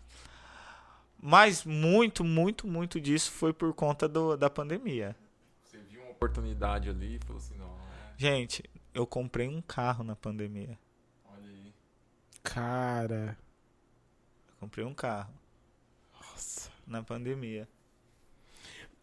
Mas 1.20 1.66
muito, 1.66 2.24
muito, 2.24 2.68
muito 2.68 3.02
disso 3.02 3.32
foi 3.32 3.52
por 3.52 3.74
conta 3.74 4.08
do, 4.08 4.38
da 4.38 4.50
pandemia. 4.50 5.16
Você 5.64 5.78
viu 5.80 6.02
uma 6.02 6.12
oportunidade 6.12 6.90
ali 6.90 7.16
e 7.16 7.20
falou 7.20 7.38
assim, 7.38 7.56
não, 7.58 7.66
é, 7.66 8.14
Gente, 8.16 8.64
eu 8.94 9.06
comprei 9.06 9.48
um 9.48 9.62
carro 9.62 10.04
na 10.04 10.16
pandemia. 10.16 10.78
olha 11.26 11.50
aí. 11.50 11.74
Cara. 12.44 13.38
Eu 14.48 14.56
comprei 14.60 14.86
um 14.86 14.94
carro 14.94 15.34
Nossa. 16.14 16.72
na 16.86 17.02
pandemia. 17.04 17.68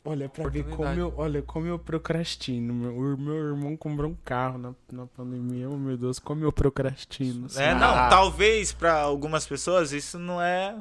Olha, 0.07 0.29
pra 0.29 0.49
ver 0.51 0.65
como 0.65 0.85
eu, 1.01 1.15
olha, 1.17 1.41
como 1.41 1.67
eu 1.67 1.79
procrastino. 1.79 2.75
Meu, 2.75 2.95
o 2.95 3.17
meu 3.19 3.35
irmão 3.35 3.75
comprou 3.75 4.11
um 4.11 4.17
carro 4.23 4.59
na, 4.59 4.75
na 4.93 5.07
pandemia. 5.07 5.69
Oh, 5.71 5.79
meu 5.79 5.97
Deus, 5.97 6.19
como 6.19 6.45
eu 6.45 6.53
procrastino. 6.53 7.47
É, 7.47 7.49
sabe? 7.49 7.81
não, 7.81 7.89
Ah. 7.95 8.09
talvez 8.11 8.71
pra 8.71 9.01
algumas 9.01 9.47
pessoas 9.47 9.93
isso 9.93 10.19
não 10.19 10.43
é. 10.43 10.77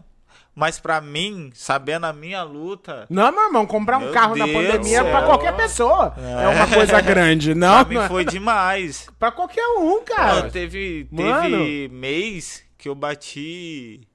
Mas 0.56 0.78
pra 0.80 1.00
mim, 1.02 1.52
sabendo 1.54 2.06
a 2.06 2.14
minha 2.14 2.44
luta, 2.44 3.08
Não, 3.10 3.32
meu 3.32 3.44
irmão, 3.45 3.66
comprar 3.66 3.98
um 3.98 4.02
Meu 4.02 4.12
carro 4.14 4.36
na 4.36 4.45
Deus 4.45 4.58
pandemia 4.68 5.00
é 5.00 5.10
pra 5.12 5.24
qualquer 5.24 5.56
pessoa. 5.56 6.14
É, 6.18 6.44
É. 6.44 6.48
uma 6.50 6.68
coisa 6.68 7.02
grande, 7.02 7.56
não? 7.56 7.84
pra 7.86 7.90
mim 7.94 7.98
é- 7.98 8.08
foi 8.08 8.26
demais. 8.26 9.08
Pra 9.18 9.32
qualquer 9.32 9.66
um, 9.80 10.04
cara. 10.04 10.50
Teve, 10.52 11.08
Mano. 11.10 11.41
teve 11.58 11.90
mês 11.94 12.64
que 12.78 12.90
eu 12.90 12.94
bati 12.94 14.08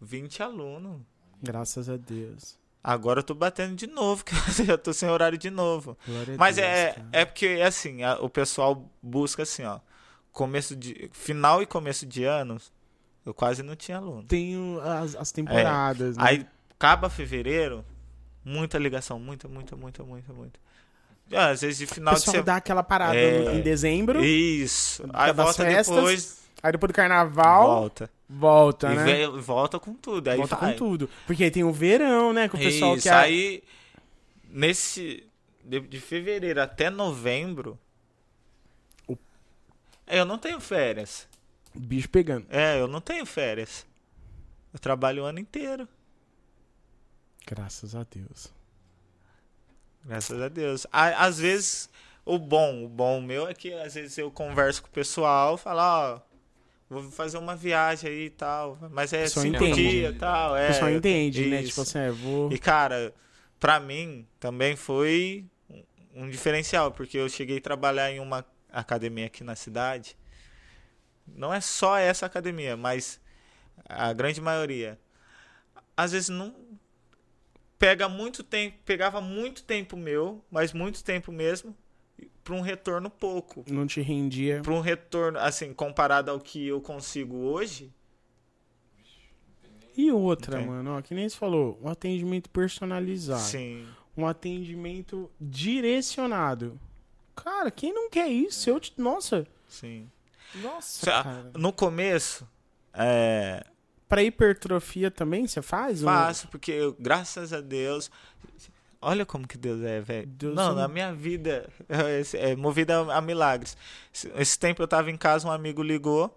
20 0.00 0.42
alunos. 0.42 1.00
Graças 1.42 1.88
a 1.88 1.96
Deus. 1.96 2.56
Agora 2.82 3.18
eu 3.20 3.24
tô 3.24 3.34
batendo 3.34 3.74
de 3.74 3.86
novo, 3.86 4.24
que 4.24 4.32
eu 4.34 4.64
já 4.66 4.78
tô 4.78 4.92
sem 4.92 5.08
horário 5.08 5.36
de 5.36 5.50
novo. 5.50 5.96
Glória 6.06 6.36
Mas 6.38 6.56
Deus, 6.56 6.68
é, 6.68 6.92
cara. 6.92 7.08
é 7.12 7.24
porque, 7.24 7.46
assim, 7.64 8.02
a- 8.02 8.18
o 8.20 8.28
pessoal 8.30 8.88
busca 9.02 9.42
assim, 9.42 9.64
ó. 9.64 9.80
Começo 10.32 10.76
de. 10.76 11.10
Final 11.12 11.60
e 11.62 11.66
começo 11.66 12.06
de 12.06 12.24
anos, 12.24 12.72
eu 13.26 13.34
quase 13.34 13.62
não 13.62 13.74
tinha 13.74 13.96
aluno. 13.98 14.22
Tem 14.22 14.54
as, 15.02 15.16
as 15.16 15.32
temporadas, 15.32 16.16
né? 16.16 16.22
Aí 16.24 16.46
acaba 16.78 17.10
fevereiro, 17.10 17.84
muita 18.44 18.78
ligação, 18.78 19.18
muita, 19.18 19.48
muita, 19.48 19.74
muita, 19.76 20.04
muita, 20.04 20.32
muita. 20.32 20.60
Ah, 21.32 21.48
Às 21.50 21.60
vezes 21.60 21.78
de 21.78 21.84
O 21.84 21.88
final 21.88 22.14
de 22.14 22.20
pessoal 22.20 22.32
semana. 22.32 22.46
dá 22.46 22.56
aquela 22.56 22.82
parada 22.82 23.16
É. 23.16 23.54
em 23.56 23.60
dezembro, 23.60 24.24
Isso. 24.24 25.04
Aí 25.12 25.32
volta 25.32 25.64
festas, 25.64 25.94
depois. 25.94 26.38
Aí 26.62 26.72
depois 26.72 26.90
do 26.90 26.94
carnaval, 26.94 27.66
volta, 27.66 28.10
Volta. 28.28 28.92
e 28.92 28.96
né? 28.96 29.04
vem- 29.04 29.40
volta 29.40 29.78
com 29.80 29.94
tudo. 29.94 30.28
Aí 30.28 30.36
volta 30.36 30.56
vai. 30.56 30.72
com 30.72 30.76
tudo. 30.78 31.10
Porque 31.26 31.44
aí 31.44 31.50
tem 31.50 31.64
o 31.64 31.72
verão, 31.72 32.32
né? 32.32 32.48
Que 32.48 32.56
o 32.56 32.58
pessoal 32.58 32.94
Isso. 32.96 33.04
quer. 33.04 33.14
Aí, 33.14 33.62
nesse. 34.48 35.24
De, 35.64 35.80
de 35.80 36.00
fevereiro 36.00 36.62
até 36.62 36.88
novembro. 36.88 37.78
O- 39.06 39.16
Eu 40.06 40.24
não 40.24 40.38
tenho 40.38 40.58
férias. 40.60 41.28
Bicho 41.74 42.08
pegando. 42.08 42.46
É, 42.48 42.80
eu 42.80 42.88
não 42.88 43.00
tenho 43.00 43.26
férias. 43.26 43.86
Eu 44.72 44.78
trabalho 44.78 45.22
o 45.22 45.26
ano 45.26 45.38
inteiro. 45.38 45.86
Graças 47.46 47.94
a 47.94 48.04
Deus. 48.04 48.52
Graças 50.04 50.40
a 50.40 50.48
Deus. 50.48 50.86
Á- 50.92 51.24
Às 51.26 51.38
vezes, 51.38 51.90
o 52.24 52.38
bom, 52.38 52.84
o 52.84 52.88
bom 52.88 53.20
meu 53.20 53.46
é 53.48 53.54
que 53.54 53.72
às 53.74 53.94
vezes 53.94 54.16
eu 54.18 54.30
converso 54.30 54.82
com 54.82 54.88
o 54.88 54.92
pessoal, 54.92 55.56
falo, 55.56 55.80
ó, 55.80 56.20
vou 56.88 57.02
fazer 57.10 57.38
uma 57.38 57.54
viagem 57.56 58.10
aí 58.10 58.24
e 58.26 58.30
tal, 58.30 58.78
mas 58.90 59.12
é 59.12 59.22
pessoal 59.22 59.44
cinco 59.46 59.56
entende. 59.64 59.88
dias 59.90 60.14
e 60.14 60.18
tal. 60.18 60.56
É, 60.56 60.68
pessoal 60.68 60.90
eu- 60.90 60.98
entende, 60.98 61.46
né? 61.46 61.60
isso. 61.60 61.68
Tipo 61.70 61.80
assim, 61.82 61.98
é, 61.98 62.10
vou. 62.10 62.52
E 62.52 62.58
cara, 62.58 63.14
pra 63.60 63.78
mim 63.78 64.26
também 64.40 64.74
foi 64.76 65.44
um- 65.68 65.84
um 66.24 66.30
diferencial, 66.30 66.90
porque 66.92 67.18
eu 67.18 67.28
cheguei 67.28 67.58
a 67.58 67.60
trabalhar 67.60 68.10
em 68.10 68.20
uma 68.20 68.44
academia 68.72 69.26
aqui 69.26 69.44
na 69.44 69.54
cidade. 69.56 70.16
Não 71.26 71.52
é 71.52 71.60
só 71.60 71.96
essa 71.98 72.24
academia, 72.26 72.76
mas 72.76 73.20
a 73.88 74.12
grande 74.12 74.40
maioria. 74.40 74.98
Às 75.96 76.12
vezes 76.12 76.28
não 76.30 76.54
pega 77.78 78.08
muito 78.08 78.42
tempo, 78.42 78.76
pegava 78.84 79.20
muito 79.20 79.62
tempo 79.62 79.96
meu, 79.96 80.44
mas 80.50 80.72
muito 80.72 81.04
tempo 81.04 81.30
mesmo, 81.30 81.76
para 82.48 82.56
um 82.56 82.62
retorno 82.62 83.10
pouco. 83.10 83.62
Não 83.68 83.86
te 83.86 84.00
rendia. 84.00 84.62
Para 84.62 84.72
um 84.72 84.80
retorno 84.80 85.38
assim, 85.38 85.74
comparado 85.74 86.30
ao 86.30 86.40
que 86.40 86.66
eu 86.66 86.80
consigo 86.80 87.36
hoje, 87.36 87.92
E 89.94 90.10
outra, 90.10 90.58
mano, 90.60 90.96
ó, 90.96 91.02
que 91.02 91.12
nem 91.12 91.28
você 91.28 91.36
falou, 91.36 91.78
um 91.82 91.88
atendimento 91.90 92.48
personalizado. 92.48 93.42
sim. 93.42 93.86
Um 94.16 94.26
atendimento 94.26 95.30
direcionado. 95.40 96.80
Cara, 97.36 97.70
quem 97.70 97.92
não 97.92 98.08
quer 98.10 98.28
isso? 98.28 98.68
Eu 98.70 98.80
te... 98.80 98.92
Nossa. 98.96 99.46
Sim. 99.68 100.10
Nossa, 100.62 101.04
Cê- 101.04 101.10
cara. 101.10 101.50
No 101.54 101.72
começo, 101.72 102.48
é, 102.94 103.62
Pra 104.08 104.22
hipertrofia 104.22 105.10
também 105.10 105.46
você 105.46 105.60
faz? 105.60 106.00
Faço, 106.00 106.48
porque 106.48 106.72
eu, 106.72 106.96
graças 106.98 107.52
a 107.52 107.60
Deus. 107.60 108.10
Olha 109.00 109.24
como 109.24 109.46
que 109.46 109.56
Deus 109.56 109.80
é, 109.82 110.00
velho. 110.00 110.26
Deus 110.26 110.56
Não, 110.56 110.72
é- 110.72 110.74
na 110.74 110.88
minha 110.88 111.14
vida 111.14 111.70
é, 111.88 112.50
é 112.50 112.56
movida 112.56 113.00
a, 113.00 113.18
a 113.18 113.20
milagres. 113.20 113.76
Esse, 114.12 114.28
esse 114.34 114.58
tempo 114.58 114.82
eu 114.82 114.88
tava 114.88 115.10
em 115.10 115.16
casa, 115.16 115.46
um 115.46 115.52
amigo 115.52 115.82
ligou. 115.82 116.36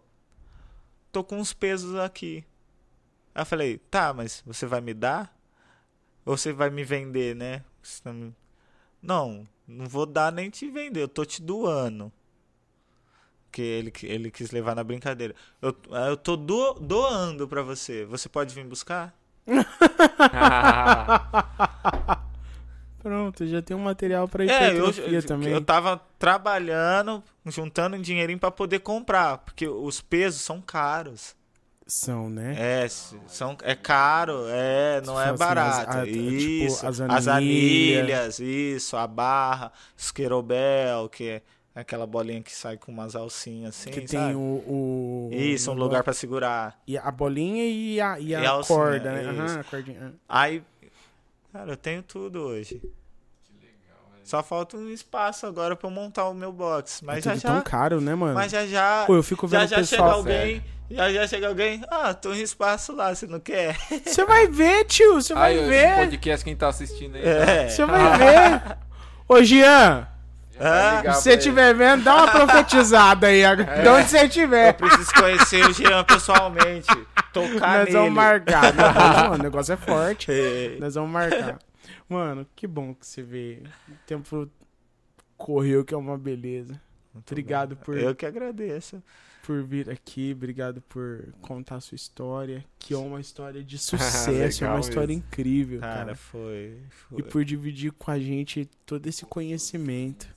Tô 1.12 1.24
com 1.24 1.38
uns 1.38 1.54
pesos 1.54 1.96
aqui. 1.96 2.46
Aí 3.34 3.42
eu 3.42 3.46
falei, 3.46 3.78
tá, 3.78 4.14
mas 4.14 4.44
você 4.46 4.66
vai 4.66 4.82
me 4.82 4.94
dar? 4.94 5.36
Ou 6.26 6.38
você 6.38 6.54
vai 6.54 6.70
me 6.70 6.84
vender, 6.84 7.36
né? 7.36 7.64
Tá 8.04 8.14
Não, 9.02 9.48
não 9.68 9.88
vou 9.88 10.06
dar 10.06 10.32
nem 10.32 10.50
te 10.50 10.70
vender, 10.70 11.02
eu 11.02 11.08
tô 11.08 11.26
te 11.26 11.42
doando. 11.42 12.12
Que 13.52 13.62
ele, 13.62 13.92
ele 14.04 14.32
quis 14.32 14.52
levar 14.52 14.76
na 14.76 14.84
brincadeira. 14.84 15.36
Eu, 15.62 15.76
eu 16.08 16.16
tô 16.16 16.38
do- 16.38 16.76
doando 16.76 17.48
pra 17.48 17.62
você. 17.64 18.06
Você 18.06 18.30
pode 18.30 18.54
vir 18.54 18.66
buscar? 18.66 19.14
Pronto, 23.02 23.46
já 23.48 23.62
tem 23.62 23.76
um 23.76 23.80
material 23.80 24.28
pra 24.28 24.44
É, 24.46 24.70
eu, 24.72 24.90
hipertrofia 24.90 25.18
eu, 25.18 25.24
também. 25.24 25.50
eu 25.52 25.62
tava 25.62 26.00
trabalhando, 26.20 27.24
juntando 27.46 27.96
um 27.96 28.02
dinheirinho 28.02 28.40
pra 28.40 28.52
poder 28.52 28.80
comprar, 28.80 29.40
porque 29.40 29.68
os 29.68 30.02
pesos 30.02 30.42
são 30.42 30.62
caros. 30.62 31.36
São, 31.88 32.30
né? 32.30 32.56
É, 32.58 32.88
são, 32.88 33.58
é 33.64 33.76
caro, 33.76 34.46
é, 34.48 35.02
não 35.02 35.20
é 35.20 35.24
fosse 35.30 35.34
as- 35.34 35.40
barato. 35.40 35.98
a- 35.98 36.06
tipo, 36.06 36.14
isso, 36.66 36.86
as 36.88 37.02
as 37.02 37.28
anilhas. 37.28 37.28
anilhas, 37.28 38.40
isso, 38.40 38.96
a 38.96 39.06
barra, 39.08 39.72
os 39.98 40.10
querobel, 40.12 41.10
que 41.10 41.30
é 41.30 41.42
aquela 41.76 42.06
bolinha 42.08 42.42
que 42.42 42.52
sai 42.54 42.78
com 42.78 42.92
umas 42.94 43.14
alcinhas 43.16 43.76
assim, 43.76 43.90
que 43.92 44.08
sabe? 44.08 44.26
tem 44.28 44.36
o, 44.36 44.40
o- 44.40 45.30
Isso, 45.34 45.70
um 45.72 45.74
lugar 45.74 46.04
pra 46.04 46.14
segurar. 46.14 46.80
E 46.88 46.98
a 46.98 47.12
bolinha 47.12 47.66
e 47.66 48.00
a, 48.00 48.20
e 48.20 48.36
a 48.36 48.42
E 48.42 48.46
a 48.46 48.50
alcinha, 48.52 48.78
corda, 48.78 49.12
né? 49.12 49.22
Aham, 49.30 49.60
a 49.60 49.64
cordinha. 49.66 50.14
Aí, 50.30 50.64
cara, 51.52 51.72
eu 51.72 51.78
tenho 51.78 52.02
tudo 52.04 52.42
hoje. 52.42 52.82
Só 54.24 54.44
falta 54.44 54.78
um 54.78 54.90
espaço 54.90 55.46
agora 55.46 55.76
pra 55.76 55.90
eu 55.90 55.92
montar 55.92 56.30
o 56.30 56.34
meu 56.34 56.52
box. 56.54 57.04
Mas 57.04 57.26
é 57.26 57.32
já 57.32 57.36
já. 57.36 57.50
tão 57.50 57.62
caro, 57.62 58.00
né, 58.00 58.14
mano? 58.16 58.36
Mas 58.36 58.52
já 58.52 58.66
já. 58.66 59.04
Pô, 59.06 59.16
eu 59.16 59.24
fico 59.24 59.48
vendo 59.48 59.62
já 59.62 59.66
o 59.66 59.70
já 59.70 59.76
chega 59.84 60.04
pessoal... 60.04 60.12
alguém. 60.12 60.64
Já 60.90 61.12
já 61.12 61.28
chega 61.28 61.48
alguém. 61.48 61.82
Ah, 61.90 62.14
tô 62.14 62.34
em 62.34 62.42
espaço 62.42 62.94
lá, 62.94 63.14
você 63.16 63.26
não 63.26 63.40
quer? 63.40 63.78
Você 64.06 64.26
vai 64.26 64.48
ver, 64.48 64.84
tio, 64.86 65.16
você 65.16 65.34
vai 65.34 65.56
esse 65.56 65.70
ver. 65.70 65.96
podcast, 65.96 66.44
quem 66.44 66.56
tá 66.56 66.68
assistindo 66.68 67.16
aí. 67.16 67.24
É. 67.26 67.70
Você 67.70 67.86
vai 67.86 68.18
ver. 68.18 68.78
Ô, 69.28 69.42
Jean, 69.42 70.06
Ah, 70.64 71.14
se 71.14 71.22
você 71.24 71.34
estiver 71.34 71.74
vendo, 71.76 72.04
dá 72.04 72.16
uma 72.16 72.32
profetizada 72.32 73.28
aí. 73.28 73.42
De 73.56 73.90
onde 73.90 74.10
você 74.10 74.20
eu 74.22 74.26
estiver. 74.26 74.74
preciso 74.74 75.14
conhecer 75.14 75.66
o 75.66 75.74
Jean 75.74 76.04
pessoalmente. 76.04 76.88
Tocar 77.34 77.78
Nós 77.80 77.86
nele. 77.86 77.92
vamos 77.92 78.14
marcar. 78.14 78.74
Não, 78.74 78.94
mano, 79.30 79.34
o 79.36 79.38
negócio 79.44 79.74
é 79.74 79.78
forte. 79.78 80.32
É. 80.32 80.78
Nós 80.80 80.96
vamos 80.96 81.12
marcar. 81.12 81.60
Mano, 82.08 82.46
que 82.56 82.68
bom 82.68 82.94
que 82.94 83.08
você 83.08 83.22
vê. 83.24 83.64
O 83.90 83.94
tempo 84.06 84.50
correu, 85.38 85.84
que 85.84 85.94
é 85.94 85.98
uma 85.98 86.18
beleza. 86.18 86.80
Obrigado 87.16 87.76
por, 87.78 87.98
Eu 87.98 88.14
que 88.16 88.26
agradeço. 88.26 89.02
por 89.44 89.64
vir 89.64 89.90
aqui. 89.90 90.34
Obrigado 90.36 90.82
por 90.82 91.30
contar 91.42 91.76
a 91.76 91.80
sua 91.82 91.96
história. 91.96 92.64
Que 92.78 92.94
é 92.94 92.98
uma 92.98 93.20
história 93.20 93.64
de 93.64 93.78
sucesso. 93.80 94.64
é 94.64 94.68
uma 94.70 94.80
história 94.80 95.08
mesmo. 95.08 95.24
incrível, 95.28 95.80
Cara, 95.80 95.96
cara. 96.00 96.16
foi. 96.16 96.78
foi. 96.90 97.20
E 97.20 97.24
por 97.24 97.44
dividir 97.46 97.92
com 97.94 98.12
a 98.12 98.20
gente 98.20 98.70
todo 98.86 99.08
esse 99.08 99.26
conhecimento. 99.26 100.28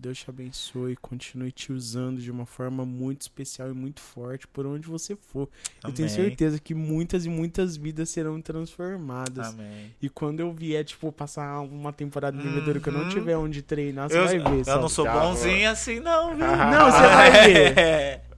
Deus 0.00 0.18
te 0.18 0.30
abençoe, 0.30 0.94
continue 0.96 1.50
te 1.50 1.72
usando 1.72 2.20
de 2.20 2.30
uma 2.30 2.46
forma 2.46 2.86
muito 2.86 3.22
especial 3.22 3.68
e 3.68 3.72
muito 3.74 4.00
forte 4.00 4.46
por 4.46 4.64
onde 4.64 4.86
você 4.86 5.16
for. 5.16 5.48
Eu 5.82 5.90
tenho 5.92 6.08
Amém. 6.08 6.08
certeza 6.24 6.60
que 6.60 6.72
muitas 6.72 7.26
e 7.26 7.28
muitas 7.28 7.76
vidas 7.76 8.08
serão 8.08 8.40
transformadas. 8.40 9.48
Amém. 9.48 9.92
E 10.00 10.08
quando 10.08 10.38
eu 10.38 10.52
vier, 10.52 10.84
tipo, 10.84 11.10
passar 11.10 11.60
uma 11.62 11.92
temporada 11.92 12.38
de 12.38 12.46
Uhum. 12.46 12.54
bebedouro 12.54 12.80
que 12.80 12.88
eu 12.88 12.92
não 12.92 13.08
tiver 13.08 13.36
onde 13.36 13.60
treinar, 13.60 14.08
você 14.08 14.18
Eu, 14.18 14.24
vai 14.26 14.38
ver. 14.38 14.58
eu 14.60 14.64
só. 14.64 14.80
não 14.80 14.88
sou 14.88 15.04
Já, 15.04 15.18
bonzinho 15.18 15.68
assim, 15.70 15.98
não, 15.98 16.28
viu? 16.36 16.46
Não, 16.46 16.90
você 16.92 17.00
vai 17.00 17.30
ver. 17.52 17.78
É. 17.78 18.22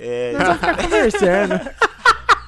É, 0.00 0.32
Nós 0.32 0.42
vamos 0.44 0.58
ficar 0.60 0.76
conversando. 0.76 1.60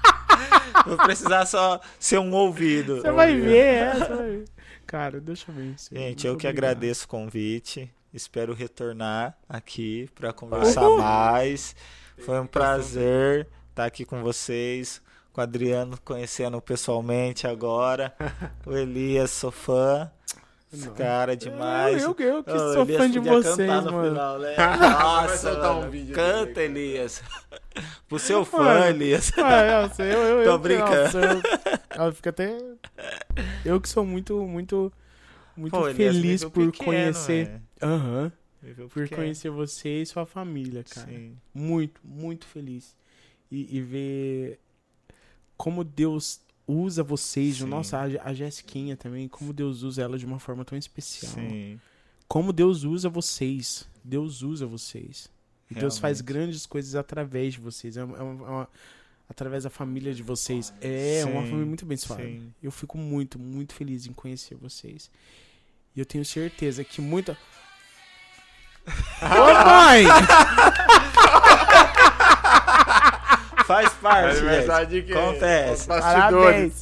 vou 0.87 0.97
precisar 0.99 1.47
só 1.47 1.81
ser 1.99 2.19
um 2.21 2.33
ouvido. 2.33 3.01
Você 3.01 3.11
vai 3.11 3.35
ver, 3.37 3.57
é, 3.57 3.93
você 3.95 4.15
vai 4.15 4.31
ver. 4.31 4.45
Cara, 4.87 5.21
deixa 5.21 5.51
eu 5.51 5.55
ver 5.57 5.65
isso. 5.75 5.89
Gente, 5.93 6.27
eu 6.27 6.33
Muito 6.35 6.41
que 6.43 6.47
obrigado. 6.47 6.71
agradeço 6.71 7.07
o 7.07 7.09
convite. 7.09 7.93
Espero 8.13 8.53
retornar 8.55 9.37
aqui 9.49 10.09
para 10.15 10.33
conversar 10.33 10.83
Uhul. 10.89 10.99
mais. 10.99 11.77
Foi 12.19 12.41
um 12.41 12.47
prazer 12.47 13.47
estar 13.71 13.85
aqui 13.85 14.05
com 14.05 14.23
vocês. 14.23 15.01
Com 15.33 15.41
o 15.41 15.45
Adriano 15.45 15.97
conhecendo 16.05 16.61
pessoalmente 16.61 17.47
agora. 17.47 18.13
O 18.67 18.77
Elias, 18.77 19.31
sou 19.31 19.51
fã. 19.53 20.11
Esse 20.73 20.87
Não. 20.87 20.95
cara 20.95 21.37
demais. 21.37 22.03
Eu, 22.03 22.15
eu, 22.19 22.29
eu 22.37 22.45
que 22.45 22.53
Ô, 22.53 22.73
sou 22.75 22.83
Elias 22.83 22.99
fã 23.03 23.11
de 23.11 23.19
vocês, 23.21 23.69
mano. 23.69 24.09
final, 24.09 24.39
né? 24.39 24.55
Nossa, 24.79 25.53
um 25.53 25.75
mano. 25.81 25.91
vídeo 25.91 26.15
canta, 26.15 26.53
dele 26.55 26.81
Elias. 26.81 27.23
Pro 28.09 28.19
seu 28.19 28.45
fã, 28.45 28.59
Mano. 28.59 28.85
Elias. 28.87 29.33
Ah, 29.39 29.89
eu 30.01 30.05
eu, 30.05 30.19
eu, 30.39 30.45
Tô 30.45 30.51
eu, 30.51 30.59
brincando. 30.59 31.03
nossa, 31.03 31.19
eu, 31.19 31.43
ela 31.91 32.13
fica 32.13 32.31
até. 32.31 32.59
Eu 33.65 33.81
que 33.81 33.89
sou 33.89 34.05
muito, 34.05 34.37
muito, 34.47 34.93
muito 35.57 35.77
Pô, 35.77 35.85
feliz 35.93 36.45
por 36.45 36.67
pequeno, 36.71 36.85
conhecer. 36.85 37.61
Aham. 37.83 38.33
Viveu 38.63 38.89
por 38.89 39.03
pequeno. 39.05 39.23
conhecer 39.23 39.51
você 39.51 40.03
e 40.03 40.07
sua 40.07 40.27
família, 40.27 40.85
cara. 40.85 41.09
Sim. 41.09 41.37
Muito, 41.55 42.01
muito 42.05 42.47
feliz. 42.47 42.95
E, 43.51 43.77
e 43.77 43.81
ver 43.81 44.61
como 45.57 45.83
Deus 45.83 46.41
usa 46.67 47.03
vocês. 47.03 47.57
Sim. 47.57 47.65
Nossa, 47.67 47.99
a, 48.01 48.35
Jessiquinha 48.35 48.97
também, 48.97 49.29
como 49.29 49.53
Deus 49.53 49.83
usa 49.83 50.03
ela 50.03 50.19
de 50.19 50.27
uma 50.27 50.39
forma 50.39 50.65
tão 50.65 50.77
especial. 50.77 51.33
Sim. 51.33 51.81
Como 52.29 52.53
Deus 52.53 52.85
usa 52.85 53.09
vocês. 53.09 53.89
Deus 54.05 54.43
usa 54.43 54.67
vocês. 54.67 55.31
E 55.71 55.75
Deus 55.75 55.99
faz 55.99 56.21
grandes 56.21 56.67
coisas 56.67 56.95
através 56.95 57.55
de 57.55 57.61
vocês. 57.61 57.97
É 57.97 58.05
uma- 58.05 58.17
é 58.19 58.23
uma- 58.23 58.47
é 58.47 58.51
uma- 58.51 58.69
através 59.29 59.65
da 59.65 59.71
família 59.71 60.13
de 60.13 60.23
vocês. 60.23 60.73
É 60.81 61.23
uma 61.25 61.41
Sim, 61.43 61.47
família 61.49 61.67
muito 61.67 61.85
abençoada. 61.85 62.23
sim. 62.25 62.53
Eu 62.63 62.71
fico 62.71 62.99
muito, 62.99 63.39
muito 63.39 63.73
feliz 63.75 64.07
em 64.07 64.13
conhecer 64.13 64.55
vocês. 64.57 65.11
E 65.97 65.99
eu 66.01 66.05
tenho 66.07 66.25
certeza 66.25 66.85
que 66.85 67.01
muita. 67.01 67.37
Ô, 69.23 69.65
mãe! 69.69 70.05
Faz 73.67 73.91
parte, 74.03 74.39
Aniversário 74.39 74.91
gente. 74.91 75.07
de 75.07 75.13
quem? 75.13 75.23
Acontece. 75.23 75.87
Parabéns! 75.87 76.81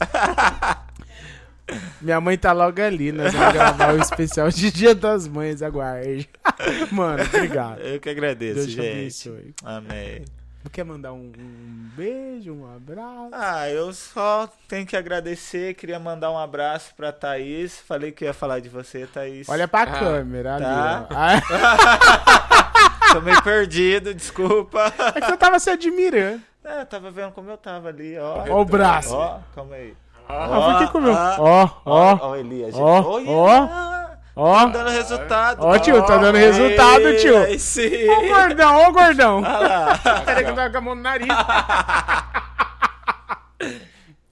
Minha 2.01 2.19
mãe 2.21 2.39
tá 2.39 2.53
logo 2.53 2.81
ali, 2.81 3.13
nós 3.13 3.33
vamos 3.33 3.53
gravar 3.53 3.93
o 3.95 4.01
especial 4.01 4.49
de 4.49 4.71
Dia 4.71 4.95
das 4.95 5.29
Mães, 5.29 5.63
aguarde. 5.63 6.29
Mano, 6.91 7.23
obrigado. 7.25 7.81
Eu 7.81 8.01
que 8.01 8.09
agradeço, 8.09 8.55
Deus 8.55 8.67
te 8.69 8.73
gente. 8.73 8.91
abençoe. 9.29 9.55
Amém. 9.63 10.25
Quer 10.73 10.85
mandar 10.85 11.13
um, 11.13 11.33
um 11.39 11.89
beijo, 11.97 12.53
um 12.53 12.67
abraço? 12.77 13.31
Ah, 13.33 13.69
eu 13.71 13.93
só 13.93 14.47
tenho 14.69 14.87
que 14.87 14.97
agradecer. 14.97 15.73
Queria 15.75 15.99
mandar 15.99 16.31
um 16.31 16.39
abraço 16.39 16.93
pra 16.95 17.11
Thaís. 17.11 17.81
Falei 17.81 18.13
que 18.13 18.25
ia 18.25 18.35
falar 18.35 18.61
de 18.61 18.69
você, 18.69 19.07
Thaís. 19.07 19.49
Olha 19.49 19.67
pra 19.67 19.83
Ah, 19.83 19.87
câmera 19.99 20.57
ali, 20.57 20.65
tá. 20.65 21.07
ó. 21.11 21.15
Ah, 21.15 23.11
Tô 23.15 23.21
meio 23.23 23.43
perdido, 23.43 24.13
desculpa. 24.13 24.93
É 25.15 25.21
que 25.21 25.27
você 25.27 25.37
tava 25.39 25.59
se 25.59 25.71
admirando. 25.71 26.43
É, 26.63 26.85
tava 26.85 27.11
vendo 27.11 27.33
como 27.33 27.51
eu 27.51 27.57
tava 27.57 27.89
ali, 27.89 28.19
ó. 28.19 28.45
Ó 28.51 28.61
o 28.61 28.65
braço. 28.67 29.15
Ó, 29.15 29.39
calma 29.55 29.75
aí. 29.75 29.95
Ah, 30.29 30.75
por 30.77 30.79
que 30.87 30.93
comeu? 30.93 31.15
Ó, 31.15 31.71
ó, 31.87 32.19
Ó, 32.21 32.31
o 32.33 32.37
Elias. 32.37 32.75
ó, 32.75 33.01
Ó, 33.27 33.98
ó. 34.39 34.53
ó. 34.53 34.67
Tá 34.67 34.67
dando 34.67 34.91
resultado. 34.91 35.65
Ó, 35.65 35.79
tio, 35.79 36.07
tá 36.07 36.17
dando 36.19 36.37
resultado, 36.37 37.07
Aí, 37.07 37.17
tio. 37.17 37.39
Aí 37.39 37.59
sim. 37.59 38.09
Ó 38.09 38.25
o 38.25 38.29
gordão, 38.29 38.77
ó 38.77 38.89
o 38.89 38.93
gordão. 38.93 39.39
Olha 39.39 39.59
lá. 39.59 39.99
Peraí 40.25 40.45
que 40.45 40.51
eu 40.51 40.55
tava 40.55 40.71
com 40.71 40.79
a 40.79 40.81
mão 40.81 40.95
no 40.95 41.03
nariz. 41.03 41.29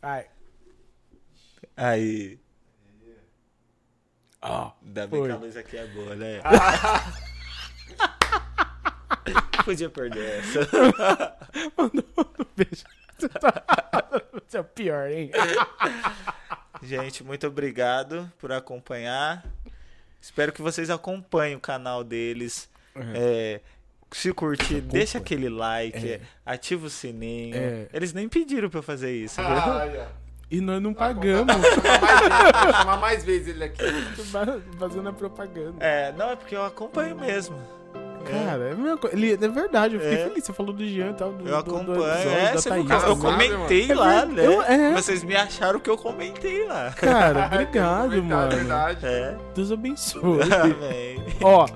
Vai. 0.01 0.27
Aí. 1.77 2.39
Ó. 4.43 4.71
Ainda 4.85 5.07
bem 5.09 5.25
que 5.25 5.31
a 5.31 5.37
luz 5.37 5.57
aqui 5.57 5.77
é 5.77 5.87
boa, 5.89 6.15
né? 6.15 6.41
Podia 9.65 9.91
perder 9.91 10.39
essa. 10.39 10.61
Mandou 11.77 12.05
um 12.17 12.47
beijo. 12.57 12.85
Você 14.47 14.59
é 14.59 14.61
o 14.61 14.65
pior, 14.65 15.11
hein? 15.11 15.33
Gente, 16.83 17.25
muito 17.25 17.47
obrigado 17.47 18.31
por 18.39 18.53
acompanhar. 18.53 19.45
Espero 20.27 20.53
que 20.53 20.61
vocês 20.61 20.91
acompanhem 20.91 21.55
o 21.55 21.61
canal 21.61 22.03
deles. 22.03 22.69
É, 23.15 23.61
se 24.11 24.33
curtir, 24.33 24.81
deixa 24.81 25.19
aquele 25.19 25.49
like, 25.49 25.97
É. 26.15 26.21
ativa 26.45 26.87
o 26.89 26.91
sininho. 26.91 27.57
É. 27.57 27.87
Eles 27.93 28.13
nem 28.13 28.29
pediram 28.29 28.69
pra 28.69 28.81
eu 28.81 28.83
fazer 28.83 29.13
isso, 29.15 29.41
viu? 29.41 29.49
Ah. 29.49 30.09
E 30.51 30.61
nós 30.61 30.83
não 30.83 30.93
pagamos. 30.93 31.55
Chamar 31.55 32.01
mais 32.01 32.25
vezes, 32.25 32.65
vou 32.65 32.73
chamar 32.73 32.97
mais 32.97 33.25
vezes 33.25 33.49
ele 33.49 33.65
aqui. 33.65 33.85
Fazendo 34.79 35.09
a 35.09 35.13
propaganda. 35.13 35.77
É, 35.85 36.11
não, 36.13 36.31
é 36.31 36.35
porque 36.37 36.57
eu 36.57 36.65
acompanho 36.65 37.17
mesmo. 37.17 37.57
Cara, 38.31 38.65
é, 38.69 38.73
a 38.73 38.75
mesma 38.75 38.97
coisa. 38.97 39.17
Ele- 39.17 39.33
é 39.33 39.49
verdade, 39.49 39.95
eu 39.95 40.01
fiquei 40.01 40.17
É. 40.19 40.29
feliz. 40.29 40.45
Você 40.45 40.53
falou 40.53 40.73
do 40.73 40.87
Jean 40.87 41.11
e 41.11 41.15
tal. 41.15 41.33
Do, 41.33 41.49
Eu 41.49 41.63
do- 41.63 41.71
do 41.71 41.77
acompanho. 41.77 42.05
episódio 42.13 42.31
é, 42.31 42.53
da 42.53 42.61
você 42.61 42.69
Thaís, 42.69 42.87
viu 42.87 42.99
que 43.01 43.05
eu 43.07 43.17
né? 43.17 43.23
comentei 43.23 43.91
É 43.91 43.95
lá, 43.95 44.27
né? 44.27 44.47
eu- 44.47 44.63
é. 44.63 44.93
Vocês 44.95 45.25
me 45.25 45.37
acharam 45.37 45.81
que 45.81 45.89
eu 45.91 45.97
comentei 45.97 46.67
lá. 46.67 46.93
Cara, 46.97 47.47
obrigado, 47.47 48.11
verdade, 48.11 48.21
mano. 48.23 48.51
verdade. 48.57 49.07
É. 49.07 49.37
Deus 49.55 49.71
abençoe. 49.73 50.41
Amém. 50.53 51.25
Ó, 51.43 51.67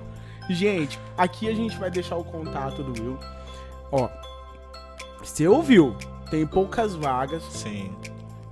gente, 0.49 0.99
aqui 1.17 1.49
a 1.49 1.55
gente 1.55 1.79
vai 1.79 1.91
deixar 1.91 2.17
o 2.17 2.25
contato 2.25 2.83
do 2.83 3.01
Will. 3.03 3.19
Ó, 3.93 4.09
você 5.23 5.47
ouviu? 5.47 5.97
Tem 6.31 6.47
poucas 6.47 6.95
vagas. 6.95 7.43
Sim. 7.51 7.93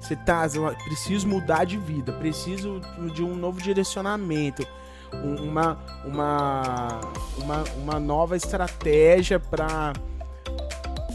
Você 0.01 0.17
tá, 0.17 0.45
preciso 0.85 1.29
mudar 1.29 1.65
de 1.65 1.77
vida, 1.77 2.13
preciso 2.13 2.81
de 3.13 3.23
um 3.23 3.35
novo 3.35 3.61
direcionamento, 3.61 4.67
uma 5.13 5.79
uma 6.05 7.01
uma, 7.39 7.65
uma 7.77 8.01
nova 8.01 8.37
estratégia 8.37 9.41
pra 9.41 9.93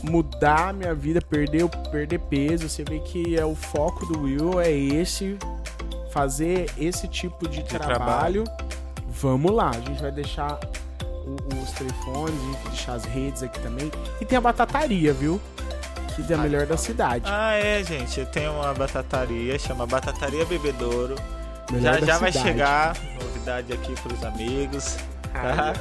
mudar 0.04 0.74
minha 0.74 0.94
vida, 0.94 1.22
perder 1.22 1.68
perder 1.92 2.20
peso. 2.20 2.68
Você 2.68 2.84
vê 2.84 3.00
que 3.00 3.38
é 3.38 3.46
o 3.46 3.56
foco 3.56 4.06
do 4.06 4.24
Will 4.24 4.60
é 4.60 4.72
esse 4.72 5.38
fazer 6.12 6.70
esse 6.78 7.08
tipo 7.08 7.48
de, 7.50 7.64
trabalho. 7.64 8.44
Vamos 9.08 9.52
lá, 9.52 9.70
a 9.70 9.80
gente 9.80 10.02
vai 10.02 10.12
deixar 10.12 10.60
os 11.26 11.72
telefones, 11.72 12.36
a 12.36 12.46
gente 12.46 12.64
vai 12.64 12.72
deixar 12.72 12.94
as 12.94 13.06
redes 13.06 13.42
aqui 13.42 13.60
também. 13.60 13.92
E 14.22 14.26
tem 14.26 14.38
a 14.38 14.42
batataria, 14.42 15.14
viu? 15.14 15.42
Que 16.16 16.32
é 16.32 16.36
a 16.36 16.40
melhor 16.40 16.68
da 16.68 16.78
cidade. 16.78 17.26
Ah, 17.28 17.54
é, 17.54 17.84
gente. 17.84 18.20
Eu 18.20 18.26
tenho 18.28 18.52
uma 18.54 18.72
batataria, 18.74 19.58
chama 19.58 19.88
Batataria 19.88 20.46
Bebedouro. 20.46 21.16
Melhor 21.72 22.00
já 22.02 22.06
já 22.06 22.18
vai 22.20 22.32
cidade. 22.32 22.48
chegar 22.48 22.96
novidade 23.44 23.74
aqui 23.74 23.94
pros 24.02 24.24
amigos. 24.24 24.98
Tá? 25.34 25.74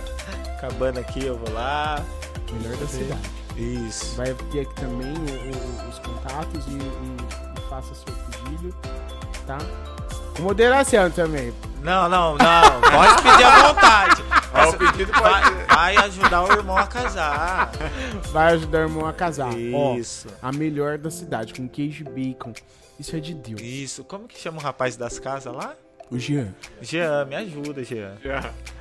Acabando 0.56 0.98
aqui, 0.98 1.24
eu 1.24 1.36
vou 1.38 1.52
lá. 1.54 2.02
Melhor 2.52 2.76
da 2.76 2.86
cidade. 2.86 3.20
Isso. 3.56 4.16
Vai 4.16 4.34
ter 4.34 4.60
aqui 4.60 4.74
também 4.74 5.12
o- 5.14 5.86
o- 5.86 5.88
os 5.88 5.98
contatos 6.00 6.66
e, 6.66 6.70
e- 6.70 7.58
e 7.58 7.68
faça 7.70 7.94
seu 7.94 8.12
pedido, 8.14 8.74
tá? 9.46 9.58
Com 10.36 10.42
moderação 10.42 11.10
também. 11.10 11.52
Não, 11.82 12.08
não, 12.08 12.36
não. 12.36 12.80
Pode 12.90 13.22
pedir 13.22 13.44
à 13.44 13.68
vontade. 13.72 14.22
Ó, 14.54 14.68
o 14.70 14.72
pedido 14.78 15.12
pode 15.12 15.22
Vai, 15.50 15.66
vai 15.66 15.96
ajudar 15.96 16.42
o 16.44 16.52
irmão 16.52 16.76
a 16.76 16.86
casar. 16.86 17.70
Vai 18.32 18.52
ajudar 18.54 18.78
o 18.80 18.82
irmão 18.82 19.06
a 19.06 19.12
casar. 19.12 19.48
Ó, 19.74 19.94
Isso. 19.96 20.28
a 20.42 20.52
melhor 20.52 20.98
da 20.98 21.10
cidade, 21.10 21.54
com 21.54 21.66
queijo 21.68 22.04
e 22.04 22.08
bacon. 22.34 22.52
Isso 23.00 23.16
é 23.16 23.20
de 23.20 23.32
Deus. 23.34 23.60
Isso. 23.60 24.04
Como 24.04 24.28
que 24.28 24.38
chama 24.38 24.58
o 24.58 24.62
rapaz 24.62 24.96
das 24.96 25.18
casas 25.18 25.54
lá? 25.54 25.74
O 26.12 26.18
Jean, 26.18 26.54
Jean, 26.80 27.24
me 27.24 27.34
ajuda, 27.36 27.82
Jean. 27.82 28.12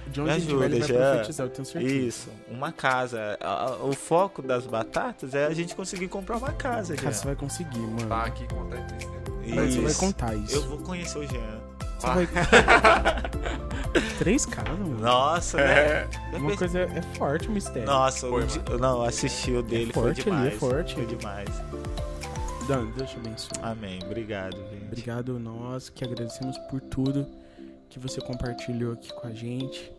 De 0.07 0.19
onde 0.19 0.29
Me 0.31 0.35
a 0.35 0.39
gente 0.39 0.53
vai, 0.55 0.65
ele 0.65 0.79
vai 0.79 0.83
ajuda, 0.83 0.99
Jean. 0.99 1.11
profetizar, 1.13 1.45
eu 1.45 1.49
tenho 1.51 1.65
certeza. 1.65 1.93
Isso, 1.95 2.29
uma 2.49 2.71
casa. 2.71 3.37
O 3.83 3.93
foco 3.93 4.41
das 4.41 4.65
batatas 4.65 5.33
é 5.33 5.45
a 5.45 5.53
gente 5.53 5.73
conseguir 5.73 6.07
comprar 6.09 6.37
uma 6.37 6.51
casa, 6.51 6.95
Cara, 6.95 7.11
você 7.11 7.19
Jean. 7.19 7.25
vai 7.27 7.35
conseguir, 7.35 7.79
mano. 7.79 8.07
Tá 8.07 8.23
aqui 8.25 8.45
contar 8.47 8.77
isso. 8.77 9.09
Mas 9.55 9.73
Você 9.73 9.81
vai 9.81 9.93
contar 9.93 10.35
isso. 10.35 10.55
Eu 10.55 10.61
vou 10.63 10.77
conhecer 10.79 11.17
o 11.19 11.27
Jean. 11.27 11.61
Você 11.99 12.07
vai... 12.07 12.27
Três 14.19 14.45
caras, 14.45 14.77
mano. 14.77 14.99
Nossa, 14.99 15.57
né? 15.57 15.63
É. 15.73 16.07
Já 16.31 16.37
Uma 16.37 16.55
coisa 16.57 16.79
é 16.79 17.01
forte 17.17 17.47
o 17.47 17.51
mistério. 17.51 17.85
Nossa, 17.85 18.27
Foi, 18.27 18.43
o 18.43 18.77
não, 18.77 19.01
assisti 19.03 19.51
o 19.51 19.61
dele, 19.61 19.91
foi 19.93 20.03
forte 20.03 20.21
ali, 20.21 20.29
demais. 20.31 20.53
é 20.53 20.57
forte. 20.57 20.95
Foi 20.95 21.05
demais. 21.05 21.49
Dan, 22.67 22.85
Deus 22.95 23.09
te 23.09 23.17
abençoe. 23.17 23.49
Amém. 23.61 23.99
Obrigado. 24.05 24.57
Obrigado 24.91 25.39
nós 25.39 25.87
que 25.87 26.03
agradecemos 26.03 26.57
por 26.69 26.81
tudo 26.81 27.25
que 27.89 27.97
você 27.97 28.19
compartilhou 28.19 28.91
aqui 28.91 29.13
com 29.13 29.25
a 29.25 29.31
gente. 29.31 29.89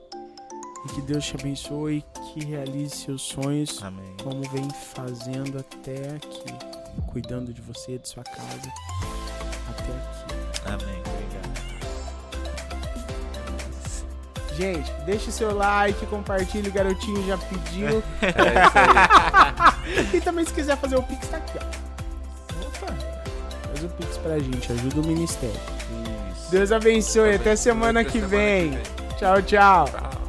E 0.84 0.88
que 0.94 1.00
Deus 1.00 1.24
te 1.24 1.34
abençoe, 1.34 2.04
que 2.34 2.44
realize 2.44 2.96
seus 2.96 3.22
sonhos 3.22 3.82
Amém. 3.82 4.14
como 4.22 4.42
vem 4.50 4.68
fazendo 4.94 5.58
até 5.58 6.16
aqui, 6.16 6.44
cuidando 7.06 7.54
de 7.54 7.62
você, 7.62 7.96
de 7.98 8.06
sua 8.06 8.22
casa, 8.22 8.70
até 9.70 9.82
aqui. 9.82 10.60
Amém. 10.66 11.00
Obrigado. 11.00 11.72
Gente, 14.54 14.92
deixe 15.06 15.32
seu 15.32 15.54
like, 15.54 16.04
compartilhe, 16.06 16.68
o 16.68 16.72
garotinho 16.72 17.26
já 17.26 17.38
pediu. 17.38 18.02
É 18.20 18.66
isso 18.66 18.78
aí. 18.78 20.16
e 20.18 20.20
também 20.20 20.44
se 20.44 20.52
quiser 20.52 20.76
fazer 20.76 20.96
o 20.96 21.02
Pix, 21.02 21.28
tá 21.28 21.38
aqui, 21.38 21.58
ó. 21.58 21.81
Faz 23.82 23.84
o 23.84 23.88
Pix 23.96 24.16
pra 24.18 24.38
gente, 24.38 24.72
ajuda 24.72 25.00
o 25.00 25.06
ministério. 25.06 25.56
Isso. 26.32 26.50
Deus 26.50 26.70
abençoe, 26.70 27.34
até 27.34 27.56
semana 27.56 28.00
Até 28.00 28.10
que 28.10 28.20
semana 28.20 28.28
vem. 28.28 28.70
vem. 28.70 28.82
Tchau, 29.18 29.42
tchau. 29.42 29.84
Tchau. 29.88 30.21